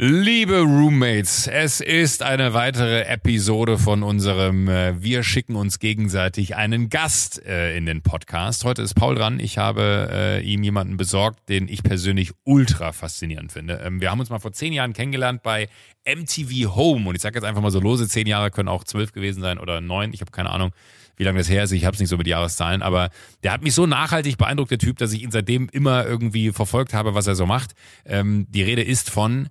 Liebe 0.00 0.60
Roommates, 0.60 1.48
es 1.48 1.80
ist 1.80 2.22
eine 2.22 2.54
weitere 2.54 3.00
Episode 3.00 3.78
von 3.78 4.04
unserem 4.04 4.68
äh, 4.68 5.02
Wir 5.02 5.24
schicken 5.24 5.56
uns 5.56 5.80
gegenseitig 5.80 6.54
einen 6.54 6.88
Gast 6.88 7.44
äh, 7.44 7.76
in 7.76 7.84
den 7.84 8.02
Podcast. 8.02 8.64
Heute 8.64 8.82
ist 8.82 8.94
Paul 8.94 9.16
dran. 9.16 9.40
Ich 9.40 9.58
habe 9.58 10.08
äh, 10.12 10.40
ihm 10.42 10.62
jemanden 10.62 10.96
besorgt, 10.96 11.48
den 11.48 11.66
ich 11.66 11.82
persönlich 11.82 12.30
ultra 12.44 12.92
faszinierend 12.92 13.50
finde. 13.50 13.80
Ähm, 13.84 14.00
wir 14.00 14.12
haben 14.12 14.20
uns 14.20 14.30
mal 14.30 14.38
vor 14.38 14.52
zehn 14.52 14.72
Jahren 14.72 14.92
kennengelernt 14.92 15.42
bei 15.42 15.68
MTV 16.06 16.76
Home 16.76 17.08
und 17.08 17.16
ich 17.16 17.22
sage 17.22 17.34
jetzt 17.34 17.44
einfach 17.44 17.60
mal 17.60 17.72
so 17.72 17.80
lose, 17.80 18.06
zehn 18.06 18.28
Jahre 18.28 18.52
können 18.52 18.68
auch 18.68 18.84
zwölf 18.84 19.10
gewesen 19.10 19.42
sein 19.42 19.58
oder 19.58 19.80
neun, 19.80 20.12
ich 20.12 20.20
habe 20.20 20.30
keine 20.30 20.50
Ahnung 20.50 20.70
wie 21.16 21.24
lange 21.24 21.38
das 21.38 21.50
her 21.50 21.64
ist. 21.64 21.72
Ich 21.72 21.84
habe 21.84 21.94
es 21.94 22.00
nicht 22.00 22.10
so 22.10 22.16
mit 22.16 22.28
Jahreszahlen, 22.28 22.80
aber 22.82 23.10
der 23.42 23.50
hat 23.50 23.62
mich 23.62 23.74
so 23.74 23.86
nachhaltig 23.86 24.38
beeindruckt, 24.38 24.70
der 24.70 24.78
Typ, 24.78 24.98
dass 24.98 25.12
ich 25.12 25.24
ihn 25.24 25.32
seitdem 25.32 25.68
immer 25.72 26.06
irgendwie 26.06 26.52
verfolgt 26.52 26.94
habe, 26.94 27.16
was 27.16 27.26
er 27.26 27.34
so 27.34 27.44
macht. 27.44 27.72
Ähm, 28.04 28.46
die 28.48 28.62
Rede 28.62 28.82
ist 28.82 29.10
von 29.10 29.48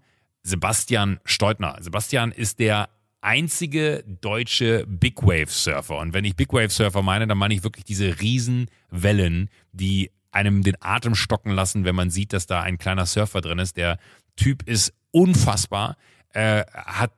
Sebastian 0.47 1.19
Steutner. 1.25 1.75
Sebastian 1.81 2.31
ist 2.31 2.59
der 2.59 2.89
einzige 3.19 4.05
deutsche 4.21 4.85
Big 4.87 5.21
Wave 5.21 5.49
Surfer. 5.49 5.97
Und 5.97 6.13
wenn 6.13 6.23
ich 6.23 6.37
Big 6.37 6.53
Wave 6.53 6.69
Surfer 6.69 7.01
meine, 7.01 7.27
dann 7.27 7.37
meine 7.37 7.53
ich 7.53 7.63
wirklich 7.63 7.83
diese 7.83 8.21
Riesenwellen, 8.21 9.49
die 9.73 10.09
einem 10.31 10.63
den 10.63 10.75
Atem 10.79 11.15
stocken 11.15 11.51
lassen, 11.51 11.83
wenn 11.83 11.95
man 11.95 12.09
sieht, 12.09 12.31
dass 12.31 12.45
da 12.45 12.61
ein 12.61 12.77
kleiner 12.77 13.05
Surfer 13.05 13.41
drin 13.41 13.59
ist. 13.59 13.75
Der 13.75 13.97
Typ 14.37 14.63
ist 14.63 14.93
unfassbar 15.11 15.97
äh, 16.33 16.63
hat, 16.73 17.11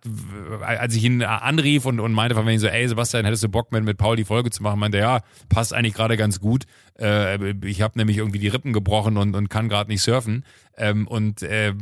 als 0.62 0.96
ich 0.96 1.04
ihn 1.04 1.24
anrief 1.24 1.86
und, 1.86 2.00
und 2.00 2.14
meinte 2.14 2.36
von 2.36 2.46
mir 2.46 2.60
so, 2.60 2.68
ey 2.68 2.88
Sebastian, 2.88 3.26
hättest 3.26 3.44
du 3.44 3.50
Bock 3.50 3.72
mit, 3.72 3.84
mit 3.84 3.98
Paul 3.98 4.16
die 4.16 4.24
Folge 4.24 4.50
zu 4.50 4.64
machen? 4.64 4.80
Meinte, 4.80 4.98
ja, 4.98 5.22
passt 5.50 5.74
eigentlich 5.74 5.94
gerade 5.94 6.16
ganz 6.16 6.40
gut. 6.40 6.66
Äh, 7.00 7.54
ich 7.66 7.82
habe 7.82 7.98
nämlich 7.98 8.18
irgendwie 8.18 8.40
die 8.40 8.48
Rippen 8.48 8.72
gebrochen 8.72 9.18
und, 9.18 9.36
und 9.36 9.50
kann 9.50 9.68
gerade 9.68 9.90
nicht 9.90 10.02
surfen. 10.02 10.46
Ähm, 10.78 11.08
und 11.08 11.42
äh, 11.44 11.74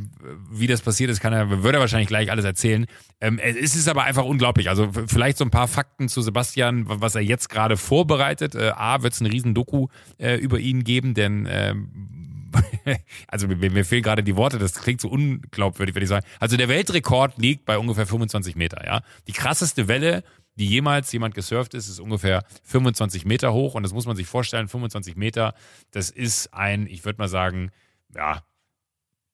wie 0.50 0.66
das 0.66 0.80
passiert 0.80 1.10
ist, 1.10 1.20
kann 1.20 1.32
er, 1.32 1.62
würde 1.62 1.78
er 1.78 1.80
wahrscheinlich 1.80 2.08
gleich 2.08 2.30
alles 2.30 2.44
erzählen. 2.44 2.86
Ähm, 3.20 3.38
es 3.38 3.76
ist 3.76 3.88
aber 3.88 4.04
einfach 4.04 4.24
unglaublich. 4.24 4.68
Also 4.68 4.90
vielleicht 5.06 5.38
so 5.38 5.44
ein 5.44 5.50
paar 5.50 5.68
Fakten 5.68 6.08
zu 6.08 6.22
Sebastian, 6.22 6.84
was 6.88 7.14
er 7.14 7.22
jetzt 7.22 7.48
gerade 7.50 7.76
vorbereitet. 7.76 8.54
Äh, 8.54 8.72
A, 8.74 9.02
wird 9.02 9.12
es 9.12 9.20
ein 9.20 9.26
riesen 9.26 9.54
Doku 9.54 9.88
äh, 10.18 10.36
über 10.36 10.58
ihn 10.58 10.82
geben, 10.82 11.14
denn 11.14 11.46
äh, 11.46 11.74
also 13.28 13.48
mir, 13.48 13.70
mir 13.70 13.84
fehlen 13.84 14.02
gerade 14.02 14.22
die 14.22 14.36
Worte, 14.36 14.58
das 14.58 14.74
klingt 14.74 15.00
so 15.00 15.08
unglaubwürdig, 15.08 15.94
würde 15.94 16.04
ich 16.04 16.08
sagen. 16.08 16.26
Also 16.40 16.56
der 16.56 16.68
Weltrekord 16.68 17.38
liegt 17.38 17.64
bei 17.64 17.78
ungefähr 17.78 18.06
25 18.06 18.56
Meter, 18.56 18.84
ja. 18.84 19.02
Die 19.26 19.32
krasseste 19.32 19.88
Welle, 19.88 20.24
die 20.56 20.66
jemals 20.66 21.12
jemand 21.12 21.34
gesurft 21.34 21.74
ist, 21.74 21.88
ist 21.88 22.00
ungefähr 22.00 22.44
25 22.64 23.24
Meter 23.24 23.52
hoch 23.52 23.74
und 23.74 23.82
das 23.82 23.92
muss 23.92 24.06
man 24.06 24.16
sich 24.16 24.26
vorstellen, 24.26 24.68
25 24.68 25.16
Meter, 25.16 25.54
das 25.90 26.10
ist 26.10 26.52
ein, 26.54 26.86
ich 26.86 27.04
würde 27.04 27.18
mal 27.18 27.28
sagen, 27.28 27.70
ja, 28.14 28.42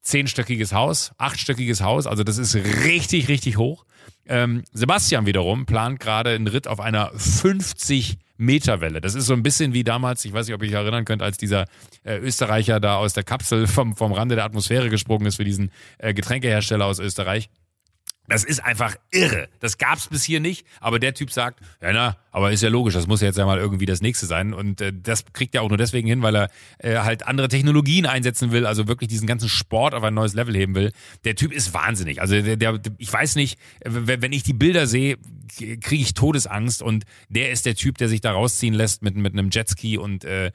zehnstöckiges 0.03 0.73
Haus, 0.73 1.13
achtstöckiges 1.17 1.81
Haus, 1.81 2.07
also 2.07 2.25
das 2.25 2.39
ist 2.39 2.55
richtig, 2.55 3.29
richtig 3.29 3.57
hoch. 3.57 3.87
Ähm, 4.27 4.63
Sebastian 4.73 5.27
wiederum 5.27 5.67
plant 5.67 5.99
gerade 5.99 6.31
einen 6.31 6.47
Ritt 6.47 6.69
auf 6.69 6.81
einer 6.81 7.11
50 7.17 8.19
Meterwelle. 8.37 9.01
Das 9.01 9.15
ist 9.15 9.27
so 9.27 9.33
ein 9.35 9.43
bisschen 9.43 9.75
wie 9.75 9.85
damals, 9.85 10.25
ich 10.25 10.33
weiß 10.33 10.47
nicht, 10.47 10.55
ob 10.55 10.63
ihr 10.63 10.69
euch 10.69 10.75
erinnern 10.75 11.05
könnt, 11.05 11.23
als 11.23 11.39
dieser 11.39 11.67
äh, 12.03 12.19
Österreicher 12.19 12.81
da 12.81 12.97
aus 12.97 13.13
der 13.13 13.23
Kapsel 13.23 13.67
vom, 13.67 13.97
vom 13.97 14.13
Rande 14.13 14.35
der 14.35 14.45
Atmosphäre 14.45 14.91
gesprungen 14.91 15.27
ist 15.27 15.37
für 15.37 15.45
diesen 15.45 15.71
äh, 15.99 16.15
Getränkehersteller 16.15 16.87
aus 16.87 16.99
Österreich. 16.99 17.49
Das 18.27 18.43
ist 18.43 18.65
einfach 18.65 18.97
irre. 19.11 19.49
Das 19.61 19.77
gab's 19.77 20.09
bis 20.09 20.25
hier 20.25 20.41
nicht. 20.41 20.67
Aber 20.81 20.99
der 20.99 21.15
Typ 21.15 21.31
sagt, 21.31 21.61
ja 21.83 21.93
na, 21.93 22.17
aber 22.31 22.53
ist 22.53 22.63
ja 22.63 22.69
logisch, 22.69 22.95
das 22.95 23.07
muss 23.07 23.21
ja 23.21 23.29
jetzt 23.29 23.37
ja 23.37 23.45
mal 23.45 23.59
irgendwie 23.59 23.87
das 23.87 24.01
nächste 24.01 24.27
sein. 24.27 24.55
Und 24.55 24.81
äh, 24.81 24.93
das 24.93 25.25
kriegt 25.33 25.55
er 25.55 25.63
auch 25.63 25.69
nur 25.69 25.79
deswegen 25.79 26.09
hin, 26.09 26.23
weil 26.23 26.35
er 26.35 26.51
äh, 26.79 26.99
halt 26.99 27.27
andere 27.27 27.49
Technologien 27.49 28.07
einsetzen 28.07 28.51
will, 28.51 28.67
also 28.67 28.89
wirklich 28.89 29.09
diesen 29.09 29.27
ganzen 29.27 29.49
Sport 29.49 29.95
auf 29.95 30.03
ein 30.03 30.15
neues 30.15 30.35
Level 30.35 30.55
heben 30.57 30.75
will. 30.75 30.93
Der 31.25 31.37
Typ 31.37 31.53
ist 31.53 31.75
wahnsinnig. 31.75 32.21
Also 32.21 32.41
der, 32.41 32.57
der 32.57 32.81
ich 32.99 33.13
weiß 33.13 33.37
nicht, 33.37 33.59
wenn 33.85 34.33
ich 34.33 34.43
die 34.43 34.55
Bilder 34.55 34.87
sehe, 34.87 35.19
kriege 35.57 36.03
ich 36.03 36.15
Todesangst. 36.15 36.83
Und 36.83 37.05
der 37.29 37.51
ist 37.51 37.67
der 37.67 37.75
Typ, 37.75 37.99
der 37.99 38.09
sich 38.09 38.21
da 38.21 38.33
rausziehen 38.33 38.75
lässt 38.75 39.03
mit, 39.03 39.17
mit 39.17 39.35
einem 39.35 39.51
Jetski 39.51 39.99
und 39.99 40.25
äh, 40.25 40.51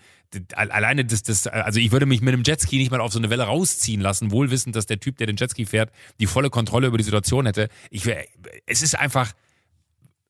alleine 0.56 1.06
das, 1.06 1.24
das, 1.24 1.48
also 1.48 1.80
ich 1.80 1.92
würde 1.92 2.06
mich 2.06 2.22
mit 2.22 2.34
einem 2.34 2.44
Jetski 2.44 2.78
nicht 2.78 2.92
mal 2.92 3.02
auf 3.02 3.12
so 3.12 3.20
eine 3.20 3.30
Welle 3.30 3.44
rausziehen 3.44 4.00
lassen, 4.00 4.32
wohl 4.32 4.52
wissend, 4.52 4.76
dass 4.76 4.86
der 4.86 5.00
Typ, 5.00 5.18
der 5.18 5.28
den 5.28 5.38
Jetski 5.38 5.66
fährt, 5.66 5.92
die 6.20 6.28
volle 6.28 6.50
Kontrolle 6.50 6.88
über 6.88 6.98
die 6.98 7.04
Situation 7.04 7.46
hätte. 7.46 7.59
Ich 7.90 8.06
wäre, 8.06 8.26
es 8.66 8.82
ist 8.82 8.98
einfach, 8.98 9.34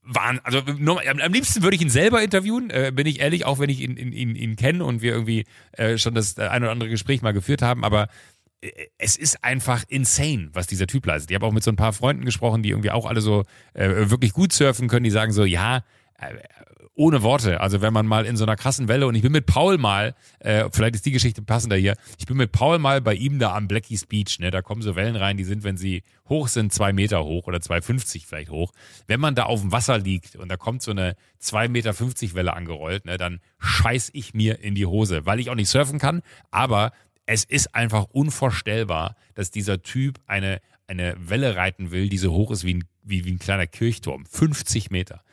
Wahn, 0.01 0.39
also 0.43 0.59
am 0.59 1.33
liebsten 1.33 1.61
würde 1.61 1.75
ich 1.75 1.81
ihn 1.81 1.89
selber 1.89 2.23
interviewen, 2.23 2.71
äh, 2.71 2.91
bin 2.93 3.05
ich 3.05 3.19
ehrlich, 3.19 3.45
auch 3.45 3.59
wenn 3.59 3.69
ich 3.69 3.81
ihn, 3.81 3.95
ihn, 3.95 4.11
ihn, 4.11 4.35
ihn 4.35 4.55
kenne 4.55 4.83
und 4.83 5.01
wir 5.01 5.11
irgendwie 5.11 5.45
äh, 5.73 5.97
schon 5.97 6.15
das 6.15 6.37
äh, 6.37 6.47
ein 6.47 6.63
oder 6.63 6.71
andere 6.71 6.89
Gespräch 6.89 7.21
mal 7.21 7.33
geführt 7.33 7.61
haben, 7.61 7.83
aber 7.83 8.07
äh, 8.61 8.71
es 8.97 9.15
ist 9.17 9.43
einfach 9.43 9.83
insane, 9.87 10.49
was 10.53 10.65
dieser 10.65 10.87
Typ 10.87 11.05
leistet. 11.05 11.29
Ich 11.29 11.35
habe 11.35 11.45
auch 11.45 11.51
mit 11.51 11.63
so 11.63 11.71
ein 11.71 11.75
paar 11.75 11.93
Freunden 11.93 12.25
gesprochen, 12.25 12.63
die 12.63 12.69
irgendwie 12.69 12.91
auch 12.91 13.05
alle 13.05 13.21
so 13.21 13.43
äh, 13.73 14.09
wirklich 14.09 14.33
gut 14.33 14.51
surfen 14.51 14.87
können, 14.87 15.03
die 15.03 15.11
sagen 15.11 15.31
so, 15.31 15.45
ja, 15.45 15.83
ohne 16.99 17.23
Worte. 17.23 17.61
Also 17.61 17.81
wenn 17.81 17.93
man 17.93 18.05
mal 18.05 18.25
in 18.25 18.35
so 18.35 18.43
einer 18.43 18.57
krassen 18.57 18.89
Welle 18.89 19.07
und 19.07 19.15
ich 19.15 19.21
bin 19.21 19.31
mit 19.31 19.45
Paul 19.45 19.77
mal, 19.77 20.15
äh, 20.39 20.69
vielleicht 20.69 20.95
ist 20.95 21.05
die 21.05 21.11
Geschichte 21.11 21.41
passender 21.41 21.77
hier, 21.77 21.95
ich 22.17 22.25
bin 22.25 22.35
mit 22.35 22.51
Paul 22.51 22.77
mal 22.77 22.99
bei 22.99 23.13
ihm 23.13 23.39
da 23.39 23.55
am 23.55 23.69
Blackies 23.69 24.05
Beach, 24.05 24.37
ne, 24.39 24.51
da 24.51 24.61
kommen 24.61 24.81
so 24.81 24.97
Wellen 24.97 25.15
rein, 25.15 25.37
die 25.37 25.45
sind, 25.45 25.63
wenn 25.63 25.77
sie 25.77 26.03
hoch 26.27 26.49
sind, 26.49 26.73
zwei 26.73 26.91
Meter 26.91 27.23
hoch 27.23 27.47
oder 27.47 27.59
2,50 27.59 28.25
vielleicht 28.27 28.49
hoch. 28.49 28.73
Wenn 29.07 29.21
man 29.21 29.33
da 29.33 29.43
auf 29.43 29.61
dem 29.61 29.71
Wasser 29.71 29.97
liegt 29.97 30.35
und 30.35 30.49
da 30.49 30.57
kommt 30.57 30.81
so 30.81 30.91
eine 30.91 31.15
2,50 31.41 31.69
Meter 31.69 32.35
Welle 32.35 32.53
angerollt, 32.53 33.05
ne, 33.05 33.17
dann 33.17 33.39
scheiß 33.59 34.09
ich 34.11 34.33
mir 34.33 34.59
in 34.59 34.75
die 34.75 34.85
Hose, 34.85 35.25
weil 35.25 35.39
ich 35.39 35.49
auch 35.49 35.55
nicht 35.55 35.69
surfen 35.69 35.99
kann, 35.99 36.21
aber 36.51 36.91
es 37.25 37.45
ist 37.45 37.75
einfach 37.75 38.07
unvorstellbar, 38.11 39.15
dass 39.35 39.51
dieser 39.51 39.81
Typ 39.83 40.19
eine, 40.25 40.59
eine 40.87 41.15
Welle 41.17 41.55
reiten 41.55 41.91
will, 41.91 42.09
die 42.09 42.17
so 42.17 42.33
hoch 42.33 42.51
ist 42.51 42.65
wie 42.65 42.73
ein, 42.73 42.83
wie, 43.03 43.23
wie 43.23 43.31
ein 43.31 43.39
kleiner 43.39 43.67
Kirchturm. 43.67 44.25
50 44.25 44.91
Meter. 44.91 45.23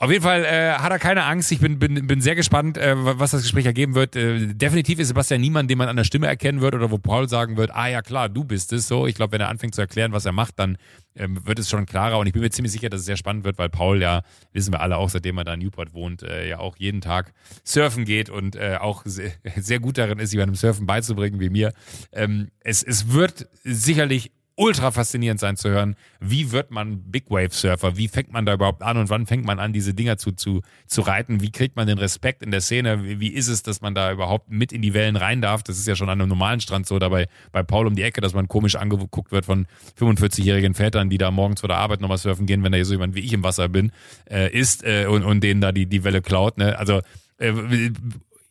Auf 0.00 0.12
jeden 0.12 0.22
Fall 0.22 0.44
äh, 0.44 0.74
hat 0.74 0.92
er 0.92 1.00
keine 1.00 1.24
Angst. 1.24 1.50
Ich 1.50 1.58
bin, 1.58 1.80
bin, 1.80 2.06
bin 2.06 2.20
sehr 2.20 2.36
gespannt, 2.36 2.78
äh, 2.78 2.94
was 2.96 3.32
das 3.32 3.42
Gespräch 3.42 3.66
ergeben 3.66 3.96
wird. 3.96 4.14
Äh, 4.14 4.54
definitiv 4.54 5.00
ist 5.00 5.08
Sebastian 5.08 5.40
niemand, 5.40 5.68
den 5.68 5.76
man 5.76 5.88
an 5.88 5.96
der 5.96 6.04
Stimme 6.04 6.28
erkennen 6.28 6.60
wird 6.60 6.76
oder 6.76 6.92
wo 6.92 6.98
Paul 6.98 7.28
sagen 7.28 7.56
wird, 7.56 7.74
ah 7.74 7.88
ja 7.88 8.00
klar, 8.00 8.28
du 8.28 8.44
bist 8.44 8.72
es. 8.72 8.86
So, 8.86 9.08
ich 9.08 9.16
glaube, 9.16 9.32
wenn 9.32 9.40
er 9.40 9.48
anfängt 9.48 9.74
zu 9.74 9.80
erklären, 9.80 10.12
was 10.12 10.24
er 10.24 10.30
macht, 10.30 10.56
dann 10.60 10.78
ähm, 11.16 11.44
wird 11.44 11.58
es 11.58 11.68
schon 11.68 11.84
klarer. 11.84 12.20
Und 12.20 12.28
ich 12.28 12.32
bin 12.32 12.42
mir 12.42 12.50
ziemlich 12.50 12.70
sicher, 12.70 12.90
dass 12.90 13.00
es 13.00 13.06
sehr 13.06 13.16
spannend 13.16 13.42
wird, 13.42 13.58
weil 13.58 13.70
Paul 13.70 14.00
ja, 14.00 14.22
wissen 14.52 14.72
wir 14.72 14.82
alle 14.82 14.98
auch, 14.98 15.08
seitdem 15.08 15.36
er 15.36 15.42
da 15.42 15.54
in 15.54 15.60
Newport 15.60 15.92
wohnt, 15.94 16.22
äh, 16.22 16.48
ja 16.48 16.60
auch 16.60 16.76
jeden 16.76 17.00
Tag 17.00 17.32
surfen 17.64 18.04
geht 18.04 18.30
und 18.30 18.54
äh, 18.54 18.76
auch 18.80 19.02
sehr, 19.04 19.32
sehr 19.56 19.80
gut 19.80 19.98
darin 19.98 20.20
ist, 20.20 20.32
einem 20.38 20.54
Surfen 20.54 20.86
beizubringen 20.86 21.40
wie 21.40 21.50
mir. 21.50 21.72
Ähm, 22.12 22.52
es, 22.60 22.84
es 22.84 23.12
wird 23.12 23.48
sicherlich 23.64 24.30
ultra 24.58 24.90
faszinierend 24.90 25.40
sein 25.40 25.56
zu 25.56 25.70
hören, 25.70 25.94
wie 26.20 26.50
wird 26.50 26.70
man 26.70 27.10
Big 27.10 27.30
Wave 27.30 27.50
Surfer, 27.50 27.96
wie 27.96 28.08
fängt 28.08 28.32
man 28.32 28.44
da 28.44 28.54
überhaupt 28.54 28.82
an 28.82 28.96
und 28.96 29.08
wann 29.08 29.24
fängt 29.24 29.44
man 29.44 29.60
an, 29.60 29.72
diese 29.72 29.94
Dinger 29.94 30.18
zu, 30.18 30.32
zu, 30.32 30.62
zu 30.86 31.00
reiten, 31.00 31.40
wie 31.40 31.52
kriegt 31.52 31.76
man 31.76 31.86
den 31.86 31.98
Respekt 31.98 32.42
in 32.42 32.50
der 32.50 32.60
Szene, 32.60 33.04
wie, 33.04 33.20
wie 33.20 33.28
ist 33.28 33.46
es, 33.48 33.62
dass 33.62 33.80
man 33.80 33.94
da 33.94 34.12
überhaupt 34.12 34.50
mit 34.50 34.72
in 34.72 34.82
die 34.82 34.94
Wellen 34.94 35.16
rein 35.16 35.40
darf, 35.40 35.62
das 35.62 35.78
ist 35.78 35.86
ja 35.86 35.94
schon 35.94 36.08
an 36.08 36.20
einem 36.20 36.28
normalen 36.28 36.60
Strand 36.60 36.86
so, 36.86 36.98
dabei 36.98 37.28
bei 37.52 37.62
Paul 37.62 37.86
um 37.86 37.94
die 37.94 38.02
Ecke, 38.02 38.20
dass 38.20 38.34
man 38.34 38.48
komisch 38.48 38.74
angeguckt 38.74 39.30
wird 39.30 39.44
von 39.44 39.66
45-jährigen 39.98 40.74
Vätern, 40.74 41.08
die 41.08 41.18
da 41.18 41.30
morgens 41.30 41.60
vor 41.60 41.68
der 41.68 41.78
Arbeit 41.78 42.00
nochmal 42.00 42.18
surfen 42.18 42.46
gehen, 42.46 42.64
wenn 42.64 42.72
da 42.72 42.84
so 42.84 42.94
jemand 42.94 43.14
wie 43.14 43.20
ich 43.20 43.32
im 43.32 43.44
Wasser 43.44 43.68
bin, 43.68 43.92
äh, 44.28 44.50
ist 44.52 44.82
äh, 44.84 45.06
und, 45.06 45.22
und 45.22 45.42
denen 45.42 45.60
da 45.60 45.70
die, 45.70 45.86
die 45.86 46.02
Welle 46.02 46.20
klaut, 46.20 46.58
ne? 46.58 46.76
also 46.76 47.00
äh, 47.38 47.52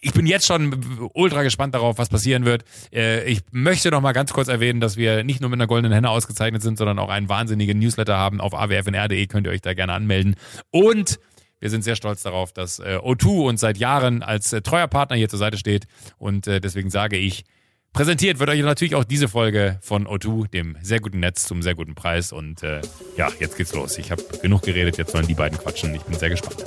ich 0.08 0.14
bin 0.14 0.26
jetzt 0.26 0.46
schon 0.46 1.10
ultra 1.14 1.44
gespannt 1.44 1.76
darauf, 1.76 1.98
was 1.98 2.08
passieren 2.08 2.46
wird. 2.46 2.64
Äh, 2.94 3.26
ich 3.26 3.42
möchte 3.52 3.92
noch 3.92 4.00
mal 4.00 4.14
ganz 4.14 4.32
kurz 4.32 4.48
erwähnen, 4.48 4.80
dass 4.80 4.96
wir 4.96 5.26
nicht 5.26 5.42
nur 5.42 5.50
mit 5.50 5.60
einer 5.60 5.68
goldenen 5.68 5.92
Henne 5.92 6.10
ausgezeichnet 6.10 6.62
sind, 6.62 6.78
sondern 6.78 6.98
auch 6.98 7.10
einen 7.10 7.28
wahnsinnigen 7.28 7.78
Newsletter 7.78 8.16
haben. 8.16 8.40
Auf 8.40 8.54
awfnr.de 8.54 9.28
könnt 9.28 9.48
ihr 9.48 9.52
euch 9.52 9.62
da 9.62 9.74
gerne 9.74 9.92
anmelden. 9.92 10.36
Und 10.72 11.20
wir 11.60 11.70
sind 11.70 11.84
sehr 11.84 11.98
stolz 11.98 12.24
darauf, 12.24 12.54
dass 12.54 12.80
äh, 12.80 13.00
O2 13.02 13.50
uns 13.50 13.60
seit 13.60 13.78
Jahren 13.78 14.24
als 14.24 14.54
äh, 14.54 14.62
treuer 14.62 14.88
Partner 14.88 15.18
hier 15.18 15.28
zur 15.28 15.40
Seite 15.40 15.58
steht. 15.58 15.88
Und 16.18 16.48
deswegen 16.48 16.90
sage 16.90 17.18
ich, 17.18 17.44
präsentiert 17.92 18.40
wird 18.40 18.50
euch 18.50 18.62
natürlich 18.62 18.96
auch 18.96 19.04
diese 19.04 19.28
Folge 19.28 19.78
von 19.82 20.08
O2, 20.08 20.50
dem 20.50 20.78
sehr 20.82 21.02
guten 21.02 21.20
Netz 21.20 21.46
zum 21.46 21.62
sehr 21.62 21.76
guten 21.76 21.96
Preis. 21.96 22.32
Und 22.32 22.64
äh, 22.64 22.80
ja, 23.18 23.30
jetzt 23.42 23.58
geht's 23.58 23.74
los. 23.74 23.98
Ich 23.98 24.12
habe 24.12 24.24
genug 24.42 24.62
geredet, 24.62 24.98
jetzt 24.98 25.12
sollen 25.12 25.28
die 25.28 25.34
beiden 25.34 25.58
quatschen. 25.58 25.94
Ich 25.94 26.04
bin 26.04 26.18
sehr 26.18 26.30
gespannt. 26.30 26.64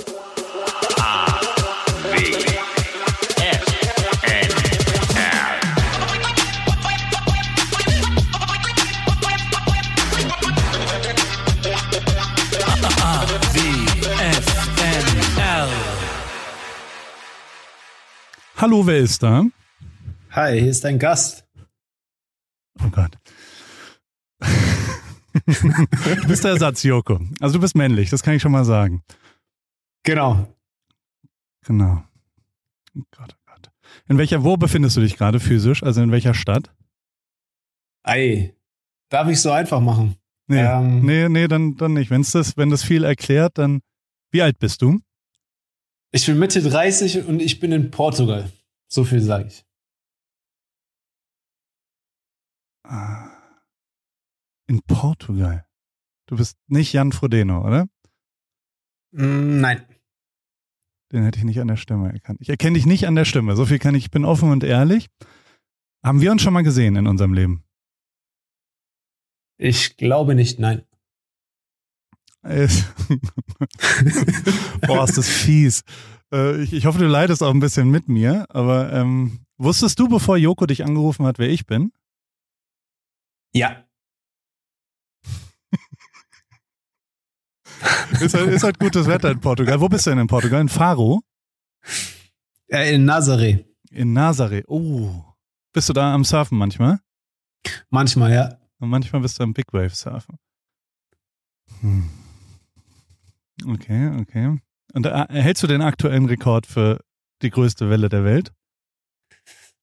A, 0.99 1.50
Hallo, 18.61 18.85
wer 18.85 18.99
ist 18.99 19.23
da? 19.23 19.43
Hi, 20.29 20.59
hier 20.59 20.69
ist 20.69 20.83
dein 20.83 20.99
Gast. 20.99 21.47
Oh 22.79 22.89
Gott. 22.91 23.17
du 24.39 26.27
bist 26.27 26.43
der 26.43 26.51
Ersatz, 26.51 26.83
Joko. 26.83 27.19
Also 27.39 27.55
du 27.55 27.59
bist 27.61 27.75
männlich, 27.75 28.11
das 28.11 28.21
kann 28.21 28.35
ich 28.35 28.41
schon 28.43 28.51
mal 28.51 28.63
sagen. 28.63 29.01
Genau. 30.03 30.55
Genau. 31.65 32.03
Oh 32.95 33.01
Gott, 33.17 33.35
oh 33.35 33.41
Gott. 33.47 33.71
In 34.07 34.19
welcher, 34.19 34.43
wo 34.43 34.57
befindest 34.57 34.95
du 34.95 35.01
dich 35.01 35.17
gerade 35.17 35.39
physisch? 35.39 35.81
Also 35.81 36.03
in 36.03 36.11
welcher 36.11 36.35
Stadt? 36.35 36.71
Ei. 38.03 38.53
darf 39.09 39.27
ich 39.27 39.41
so 39.41 39.49
einfach 39.49 39.79
machen? 39.79 40.17
Nee, 40.45 40.59
Ähm. 40.61 41.03
nee, 41.03 41.29
nee, 41.29 41.47
dann, 41.47 41.77
dann 41.77 41.93
nicht. 41.93 42.11
Wenn's 42.11 42.29
das, 42.31 42.57
wenn 42.57 42.69
das 42.69 42.83
viel 42.83 43.05
erklärt, 43.05 43.57
dann. 43.57 43.81
Wie 44.29 44.43
alt 44.43 44.59
bist 44.59 44.83
du? 44.83 44.99
Ich 46.13 46.25
bin 46.25 46.37
Mitte 46.39 46.61
30 46.61 47.25
und 47.25 47.41
ich 47.41 47.59
bin 47.59 47.71
in 47.71 47.89
Portugal. 47.89 48.51
So 48.89 49.05
viel 49.05 49.21
sage 49.21 49.47
ich. 49.47 49.65
Ah. 52.83 53.29
In 54.67 54.81
Portugal. 54.83 55.65
Du 56.27 56.35
bist 56.35 56.57
nicht 56.67 56.91
Jan 56.91 57.13
Frodeno, 57.13 57.65
oder? 57.65 57.87
Mm, 59.11 59.61
nein. 59.61 59.85
Den 61.13 61.23
hätte 61.23 61.39
ich 61.39 61.45
nicht 61.45 61.59
an 61.59 61.67
der 61.67 61.77
Stimme 61.77 62.11
erkannt. 62.11 62.39
Ich 62.41 62.49
erkenne 62.49 62.75
dich 62.75 62.85
nicht 62.85 63.07
an 63.07 63.15
der 63.15 63.25
Stimme. 63.25 63.55
So 63.55 63.65
viel 63.65 63.79
kann 63.79 63.95
ich, 63.95 64.05
ich 64.05 64.11
bin 64.11 64.25
offen 64.25 64.51
und 64.51 64.63
ehrlich. 64.63 65.09
Haben 66.03 66.21
wir 66.21 66.31
uns 66.31 66.41
schon 66.41 66.53
mal 66.53 66.63
gesehen 66.63 66.95
in 66.95 67.07
unserem 67.07 67.33
Leben? 67.33 67.63
Ich 69.57 69.95
glaube 69.95 70.35
nicht, 70.35 70.59
nein. 70.59 70.83
Äh, 72.43 72.67
Boah, 74.87 75.03
ist 75.03 75.17
das 75.17 75.29
fies. 75.29 75.83
Äh, 76.31 76.63
ich, 76.63 76.73
ich 76.73 76.85
hoffe, 76.85 76.99
du 76.99 77.07
leidest 77.07 77.43
auch 77.43 77.53
ein 77.53 77.59
bisschen 77.59 77.89
mit 77.89 78.07
mir, 78.07 78.45
aber 78.49 78.91
ähm, 78.93 79.45
wusstest 79.57 79.99
du, 79.99 80.07
bevor 80.07 80.37
Joko 80.37 80.65
dich 80.65 80.83
angerufen 80.83 81.25
hat, 81.25 81.39
wer 81.39 81.49
ich 81.49 81.65
bin? 81.65 81.91
Ja. 83.53 83.83
Ist 88.19 88.35
halt, 88.35 88.49
ist 88.49 88.63
halt 88.63 88.77
gutes 88.77 89.07
Wetter 89.07 89.31
in 89.31 89.39
Portugal. 89.39 89.81
Wo 89.81 89.89
bist 89.89 90.05
du 90.05 90.11
denn 90.11 90.19
in 90.19 90.27
Portugal? 90.27 90.61
In 90.61 90.69
Faro? 90.69 91.21
Äh, 92.67 92.93
in 92.93 93.09
Nazaré. 93.09 93.65
In 93.89 94.15
Nazaré. 94.15 94.63
Oh. 94.67 95.23
Bist 95.73 95.89
du 95.89 95.93
da 95.93 96.13
am 96.13 96.23
Surfen 96.23 96.57
manchmal? 96.57 96.99
Manchmal, 97.89 98.33
ja. 98.33 98.57
Und 98.79 98.89
manchmal 98.89 99.21
bist 99.21 99.39
du 99.39 99.43
am 99.43 99.53
Big 99.53 99.73
Wave 99.73 99.95
Surfen. 99.95 100.37
Hm. 101.79 102.09
Okay, 103.65 104.11
okay. 104.19 104.57
Und 104.93 105.05
äh, 105.05 105.25
hältst 105.29 105.63
du 105.63 105.67
den 105.67 105.81
aktuellen 105.81 106.25
Rekord 106.25 106.65
für 106.65 106.99
die 107.41 107.49
größte 107.49 107.89
Welle 107.89 108.09
der 108.09 108.23
Welt? 108.23 108.51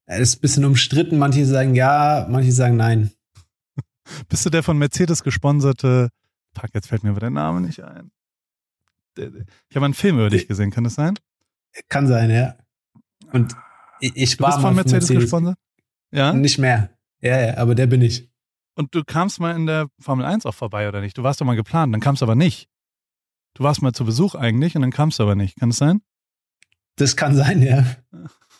Es 0.06 0.20
ist 0.20 0.38
ein 0.38 0.40
bisschen 0.40 0.64
umstritten. 0.64 1.18
Manche 1.18 1.44
sagen 1.44 1.74
ja, 1.74 2.26
manche 2.30 2.52
sagen 2.52 2.76
nein. 2.76 3.10
Bist 4.28 4.44
du 4.46 4.50
der 4.50 4.62
von 4.62 4.78
Mercedes 4.78 5.22
gesponserte, 5.22 6.08
fuck, 6.54 6.70
jetzt 6.74 6.88
fällt 6.88 7.04
mir 7.04 7.10
aber 7.10 7.20
der 7.20 7.30
Name 7.30 7.60
nicht 7.60 7.82
ein. 7.82 8.10
Ich 9.16 9.76
habe 9.76 9.84
einen 9.84 9.94
Film 9.94 10.16
über 10.16 10.30
dich 10.30 10.46
gesehen, 10.46 10.70
kann 10.70 10.84
das 10.84 10.94
sein? 10.94 11.18
Kann 11.88 12.06
sein, 12.06 12.30
ja. 12.30 12.56
Und 13.32 13.54
ich, 14.00 14.16
ich 14.16 14.36
Du 14.36 14.44
war 14.44 14.50
bist 14.50 14.60
von 14.60 14.74
Mercedes, 14.74 15.08
gesponsert? 15.08 15.58
Ja? 16.12 16.32
Nicht 16.32 16.58
mehr. 16.58 16.90
Ja, 17.20 17.40
ja, 17.40 17.56
aber 17.56 17.74
der 17.74 17.86
bin 17.86 18.00
ich. 18.00 18.30
Und 18.76 18.94
du 18.94 19.02
kamst 19.02 19.40
mal 19.40 19.56
in 19.56 19.66
der 19.66 19.88
Formel 19.98 20.24
1 20.24 20.46
auch 20.46 20.54
vorbei, 20.54 20.88
oder 20.88 21.00
nicht? 21.00 21.18
Du 21.18 21.24
warst 21.24 21.40
doch 21.40 21.46
mal 21.46 21.56
geplant, 21.56 21.92
dann 21.92 22.00
kamst 22.00 22.22
du 22.22 22.26
aber 22.26 22.36
nicht. 22.36 22.68
Du 23.58 23.64
warst 23.64 23.82
mal 23.82 23.92
zu 23.92 24.04
Besuch 24.04 24.36
eigentlich 24.36 24.76
und 24.76 24.82
dann 24.82 24.92
kamst 24.92 25.18
du 25.18 25.24
aber 25.24 25.34
nicht. 25.34 25.58
Kann 25.58 25.70
das 25.70 25.78
sein? 25.78 26.00
Das 26.94 27.16
kann 27.16 27.34
sein, 27.34 27.60
ja. 27.60 27.84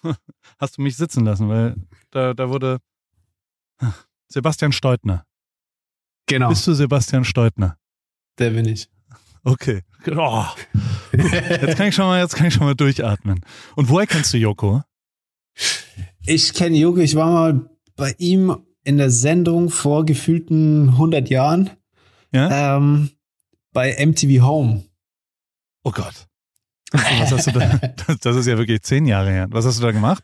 Hast 0.58 0.76
du 0.76 0.82
mich 0.82 0.96
sitzen 0.96 1.24
lassen, 1.24 1.48
weil 1.48 1.76
da, 2.10 2.34
da 2.34 2.48
wurde 2.50 2.80
Sebastian 4.26 4.72
Steutner. 4.72 5.24
Genau, 6.26 6.48
Bist 6.48 6.66
du 6.66 6.74
Sebastian 6.74 7.24
Steutner? 7.24 7.78
der 8.40 8.50
bin 8.50 8.66
ich. 8.66 8.88
Okay. 9.44 9.82
Oh. 10.16 10.44
Jetzt 11.12 11.76
kann 11.76 11.88
ich 11.88 11.94
schon 11.94 12.06
mal, 12.06 12.20
jetzt 12.20 12.34
kann 12.34 12.46
ich 12.48 12.54
schon 12.54 12.66
mal 12.66 12.74
durchatmen. 12.74 13.40
Und 13.76 13.88
woher 13.88 14.06
kennst 14.06 14.32
du 14.34 14.38
Joko? 14.38 14.82
Ich 16.26 16.54
kenne 16.54 16.76
Jogi, 16.76 17.02
ich 17.02 17.14
war 17.14 17.30
mal 17.30 17.70
bei 17.96 18.14
ihm 18.18 18.56
in 18.84 18.96
der 18.98 19.10
Sendung 19.10 19.70
vor 19.70 20.04
gefühlten 20.04 20.88
100 20.90 21.30
Jahren 21.30 21.70
Ja? 22.32 22.76
ähm, 22.76 23.10
bei 23.72 24.04
MTV 24.04 24.42
Home. 24.44 24.84
Oh 25.88 25.90
Gott. 25.90 26.26
Was 26.92 27.32
hast 27.32 27.46
du 27.46 27.52
da? 27.52 27.78
Das, 28.06 28.18
das 28.20 28.36
ist 28.36 28.46
ja 28.46 28.58
wirklich 28.58 28.82
zehn 28.82 29.06
Jahre 29.06 29.30
her. 29.30 29.46
Was 29.50 29.64
hast 29.64 29.78
du 29.78 29.82
da 29.82 29.90
gemacht? 29.90 30.22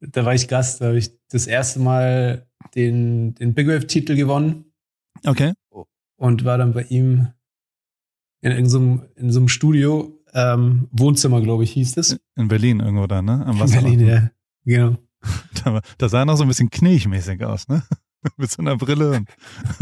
Da 0.00 0.24
war 0.24 0.34
ich 0.34 0.46
Gast, 0.46 0.80
da 0.80 0.86
habe 0.86 0.98
ich 0.98 1.10
das 1.30 1.48
erste 1.48 1.80
Mal 1.80 2.46
den, 2.76 3.34
den 3.34 3.54
Big 3.54 3.66
Wave-Titel 3.66 4.14
gewonnen 4.14 4.66
Okay. 5.26 5.52
und 6.16 6.44
war 6.44 6.58
dann 6.58 6.72
bei 6.74 6.82
ihm 6.84 7.26
in, 8.40 8.52
in, 8.52 8.68
so, 8.68 8.78
einem, 8.78 9.02
in 9.16 9.32
so 9.32 9.40
einem 9.40 9.48
Studio, 9.48 10.16
ähm, 10.32 10.86
Wohnzimmer, 10.92 11.40
glaube 11.40 11.64
ich, 11.64 11.72
hieß 11.72 11.94
das. 11.96 12.16
In 12.36 12.46
Berlin 12.46 12.78
irgendwo 12.78 13.08
da, 13.08 13.20
ne? 13.20 13.44
Am 13.44 13.60
In. 13.60 13.70
Berlin, 13.72 14.06
ja. 14.06 14.30
Genau. 14.64 14.96
Da, 15.64 15.72
war- 15.74 15.82
da 15.98 16.08
sah 16.08 16.20
er 16.20 16.24
noch 16.26 16.36
so 16.36 16.44
ein 16.44 16.48
bisschen 16.48 16.70
knilchmäßig 16.70 17.44
aus, 17.44 17.66
ne? 17.66 17.82
Mit 18.36 18.50
so 18.50 18.62
einer 18.62 18.76
Brille 18.76 19.12
und 19.12 19.28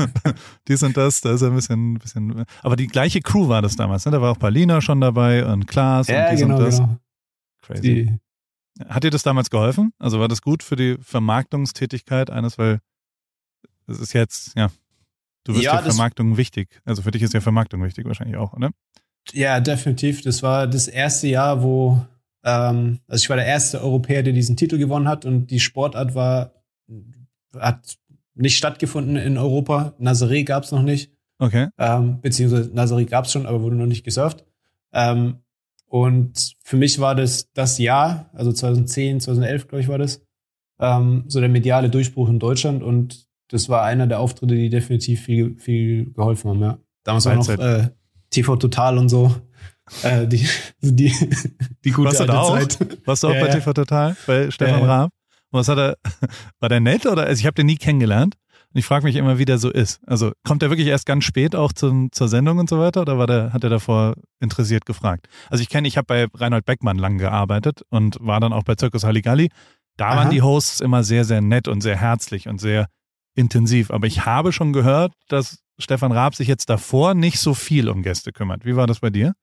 dies 0.68 0.82
und 0.82 0.96
das, 0.96 1.20
da 1.22 1.32
ist 1.32 1.42
er 1.42 1.48
ein 1.48 1.54
bisschen, 1.54 1.94
bisschen. 1.94 2.44
Aber 2.62 2.76
die 2.76 2.86
gleiche 2.86 3.20
Crew 3.20 3.48
war 3.48 3.62
das 3.62 3.76
damals, 3.76 4.04
ne? 4.04 4.12
Da 4.12 4.20
war 4.20 4.32
auch 4.32 4.38
Paulina 4.38 4.80
schon 4.80 5.00
dabei 5.00 5.46
und 5.46 5.66
Klaas 5.66 6.08
Ja, 6.08 6.24
und 6.26 6.32
dies 6.32 6.40
genau, 6.40 6.56
und 6.58 6.64
das. 6.64 6.76
genau. 6.78 6.96
Crazy. 7.62 7.80
Die, 7.82 8.84
Hat 8.88 9.04
dir 9.04 9.10
das 9.10 9.22
damals 9.22 9.50
geholfen? 9.50 9.92
Also 9.98 10.20
war 10.20 10.28
das 10.28 10.42
gut 10.42 10.62
für 10.62 10.76
die 10.76 10.98
Vermarktungstätigkeit 11.00 12.30
eines, 12.30 12.58
weil 12.58 12.80
es 13.86 14.00
ist 14.00 14.12
jetzt, 14.12 14.56
ja, 14.56 14.70
du 15.44 15.54
wirst 15.54 15.64
Ja, 15.64 15.76
ja, 15.76 15.82
Vermarktung 15.82 16.36
wichtig. 16.36 16.80
Also 16.84 17.02
für 17.02 17.10
dich 17.10 17.22
ist 17.22 17.32
ja 17.34 17.40
Vermarktung 17.40 17.82
wichtig 17.82 18.04
wahrscheinlich 18.06 18.36
auch, 18.36 18.52
oder? 18.52 18.70
Ja, 19.32 19.60
definitiv. 19.60 20.22
Das 20.22 20.42
war 20.42 20.66
das 20.66 20.88
erste 20.88 21.26
Jahr, 21.26 21.62
wo, 21.62 22.04
ähm, 22.44 23.00
also 23.08 23.22
ich 23.22 23.30
war 23.30 23.36
der 23.36 23.46
erste 23.46 23.80
Europäer, 23.80 24.22
der 24.22 24.32
diesen 24.32 24.56
Titel 24.56 24.78
gewonnen 24.78 25.08
hat 25.08 25.24
und 25.24 25.48
die 25.48 25.60
Sportart 25.60 26.14
war, 26.14 26.52
hat 27.58 27.96
nicht 28.36 28.56
stattgefunden 28.56 29.16
in 29.16 29.38
Europa. 29.38 29.94
Nazaré 30.00 30.44
gab 30.44 30.64
es 30.64 30.72
noch 30.72 30.82
nicht, 30.82 31.10
Okay. 31.38 31.68
ähm, 31.78 32.20
beziehungsweise 32.20 32.70
Nazaré 32.70 33.04
gab 33.06 33.24
es 33.26 33.32
schon, 33.32 33.46
aber 33.46 33.60
wurde 33.62 33.76
noch 33.76 33.86
nicht 33.86 34.04
gesurft. 34.04 34.44
Ähm, 34.92 35.36
und 35.88 36.54
für 36.62 36.76
mich 36.76 36.98
war 36.98 37.14
das 37.14 37.50
das 37.52 37.78
Jahr, 37.78 38.30
also 38.34 38.52
2010, 38.52 39.20
2011, 39.20 39.68
glaube 39.68 39.82
ich, 39.82 39.88
war 39.88 39.98
das, 39.98 40.22
ähm, 40.80 41.24
so 41.28 41.40
der 41.40 41.48
mediale 41.48 41.88
Durchbruch 41.90 42.28
in 42.28 42.38
Deutschland 42.38 42.82
und 42.82 43.26
das 43.48 43.68
war 43.68 43.82
einer 43.84 44.06
der 44.06 44.18
Auftritte, 44.20 44.54
die 44.54 44.68
definitiv 44.70 45.22
viel, 45.22 45.56
viel 45.58 46.12
geholfen 46.12 46.50
haben, 46.50 46.60
ja. 46.62 46.78
Damals 47.04 47.26
auch 47.28 47.34
noch 47.36 47.48
äh, 47.48 47.90
TV 48.30 48.56
Total 48.56 48.98
und 48.98 49.08
so. 49.08 49.32
Äh, 50.02 50.26
die, 50.26 50.44
die, 50.80 51.12
die 51.84 51.90
gute 51.90 52.08
Warst 52.08 52.20
du 52.20 52.24
da 52.24 52.40
auch? 52.40 52.58
Zeit. 52.58 52.98
Warst 53.06 53.22
du 53.22 53.28
auch 53.28 53.34
Ja, 53.34 53.44
bei. 53.44 53.48
TV 53.52 53.72
Total? 53.72 54.16
Bei 54.26 54.50
Stefan 54.50 54.80
ja. 54.80 54.86
Raab? 54.86 55.10
Und 55.50 55.60
was 55.60 55.68
hat 55.68 55.78
er, 55.78 55.96
war 56.60 56.68
der 56.68 56.80
nett 56.80 57.06
oder? 57.06 57.24
Also 57.24 57.40
ich 57.40 57.46
habe 57.46 57.54
den 57.54 57.66
nie 57.66 57.76
kennengelernt. 57.76 58.36
Und 58.72 58.80
ich 58.80 58.84
frage 58.84 59.04
mich 59.04 59.16
immer, 59.16 59.38
wie 59.38 59.44
der 59.44 59.58
so 59.58 59.70
ist. 59.70 60.00
Also 60.06 60.32
kommt 60.44 60.62
er 60.62 60.70
wirklich 60.70 60.88
erst 60.88 61.06
ganz 61.06 61.24
spät 61.24 61.54
auch 61.54 61.72
zum, 61.72 62.12
zur 62.12 62.28
Sendung 62.28 62.58
und 62.58 62.68
so 62.68 62.78
weiter 62.78 63.00
oder 63.00 63.16
war 63.16 63.26
der, 63.26 63.52
hat 63.52 63.64
er 63.64 63.70
davor 63.70 64.14
interessiert 64.40 64.84
gefragt? 64.84 65.28
Also 65.48 65.62
ich 65.62 65.68
kenne, 65.68 65.88
ich 65.88 65.96
habe 65.96 66.06
bei 66.06 66.26
Reinhold 66.34 66.66
Beckmann 66.66 66.98
lang 66.98 67.16
gearbeitet 67.18 67.82
und 67.90 68.18
war 68.20 68.40
dann 68.40 68.52
auch 68.52 68.64
bei 68.64 68.74
Circus 68.78 69.04
Halligalli. 69.04 69.48
Da 69.96 70.10
waren 70.10 70.18
Aha. 70.26 70.30
die 70.30 70.42
Hosts 70.42 70.80
immer 70.80 71.04
sehr, 71.04 71.24
sehr 71.24 71.40
nett 71.40 71.68
und 71.68 71.80
sehr 71.80 71.96
herzlich 71.96 72.48
und 72.48 72.60
sehr 72.60 72.86
intensiv. 73.34 73.90
Aber 73.90 74.06
ich 74.06 74.26
habe 74.26 74.52
schon 74.52 74.72
gehört, 74.72 75.14
dass 75.28 75.58
Stefan 75.78 76.12
Raab 76.12 76.34
sich 76.34 76.48
jetzt 76.48 76.68
davor 76.68 77.14
nicht 77.14 77.38
so 77.38 77.54
viel 77.54 77.88
um 77.88 78.02
Gäste 78.02 78.32
kümmert. 78.32 78.64
Wie 78.64 78.76
war 78.76 78.86
das 78.86 79.00
bei 79.00 79.10
dir? 79.10 79.34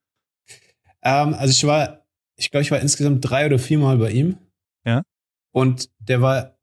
Ähm, 1.01 1.33
also 1.33 1.51
ich 1.51 1.63
war, 1.65 2.05
ich 2.35 2.51
glaube, 2.51 2.63
ich 2.63 2.71
war 2.71 2.79
insgesamt 2.79 3.27
drei 3.27 3.45
oder 3.45 3.59
viermal 3.59 3.97
bei 3.97 4.11
ihm. 4.11 4.37
Und 5.53 5.89
der 5.99 6.21
war 6.21 6.57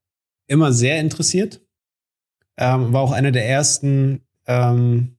immer 0.47 0.73
sehr 0.73 1.01
interessiert. 1.01 1.63
Ähm, 2.59 2.93
war 2.93 3.01
auch 3.01 3.13
einer 3.13 3.31
der 3.31 3.49
ersten 3.49 4.21
ähm, 4.47 5.17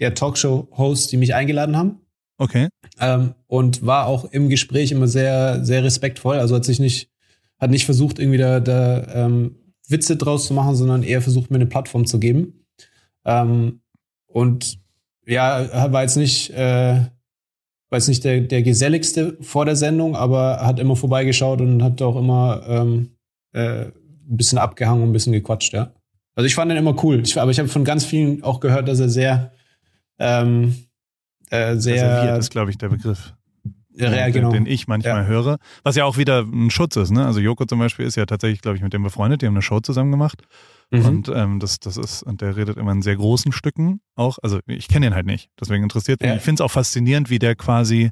der 0.00 0.14
Talkshow-Hosts, 0.14 1.06
die 1.06 1.16
mich 1.16 1.34
eingeladen 1.34 1.76
haben. 1.76 2.00
Okay. 2.36 2.68
Ähm, 2.98 3.34
und 3.46 3.86
war 3.86 4.06
auch 4.06 4.24
im 4.24 4.48
Gespräch 4.48 4.90
immer 4.92 5.06
sehr, 5.06 5.64
sehr 5.64 5.84
respektvoll. 5.84 6.38
Also 6.38 6.56
hat 6.56 6.64
sich 6.64 6.80
nicht, 6.80 7.10
hat 7.58 7.70
nicht 7.70 7.84
versucht, 7.84 8.18
irgendwie 8.18 8.38
da, 8.38 8.60
da 8.60 9.06
ähm, 9.26 9.56
Witze 9.88 10.16
draus 10.16 10.46
zu 10.46 10.54
machen, 10.54 10.74
sondern 10.74 11.04
eher 11.04 11.22
versucht, 11.22 11.50
mir 11.50 11.56
eine 11.56 11.66
Plattform 11.66 12.06
zu 12.06 12.18
geben. 12.18 12.66
Ähm, 13.24 13.80
und 14.26 14.80
ja, 15.26 15.92
war 15.92 16.02
jetzt 16.02 16.16
nicht, 16.16 16.50
äh, 16.50 17.02
jetzt 17.96 18.08
nicht 18.08 18.24
der, 18.24 18.40
der 18.40 18.62
geselligste 18.62 19.36
vor 19.40 19.64
der 19.64 19.76
Sendung, 19.76 20.16
aber 20.16 20.60
hat 20.60 20.78
immer 20.78 20.96
vorbeigeschaut 20.96 21.60
und 21.60 21.82
hat 21.82 22.00
auch 22.02 22.16
immer 22.16 22.62
ähm, 22.68 23.10
äh, 23.52 23.86
ein 23.86 23.92
bisschen 24.36 24.58
abgehangen 24.58 25.02
und 25.02 25.10
ein 25.10 25.12
bisschen 25.12 25.32
gequatscht, 25.32 25.72
ja. 25.72 25.92
Also 26.36 26.46
ich 26.46 26.54
fand 26.54 26.70
ihn 26.70 26.76
immer 26.76 27.02
cool. 27.04 27.22
Ich, 27.24 27.38
aber 27.38 27.50
ich 27.50 27.58
habe 27.58 27.68
von 27.68 27.84
ganz 27.84 28.04
vielen 28.04 28.42
auch 28.42 28.60
gehört, 28.60 28.88
dass 28.88 29.00
er 29.00 29.08
sehr, 29.08 29.52
ähm, 30.18 30.74
äh, 31.50 31.76
sehr 31.76 31.94
Reserviert 31.94 32.38
ist, 32.38 32.50
glaube 32.50 32.70
ich, 32.70 32.78
der 32.78 32.88
Begriff. 32.88 33.34
Ja, 33.96 34.10
den, 34.10 34.32
genau. 34.32 34.50
den 34.50 34.66
ich 34.66 34.88
manchmal 34.88 35.22
Ja. 35.22 35.26
höre. 35.26 35.58
Was 35.82 35.96
ja 35.96 36.04
auch 36.04 36.16
wieder 36.16 36.40
ein 36.40 36.70
Schutz 36.70 36.96
ist, 36.96 37.10
ne? 37.10 37.24
Also 37.26 37.40
Joko 37.40 37.64
zum 37.64 37.78
Beispiel 37.78 38.06
ist 38.06 38.16
ja 38.16 38.26
tatsächlich, 38.26 38.60
glaube 38.60 38.76
ich, 38.76 38.82
mit 38.82 38.92
dem 38.92 39.02
befreundet, 39.02 39.42
die 39.42 39.46
haben 39.46 39.54
eine 39.54 39.62
Show 39.62 39.80
zusammen 39.80 40.10
gemacht. 40.10 40.42
Mhm. 40.90 41.04
Und 41.06 41.28
ähm, 41.28 41.60
das, 41.60 41.78
das 41.80 41.96
ist, 41.96 42.22
und 42.22 42.40
der 42.40 42.56
redet 42.56 42.76
immer 42.76 42.92
in 42.92 43.02
sehr 43.02 43.16
großen 43.16 43.52
Stücken 43.52 44.00
auch. 44.16 44.38
Also 44.42 44.60
ich 44.66 44.88
kenne 44.88 45.06
ihn 45.06 45.14
halt 45.14 45.26
nicht. 45.26 45.50
Deswegen 45.60 45.82
interessiert 45.82 46.20
mich. 46.20 46.30
Ja. 46.30 46.36
Ich 46.36 46.42
finde 46.42 46.62
es 46.62 46.64
auch 46.64 46.70
faszinierend, 46.72 47.30
wie 47.30 47.38
der 47.38 47.54
quasi. 47.54 48.10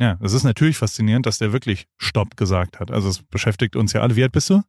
Ja, 0.00 0.18
es 0.22 0.32
ist 0.32 0.42
natürlich 0.42 0.76
faszinierend, 0.76 1.24
dass 1.26 1.38
der 1.38 1.52
wirklich 1.52 1.86
Stopp 1.98 2.36
gesagt 2.36 2.80
hat. 2.80 2.90
Also 2.90 3.08
es 3.08 3.22
beschäftigt 3.22 3.76
uns 3.76 3.92
ja 3.92 4.00
alle. 4.00 4.16
Wie 4.16 4.22
alt 4.24 4.32
bist 4.32 4.50
du? 4.50 4.62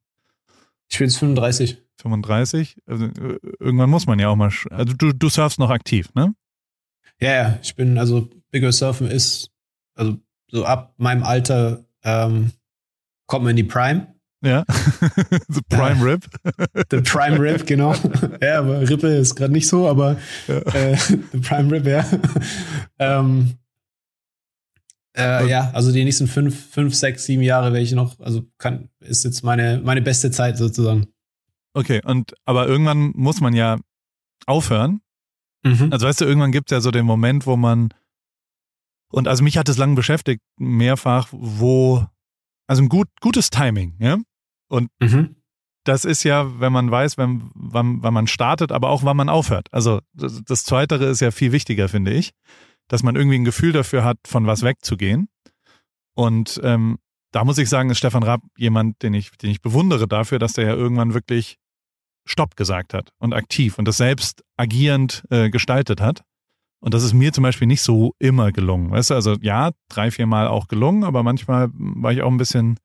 Ich 0.92 1.00
bin 1.00 1.08
jetzt 1.08 1.18
35. 1.18 1.82
35? 2.02 2.78
Also, 2.86 3.06
äh, 3.06 3.40
irgendwann 3.60 3.90
muss 3.90 4.06
man 4.06 4.20
ja 4.20 4.30
auch 4.30 4.36
mal. 4.36 4.52
Also 4.70 4.94
du, 4.94 5.14
du 5.14 5.30
surfst 5.30 5.58
noch 5.58 5.72
aktiv, 5.72 6.10
ne? 6.14 6.36
Ja, 7.20 7.34
ja. 7.34 7.60
Ich 7.64 7.76
bin, 7.76 7.98
also 7.98 8.30
Bigger 8.52 8.72
Surfen 8.72 9.08
ist, 9.08 9.50
also 9.96 10.18
so 10.56 10.66
ab 10.66 10.94
meinem 10.98 11.24
Alter 11.24 11.86
ähm, 12.04 12.52
kommt 13.28 13.44
man 13.44 13.52
in 13.52 13.58
die 13.58 13.64
Prime. 13.64 14.08
Ja. 14.44 14.64
The 15.50 15.62
Prime 15.70 15.98
ja. 15.98 16.04
Rip. 16.04 16.26
The 16.90 17.02
Prime 17.02 17.40
Rip, 17.40 17.68
genau. 17.68 17.94
ja, 18.42 18.60
aber 18.60 18.88
Rippe 18.88 19.08
ist 19.08 19.36
gerade 19.36 19.52
nicht 19.52 19.68
so, 19.68 19.88
aber 19.88 20.18
ja. 20.48 20.56
äh, 20.56 20.96
The 20.96 21.40
Prime 21.40 21.72
Rip, 21.72 21.86
ja. 21.86 22.06
ähm, 23.00 23.56
äh, 25.18 25.50
ja, 25.50 25.72
also 25.74 25.92
die 25.92 26.04
nächsten 26.04 26.28
fünf, 26.28 26.72
fünf, 26.72 26.94
sechs, 26.94 27.26
sieben 27.26 27.42
Jahre 27.42 27.72
werde 27.72 27.84
ich 27.84 27.94
noch, 27.94 28.20
also 28.20 28.44
kann, 28.58 28.90
ist 29.00 29.24
jetzt 29.24 29.44
meine, 29.44 29.82
meine 29.84 30.02
beste 30.02 30.32
Zeit 30.32 30.58
sozusagen. 30.58 31.08
Okay, 31.74 32.02
und 32.06 32.34
aber 32.46 32.68
irgendwann 32.68 33.12
muss 33.16 33.42
man 33.42 33.54
ja 33.54 33.78
aufhören. 34.46 35.02
Mhm. 35.64 35.90
Also 35.92 36.06
weißt 36.06 36.22
du, 36.22 36.26
irgendwann 36.26 36.52
gibt 36.52 36.72
es 36.72 36.76
ja 36.76 36.82
so 36.82 36.92
den 36.92 37.06
Moment, 37.06 37.46
wo 37.46 37.58
man 37.58 37.90
und 39.12 39.28
also 39.28 39.44
mich 39.44 39.58
hat 39.58 39.70
es 39.70 39.78
lange 39.78 39.96
beschäftigt, 39.96 40.42
mehrfach, 40.58 41.30
wo, 41.32 42.06
also 42.68 42.84
ein 42.84 42.90
gut, 42.90 43.08
gutes 43.22 43.50
Timing, 43.50 43.96
ja. 44.00 44.18
Und 44.68 44.90
mhm. 45.00 45.36
das 45.84 46.06
ist 46.06 46.24
ja, 46.24 46.60
wenn 46.60 46.74
man 46.74 46.90
weiß, 46.90 47.18
wenn, 47.18 47.52
wann, 47.54 48.02
wann 48.02 48.14
man 48.14 48.28
startet, 48.28 48.72
aber 48.72 48.90
auch 48.90 49.04
wann 49.04 49.18
man 49.18 49.30
aufhört. 49.30 49.68
Also 49.72 50.02
das, 50.14 50.42
das 50.44 50.64
Zweitere 50.64 51.06
ist 51.06 51.22
ja 51.22 51.32
viel 51.32 51.52
wichtiger, 51.52 51.88
finde 51.88 52.14
ich 52.14 52.34
dass 52.88 53.04
man 53.04 53.16
irgendwie 53.16 53.38
ein 53.38 53.46
Gefühl 53.46 53.72
dafür 53.72 54.04
hat, 54.04 54.18
von 54.26 54.48
was 54.48 54.64
wegzugehen. 54.64 55.28
Und 56.16 56.60
ähm, 56.64 57.00
da 57.32 57.44
muss 57.44 57.58
ich 57.58 57.70
sagen, 57.70 57.90
ist 57.90 57.98
Stefan 57.98 58.24
Raab 58.24 58.42
jemand, 58.58 59.02
den 59.04 59.14
ich, 59.14 59.32
den 59.32 59.50
ich 59.50 59.62
bewundere 59.62 60.08
dafür, 60.08 60.40
dass 60.40 60.54
der 60.54 60.68
ja 60.68 60.74
irgendwann 60.74 61.14
wirklich 61.14 61.58
Stopp 62.28 62.56
gesagt 62.56 62.94
hat 62.94 63.12
und 63.20 63.34
aktiv 63.34 63.78
und 63.78 63.88
das 63.88 63.98
selbst 63.98 64.44
agierend 64.58 65.26
äh, 65.30 65.50
gestaltet 65.50 66.02
hat. 66.02 66.24
Und 66.80 66.94
das 66.94 67.04
ist 67.04 67.14
mir 67.14 67.34
zum 67.34 67.44
Beispiel 67.44 67.68
nicht 67.68 67.82
so 67.82 68.14
immer 68.20 68.52
gelungen. 68.52 68.92
Weißt 68.92 69.10
du, 69.10 69.16
also 69.16 69.36
ja, 69.42 69.72
drei, 69.90 70.12
vier 70.12 70.28
Mal 70.28 70.48
auch 70.48 70.68
gelungen, 70.68 71.04
aber 71.04 71.24
manchmal 71.24 71.70
war 71.74 72.12
ich 72.12 72.22
auch 72.22 72.32
ein 72.32 72.38
bisschen 72.38 72.78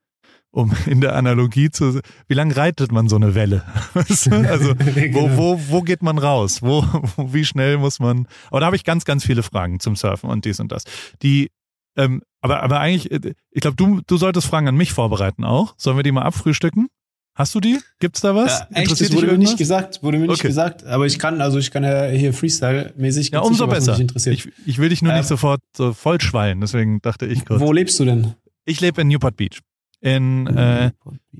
um 0.52 0.72
in 0.86 1.00
der 1.00 1.14
Analogie 1.16 1.70
zu, 1.70 2.00
wie 2.28 2.34
lange 2.34 2.56
reitet 2.56 2.92
man 2.92 3.08
so 3.08 3.16
eine 3.16 3.34
Welle? 3.34 3.64
also 3.94 4.30
wo, 4.78 4.92
genau. 4.92 5.36
wo, 5.36 5.60
wo 5.68 5.82
geht 5.82 6.02
man 6.02 6.18
raus? 6.18 6.62
Wo, 6.62 6.84
wie 7.16 7.44
schnell 7.44 7.78
muss 7.78 8.00
man? 8.00 8.26
Aber 8.48 8.60
da 8.60 8.66
habe 8.66 8.76
ich 8.76 8.84
ganz, 8.84 9.04
ganz 9.04 9.24
viele 9.24 9.42
Fragen 9.42 9.80
zum 9.80 9.96
Surfen 9.96 10.30
und 10.30 10.44
dies 10.44 10.60
und 10.60 10.72
das. 10.72 10.84
Die, 11.22 11.50
ähm, 11.96 12.22
aber, 12.40 12.62
aber 12.62 12.80
eigentlich, 12.80 13.10
äh, 13.10 13.34
ich 13.50 13.60
glaube, 13.60 13.76
du, 13.76 14.00
du 14.06 14.16
solltest 14.16 14.46
Fragen 14.46 14.68
an 14.68 14.76
mich 14.76 14.92
vorbereiten 14.92 15.44
auch. 15.44 15.74
Sollen 15.76 15.96
wir 15.96 16.02
die 16.02 16.12
mal 16.12 16.22
abfrühstücken? 16.22 16.88
Hast 17.34 17.54
du 17.54 17.60
die? 17.60 17.78
Gibt's 18.00 18.20
da 18.20 18.34
was? 18.34 18.60
Ja, 18.70 18.82
echt, 18.82 18.90
das 18.90 19.12
wurde 19.12 19.28
mir 19.28 19.38
nicht 19.38 19.56
gesagt, 19.56 20.02
wurde 20.02 20.18
mir 20.18 20.26
nicht 20.26 20.40
okay. 20.40 20.48
gesagt, 20.48 20.84
aber 20.84 21.06
ich 21.06 21.18
kann, 21.18 21.40
also 21.40 21.58
ich 21.58 21.70
kann 21.70 21.84
ja 21.84 22.06
hier 22.06 22.34
Freestyle-mäßig. 22.34 23.30
Ja, 23.32 23.40
umso 23.40 23.66
besser. 23.66 23.98
Ich, 23.98 24.48
ich, 24.66 24.78
will 24.78 24.88
dich 24.88 25.00
nur 25.00 25.12
ähm, 25.12 25.18
nicht 25.18 25.28
sofort 25.28 25.60
so 25.74 25.92
vollschwallen, 25.92 26.60
deswegen 26.60 27.00
dachte 27.00 27.26
ich 27.26 27.44
kurz. 27.44 27.60
Wo 27.60 27.72
lebst 27.72 27.98
du 28.00 28.04
denn? 28.04 28.34
Ich 28.64 28.80
lebe 28.80 29.00
in 29.00 29.08
Newport 29.08 29.36
Beach 29.36 29.60
in, 30.00 30.46
äh, 30.46 30.90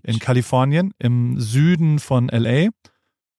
in 0.03 0.19
Kalifornien, 0.19 0.93
im 0.99 1.39
Süden 1.41 1.99
von 1.99 2.29
LA 2.29 2.69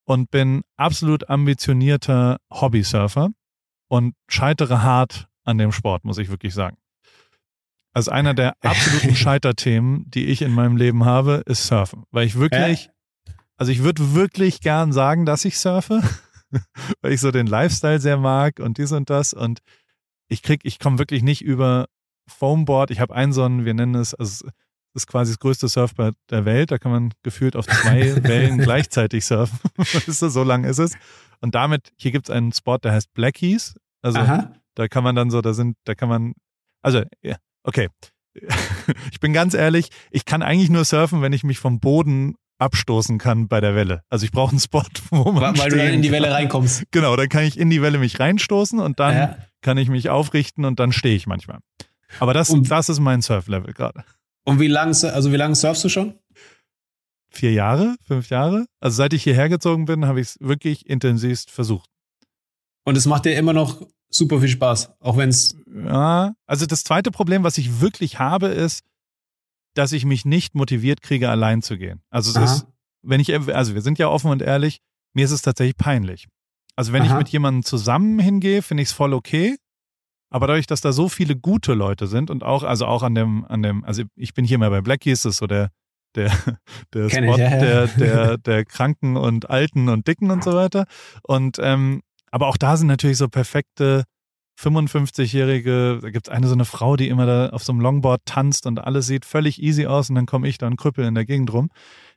und 0.05 0.31
bin 0.31 0.63
absolut 0.77 1.29
ambitionierter 1.29 2.38
Hobbysurfer 2.51 3.29
und 3.88 4.15
scheitere 4.27 4.81
hart 4.81 5.27
an 5.43 5.58
dem 5.58 5.72
Sport, 5.72 6.03
muss 6.03 6.17
ich 6.17 6.29
wirklich 6.29 6.53
sagen. 6.53 6.77
Also 7.93 8.12
einer 8.12 8.33
der 8.33 8.55
absoluten 8.62 9.15
Scheiterthemen, 9.15 10.10
die 10.10 10.25
ich 10.25 10.41
in 10.41 10.51
meinem 10.51 10.77
Leben 10.77 11.05
habe, 11.05 11.43
ist 11.45 11.67
Surfen. 11.67 12.03
Weil 12.12 12.25
ich 12.25 12.36
wirklich, 12.36 12.89
also 13.57 13.71
ich 13.71 13.83
würde 13.83 14.13
wirklich 14.15 14.62
gern 14.62 14.93
sagen, 14.93 15.25
dass 15.25 15.45
ich 15.45 15.60
surfe, 15.60 16.01
weil 17.01 17.12
ich 17.12 17.21
so 17.21 17.31
den 17.31 17.48
Lifestyle 17.48 18.00
sehr 18.00 18.17
mag 18.17 18.60
und 18.60 18.77
dies 18.77 18.91
und 18.91 19.10
das. 19.10 19.33
Und 19.33 19.60
ich 20.29 20.41
krieg, 20.41 20.62
ich 20.63 20.79
komme 20.79 21.00
wirklich 21.00 21.24
nicht 21.24 21.43
über 21.43 21.88
Foamboard. 22.27 22.91
Ich 22.91 23.00
habe 23.00 23.13
einen 23.13 23.33
so 23.33 23.43
einen, 23.43 23.65
wir 23.65 23.74
nennen 23.74 23.95
es, 23.95 24.13
also 24.13 24.48
das 24.93 25.03
ist 25.03 25.07
quasi 25.07 25.31
das 25.31 25.39
größte 25.39 25.69
Surfboard 25.69 26.15
der 26.29 26.45
Welt. 26.45 26.71
Da 26.71 26.77
kann 26.77 26.91
man 26.91 27.13
gefühlt 27.24 27.55
auf 27.55 27.65
zwei 27.65 28.24
Wellen 28.24 28.57
gleichzeitig 28.57 29.25
surfen. 29.25 29.60
so 29.77 30.43
lang 30.43 30.63
ist 30.63 30.79
es. 30.79 30.95
Und 31.39 31.55
damit, 31.55 31.91
hier 31.98 32.12
gibt 32.12 32.29
es 32.29 32.36
einen 32.36 32.51
Spot, 32.51 32.77
der 32.77 32.93
heißt 32.93 33.13
Blackies. 33.13 33.75
Also 34.01 34.19
Aha. 34.19 34.53
da 34.75 34.88
kann 34.88 35.03
man 35.03 35.15
dann 35.15 35.29
so, 35.29 35.41
da 35.41 35.53
sind, 35.53 35.77
da 35.86 35.95
kann 35.95 36.10
man, 36.10 36.33
also, 36.81 37.03
ja, 37.21 37.38
okay. 37.63 37.89
ich 39.12 39.20
bin 39.20 39.34
ganz 39.34 39.53
ehrlich, 39.53 39.89
ich 40.10 40.25
kann 40.25 40.41
eigentlich 40.41 40.70
nur 40.70 40.86
surfen, 40.86 41.22
wenn 41.22 41.34
ich 41.34 41.44
mich 41.44 41.60
vom 41.60 41.80
Boden 41.80 42.36
abstoßen 42.62 43.18
kann 43.18 43.48
bei 43.48 43.60
der 43.60 43.75
Welle. 43.75 44.03
Also 44.10 44.24
ich 44.24 44.32
brauche 44.32 44.51
einen 44.51 44.60
Spot, 44.60 44.84
wo 45.10 45.32
man. 45.32 45.58
Weil 45.58 45.72
du 45.72 45.77
dann 45.77 45.94
in 45.94 46.01
die 46.01 46.12
Welle 46.12 46.32
reinkommst. 46.32 46.84
Genau, 46.91 47.15
dann 47.15 47.27
kann 47.27 47.44
ich 47.44 47.60
in 47.60 47.70
die 47.70 47.82
Welle 47.82 47.98
mich 47.98 48.20
reinstoßen 48.20 48.80
und 48.80 49.00
dann 49.00 49.15
ja. 49.15 49.38
kann 49.62 49.77
ich 49.77 49.89
mich 49.89 50.10
aufrichten 50.10 50.63
und 50.65 50.80
dann 50.80 50.91
stehe 50.91 51.15
ich 51.15 51.27
manchmal. 51.27 51.60
Aber 52.20 52.34
das, 52.34 52.50
und, 52.50 52.70
das 52.70 52.89
ist 52.89 53.00
mein 53.00 53.22
Surf-Level 53.22 53.74
gerade. 53.74 54.03
Und 54.44 54.60
wie 54.60 54.68
lange 54.68 54.91
also 54.91 55.32
wie 55.32 55.38
lange 55.38 55.56
surfst 55.56 55.84
du 55.84 55.89
schon? 55.89 56.15
Vier 57.30 57.53
Jahre, 57.53 57.96
fünf 58.06 58.30
Jahre. 58.30 58.65
Also 58.80 58.98
seit 58.98 59.13
ich 59.13 59.24
hierher 59.24 59.50
gezogen 59.50 59.86
bin, 59.86 60.06
habe 60.06 60.20
ich 60.20 60.27
es 60.27 60.38
wirklich 60.41 60.88
intensivst 60.88 61.50
versucht. 61.50 61.89
Und 62.84 62.98
es 62.98 63.06
macht 63.06 63.25
dir 63.25 63.36
immer 63.36 63.53
noch 63.53 63.88
super 64.12 64.39
viel 64.39 64.50
Spaß, 64.50 64.91
auch 65.00 65.18
wenn 65.18 65.30
es. 65.30 65.56
Ja, 65.68 66.34
also 66.46 66.65
das 66.65 66.84
zweite 66.84 67.12
Problem, 67.12 67.44
was 67.44 67.58
ich 67.58 67.82
wirklich 67.82 68.20
habe, 68.20 68.48
ist, 68.48 68.84
dass 69.74 69.94
ich 69.94 70.06
mich 70.06 70.25
nicht 70.25 70.53
motiviert 70.53 71.01
kriege, 71.01 71.30
allein 71.30 71.62
zu 71.62 71.77
gehen. 71.77 72.01
Also 72.10 72.32
es 72.32 72.38
Aha. 72.38 72.44
ist, 72.44 72.68
wenn 73.01 73.22
ich, 73.22 73.34
also 73.34 73.74
wir 73.74 73.82
sind 73.82 73.98
ja 73.98 74.10
offen 74.10 74.30
und 74.30 74.41
ehrlich, 74.41 74.80
mir 75.13 75.25
ist 75.25 75.32
es 75.32 75.41
tatsächlich 75.41 75.77
peinlich. 75.77 76.27
Also 76.75 76.94
wenn 76.94 77.03
Aha. 77.03 77.12
ich 77.12 77.18
mit 77.18 77.30
jemandem 77.30 77.63
zusammen 77.63 78.20
hingehe, 78.20 78.62
finde 78.62 78.84
ich 78.84 78.89
es 78.89 78.94
voll 78.94 79.13
okay. 79.13 79.58
Aber 80.30 80.48
dadurch, 80.48 80.68
dass 80.68 80.82
da 80.82 80.94
so 80.94 81.10
viele 81.10 81.36
gute 81.36 81.74
Leute 81.74 82.08
sind 82.08 82.30
und 82.30 82.44
auch, 82.44 82.63
also 82.63 82.86
auch 82.86 83.03
an 83.03 83.15
dem, 83.15 83.46
an 83.46 83.63
dem, 83.63 83.84
also 83.84 84.03
ich 84.15 84.34
bin 84.34 84.46
hier 84.46 84.58
mal 84.58 84.70
bei 84.70 84.82
Blackies, 84.82 85.24
das 85.24 85.34
ist 85.34 85.38
so 85.39 85.48
der, 85.48 85.72
der, 86.15 86.32
der 86.94 87.10
Spot 87.10 87.34
ich, 87.34 87.38
ja, 87.38 87.38
ja. 87.38 87.60
Der, 87.60 87.88
der, 87.88 88.38
der 88.38 88.65
Kranken 88.65 89.18
und 89.18 89.50
Alten 89.50 89.89
und 89.89 90.08
Dicken 90.08 90.32
und 90.32 90.44
so 90.44 90.53
weiter. 90.53 90.86
Und 91.24 91.58
ähm, 91.62 92.01
aber 92.32 92.48
auch 92.48 92.58
da 92.58 92.78
sind 92.78 92.88
natürlich 92.88 93.18
so 93.18 93.28
perfekte 93.28 94.06
55-jährige, 94.60 96.00
da 96.02 96.10
gibt 96.10 96.28
es 96.28 96.34
eine 96.34 96.48
so 96.48 96.54
eine 96.54 96.66
Frau, 96.66 96.96
die 96.96 97.08
immer 97.08 97.26
da 97.26 97.50
auf 97.50 97.64
so 97.64 97.72
einem 97.72 97.82
Longboard 97.82 98.22
tanzt 98.26 98.66
und 98.66 98.80
alles 98.80 99.08
sieht 99.08 99.26
völlig 99.26 99.62
easy 99.62 99.86
aus 99.86 100.10
und 100.10 100.16
dann 100.16 100.26
komme 100.26 100.48
ich 100.48 100.58
da 100.58 100.68
und 100.68 100.78
krüppel 100.78 101.06
in 101.06 101.16
der 101.16 101.26
Gegend 101.26 101.52
rum. 101.54 101.70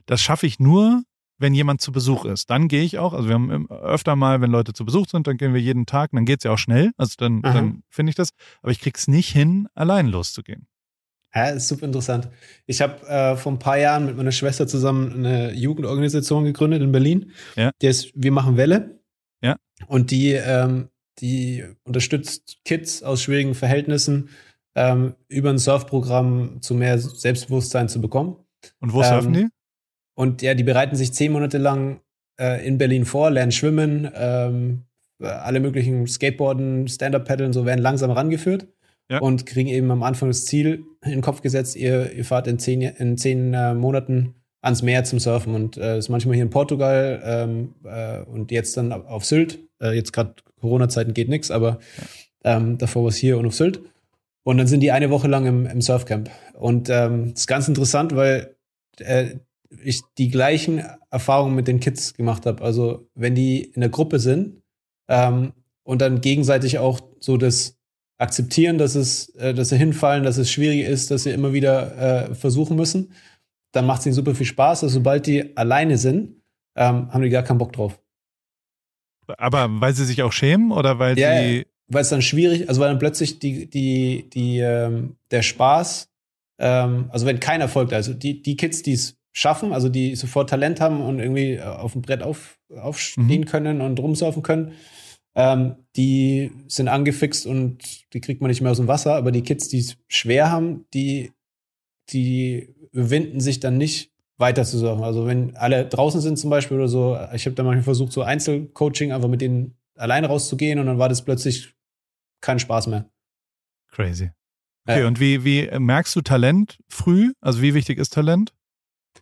Das 0.07 0.21
schaffe 0.21 0.47
ich 0.47 0.59
nur, 0.59 1.03
wenn 1.39 1.55
jemand 1.55 1.81
zu 1.81 1.91
Besuch 1.91 2.25
ist. 2.25 2.51
Dann 2.51 2.69
gehe 2.69 2.83
ich 2.83 2.99
auch, 2.99 3.13
also 3.13 3.29
wir 3.29 3.35
haben 3.35 3.69
öfter 3.71 4.15
mal, 4.15 4.41
wenn 4.41 4.51
Leute 4.51 4.73
zu 4.73 4.85
Besuch 4.85 5.09
sind, 5.09 5.27
dann 5.27 5.37
gehen 5.37 5.55
wir 5.55 5.61
jeden 5.61 5.87
Tag, 5.87 6.11
dann 6.13 6.25
geht 6.25 6.41
es 6.41 6.45
ja 6.45 6.53
auch 6.53 6.59
schnell, 6.59 6.93
also 6.97 7.15
dann, 7.19 7.43
dann 7.43 7.83
finde 7.89 8.11
ich 8.11 8.17
das, 8.17 8.31
aber 8.63 8.73
ich 8.73 8.81
krieg's 8.81 9.09
nicht 9.09 9.31
hin, 9.31 9.69
allein 9.75 10.07
loszugehen. 10.07 10.67
Ja, 11.35 11.49
ist 11.49 11.67
super 11.67 11.87
interessant. 11.87 12.29
Ich 12.67 12.81
habe 12.81 13.05
äh, 13.09 13.37
vor 13.37 13.51
ein 13.51 13.59
paar 13.59 13.77
Jahren 13.77 14.07
mit 14.07 14.17
meiner 14.17 14.31
Schwester 14.31 14.69
zusammen 14.69 15.13
eine 15.15 15.53
Jugendorganisation 15.53 16.45
gegründet 16.45 16.81
in 16.81 16.93
Berlin. 16.93 17.33
Ja. 17.57 17.73
Die 17.83 17.89
ist 17.89 18.13
Wir 18.15 18.31
machen 18.31 18.57
Welle. 18.57 19.01
Ja. 19.45 19.57
Und 19.87 20.11
die, 20.11 20.33
ähm, 20.33 20.89
die 21.19 21.65
unterstützt 21.85 22.59
Kids 22.65 23.03
aus 23.03 23.23
schwierigen 23.23 23.55
Verhältnissen 23.55 24.31
ähm, 24.75 25.15
über 25.29 25.51
ein 25.51 25.59
Surfprogramm 25.59 26.63
zu 26.63 26.75
mehr 26.75 26.99
Selbstbewusstsein 26.99 27.89
zu 27.89 28.01
bekommen. 28.01 28.37
Und 28.81 28.93
wo 28.93 29.03
surfen 29.03 29.35
ähm, 29.35 29.41
die? 29.43 29.49
Und 30.17 30.43
ja, 30.43 30.55
die 30.55 30.65
bereiten 30.65 30.97
sich 30.97 31.13
zehn 31.13 31.33
Monate 31.33 31.59
lang 31.59 32.01
äh, 32.41 32.67
in 32.67 32.79
Berlin 32.79 33.05
vor, 33.05 33.31
lernen 33.31 33.53
schwimmen, 33.53 34.11
ähm, 34.15 34.85
alle 35.21 35.61
möglichen 35.61 36.07
Skateboarden, 36.07 36.89
Stand-Up-Paddeln, 36.89 37.53
so 37.53 37.67
werden 37.67 37.81
langsam 37.81 38.11
rangeführt 38.11 38.67
ja. 39.11 39.19
und 39.19 39.47
kriegen 39.47 39.69
eben 39.69 39.91
am 39.91 40.03
Anfang 40.03 40.29
das 40.29 40.45
Ziel 40.45 40.85
in 41.03 41.11
den 41.11 41.21
Kopf 41.21 41.41
gesetzt, 41.41 41.77
ihr, 41.77 42.13
ihr 42.13 42.25
fahrt 42.25 42.47
in 42.47 42.59
zehn, 42.59 42.83
in 42.83 43.17
zehn 43.17 43.55
äh, 43.55 43.75
Monaten 43.75 44.35
ans 44.65 44.83
Meer 44.83 45.05
zum 45.05 45.19
Surfen. 45.19 45.55
Und 45.55 45.77
äh, 45.77 45.99
ist 45.99 46.09
manchmal 46.09 46.35
hier 46.35 46.45
in 46.45 46.51
Portugal 46.51 47.23
ähm, 47.25 47.75
äh, 47.85 48.21
und 48.23 48.51
jetzt 48.51 48.77
dann 48.77 48.93
auf 48.93 49.25
Sylt. 49.25 49.59
Äh, 49.81 49.93
jetzt 49.93 50.13
gerade 50.13 50.35
Corona-Zeiten 50.61 51.15
geht 51.15 51.29
nichts, 51.29 51.51
aber 51.51 51.79
ähm, 52.43 52.79
davor 52.79 53.03
war 53.03 53.11
es 53.11 53.17
hier 53.17 53.39
und 53.39 53.47
auf 53.47 53.55
Sylt. 53.55 53.81
Und 54.43 54.59
dann 54.59 54.67
sind 54.67 54.81
die 54.81 54.93
eine 54.93 55.11
Woche 55.11 55.29
lang 55.29 55.47
im, 55.47 55.67
im 55.67 55.81
Surfcamp. 55.81 56.31
Und 56.55 56.89
ähm, 56.91 57.31
das 57.31 57.41
ist 57.41 57.47
ganz 57.47 57.69
interessant, 57.69 58.15
weil 58.15 58.57
äh, 58.99 59.37
ich 59.83 60.03
die 60.19 60.29
gleichen 60.29 60.85
Erfahrungen 61.11 61.55
mit 61.55 61.69
den 61.69 61.81
Kids 61.81 62.15
gemacht 62.15 62.47
habe. 62.47 62.63
Also 62.63 63.09
wenn 63.15 63.35
die 63.35 63.63
in 63.63 63.81
der 63.81 63.91
Gruppe 63.91 64.19
sind 64.19 64.63
ähm, 65.09 65.53
und 65.83 66.01
dann 66.01 66.21
gegenseitig 66.21 66.79
auch 66.79 67.01
so 67.21 67.37
das 67.37 67.79
akzeptieren, 68.19 68.79
dass 68.79 68.95
es, 68.95 69.31
äh, 69.37 69.55
dass 69.55 69.71
sie 69.71 69.77
hinfallen, 69.77 70.25
dass 70.25 70.39
es 70.39 70.51
schwierig 70.51 70.87
ist, 70.87 71.11
dass 71.11 71.25
sie 71.25 71.31
immer 71.31 71.53
wieder 71.53 72.31
äh, 72.31 72.35
versuchen 72.35 72.77
müssen, 72.77 73.13
dann 73.75 73.87
macht 73.87 74.01
es 74.01 74.07
ihnen 74.07 74.15
super 74.15 74.35
viel 74.35 74.47
Spaß. 74.47 74.85
Also 74.85 74.95
sobald 74.95 75.27
die 75.27 75.57
alleine 75.57 75.99
sind, 75.99 76.43
ähm, 76.77 77.13
haben 77.13 77.23
die 77.23 77.31
gar 77.31 77.43
keinen 77.43 77.59
Bock 77.59 77.73
drauf. 77.73 78.01
Aber 79.39 79.69
weil 79.81 79.95
sie 79.95 80.05
sich 80.05 80.23
auch 80.23 80.33
schämen 80.33 80.71
oder 80.71 80.99
weil 80.99 81.19
ja, 81.19 81.41
sie. 81.41 81.67
Weil 81.89 82.03
es 82.03 82.09
dann 82.09 82.23
schwierig, 82.23 82.69
also 82.69 82.81
weil 82.81 82.89
dann 82.89 82.99
plötzlich 82.99 83.39
die, 83.39 83.69
die, 83.69 84.31
die, 84.31 84.59
ähm, 84.59 85.17
der 85.31 85.43
Spaß, 85.43 86.11
ähm, 86.59 87.07
also 87.11 87.27
wenn 87.27 87.41
keiner 87.41 87.69
folgt, 87.69 87.93
also 87.93 88.15
die, 88.15 88.41
die 88.41 88.57
Kids, 88.57 88.83
die 88.83 88.95
es 88.95 89.19
schaffen, 89.33 89.73
also 89.73 89.91
die 89.91 90.15
sofort 90.15 90.49
Talent 90.49 90.81
haben 90.81 91.03
und 91.03 91.19
irgendwie 91.19 91.61
auf 91.61 91.93
dem 91.93 92.03
Brett 92.03 92.23
auf, 92.23 92.59
aufstehen 92.75 93.43
mhm. 93.43 93.47
können 93.47 93.81
und 93.83 94.01
rumsurfen 94.01 94.43
können, 94.43 94.73
ähm, 95.35 95.77
die 95.97 96.53
sind 96.69 96.89
angefixt 96.89 97.47
und 97.47 97.79
die 98.15 98.21
kriegt 98.21 98.41
man 98.41 98.49
nicht 98.49 98.61
mehr 98.61 98.71
aus 98.71 98.79
dem 98.79 98.89
Wasser. 98.89 99.15
Aber 99.15 99.33
die 99.33 99.43
Kids, 99.43 99.69
die 99.69 99.81
es 99.81 99.97
schwer 100.09 100.51
haben, 100.51 100.87
die, 100.95 101.33
die 102.11 102.74
überwinden 102.95 103.41
sich 103.41 103.61
dann 103.61 103.77
nicht 103.77 104.13
weiter 104.39 104.65
zu 104.65 104.79
surfen. 104.79 105.05
Also 105.05 105.27
wenn 105.27 105.57
alle 105.57 105.87
draußen 105.87 106.21
sind 106.21 106.39
zum 106.39 106.51
Beispiel 106.51 106.77
oder 106.77 106.89
so, 106.89 107.19
ich 107.35 107.45
habe 107.47 107.55
da 107.55 107.63
manchmal 107.63 107.83
versucht, 107.83 108.13
so 108.13 108.23
Einzelcoaching 108.23 109.13
einfach 109.13 109.29
mit 109.29 109.41
denen 109.41 109.77
alleine 109.97 110.29
rauszugehen 110.29 110.79
und 110.79 110.87
dann 110.87 110.99
war 110.99 111.09
das 111.09 111.25
plötzlich 111.25 111.75
kein 112.41 112.59
Spaß 112.59 112.87
mehr. 112.89 113.11
Crazy. 113.89 114.31
Okay, 114.87 115.01
ja. 115.01 115.07
und 115.07 115.21
wie, 115.21 115.45
wie 115.45 115.71
merkst 115.79 116.15
du 116.15 116.21
Talent 116.21 116.79
früh? 116.89 117.33
Also 117.41 117.63
wie 117.63 117.75
wichtig 117.75 117.99
ist 117.99 118.13
Talent? 118.13 118.55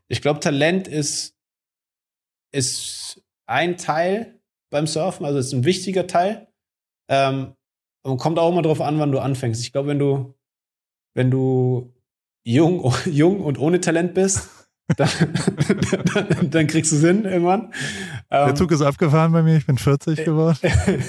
Ich 0.08 0.20
glaube, 0.20 0.40
Talent 0.40 0.88
ist, 0.88 1.34
ist 2.52 3.22
ein 3.46 3.76
Teil 3.76 4.40
beim 4.70 4.86
Surfen, 4.86 5.24
also 5.24 5.38
ist 5.38 5.52
ein 5.52 5.64
wichtiger 5.64 6.06
Teil. 6.06 6.48
Ähm, 7.08 7.54
und 8.02 8.18
kommt 8.18 8.38
auch 8.38 8.50
immer 8.50 8.62
darauf 8.62 8.80
an, 8.80 8.98
wann 8.98 9.12
du 9.12 9.20
anfängst. 9.20 9.62
Ich 9.62 9.72
glaube, 9.72 9.88
wenn 9.88 9.98
du, 9.98 10.34
wenn 11.14 11.30
du 11.30 11.94
jung, 12.44 12.92
jung 13.06 13.40
und 13.40 13.58
ohne 13.58 13.80
Talent 13.80 14.14
bist, 14.14 14.48
dann, 14.96 15.08
dann, 16.12 16.50
dann, 16.50 16.66
kriegst 16.66 16.92
du 16.92 16.96
Sinn 16.96 17.24
irgendwann. 17.24 17.72
Der 18.30 18.48
ähm, 18.48 18.56
Zug 18.56 18.72
ist 18.72 18.82
abgefahren 18.82 19.32
bei 19.32 19.42
mir, 19.42 19.56
ich 19.56 19.66
bin 19.66 19.78
40 19.78 20.24
geworden. 20.24 20.58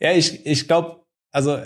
ja, 0.00 0.12
ich, 0.12 0.46
ich 0.46 0.66
glaube, 0.66 1.04
also 1.32 1.58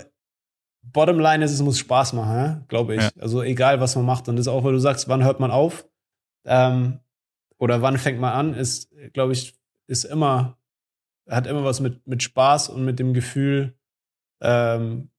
Bottomline 0.81 1.45
ist, 1.45 1.51
es 1.51 1.61
muss 1.61 1.79
Spaß 1.79 2.13
machen, 2.13 2.65
glaube 2.67 2.95
ich. 2.95 3.01
Ja. 3.01 3.09
Also 3.19 3.41
egal, 3.41 3.79
was 3.79 3.95
man 3.95 4.05
macht. 4.05 4.27
Und 4.27 4.35
das 4.35 4.47
ist 4.47 4.51
auch, 4.51 4.63
weil 4.63 4.73
du 4.73 4.79
sagst, 4.79 5.07
wann 5.07 5.23
hört 5.23 5.39
man 5.39 5.51
auf 5.51 5.87
ähm, 6.45 6.99
oder 7.57 7.81
wann 7.81 7.97
fängt 7.97 8.19
man 8.19 8.33
an, 8.33 8.53
ist, 8.53 8.91
glaube 9.13 9.33
ich, 9.33 9.55
ist 9.87 10.03
immer 10.03 10.57
hat 11.29 11.47
immer 11.47 11.63
was 11.63 11.79
mit, 11.79 12.05
mit 12.07 12.23
Spaß 12.23 12.69
und 12.69 12.85
mit 12.85 12.99
dem 12.99 13.13
Gefühl, 13.13 13.75
ähm, 14.41 15.09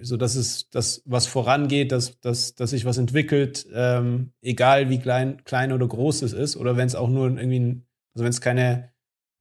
so 0.00 0.16
dass 0.16 0.36
es 0.36 0.70
das 0.70 1.02
was 1.04 1.26
vorangeht, 1.26 1.92
dass, 1.92 2.20
dass, 2.20 2.54
dass 2.54 2.70
sich 2.70 2.84
was 2.84 2.98
entwickelt, 2.98 3.66
ähm, 3.74 4.32
egal 4.40 4.90
wie 4.90 4.98
klein, 4.98 5.42
klein 5.44 5.72
oder 5.72 5.86
groß 5.86 6.22
es 6.22 6.32
ist, 6.32 6.56
oder 6.56 6.76
wenn 6.76 6.86
es 6.86 6.94
auch 6.94 7.08
nur 7.08 7.26
irgendwie, 7.26 7.82
also 8.14 8.24
wenn 8.24 8.30
es 8.30 8.40
keine, 8.40 8.92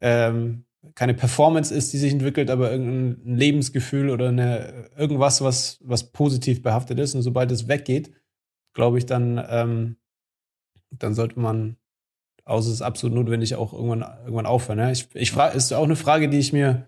ähm, 0.01 0.65
keine 0.95 1.13
Performance 1.13 1.73
ist, 1.73 1.93
die 1.93 1.99
sich 1.99 2.11
entwickelt, 2.11 2.49
aber 2.49 2.71
irgendein 2.71 3.35
Lebensgefühl 3.35 4.09
oder 4.09 4.29
eine, 4.29 4.89
irgendwas, 4.97 5.41
was, 5.41 5.79
was 5.83 6.11
positiv 6.11 6.63
behaftet 6.63 6.99
ist. 6.99 7.13
Und 7.13 7.21
sobald 7.21 7.51
es 7.51 7.67
weggeht, 7.67 8.11
glaube 8.73 8.97
ich, 8.97 9.05
dann, 9.05 9.43
ähm, 9.47 9.97
dann 10.89 11.13
sollte 11.13 11.39
man 11.39 11.77
außer 12.45 12.69
es 12.69 12.75
ist 12.75 12.81
absolut 12.81 13.15
notwendig, 13.15 13.55
auch 13.55 13.73
irgendwann, 13.73 14.01
irgendwann 14.01 14.45
aufhören. 14.45 14.79
Ja? 14.79 14.91
Ich, 14.91 15.07
ich 15.13 15.31
frage, 15.31 15.55
ist 15.55 15.71
auch 15.73 15.83
eine 15.83 15.95
Frage, 15.95 16.29
die 16.29 16.39
ich 16.39 16.53
mir 16.53 16.87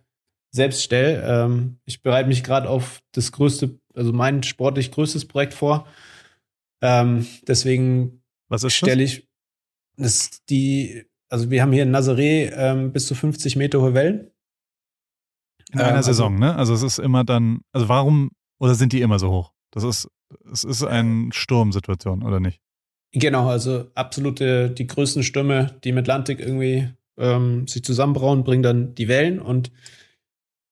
selbst 0.54 0.84
stelle. 0.84 1.22
Ähm, 1.24 1.80
ich 1.86 2.02
bereite 2.02 2.30
mich 2.30 2.44
gerade 2.44 2.70
auf 2.70 3.02
das 3.12 3.32
größte, 3.32 3.78
also 3.96 4.14
mein 4.14 4.44
sportlich 4.44 4.92
größtes 4.92 5.28
Projekt 5.28 5.54
vor. 5.54 5.88
Ähm, 6.82 7.26
deswegen 7.48 8.22
stelle 8.68 9.04
ich 9.04 9.28
das 9.98 10.44
die, 10.50 11.06
also 11.30 11.50
wir 11.50 11.62
haben 11.62 11.72
hier 11.72 11.84
in 11.84 11.96
Nazaré 11.96 12.52
ähm, 12.56 12.92
bis 12.94 13.08
zu 13.08 13.16
50 13.16 13.56
Meter 13.56 13.82
hohe 13.82 13.94
Wellen. 13.94 14.30
In 15.72 15.80
einer 15.80 15.90
ähm, 15.90 15.96
also, 15.96 16.12
Saison, 16.12 16.40
ne? 16.40 16.56
Also 16.56 16.74
es 16.74 16.84
ist 16.84 17.00
immer 17.00 17.24
dann, 17.24 17.62
also 17.72 17.90
warum, 17.90 18.32
oder 18.60 18.76
sind 18.76 18.94
die 18.94 19.02
immer 19.02 19.18
so 19.18 19.32
hoch? 19.32 19.54
Das 19.72 19.84
ist, 19.84 20.08
es 20.52 20.64
ist 20.64 20.84
eine 20.84 21.30
Sturmsituation, 21.32 22.22
oder 22.24 22.40
nicht? 22.40 22.60
Genau, 23.12 23.48
also 23.48 23.90
absolute, 23.96 24.70
die 24.70 24.88
größten 24.88 25.24
Stürme, 25.24 25.80
die 25.84 25.90
im 25.90 25.98
Atlantik 25.98 26.40
irgendwie 26.40 26.90
ähm, 27.18 27.68
sich 27.68 27.84
zusammenbrauen, 27.84 28.44
bringen 28.44 28.64
dann 28.64 28.96
die 28.96 29.08
Wellen 29.08 29.40
und 29.40 29.72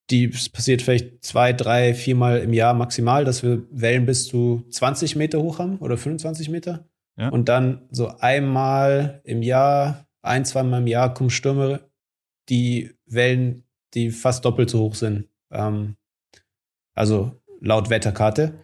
die 0.10 0.27
passiert 0.27 0.81
vielleicht 0.81 1.24
zwei, 1.24 1.53
drei, 1.53 1.93
viermal 1.93 2.39
im 2.39 2.53
Jahr 2.53 2.74
maximal, 2.74 3.24
dass 3.24 3.43
wir 3.43 3.64
Wellen 3.72 4.05
bis 4.05 4.27
zu 4.27 4.66
20 4.70 5.16
Meter 5.16 5.42
hoch 5.42 5.59
haben 5.59 5.77
oder 5.77 5.98
25 5.98 6.50
Meter. 6.50 6.85
Ja. 7.18 7.29
Und 7.29 7.50
dann 7.50 7.87
so 7.92 8.07
einmal 8.20 9.22
im 9.24 9.42
Jahr, 9.42 10.07
ein, 10.22 10.46
zweimal 10.46 10.81
im 10.81 10.87
Jahr 10.87 11.14
kommen 11.14 11.29
Stürme, 11.29 11.81
die 12.50 12.92
Wellen, 13.05 13.64
die 13.94 14.11
fast 14.11 14.44
doppelt 14.46 14.70
so 14.70 14.79
hoch 14.79 14.96
sind. 14.96 15.27
Ähm, 15.51 15.96
also 16.94 17.42
laut 17.59 17.90
Wetterkarte 17.90 18.55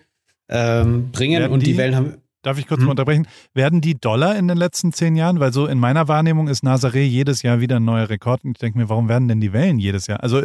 ähm, 0.50 1.12
bringen. 1.12 1.42
Werden 1.42 1.54
und 1.54 1.62
die, 1.62 1.74
die 1.74 1.78
Wellen 1.78 1.96
haben 1.96 2.22
Darf 2.48 2.60
ich 2.60 2.68
kurz 2.68 2.80
hm. 2.80 2.86
mal 2.86 2.92
unterbrechen? 2.92 3.28
Werden 3.54 3.82
die 3.82 3.96
Dollar 3.96 4.38
in 4.38 4.48
den 4.48 4.56
letzten 4.56 4.94
zehn 4.94 5.18
Jahren? 5.18 5.42
Weil 5.42 5.52
so 5.52 5.66
in 5.68 5.80
meiner 5.80 6.08
Wahrnehmung 6.08 6.48
ist 6.48 6.64
Nazaré 6.64 7.02
jedes 7.02 7.42
Jahr 7.42 7.60
wieder 7.60 7.76
ein 7.76 7.84
neuer 7.84 8.10
Rekord. 8.10 8.46
Und 8.46 8.52
ich 8.52 8.60
denke 8.60 8.78
mir, 8.78 8.88
warum 8.88 9.10
werden 9.10 9.28
denn 9.28 9.42
die 9.42 9.52
Wellen 9.52 9.80
jedes 9.80 10.08
Jahr? 10.08 10.24
Also 10.24 10.44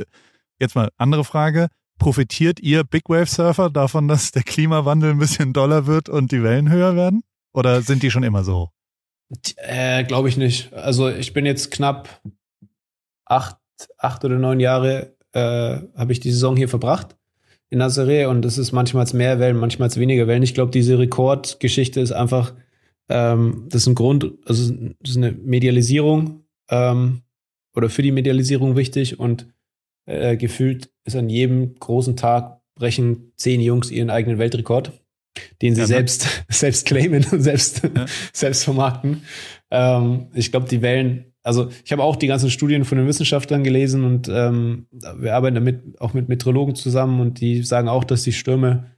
jetzt 0.61 0.75
mal 0.75 0.91
andere 0.97 1.25
Frage. 1.25 1.69
Profitiert 1.99 2.61
ihr 2.61 2.85
Big 2.85 3.09
Wave 3.09 3.27
Surfer 3.27 3.71
davon, 3.71 4.09
dass 4.09 4.33
der 4.33 4.43
Klimawandel 4.43 5.11
ein 5.11 5.19
bisschen 5.19 5.53
doller 5.53 5.87
wird 5.87 6.09
und 6.09 6.33
die 6.33 6.43
Wellen 6.43 6.71
höher 6.71 6.97
werden? 6.97 7.23
Oder 7.53 7.83
sind 7.83 8.03
die 8.03 8.11
schon 8.11 8.23
immer 8.23 8.45
so? 8.45 8.71
Äh, 9.57 10.05
Glaube 10.05 10.29
ich 10.29 10.37
nicht. 10.37 10.73
Also 10.73 11.09
ich 11.09 11.33
bin 11.33 11.47
jetzt 11.47 11.71
knapp 11.71 12.23
acht, 13.25 13.57
acht 13.99 14.25
oder 14.25 14.39
neun 14.39 14.61
Jahre 14.61 15.17
äh, 15.33 15.79
habe 15.97 16.13
ich 16.13 16.21
die 16.21 16.31
Saison 16.31 16.57
hier 16.57 16.69
verbracht 16.69 17.17
in 17.73 17.89
Serie 17.89 18.29
und 18.29 18.45
es 18.45 18.59
ist 18.59 18.73
manchmal 18.73 19.07
mehr 19.15 19.39
Wellen, 19.39 19.57
manchmal 19.57 19.95
weniger 19.97 20.27
Wellen. 20.27 20.43
Ich 20.43 20.53
glaube, 20.53 20.71
diese 20.71 20.99
Rekordgeschichte 20.99 22.01
ist 22.01 22.13
einfach, 22.13 22.53
ähm, 23.09 23.67
das 23.71 23.83
ist 23.83 23.87
ein 23.87 23.95
Grund, 23.95 24.31
also 24.45 24.71
das 25.01 25.11
ist 25.11 25.17
eine 25.17 25.33
Medialisierung 25.33 26.45
ähm, 26.69 27.23
oder 27.75 27.89
für 27.89 28.03
die 28.03 28.13
Medialisierung 28.13 28.77
wichtig 28.77 29.19
und 29.19 29.47
äh, 30.13 30.37
gefühlt 30.37 30.91
ist 31.05 31.17
an 31.17 31.29
jedem 31.29 31.75
großen 31.75 32.17
Tag 32.17 32.61
brechen 32.75 33.33
zehn 33.37 33.61
Jungs 33.61 33.91
ihren 33.91 34.11
eigenen 34.11 34.39
Weltrekord, 34.39 34.93
den 35.61 35.75
sie 35.75 35.81
ja, 35.81 35.87
ne? 35.87 35.89
selbst, 35.89 36.45
selbst 36.49 36.87
claimen 36.87 37.25
und 37.31 37.43
selbst, 37.43 37.83
ja. 37.83 38.07
selbst 38.33 38.65
vermarkten. 38.65 39.23
Ähm, 39.71 40.29
ich 40.35 40.51
glaube, 40.51 40.69
die 40.69 40.83
Wellen 40.83 41.33
also 41.43 41.71
ich 41.85 41.91
habe 41.93 42.05
auch 42.05 42.17
die 42.17 42.29
ganzen 42.29 42.51
Studien 42.51 42.85
von 42.85 42.99
den 42.99 43.07
Wissenschaftlern 43.07 43.65
gelesen 43.65 44.05
und 44.05 44.29
ähm, 44.29 44.87
wir 44.91 45.35
arbeiten 45.35 45.57
damit 45.57 46.01
auch 46.01 46.15
mit 46.15 46.29
Meteorologen 46.29 46.75
zusammen 46.75 47.21
und 47.21 47.41
die 47.41 47.63
sagen 47.63 47.89
auch, 47.89 48.05
dass 48.05 48.23
die 48.23 48.33
Stürme 48.33 48.93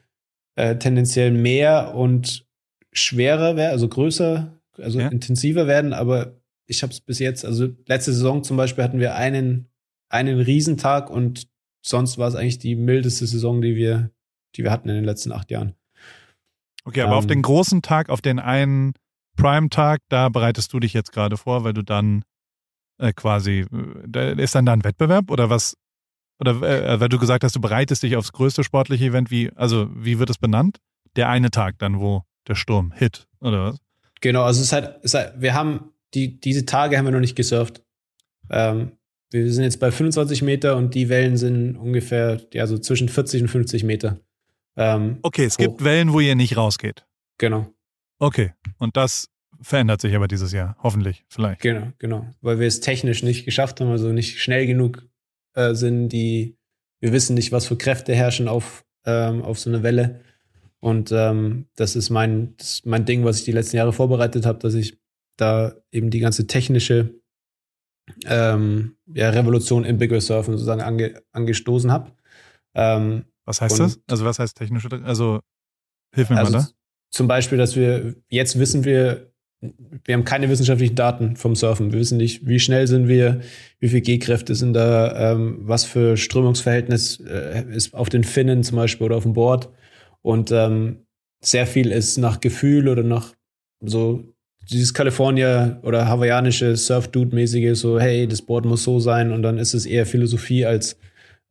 äh, 0.57 0.77
tendenziell 0.77 1.31
mehr 1.31 1.95
und 1.95 2.47
schwerer 2.93 3.57
werden, 3.57 3.73
also 3.73 3.89
größer, 3.89 4.61
also 4.79 5.01
ja. 5.01 5.09
intensiver 5.09 5.67
werden, 5.67 5.93
aber 5.93 6.35
ich 6.67 6.83
habe 6.83 6.93
es 6.93 7.01
bis 7.01 7.19
jetzt, 7.19 7.45
also 7.45 7.69
letzte 7.87 8.13
Saison 8.13 8.45
zum 8.45 8.57
Beispiel 8.57 8.85
hatten 8.85 9.01
wir 9.01 9.15
einen, 9.15 9.69
einen 10.09 10.41
Riesentag 10.41 11.11
und 11.11 11.49
sonst 11.83 12.19
war 12.19 12.29
es 12.29 12.35
eigentlich 12.35 12.59
die 12.59 12.77
mildeste 12.77 13.27
Saison, 13.27 13.61
die 13.61 13.77
wir, 13.77 14.11
die 14.57 14.65
wir 14.65 14.71
hatten 14.71 14.89
in 14.89 14.95
den 14.95 15.05
letzten 15.05 15.33
acht 15.33 15.51
Jahren. 15.51 15.75
Okay, 16.85 17.01
aber 17.01 17.13
ähm, 17.13 17.19
auf 17.19 17.27
den 17.27 17.43
großen 17.43 17.83
Tag, 17.83 18.09
auf 18.09 18.21
den 18.21 18.39
einen 18.39 18.95
Prime-Tag, 19.37 20.01
da 20.09 20.29
bereitest 20.29 20.73
du 20.73 20.81
dich 20.81 20.93
jetzt 20.93 21.13
gerade 21.13 21.37
vor, 21.37 21.65
weil 21.65 21.73
du 21.73 21.83
dann 21.83 22.25
äh, 22.99 23.13
quasi, 23.13 23.67
äh, 24.15 24.43
ist 24.43 24.55
dann 24.55 24.67
da 24.67 24.73
ein 24.73 24.85
Wettbewerb 24.85 25.31
oder 25.31 25.51
was? 25.51 25.77
Oder 26.41 26.63
äh, 26.63 27.01
weil 27.01 27.09
du 27.09 27.19
gesagt 27.19 27.45
hast, 27.45 27.57
du 27.57 27.61
bereitest 27.61 28.03
dich 28.03 28.17
aufs 28.17 28.33
größte 28.33 28.65
sportliche 28.65 29.07
Event, 29.07 29.31
wie, 29.31 29.51
also 29.55 29.89
wie 29.95 30.19
wird 30.19 30.31
es 30.31 30.39
benannt? 30.39 30.79
Der 31.17 31.29
eine 31.29 31.51
Tag 31.51 31.79
dann, 31.79 32.01
wo 32.01 32.23
der 32.49 32.55
Sturm 32.55 32.93
hit, 32.93 33.27
oder 33.41 33.65
was? 33.65 33.79
Genau, 34.21 34.43
also 34.43 34.61
es 34.61 34.67
ist 34.67 34.73
halt, 34.73 34.97
es 34.99 35.13
ist 35.13 35.15
halt 35.15 35.41
wir 35.41 35.55
haben, 35.55 35.93
die, 36.15 36.41
diese 36.41 36.67
Tage 36.67 36.97
haben 36.97 37.05
wir 37.05 37.13
noch 37.13 37.21
nicht 37.21 37.37
gesurft. 37.37 37.83
Ähm, 38.51 38.93
wir 39.35 39.53
sind 39.53 39.65
jetzt 39.65 39.81
bei 39.81 39.91
25 39.91 40.43
Meter 40.43 40.77
und 40.77 40.95
die 40.95 41.09
Wellen 41.09 41.37
sind 41.37 41.77
ungefähr, 41.77 42.41
ja, 42.53 42.69
so 42.69 42.79
zwischen 42.79 43.09
40 43.09 43.43
und 43.43 43.49
50 43.49 43.83
Meter. 43.83 44.21
Ähm, 44.77 45.19
okay, 45.23 45.45
es 45.45 45.55
hoch. 45.55 45.59
gibt 45.59 45.83
Wellen, 45.83 46.13
wo 46.13 46.21
ihr 46.21 46.37
nicht 46.37 46.57
rausgeht. 46.57 47.05
Genau. 47.39 47.67
Okay, 48.21 48.53
und 48.79 48.97
das 48.97 49.29
verändert 49.61 50.01
sich 50.01 50.15
aber 50.15 50.29
dieses 50.29 50.53
Jahr, 50.53 50.77
hoffentlich, 50.81 51.25
vielleicht. 51.29 51.63
Genau, 51.63 51.89
genau. 51.99 52.33
Weil 52.43 52.61
wir 52.61 52.69
es 52.69 52.79
technisch 52.79 53.25
nicht 53.25 53.45
geschafft 53.45 53.81
haben, 53.81 53.91
also 53.91 54.13
nicht 54.13 54.41
schnell 54.41 54.69
genug 54.69 55.05
äh, 55.55 55.75
sind, 55.75 56.11
die, 56.11 56.57
wir 57.01 57.13
wissen 57.13 57.35
nicht, 57.35 57.51
was 57.51 57.67
für 57.67 57.77
Kräfte 57.77 58.15
herrschen 58.15 58.47
auf, 58.47 58.85
ähm, 59.05 59.43
auf 59.43 59.59
so 59.59 59.69
eine 59.69 59.83
Welle. 59.83 60.21
Und 60.79 61.11
ähm, 61.11 61.67
das 61.75 61.97
ist 61.97 62.11
mein, 62.11 62.57
das 62.59 62.75
ist 62.75 62.87
mein 62.87 63.05
Ding, 63.05 63.25
was 63.25 63.39
ich 63.39 63.45
die 63.45 63.53
letzten 63.53 63.79
Jahre 63.79 63.93
vorbereitet 63.93 64.47
habe, 64.47 64.61
dass 64.61 64.75
ich 64.75 64.97
da 65.37 65.75
eben 65.91 66.11
die 66.11 66.21
ganze 66.21 66.47
technische 66.47 67.15
ähm, 68.27 68.97
ja, 69.13 69.31
Revolution 69.31 69.85
im 69.85 69.99
Big 69.99 70.11
Wave 70.11 70.21
Surfen 70.21 70.55
sozusagen 70.55 70.83
ange, 70.83 71.23
angestoßen 71.33 71.91
habe. 71.91 72.13
Ähm, 72.75 73.25
was 73.45 73.61
heißt 73.61 73.79
das? 73.79 74.01
Also 74.09 74.25
was 74.25 74.39
heißt 74.39 74.57
technische? 74.57 74.89
Also 75.05 75.41
hilf 76.15 76.31
mir 76.31 76.39
also 76.39 76.53
mal 76.53 76.59
da. 76.61 76.69
Zum 77.11 77.29
Beispiel, 77.29 77.59
dass 77.59 77.77
wir 77.77 78.17
jetzt 78.29 78.59
wissen 78.59 78.85
wir, 78.85 79.33
wir 79.61 80.15
haben 80.15 80.25
keine 80.25 80.49
wissenschaftlichen 80.49 80.97
Daten 80.97 81.37
vom 81.37 81.55
Surfen. 81.55 81.93
Wir 81.93 82.01
wissen 82.01 82.19
nicht, 82.19 82.47
wie 82.47 82.59
schnell 82.59 82.87
sind 82.87 83.09
wir, 83.09 83.41
wie 83.79 83.89
viele 83.89 84.03
G-Kräfte 84.03 84.55
sind 84.55 84.75
da, 84.75 85.33
ähm, 85.33 85.59
was 85.61 85.85
für 85.85 86.17
Strömungsverhältnis 86.17 87.21
äh, 87.21 87.65
ist 87.71 87.95
auf 87.95 88.09
den 88.09 88.25
Finnen 88.25 88.63
zum 88.65 88.77
Beispiel 88.77 89.07
oder 89.07 89.17
auf 89.17 89.23
dem 89.23 89.35
Board. 89.35 89.71
Und 90.23 90.51
ähm, 90.51 91.07
sehr 91.43 91.67
viel 91.67 91.93
ist 91.93 92.17
nach 92.19 92.41
Gefühl 92.41 92.89
oder 92.89 93.03
nach 93.03 93.35
so 93.81 94.34
dieses 94.71 94.95
California 94.95 95.79
oder 95.83 96.07
hawaiianische 96.09 96.77
Surf-Dude-mäßige, 96.77 97.79
so, 97.79 97.99
hey, 98.01 98.27
das 98.27 98.43
Board 98.43 98.65
muss 98.65 98.85
so 98.85 98.99
sein 99.01 99.33
und 99.33 99.43
dann 99.43 99.59
ist 99.59 99.75
es 99.75 99.87
eher 99.87 100.07
Philosophie 100.07 100.65
als, 100.65 100.97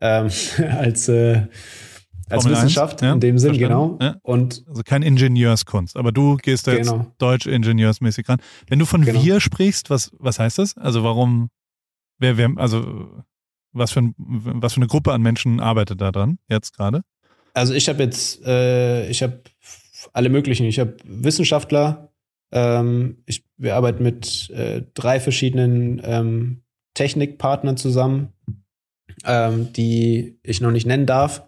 ähm, 0.01 0.29
als, 0.77 1.07
äh, 1.09 1.47
als 2.29 2.43
Formel 2.43 2.51
Wissenschaft 2.57 3.01
1, 3.01 3.07
ja, 3.07 3.13
in 3.13 3.19
dem 3.19 3.37
Sinn, 3.37 3.55
verstanden, 3.55 3.97
genau. 3.97 4.11
ja. 4.11 4.15
Und 4.23 4.63
Also 4.67 4.81
kein 4.83 5.03
Ingenieurskunst, 5.03 5.97
aber 5.97 6.11
du 6.11 6.37
gehst 6.37 6.67
da 6.67 6.73
jetzt 6.73 6.89
Genau. 6.91 7.11
deutsch-ingenieursmäßig 7.17 8.27
ran. 8.29 8.39
Wenn 8.67 8.79
du 8.79 8.85
von 8.85 9.03
Genau. 9.03 9.23
wir 9.23 9.39
sprichst, 9.39 9.89
was, 9.89 10.11
was 10.17 10.39
heißt 10.39 10.57
das? 10.57 10.77
Also 10.77 11.03
warum, 11.03 11.49
wer, 12.19 12.37
wer, 12.37 12.51
also 12.55 13.23
was 13.73 13.91
für, 13.91 14.01
ein, 14.01 14.15
was 14.17 14.73
für 14.73 14.77
eine 14.77 14.87
Gruppe 14.87 15.11
an 15.11 15.21
Menschen 15.21 15.59
arbeitet 15.59 15.99
da 15.99 16.11
dran 16.11 16.37
jetzt 16.47 16.75
gerade? 16.77 17.01
Also 17.53 17.73
ich 17.73 17.89
habe 17.89 18.01
jetzt, 18.03 18.43
äh, 18.45 19.07
ich 19.09 19.21
habe 19.21 19.41
alle 20.13 20.29
möglichen. 20.29 20.65
Ich 20.65 20.79
habe 20.79 20.95
Wissenschaftler. 21.03 22.09
Ähm, 22.53 23.17
ich, 23.25 23.43
wir 23.57 23.75
arbeiten 23.75 24.03
mit 24.03 24.51
äh, 24.51 24.83
drei 24.93 25.19
verschiedenen 25.19 25.99
ähm, 26.05 26.61
Technikpartnern 26.93 27.77
zusammen, 27.77 28.29
ähm, 29.25 29.73
die 29.73 30.39
ich 30.43 30.61
noch 30.61 30.71
nicht 30.71 30.85
nennen 30.85 31.07
darf, 31.07 31.43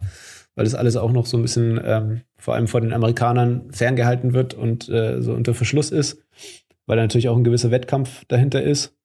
weil 0.55 0.65
das 0.65 0.73
alles 0.73 0.97
auch 0.97 1.11
noch 1.11 1.27
so 1.27 1.37
ein 1.37 1.43
bisschen 1.43 1.79
ähm, 1.83 2.21
vor 2.37 2.55
allem 2.55 2.67
vor 2.67 2.81
den 2.81 2.91
Amerikanern 2.91 3.71
ferngehalten 3.71 4.33
wird 4.33 4.55
und 4.55 4.89
äh, 4.89 5.21
so 5.21 5.33
unter 5.33 5.53
Verschluss 5.53 5.91
ist, 5.91 6.23
weil 6.87 6.97
natürlich 6.97 7.29
auch 7.29 7.37
ein 7.37 7.43
gewisser 7.43 7.71
Wettkampf 7.71 8.25
dahinter 8.25 8.63
ist. 8.63 8.95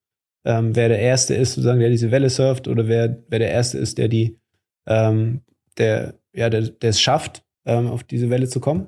Ähm, 0.47 0.75
wer 0.75 0.89
der 0.89 1.01
Erste 1.01 1.35
ist, 1.35 1.53
sozusagen, 1.53 1.81
der 1.81 1.91
diese 1.91 2.11
Welle 2.11 2.31
surft, 2.31 2.67
oder 2.67 2.89
wer, 2.89 3.23
wer 3.29 3.39
der 3.39 3.51
Erste 3.51 3.77
ist, 3.77 3.99
der 3.99 4.09
die, 4.09 4.39
ähm, 4.87 5.43
der, 5.77 6.15
ja, 6.33 6.49
der, 6.49 6.63
der 6.63 6.91
es 6.91 7.01
schafft, 7.01 7.45
ähm, 7.67 7.89
auf 7.89 8.05
diese 8.05 8.31
Welle 8.31 8.49
zu 8.49 8.59
kommen. 8.59 8.87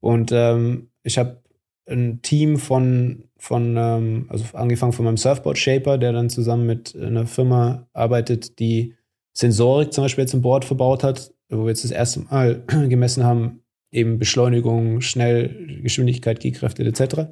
Und 0.00 0.30
ähm, 0.30 0.90
ich 1.02 1.18
habe 1.18 1.42
ein 1.88 2.20
Team 2.22 2.58
von, 2.58 3.24
von 3.38 3.76
ähm, 3.76 4.26
also 4.28 4.44
angefangen 4.54 4.92
von 4.92 5.04
meinem 5.04 5.16
Surfboard-Shaper, 5.16 5.98
der 5.98 6.12
dann 6.12 6.30
zusammen 6.30 6.66
mit 6.66 6.96
einer 6.96 7.26
Firma 7.26 7.86
arbeitet, 7.92 8.58
die 8.58 8.94
Sensorik 9.32 9.92
zum 9.92 10.04
Beispiel 10.04 10.22
jetzt 10.22 10.34
im 10.34 10.42
Board 10.42 10.64
verbaut 10.64 11.04
hat, 11.04 11.32
wo 11.48 11.64
wir 11.64 11.68
jetzt 11.68 11.84
das 11.84 11.90
erste 11.90 12.20
Mal 12.20 12.64
gemessen 12.88 13.24
haben, 13.24 13.60
eben 13.92 14.18
Beschleunigung, 14.18 15.00
Schnell, 15.00 15.80
Geschwindigkeit, 15.82 16.40
G-Kräfte 16.40 16.84
etc. 16.84 17.28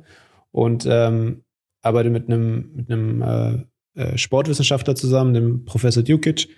Und 0.51 0.87
ähm, 0.89 1.43
arbeite 1.83 2.11
mit 2.11 2.29
einem, 2.29 2.71
mit 2.75 2.91
einem 2.91 3.23
äh, 3.23 4.01
äh, 4.01 4.19
Sportwissenschaftler 4.19 4.95
zusammen, 4.95 5.35
dem 5.35 5.65
Professor 5.65 6.03
Dukic, 6.03 6.49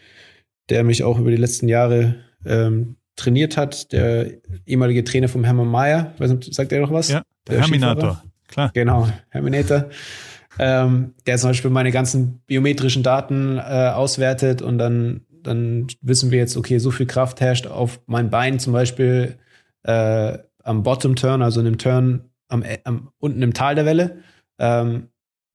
der 0.69 0.85
mich 0.85 1.03
auch 1.03 1.19
über 1.19 1.31
die 1.31 1.37
letzten 1.37 1.69
Jahre 1.69 2.17
ähm, 2.45 2.97
trainiert 3.17 3.57
hat, 3.57 3.93
der 3.93 4.31
ehemalige 4.67 5.05
Trainer 5.05 5.29
vom 5.29 5.45
Hermann 5.45 5.69
Mayer. 5.69 6.13
Weiß 6.19 6.31
nicht, 6.31 6.55
sagt 6.55 6.73
er 6.73 6.81
noch 6.81 6.93
was? 6.93 7.09
Ja, 7.09 7.23
der 7.47 7.57
Der 7.57 7.63
Herminator, 7.63 8.23
klar. 8.49 8.71
Genau, 8.75 9.09
Herminator. 9.31 9.87
ähm, 10.59 11.15
der 11.27 11.39
zum 11.39 11.51
Beispiel 11.51 11.71
meine 11.71 11.91
ganzen 11.91 12.41
biometrischen 12.47 13.03
Daten 13.03 13.59
äh, 13.59 13.61
auswertet 13.61 14.63
und 14.63 14.79
dann, 14.79 15.23
dann 15.43 15.87
wissen 16.01 16.31
wir 16.31 16.39
jetzt, 16.39 16.57
okay, 16.57 16.79
so 16.79 16.91
viel 16.91 17.07
Kraft 17.07 17.41
herrscht 17.41 17.67
auf 17.67 18.01
mein 18.07 18.31
Bein 18.31 18.59
zum 18.59 18.73
Beispiel 18.73 19.37
äh, 19.83 20.39
am 20.63 20.83
Bottom 20.83 21.17
Turn, 21.17 21.43
also 21.43 21.61
in 21.61 21.67
dem 21.67 21.79
Turn 21.79 22.31
am, 22.49 22.65
am, 22.85 23.11
unten 23.19 23.43
im 23.43 23.55
Tal 23.55 23.75
der 23.75 23.87
Welle, 23.87 24.19
ähm, 24.59 25.09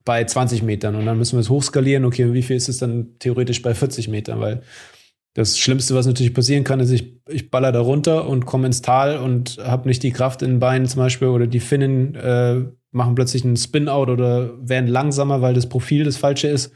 bei 0.03 0.23
20 0.23 0.63
Metern. 0.63 0.95
Und 0.95 1.05
dann 1.05 1.17
müssen 1.17 1.35
wir 1.35 1.41
es 1.41 1.49
hochskalieren, 1.49 2.05
okay, 2.05 2.33
wie 2.33 2.41
viel 2.41 2.55
ist 2.55 2.69
es 2.69 2.79
dann 2.79 3.19
theoretisch 3.19 3.61
bei 3.61 3.73
40 3.73 4.07
Metern? 4.07 4.39
Weil 4.39 4.61
das 5.33 5.57
Schlimmste, 5.57 5.95
was 5.95 6.05
natürlich 6.05 6.33
passieren 6.33 6.63
kann, 6.63 6.79
ist, 6.79 6.91
ich, 6.91 7.21
ich 7.29 7.49
baller 7.49 7.71
da 7.71 7.79
runter 7.79 8.27
und 8.27 8.45
komme 8.45 8.67
ins 8.67 8.81
Tal 8.81 9.17
und 9.17 9.57
habe 9.63 9.87
nicht 9.87 10.03
die 10.03 10.11
Kraft 10.11 10.41
in 10.41 10.51
den 10.51 10.59
Beinen 10.59 10.87
zum 10.87 10.99
Beispiel 10.99 11.29
oder 11.29 11.47
die 11.47 11.61
Finnen 11.61 12.15
äh, 12.15 12.65
machen 12.91 13.15
plötzlich 13.15 13.45
einen 13.45 13.55
Spin-Out 13.55 14.09
oder 14.09 14.51
werden 14.67 14.87
langsamer, 14.87 15.41
weil 15.41 15.53
das 15.53 15.69
Profil 15.69 16.03
das 16.03 16.17
falsche 16.17 16.49
ist. 16.49 16.73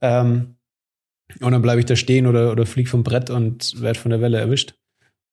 Ähm, 0.00 0.56
und 1.40 1.52
dann 1.52 1.60
bleibe 1.60 1.80
ich 1.80 1.86
da 1.86 1.96
stehen 1.96 2.26
oder, 2.26 2.50
oder 2.50 2.64
fliege 2.64 2.88
vom 2.88 3.02
Brett 3.02 3.28
und 3.28 3.80
werde 3.82 3.98
von 3.98 4.10
der 4.10 4.22
Welle 4.22 4.38
erwischt. 4.38 4.74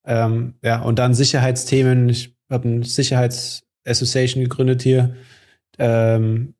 Ähm, 0.06 0.56
ja, 0.62 0.82
und 0.82 1.00
dann 1.00 1.14
Sicherheitsthemen. 1.14 2.10
Ich 2.10 2.36
habe 2.50 2.68
eine 2.68 2.84
Sicherheitsassociation 2.84 4.44
gegründet 4.44 4.82
hier. 4.82 5.16
Ähm, 5.80 6.56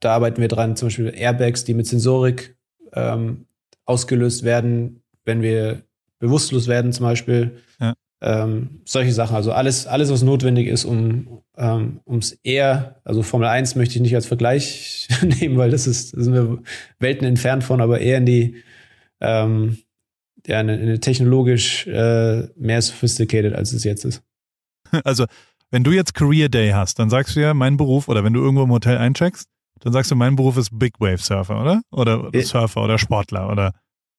da 0.00 0.14
arbeiten 0.14 0.40
wir 0.40 0.48
dran, 0.48 0.76
zum 0.76 0.86
Beispiel 0.86 1.12
Airbags, 1.14 1.64
die 1.64 1.74
mit 1.74 1.86
Sensorik 1.86 2.56
ähm, 2.92 3.46
ausgelöst 3.84 4.44
werden, 4.44 5.02
wenn 5.26 5.42
wir 5.42 5.82
bewusstlos 6.18 6.66
werden 6.66 6.92
zum 6.92 7.04
Beispiel. 7.04 7.58
Ja. 7.78 7.94
Ähm, 8.22 8.80
solche 8.86 9.12
Sachen, 9.12 9.36
also 9.36 9.52
alles, 9.52 9.86
alles, 9.86 10.10
was 10.10 10.22
notwendig 10.22 10.68
ist, 10.68 10.86
um 10.86 11.42
ähm, 11.58 12.00
ums 12.06 12.32
eher, 12.42 13.00
also 13.04 13.22
Formel 13.22 13.48
1 13.48 13.74
möchte 13.76 13.96
ich 13.96 14.00
nicht 14.00 14.14
als 14.14 14.24
Vergleich 14.26 15.08
nehmen, 15.40 15.58
weil 15.58 15.70
das 15.70 15.86
ist, 15.86 16.16
da 16.16 16.22
sind 16.22 16.32
wir 16.32 16.58
Welten 16.98 17.26
entfernt 17.26 17.62
von, 17.64 17.82
aber 17.82 18.00
eher 18.00 18.18
in 18.18 18.26
die, 18.26 18.62
ähm, 19.20 19.78
ja, 20.46 20.60
in 20.60 20.70
eine, 20.70 20.76
in 20.76 20.88
eine 20.88 21.00
technologisch 21.00 21.86
äh, 21.86 22.48
mehr 22.56 22.80
sophisticated, 22.80 23.52
als 23.54 23.72
es 23.72 23.84
jetzt 23.84 24.04
ist. 24.06 24.22
Also, 25.04 25.26
wenn 25.72 25.82
du 25.82 25.90
jetzt 25.90 26.14
Career 26.14 26.48
Day 26.48 26.70
hast, 26.70 27.00
dann 27.00 27.10
sagst 27.10 27.34
du 27.34 27.40
ja, 27.40 27.52
mein 27.52 27.76
Beruf, 27.76 28.08
oder 28.08 28.22
wenn 28.22 28.32
du 28.32 28.40
irgendwo 28.40 28.62
im 28.62 28.70
Hotel 28.70 28.98
eincheckst, 28.98 29.48
dann 29.80 29.92
sagst 29.92 30.10
du, 30.10 30.14
mein 30.14 30.36
Beruf 30.36 30.56
ist 30.56 30.70
Big 30.78 31.00
Wave 31.00 31.18
Surfer, 31.18 31.60
oder? 31.60 31.82
Oder 31.90 32.30
Ja. 32.32 32.42
Surfer 32.42 32.82
oder 32.84 32.98
Sportler 32.98 33.50
oder 33.50 33.72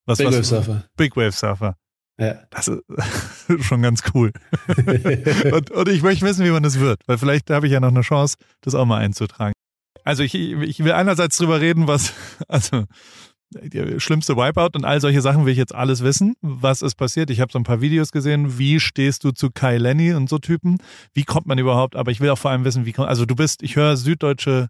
was 0.08 0.18
Big 0.18 0.26
was- 0.28 0.34
Wave 0.36 0.44
Surfer. 0.44 0.84
Big 0.96 1.16
Wave 1.16 1.32
Surfer. 1.32 1.76
Ja. 2.20 2.40
Das 2.50 2.66
ist 2.66 2.82
schon 3.60 3.82
ganz 3.82 4.02
cool. 4.12 4.32
und, 5.52 5.70
und 5.70 5.88
ich 5.88 6.02
möchte 6.02 6.26
wissen, 6.26 6.44
wie 6.44 6.50
man 6.50 6.64
das 6.64 6.80
wird, 6.80 7.00
weil 7.06 7.16
vielleicht 7.16 7.48
habe 7.50 7.66
ich 7.66 7.72
ja 7.72 7.78
noch 7.80 7.88
eine 7.88 8.00
Chance, 8.00 8.36
das 8.60 8.74
auch 8.74 8.86
mal 8.86 8.98
einzutragen. 8.98 9.52
Also 10.02 10.24
ich, 10.24 10.34
ich 10.34 10.82
will 10.82 10.92
einerseits 10.92 11.36
drüber 11.36 11.60
reden, 11.60 11.86
was, 11.86 12.12
also 12.48 12.84
der 13.50 14.00
schlimmste 14.00 14.36
Wipeout 14.36 14.70
und 14.74 14.84
all 14.84 15.00
solche 15.00 15.22
Sachen 15.22 15.46
will 15.46 15.52
ich 15.52 15.58
jetzt 15.58 15.74
alles 15.74 16.02
wissen. 16.02 16.34
Was 16.42 16.82
ist 16.82 16.96
passiert? 16.96 17.30
Ich 17.30 17.40
habe 17.40 17.52
so 17.52 17.58
ein 17.58 17.64
paar 17.64 17.80
Videos 17.80 18.10
gesehen. 18.10 18.58
Wie 18.58 18.80
stehst 18.80 19.22
du 19.24 19.30
zu 19.30 19.50
Kai 19.50 19.78
Lenny 19.78 20.12
und 20.12 20.28
so 20.28 20.38
Typen? 20.38 20.78
Wie 21.14 21.24
kommt 21.24 21.46
man 21.46 21.56
überhaupt? 21.58 21.94
Aber 21.94 22.10
ich 22.10 22.20
will 22.20 22.30
auch 22.30 22.38
vor 22.38 22.50
allem 22.50 22.64
wissen, 22.64 22.84
wie 22.84 22.92
kommt, 22.92 23.08
also 23.08 23.26
du 23.26 23.34
bist, 23.36 23.62
ich 23.62 23.76
höre 23.76 23.96
süddeutsche 23.96 24.68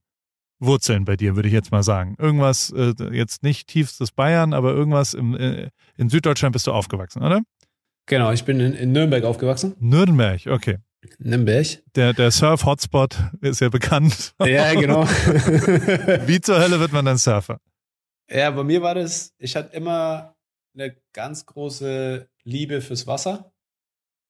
Wurzeln 0.60 1.04
bei 1.04 1.16
dir, 1.16 1.36
würde 1.36 1.48
ich 1.48 1.54
jetzt 1.54 1.70
mal 1.70 1.82
sagen. 1.82 2.16
Irgendwas, 2.18 2.70
äh, 2.70 2.94
jetzt 3.12 3.42
nicht 3.42 3.68
tiefstes 3.68 4.10
Bayern, 4.10 4.52
aber 4.52 4.72
irgendwas 4.72 5.14
im, 5.14 5.36
äh, 5.36 5.70
in 5.96 6.08
Süddeutschland 6.08 6.52
bist 6.52 6.66
du 6.66 6.72
aufgewachsen, 6.72 7.22
oder? 7.22 7.42
Genau, 8.06 8.32
ich 8.32 8.44
bin 8.44 8.58
in, 8.60 8.72
in 8.72 8.92
Nürnberg 8.92 9.24
aufgewachsen. 9.24 9.74
Nürnberg, 9.78 10.46
okay. 10.46 10.78
Nürnberg. 11.18 11.66
Der, 11.94 12.12
der 12.12 12.30
Surf-Hotspot 12.30 13.18
ist 13.40 13.60
ja 13.60 13.68
bekannt. 13.68 14.34
Ja, 14.44 14.74
genau. 14.74 15.04
Wie 16.26 16.40
zur 16.40 16.58
Hölle 16.58 16.80
wird 16.80 16.92
man 16.92 17.04
dann 17.04 17.18
Surfer? 17.18 17.60
Ja, 18.30 18.50
bei 18.50 18.64
mir 18.64 18.82
war 18.82 18.94
das, 18.94 19.34
ich 19.38 19.56
hatte 19.56 19.74
immer 19.76 20.36
eine 20.74 20.96
ganz 21.12 21.46
große 21.46 22.28
Liebe 22.44 22.80
fürs 22.80 23.06
Wasser 23.06 23.52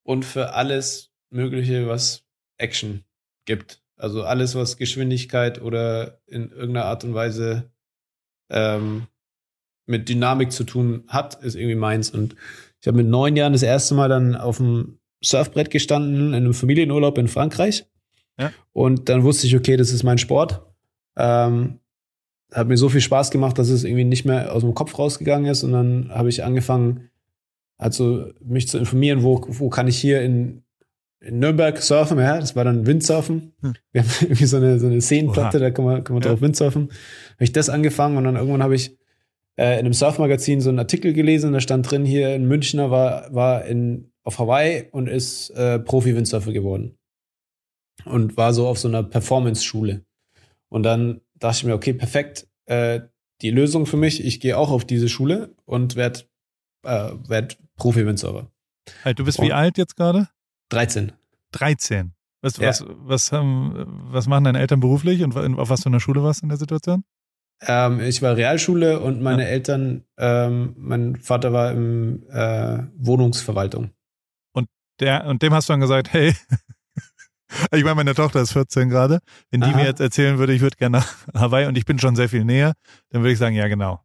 und 0.03 0.25
für 0.25 0.55
alles 0.55 1.11
Mögliche, 1.31 1.89
was 1.89 2.25
Action 2.59 3.05
gibt. 3.45 3.83
Also 3.99 4.23
alles, 4.23 4.55
was 4.55 4.77
Geschwindigkeit 4.77 5.61
oder 5.61 6.21
in 6.27 6.51
irgendeiner 6.51 6.87
Art 6.87 7.05
und 7.05 7.15
Weise 7.15 7.71
ähm, 8.51 9.07
mit 9.87 10.09
Dynamik 10.09 10.53
zu 10.53 10.65
tun 10.65 11.05
hat, 11.09 11.43
ist 11.43 11.57
irgendwie 11.57 11.75
meins. 11.75 12.11
Und 12.11 12.37
ich 12.81 12.87
habe 12.87 12.99
mit 12.99 13.09
neun 13.09 13.37
Jahren 13.37 13.53
das 13.53 13.63
erste 13.63 13.95
Mal 13.95 14.09
dann 14.09 14.37
auf 14.37 14.59
dem 14.59 14.99
Surfbrett 15.23 15.71
gestanden 15.71 16.29
in 16.29 16.35
einem 16.35 16.55
Familienurlaub 16.55 17.19
in 17.19 17.29
Frankreich. 17.29 17.87
Ja. 18.39 18.53
Und 18.73 19.09
dann 19.09 19.25
wusste 19.25 19.47
ich, 19.49 19.57
okay, 19.57 19.77
das 19.77 19.91
ist 19.91 20.05
mein 20.05 20.19
Sport. 20.19 20.63
Ähm, 21.17 21.81
hat 22.53 22.69
mir 22.69 22.77
so 22.77 22.89
viel 22.89 23.01
Spaß 23.01 23.31
gemacht, 23.31 23.59
dass 23.59 23.69
es 23.69 23.85
irgendwie 23.85 24.05
nicht 24.05 24.25
mehr 24.25 24.55
aus 24.55 24.63
dem 24.63 24.75
Kopf 24.75 24.99
rausgegangen 24.99 25.51
ist. 25.51 25.65
Und 25.65 25.73
dann 25.73 26.11
habe 26.11 26.29
ich 26.29 26.45
angefangen, 26.45 27.11
also 27.77 28.31
mich 28.43 28.69
zu 28.69 28.79
informieren, 28.79 29.23
wo, 29.23 29.45
wo 29.49 29.69
kann 29.71 29.89
ich 29.89 29.99
hier 29.99 30.23
in, 30.23 30.63
in 31.21 31.39
Nürnberg 31.41 31.81
surfen. 31.83 32.19
Ja, 32.19 32.39
das 32.39 32.55
war 32.57 32.65
dann 32.65 32.87
Windsurfen. 32.87 33.53
Hm. 33.61 33.75
Wir 33.93 34.03
haben 34.03 34.11
irgendwie 34.21 34.45
so 34.47 34.57
eine, 34.59 34.79
so 34.79 34.87
eine 34.87 35.01
Seenplatte, 35.01 35.59
Oha. 35.59 35.65
da 35.65 35.71
kann 35.71 35.85
man, 35.85 36.05
kann 36.05 36.15
man 36.15 36.23
Ja. 36.23 36.31
drauf 36.31 36.41
Windsurfen. 36.41 36.83
Habe 36.91 37.45
ich 37.45 37.53
das 37.53 37.69
angefangen 37.71 38.17
und 38.17 38.25
dann 38.25 38.37
irgendwann 38.37 38.63
habe 38.63 38.75
ich 38.75 38.97
äh, 39.59 39.75
in 39.75 39.81
einem 39.81 39.93
Surfmagazin 39.93 40.61
so 40.61 40.69
einen 40.69 40.79
Artikel 40.79 41.13
gelesen, 41.13 41.53
da 41.53 41.61
stand 41.61 41.91
drin, 41.91 42.05
hier 42.05 42.29
ein 42.31 42.47
Münchner 42.47 42.91
war, 42.93 43.35
war 43.35 43.65
in, 43.65 44.13
auf 44.23 44.39
Hawaii 44.39 44.89
und 44.93 45.09
ist 45.09 45.51
äh, 45.51 45.79
Profi-Windsurfer 45.81 46.53
geworden. 46.53 46.97
Und 48.05 48.37
war 48.37 48.53
so 48.53 48.69
auf 48.69 48.79
so 48.79 48.87
einer 48.89 49.03
Performance-Schule. 49.03 50.05
Und 50.69 50.83
dann 50.85 51.21
dachte 51.35 51.57
ich 51.59 51.65
mir, 51.65 51.75
okay, 51.75 51.93
perfekt, 51.93 52.47
äh, 52.67 53.01
die 53.43 53.51
Lösung 53.51 53.87
für 53.87 53.97
mich, 53.97 54.25
ich 54.25 54.39
gehe 54.41 54.57
auch 54.57 54.71
auf 54.71 54.85
diese 54.85 55.09
Schule 55.09 55.55
und 55.65 55.97
werde 55.97 56.21
äh, 56.85 57.11
werd 57.27 57.59
Profi-Windsurfer. 57.77 58.51
Halt, 59.05 59.19
du 59.19 59.25
bist 59.25 59.41
wie 59.41 59.47
Und- 59.47 59.53
alt 59.53 59.79
jetzt 59.79 59.97
gerade? 59.97 60.29
13. 60.71 61.13
13. 61.53 62.13
Was, 62.41 62.57
Ja. 62.57 62.69
was, 62.69 62.85
was, 62.87 63.33
haben, 63.33 63.85
was 64.11 64.27
machen 64.27 64.45
deine 64.45 64.61
Eltern 64.61 64.81
beruflich 64.81 65.23
und 65.23 65.37
auf 65.37 65.71
was 65.71 65.83
für 65.83 65.89
einer 65.89 66.01
Schule 66.01 66.23
warst 66.23 66.43
du 66.43 66.45
in 66.45 66.51
der 66.51 66.59
Situation? 66.59 67.05
Ähm, 67.63 68.01
ich 68.01 68.23
war 68.23 68.37
Realschule 68.37 69.01
und 69.01 69.21
meine 69.21 69.47
Eltern, 69.49 70.05
ähm, 70.17 70.75
mein 70.79 71.17
Vater 71.17 71.53
war 71.53 71.73
im 71.73 72.23
äh, 72.31 72.85
Wohnungsverwaltung. 72.97 73.91
Der, 75.01 75.27
und 75.27 75.43
dem 75.43 75.55
hast 75.55 75.69
du 75.69 75.75
dann 75.75 75.81
gesagt, 75.81 76.13
hey, 76.13 76.35
Ich 77.73 77.83
meine, 77.83 77.95
meine 77.95 78.15
Tochter 78.15 78.43
ist 78.43 78.53
14 78.53 78.89
gerade. 78.89 79.21
Wenn 79.51 79.61
die 79.61 79.69
Aha. 79.69 79.77
mir 79.77 79.85
jetzt 79.87 80.01
erzählen 80.01 80.39
würde, 80.39 80.53
ich 80.53 80.61
würde 80.61 80.77
gerne 80.77 80.99
nach 80.99 81.27
Hawaii 81.35 81.67
und 81.67 81.79
ich 81.79 81.87
bin 81.87 81.99
schon 81.99 82.15
sehr 82.15 82.29
viel 82.29 82.45
näher, 82.45 82.75
dann 83.11 83.23
würde 83.23 83.33
ich 83.33 83.39
sagen, 83.39 83.55
ja, 83.55 83.69
genau. 83.69 84.01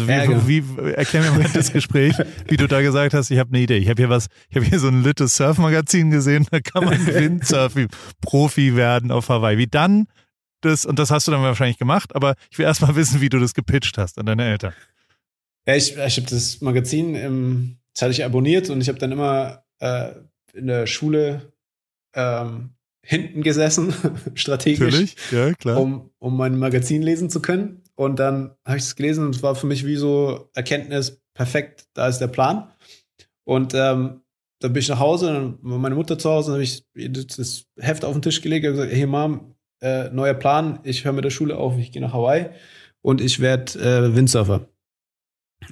Also 0.00 0.08
wie, 0.08 0.12
Ja, 0.12 0.26
genau. 0.26 0.46
wie 0.46 0.92
erklär 0.92 1.22
mir 1.22 1.38
mal 1.38 1.50
das 1.52 1.72
Gespräch, 1.72 2.14
wie 2.48 2.56
du 2.56 2.66
da 2.66 2.82
gesagt 2.82 3.14
hast, 3.14 3.30
ich 3.30 3.38
habe 3.38 3.50
eine 3.50 3.60
Idee. 3.62 3.78
Ich 3.78 3.88
habe 3.88 4.00
hier 4.00 4.10
was, 4.10 4.26
ich 4.48 4.56
habe 4.56 4.66
hier 4.66 4.78
so 4.78 4.88
ein 4.88 5.02
littes 5.02 5.36
Surfmagazin 5.36 6.10
gesehen, 6.10 6.46
da 6.50 6.60
kann 6.60 6.84
man 6.84 7.06
Windsurf-Profi 7.70 8.76
werden 8.76 9.10
auf 9.10 9.28
Hawaii. 9.28 9.58
Wie 9.58 9.66
dann 9.66 10.06
das, 10.60 10.84
und 10.84 10.98
das 10.98 11.10
hast 11.10 11.26
du 11.26 11.32
dann 11.32 11.42
wahrscheinlich 11.42 11.78
gemacht, 11.78 12.14
aber 12.14 12.34
ich 12.50 12.58
will 12.58 12.66
erst 12.66 12.82
mal 12.82 12.96
wissen, 12.96 13.20
wie 13.20 13.28
du 13.28 13.38
das 13.38 13.54
gepitcht 13.54 13.98
hast 13.98 14.18
an 14.18 14.26
deine 14.26 14.44
Eltern. 14.44 14.72
Ja, 15.66 15.74
ich, 15.74 15.96
ich 15.96 16.16
habe 16.16 16.28
das 16.28 16.60
Magazin, 16.60 17.14
ähm, 17.14 17.76
das 17.94 18.02
hatte 18.02 18.12
ich 18.12 18.24
abonniert 18.24 18.70
und 18.70 18.80
ich 18.80 18.88
habe 18.88 18.98
dann 18.98 19.12
immer 19.12 19.64
äh, 19.80 20.10
in 20.54 20.66
der 20.66 20.86
Schule 20.86 21.52
ähm, 22.14 22.70
hinten 23.02 23.42
gesessen, 23.42 23.94
strategisch, 24.34 25.14
ja, 25.30 25.52
klar. 25.54 25.80
um, 25.80 26.10
um 26.18 26.36
mein 26.36 26.58
Magazin 26.58 27.02
lesen 27.02 27.30
zu 27.30 27.40
können. 27.40 27.82
Und 27.96 28.18
dann 28.18 28.54
habe 28.64 28.76
ich 28.76 28.84
es 28.84 28.94
gelesen 28.94 29.26
und 29.26 29.34
es 29.34 29.42
war 29.42 29.54
für 29.54 29.66
mich 29.66 29.84
wie 29.86 29.96
so 29.96 30.50
Erkenntnis, 30.54 31.20
perfekt, 31.34 31.86
da 31.94 32.08
ist 32.08 32.18
der 32.18 32.28
Plan. 32.28 32.70
Und 33.44 33.74
ähm, 33.74 34.22
dann 34.60 34.72
bin 34.72 34.80
ich 34.80 34.88
nach 34.88 34.98
Hause, 34.98 35.32
dann 35.32 35.58
war 35.62 35.78
meine 35.78 35.94
Mutter 35.94 36.18
zu 36.18 36.30
Hause, 36.30 36.52
dann 36.52 36.54
habe 36.54 36.64
ich 36.64 37.36
das 37.36 37.64
Heft 37.78 38.04
auf 38.04 38.12
den 38.12 38.22
Tisch 38.22 38.40
gelegt 38.40 38.66
und 38.66 38.72
gesagt, 38.72 38.92
hey 38.92 39.06
Mom, 39.06 39.54
äh, 39.82 40.10
neuer 40.10 40.34
Plan, 40.34 40.80
ich 40.82 41.04
höre 41.04 41.12
mit 41.12 41.24
der 41.24 41.30
Schule 41.30 41.56
auf, 41.56 41.78
ich 41.78 41.92
gehe 41.92 42.02
nach 42.02 42.12
Hawaii 42.12 42.46
und 43.02 43.20
ich 43.20 43.40
werde 43.40 43.78
äh, 43.78 44.14
Windsurfer. 44.14 44.68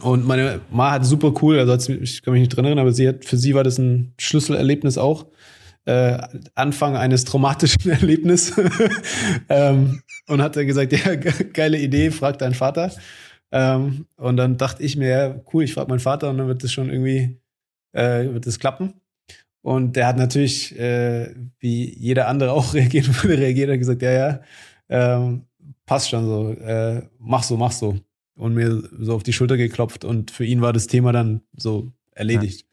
Und 0.00 0.26
meine 0.26 0.60
Ma 0.70 0.92
hat 0.92 1.04
super 1.04 1.32
cool, 1.42 1.58
also 1.58 1.92
ich 1.92 2.22
kann 2.22 2.32
mich 2.32 2.40
nicht 2.40 2.56
dran 2.56 2.64
erinnern, 2.64 2.82
aber 2.82 2.92
sie 2.92 3.08
hat, 3.08 3.24
für 3.24 3.36
sie 3.36 3.54
war 3.54 3.64
das 3.64 3.78
ein 3.78 4.14
Schlüsselerlebnis 4.18 4.98
auch. 4.98 5.26
Äh, 5.86 6.18
Anfang 6.54 6.96
eines 6.96 7.24
traumatischen 7.24 7.90
Erlebnisses. 7.90 8.56
ähm, 9.48 10.02
und 10.28 10.40
hat 10.42 10.56
dann 10.56 10.66
gesagt, 10.66 10.92
ja, 11.04 11.14
ge- 11.14 11.50
geile 11.52 11.78
Idee, 11.78 12.10
frag 12.10 12.38
deinen 12.38 12.54
Vater. 12.54 12.90
Ähm, 13.52 14.06
und 14.16 14.36
dann 14.36 14.56
dachte 14.56 14.82
ich 14.82 14.96
mir, 14.96 15.08
ja, 15.08 15.40
cool, 15.52 15.64
ich 15.64 15.74
frage 15.74 15.88
meinen 15.88 16.00
Vater 16.00 16.30
und 16.30 16.38
dann 16.38 16.48
wird 16.48 16.64
das 16.64 16.72
schon 16.72 16.90
irgendwie, 16.90 17.38
äh, 17.92 18.24
wird 18.32 18.46
das 18.46 18.58
klappen. 18.58 18.94
Und 19.62 19.96
der 19.96 20.06
hat 20.08 20.16
natürlich, 20.18 20.78
äh, 20.78 21.34
wie 21.58 21.94
jeder 21.98 22.28
andere 22.28 22.52
auch 22.52 22.74
reagieren 22.74 23.14
würde, 23.22 23.38
reagiert 23.38 23.70
und 23.70 23.78
gesagt, 23.78 24.02
ja, 24.02 24.12
ja, 24.12 24.40
ähm, 24.88 25.46
passt 25.86 26.10
schon 26.10 26.26
so, 26.26 26.50
äh, 26.52 27.02
mach 27.18 27.42
so, 27.42 27.56
mach 27.56 27.72
so. 27.72 27.98
Und 28.36 28.54
mir 28.54 28.82
so 28.98 29.14
auf 29.14 29.22
die 29.22 29.32
Schulter 29.32 29.56
geklopft 29.56 30.04
und 30.04 30.30
für 30.32 30.44
ihn 30.44 30.60
war 30.60 30.72
das 30.72 30.86
Thema 30.88 31.12
dann 31.12 31.42
so 31.56 31.92
erledigt. 32.12 32.66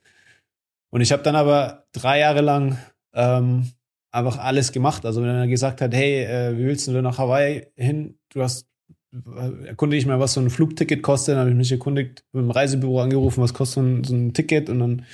Und 0.90 1.02
ich 1.02 1.12
habe 1.12 1.24
dann 1.24 1.36
aber 1.36 1.86
drei 1.94 2.20
Jahre 2.20 2.42
lang 2.42 2.78
ähm, 3.14 3.72
einfach 4.12 4.38
alles 4.38 4.72
gemacht. 4.72 5.06
Also 5.06 5.22
wenn 5.22 5.30
er 5.30 5.48
gesagt 5.48 5.82
hat, 5.82 5.94
hey, 5.94 6.24
äh, 6.24 6.58
wie 6.58 6.66
willst 6.66 6.88
du 6.88 6.94
denn 6.94 7.04
nach 7.04 7.18
Hawaii 7.18 7.68
hin? 7.76 8.18
Du 8.30 8.42
hast 8.42 8.68
äh, 9.14 9.68
erkundige 9.68 10.00
ich 10.00 10.06
mal, 10.06 10.20
was 10.20 10.34
so 10.34 10.42
ein 10.42 10.50
Flugticket 10.50 11.02
kostet. 11.02 11.34
Dann 11.34 11.42
habe 11.42 11.50
ich 11.50 11.56
mich 11.56 11.72
erkundigt, 11.72 12.24
mit 12.34 12.44
dem 12.44 12.52
Reisebüro 12.52 13.02
angerufen, 13.02 13.42
was 13.42 13.54
kostet 13.54 13.76
so 13.76 13.82
ein, 13.82 14.04
so 14.04 14.16
ein 14.16 14.34
Ticket. 14.34 14.70
Und 14.70 14.80
dann 14.80 15.06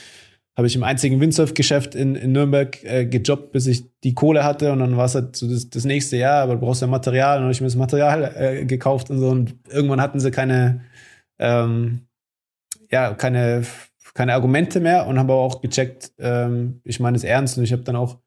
habe 0.55 0.67
ich 0.67 0.75
im 0.75 0.83
einzigen 0.83 1.19
Windsurf-Geschäft 1.19 1.93
in, 1.93 2.15
in 2.15 2.31
Nürnberg 2.31 2.83
äh, 2.83 3.05
gejobbt, 3.05 3.51
bis 3.51 3.67
ich 3.67 3.85
die 4.03 4.15
Kohle 4.15 4.43
hatte. 4.43 4.71
Und 4.71 4.79
dann 4.79 4.97
war 4.97 5.05
es 5.05 5.15
halt 5.15 5.35
so 5.35 5.47
das, 5.47 5.69
das 5.69 5.85
nächste 5.85 6.17
Jahr, 6.17 6.41
aber 6.41 6.55
du 6.55 6.61
brauchst 6.61 6.81
ja 6.81 6.87
Material. 6.87 7.37
Und 7.37 7.41
dann 7.41 7.43
habe 7.45 7.53
ich 7.53 7.61
mir 7.61 7.67
das 7.67 7.75
Material 7.75 8.33
äh, 8.35 8.65
gekauft 8.65 9.11
und 9.11 9.19
so. 9.19 9.29
Und 9.29 9.55
irgendwann 9.69 10.01
hatten 10.01 10.19
sie 10.19 10.31
keine, 10.31 10.81
ähm, 11.39 12.07
ja, 12.89 13.13
keine, 13.13 13.63
keine 14.17 14.33
Argumente 14.33 14.79
mehr 14.79 15.05
und 15.05 15.19
aber 15.19 15.35
auch 15.35 15.61
gecheckt, 15.61 16.11
ähm, 16.17 16.81
ich 16.83 16.99
meine 16.99 17.15
es 17.17 17.23
ernst. 17.23 17.55
Und 17.59 17.63
ich 17.63 17.71
habe 17.71 17.83
dann 17.83 17.95
auch, 17.95 18.17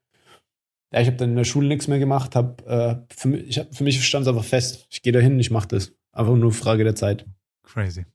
ja, 0.93 1.01
ich 1.01 1.07
habe 1.07 1.17
dann 1.17 1.31
in 1.31 1.35
der 1.35 1.43
Schule 1.43 1.67
nichts 1.67 1.89
mehr 1.89 1.99
gemacht. 1.99 2.33
Hab, 2.33 2.65
äh, 2.65 2.95
für, 3.13 3.27
mich, 3.27 3.47
ich 3.49 3.59
hab, 3.59 3.75
für 3.75 3.83
mich 3.83 4.01
stand 4.07 4.23
es 4.23 4.29
einfach 4.29 4.45
fest. 4.45 4.87
Ich 4.89 5.01
gehe 5.01 5.11
dahin, 5.11 5.37
ich 5.37 5.51
mache 5.51 5.67
das. 5.67 5.91
Einfach 6.13 6.33
nur 6.35 6.53
Frage 6.53 6.85
der 6.85 6.95
Zeit. 6.95 7.25
Crazy. 7.63 8.05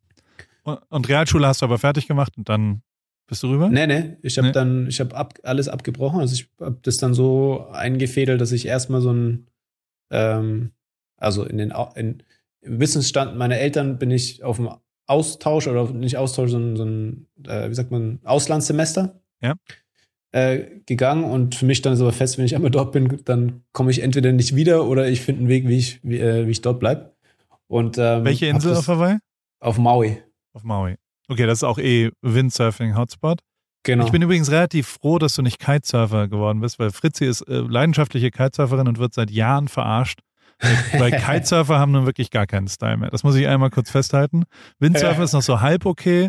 Und, 0.62 0.79
und 0.89 1.07
Realschule 1.11 1.47
hast 1.47 1.61
du 1.61 1.67
aber 1.67 1.77
fertig 1.79 2.09
gemacht 2.09 2.33
und 2.39 2.49
dann 2.49 2.81
bist 3.27 3.43
du 3.43 3.49
rüber? 3.49 3.69
Nee, 3.69 3.87
nee, 3.87 4.17
ich 4.23 4.39
habe 4.39 4.49
Nee. 4.49 4.53
dann, 4.55 4.87
ich 4.87 4.99
habe 4.99 5.15
ab, 5.15 5.35
alles 5.43 5.69
abgebrochen. 5.69 6.21
Also 6.21 6.33
ich 6.33 6.49
habe 6.59 6.79
das 6.81 6.97
dann 6.97 7.12
so 7.12 7.67
eingefädelt, 7.73 8.41
dass 8.41 8.53
ich 8.53 8.65
erstmal 8.65 9.03
so 9.03 9.12
ein, 9.12 9.49
ähm, 10.11 10.73
also 11.19 11.45
in 11.45 11.59
den, 11.59 11.75
in, 11.95 12.23
im 12.62 12.81
Wissensstand 12.81 13.37
meiner 13.37 13.59
Eltern 13.59 13.99
bin 13.99 14.11
ich 14.11 14.43
auf 14.43 14.57
dem 14.57 14.71
Austausch 15.07 15.69
oder 15.69 15.90
nicht 15.92 16.16
Austausch, 16.16 16.51
sondern 16.51 16.77
so 16.77 16.85
ein, 16.85 17.27
äh, 17.47 17.71
wie 17.71 17.75
sagt 17.75 17.90
man, 17.90 18.21
Auslandssemester. 18.25 19.21
Ja. 19.40 19.55
Äh, 20.33 20.81
gegangen 20.87 21.25
und 21.25 21.55
für 21.55 21.64
mich 21.66 21.79
stand 21.79 21.95
es 21.95 22.01
aber 22.01 22.12
fest, 22.12 22.37
wenn 22.37 22.45
ich 22.45 22.55
einmal 22.55 22.71
dort 22.71 22.92
bin, 22.92 23.23
dann 23.25 23.62
komme 23.73 23.90
ich 23.90 24.03
entweder 24.03 24.33
nicht 24.33 24.55
wieder 24.55 24.87
oder 24.87 25.09
ich 25.09 25.21
finde 25.21 25.40
einen 25.40 25.49
Weg, 25.49 25.69
wie 25.69 25.79
ich, 25.79 26.01
wie, 26.03 26.19
äh, 26.19 26.47
wie 26.47 26.51
ich 26.51 26.61
dort 26.61 26.81
bleibe. 26.81 27.14
Und 27.69 27.97
ähm, 27.99 28.25
Welche 28.25 28.47
Insel 28.47 28.77
auf 28.77 28.88
Hawaii? 28.88 29.19
auf 29.61 29.79
Maui. 29.79 30.23
Auf 30.53 30.62
Maui. 30.62 30.97
Okay, 31.29 31.47
das 31.47 31.59
ist 31.59 31.64
auch 31.64 31.79
eh 31.79 32.11
Windsurfing-Hotspot. 32.23 33.40
Genau. 33.83 34.05
Ich 34.05 34.12
bin 34.12 34.23
übrigens 34.23 34.51
relativ 34.51 34.88
froh, 34.88 35.19
dass 35.19 35.37
du 35.37 35.42
nicht 35.42 35.61
Kitesurfer 35.61 36.29
geworden 36.29 36.61
bist, 36.61 36.79
weil 36.79 36.90
Fritzi 36.90 37.25
ist 37.25 37.42
äh, 37.42 37.59
leidenschaftliche 37.59 38.31
Kitesurferin 38.31 38.88
und 38.88 38.99
wird 38.99 39.14
seit 39.14 39.31
Jahren 39.31 39.69
verarscht. 39.69 40.21
Weil 40.99 41.11
Kitesurfer 41.12 41.79
haben 41.79 41.92
nun 41.92 42.07
wirklich 42.07 42.31
gar 42.31 42.47
keinen 42.47 42.69
Style 42.69 42.97
mehr. 42.97 43.11
Das 43.11 43.23
muss 43.23 43.35
ich 43.37 43.47
einmal 43.47 43.71
kurz 43.71 43.90
festhalten. 43.90 44.45
Windsurfen 44.79 45.23
ist 45.25 45.33
noch 45.33 45.42
so 45.42 45.61
halb 45.61 45.87
okay. 45.87 46.29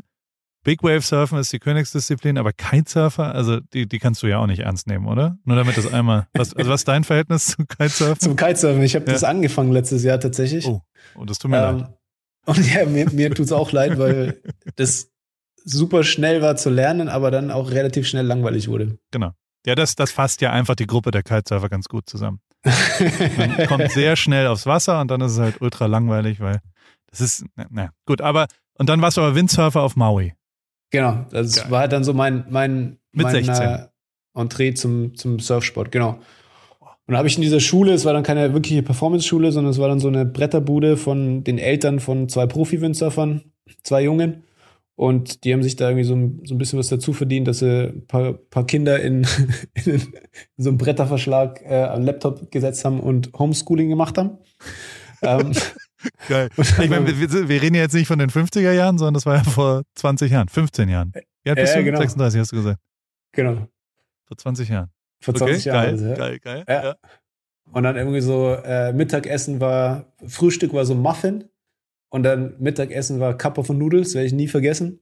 Big 0.63 0.83
Wave 0.83 0.99
Surfen 1.01 1.37
ist 1.37 1.53
die 1.53 1.59
Königsdisziplin, 1.59 2.37
aber 2.37 2.51
Kitesurfer, 2.51 3.33
also 3.33 3.61
die, 3.61 3.87
die 3.87 3.99
kannst 3.99 4.21
du 4.21 4.27
ja 4.27 4.39
auch 4.39 4.47
nicht 4.47 4.59
ernst 4.59 4.85
nehmen, 4.87 5.05
oder? 5.07 5.37
Nur 5.45 5.55
damit 5.55 5.77
das 5.77 5.91
einmal. 5.93 6.27
Was, 6.33 6.53
also 6.55 6.69
was 6.69 6.81
ist 6.81 6.87
dein 6.89 7.05
Verhältnis 7.05 7.45
zu 7.45 7.65
Kitesurfen? 7.65 8.19
Zum 8.19 8.35
Kitesurfen. 8.35 8.83
Ich 8.83 8.95
habe 8.95 9.05
Ja. 9.05 9.13
das 9.13 9.23
angefangen 9.23 9.71
letztes 9.71 10.03
Jahr 10.03 10.19
tatsächlich. 10.19 10.65
Oh, 10.67 10.81
oh, 11.15 11.23
das 11.23 11.39
tut 11.39 11.51
mir 11.51 11.61
leid. 11.61 11.81
Ähm, 11.81 11.87
und 12.47 12.73
ja, 12.73 12.85
mir, 12.85 13.09
mir 13.11 13.29
tut 13.33 13.45
es 13.45 13.51
auch 13.53 13.71
leid, 13.71 13.97
weil 13.97 14.41
das 14.75 15.09
super 15.63 16.03
schnell 16.03 16.41
war 16.41 16.57
zu 16.57 16.69
lernen, 16.69 17.07
aber 17.07 17.31
dann 17.31 17.49
auch 17.49 17.71
relativ 17.71 18.05
schnell 18.07 18.25
langweilig 18.25 18.67
wurde. 18.67 18.97
Ja, 19.67 19.75
das, 19.75 19.95
das 19.95 20.11
fasst 20.11 20.39
ja 20.39 20.51
einfach 20.53 20.75
die 20.75 20.87
Gruppe 20.87 21.11
der 21.11 21.23
Kitesurfer 21.23 21.67
ganz 21.67 21.89
gut 21.89 22.09
zusammen. 22.09 22.39
Man 23.37 23.57
kommt 23.67 23.91
sehr 23.91 24.15
schnell 24.15 24.47
aufs 24.47 24.65
Wasser 24.65 25.01
und 25.01 25.11
dann 25.11 25.19
ist 25.19 25.33
es 25.33 25.39
halt 25.39 25.61
ultra 25.61 25.87
langweilig, 25.87 26.39
weil 26.39 26.61
das 27.11 27.19
ist, 27.19 27.45
na, 27.57 27.65
na 27.69 27.89
gut, 28.05 28.21
aber, 28.21 28.47
und 28.77 28.87
dann 28.87 29.01
warst 29.01 29.17
du 29.17 29.21
aber 29.21 29.35
Windsurfer 29.35 29.81
auf 29.81 29.97
Maui. 29.97 30.33
genau, 30.89 31.25
das 31.31 31.57
Geil. 31.57 31.71
war 31.71 31.79
halt 31.81 31.91
dann 31.91 32.05
so 32.05 32.13
mein, 32.13 32.45
mein, 32.49 32.97
Mit 33.11 33.25
mein 33.25 33.43
16. 33.43 33.55
Äh, 33.55 33.87
Entree 34.35 34.73
zum, 34.73 35.15
zum 35.17 35.39
Surfsport, 35.39 35.91
genau. 35.91 36.17
Und 36.79 37.13
da 37.13 37.17
habe 37.17 37.27
ich 37.27 37.35
in 37.35 37.41
dieser 37.41 37.59
Schule, 37.59 37.91
es 37.91 38.05
war 38.05 38.13
dann 38.13 38.23
keine 38.23 38.53
wirkliche 38.53 38.83
Performance-Schule, 38.83 39.51
sondern 39.51 39.71
es 39.71 39.79
war 39.79 39.89
dann 39.89 39.99
so 39.99 40.07
eine 40.07 40.25
Bretterbude 40.25 40.95
von 40.95 41.43
den 41.43 41.57
Eltern 41.57 41.99
von 41.99 42.29
zwei 42.29 42.47
Profi-Windsurfern, 42.47 43.51
zwei 43.83 44.03
Jungen. 44.03 44.43
Und 44.99 45.43
die 45.43 45.53
haben 45.53 45.61
sich 45.61 45.75
da 45.75 45.89
irgendwie 45.89 46.03
so, 46.05 46.15
ein- 46.15 46.41
so 46.43 46.55
ein 46.55 46.57
bisschen 46.57 46.79
was 46.79 46.87
dazu 46.87 47.13
verdient, 47.13 47.47
dass 47.47 47.59
sie 47.59 47.89
ein 47.89 48.07
paar, 48.07 48.33
paar 48.33 48.65
Kinder 48.65 48.99
in, 48.99 49.27
in, 49.85 50.01
so 50.57 50.69
einen 50.69 50.79
Bretterverschlag 50.79 51.61
äh, 51.63 51.83
am 51.83 52.03
Laptop 52.03 52.49
gesetzt 52.51 52.83
haben 52.83 52.99
und 52.99 53.31
Homeschooling 53.37 53.89
gemacht 53.89 54.17
haben. 54.17 54.39
ähm, 55.21 55.51
Geil. 56.29 56.49
Ich 56.57 56.89
meine, 56.89 57.05
wir, 57.07 57.47
wir- 57.49 57.61
reden 57.61 57.75
ja 57.75 57.81
jetzt 57.81 57.93
nicht 57.93 58.07
von 58.07 58.17
den 58.19 58.29
50er 58.31 58.71
Jahren, 58.71 58.97
sondern 58.97 59.13
das 59.13 59.25
war 59.27 59.35
ja 59.37 59.43
vor 59.43 59.83
20 59.95 60.31
Jahren, 60.31 60.47
15 60.49 60.89
Jahren. 60.89 61.11
Ja, 61.45 61.53
bist 61.53 61.73
Ja, 61.73 61.79
du? 61.79 61.85
genau. 61.85 61.99
36 61.99 62.39
hast 62.39 62.51
du 62.51 62.55
gesagt. 62.55 62.79
genau, 63.33 63.67
Vor 64.27 64.37
20 64.37 64.69
Jahren. 64.69 64.89
vor 65.21 65.35
20 65.35 65.57
okay, 65.57 65.69
Jahren. 65.69 65.83
geil, 65.83 65.91
also, 65.93 66.19
geil, 66.21 66.39
geil, 66.39 66.63
Ja. 66.67 66.83
ja. 66.83 66.95
Und 67.71 67.83
dann 67.83 67.95
irgendwie 67.97 68.21
so 68.21 68.53
äh, 68.53 68.93
Mittagessen 68.93 69.59
war, 69.59 70.05
Frühstück 70.25 70.73
war 70.73 70.85
so 70.85 70.95
Muffin 70.95 71.43
und 72.09 72.23
dann 72.23 72.55
Mittagessen 72.59 73.19
war 73.19 73.37
Cup 73.37 73.57
of 73.57 73.69
Noodles, 73.69 74.13
werde 74.15 74.27
ich 74.27 74.33
nie 74.33 74.47
vergessen. 74.47 75.01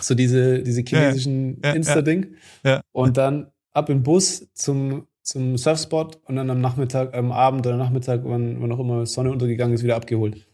So 0.00 0.14
diese, 0.14 0.62
diese 0.62 0.82
chinesischen 0.82 1.60
ja, 1.62 1.68
ja. 1.70 1.74
Insta-Ding. 1.74 2.34
Ja. 2.64 2.80
Und 2.92 3.16
dann 3.16 3.52
ab 3.72 3.88
im 3.90 4.02
Bus 4.02 4.48
zum, 4.54 5.06
zum 5.22 5.56
Surfspot 5.56 6.16
und 6.24 6.36
dann 6.36 6.50
am 6.50 6.60
Nachmittag, 6.60 7.14
am 7.14 7.30
Abend 7.30 7.66
oder 7.66 7.76
Nachmittag, 7.76 8.22
wann, 8.24 8.60
wann 8.60 8.72
auch 8.72 8.80
immer 8.80 9.06
Sonne 9.06 9.30
untergegangen 9.30 9.74
ist, 9.74 9.84
wieder 9.84 9.96
abgeholt. 9.96 10.46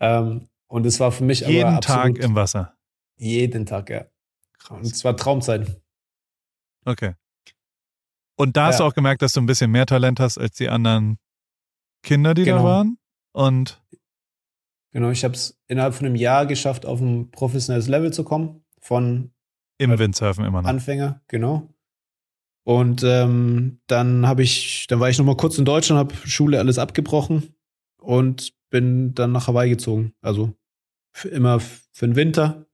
Ähm, 0.00 0.48
und 0.66 0.86
es 0.86 0.98
war 0.98 1.12
für 1.12 1.22
mich 1.24 1.44
aber 1.44 1.52
Jeden 1.52 1.74
absolut 1.74 2.16
Tag 2.16 2.18
im 2.24 2.34
Wasser. 2.34 2.74
jeden 3.16 3.64
Tag, 3.66 3.90
ja. 3.90 4.04
Und 4.70 4.84
es 4.86 5.04
war 5.04 5.16
Traumzeit. 5.16 5.80
Okay. 6.84 7.12
Und 8.36 8.56
da 8.56 8.66
hast 8.66 8.80
du 8.80 8.84
auch 8.84 8.94
gemerkt, 8.94 9.22
dass 9.22 9.32
du 9.34 9.40
ein 9.40 9.46
bisschen 9.46 9.70
mehr 9.70 9.86
Talent 9.86 10.18
hast 10.18 10.38
als 10.38 10.56
die 10.56 10.68
anderen 10.68 11.18
Kinder, 12.02 12.34
die 12.34 12.44
da 12.44 12.52
Genau. 12.56 12.64
waren. 12.64 12.98
Und 13.32 13.82
Genau, 14.94 15.10
ich 15.10 15.24
habe 15.24 15.34
es 15.34 15.60
innerhalb 15.66 15.92
von 15.94 16.06
einem 16.06 16.14
Jahr 16.14 16.46
geschafft, 16.46 16.86
auf 16.86 17.00
ein 17.00 17.32
professionelles 17.32 17.88
Level 17.88 18.12
zu 18.12 18.22
kommen. 18.22 18.64
Von 18.80 19.32
im 19.78 19.90
Ja. 19.90 19.98
Windsurfen 19.98 20.44
immer 20.44 20.62
noch. 20.62 20.68
Anfänger, 20.68 21.20
genau. 21.26 21.68
Und 22.62 23.02
ähm, 23.04 23.80
dann 23.88 24.26
habe 24.26 24.42
ich, 24.44 24.86
dann 24.86 25.00
war 25.00 25.10
ich 25.10 25.18
noch 25.18 25.24
mal 25.24 25.36
kurz 25.36 25.58
in 25.58 25.64
Deutschland, 25.64 25.98
habe 25.98 26.14
Schule 26.28 26.60
alles 26.60 26.78
abgebrochen 26.78 27.54
und 28.00 28.54
bin 28.70 29.14
dann 29.14 29.32
nach 29.32 29.48
Hawaii 29.48 29.68
gezogen. 29.68 30.14
Also 30.22 30.54
für 31.12 31.28
immer 31.28 31.58
für 31.60 32.06
den 32.06 32.16
Winter. 32.16 32.64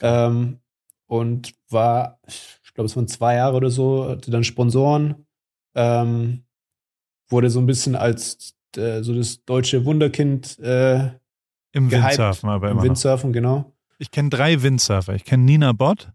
Ähm, 0.00 0.60
und 1.06 1.52
war, 1.68 2.20
ich 2.26 2.72
glaube, 2.74 2.86
es 2.86 2.96
waren 2.96 3.08
zwei 3.08 3.34
Jahre 3.36 3.56
oder 3.56 3.70
so, 3.70 4.08
hatte 4.08 4.30
dann 4.30 4.44
Sponsoren, 4.44 5.26
Ähm, 5.74 6.44
wurde 7.28 7.50
so 7.50 7.58
ein 7.58 7.66
bisschen 7.66 7.96
als 7.96 8.54
äh, 8.76 9.02
so 9.02 9.14
das 9.14 9.44
deutsche 9.44 9.84
Wunderkind 9.84 10.58
äh, 10.60 11.10
Im 11.76 11.88
gehypt. 11.88 12.06
Windsurfen 12.06 12.48
aber 12.48 12.66
Im 12.66 12.72
immer 12.72 12.80
noch. 12.80 12.84
Windsurfen, 12.88 13.32
genau. 13.32 13.72
Ich 13.98 14.10
kenne 14.10 14.30
drei 14.30 14.62
Windsurfer. 14.62 15.14
Ich 15.14 15.24
kenne 15.24 15.44
Nina 15.44 15.72
Bott, 15.72 16.10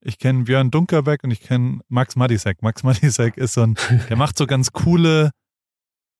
ich 0.00 0.18
kenne 0.18 0.44
Björn 0.44 0.70
Dunkerbeck 0.70 1.24
und 1.24 1.30
ich 1.30 1.40
kenne 1.40 1.80
Max 1.88 2.16
Madisek. 2.16 2.62
Max 2.62 2.82
Madisek 2.82 3.36
ist 3.36 3.54
so 3.54 3.62
ein, 3.62 3.74
der 4.08 4.16
macht 4.16 4.38
so 4.38 4.46
ganz 4.46 4.72
coole 4.72 5.30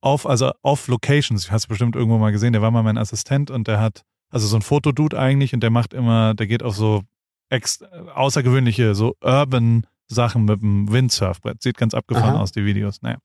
auf, 0.01 0.27
also 0.27 0.53
auf 0.62 0.88
Locations. 0.88 1.51
Hast 1.51 1.68
bestimmt 1.68 1.97
irgendwo 1.97 2.18
mal 2.18 2.33
gesehen. 2.33 2.53
Der 2.53 2.62
war 2.62 2.70
mal 2.70 2.83
mein 2.83 2.99
Assistent 2.99 3.51
und 3.51 3.68
der 3.68 3.81
hat, 3.81 4.03
also 4.31 4.47
so 4.47 4.57
ein 4.57 4.62
Fotodude 4.62 5.18
eigentlich 5.18 5.55
und 5.55 5.61
der 5.61 5.70
macht 5.70 5.94
immer, 5.94 6.35
der 6.35 6.47
geht 6.47 6.62
auf 6.62 6.77
so 6.77 7.03
ex, 7.49 7.83
außergewöhnliche, 8.14 8.94
so 8.94 9.16
urban 9.23 9.87
Sachen 10.09 10.44
mit 10.44 10.61
dem 10.61 10.90
Windsurfbrett. 10.92 11.62
Sieht 11.62 11.79
ganz 11.79 11.94
abgefahren 11.94 12.35
Aha. 12.35 12.42
aus, 12.42 12.53
die 12.53 12.64
Videos. 12.64 13.01
Naja. 13.03 13.18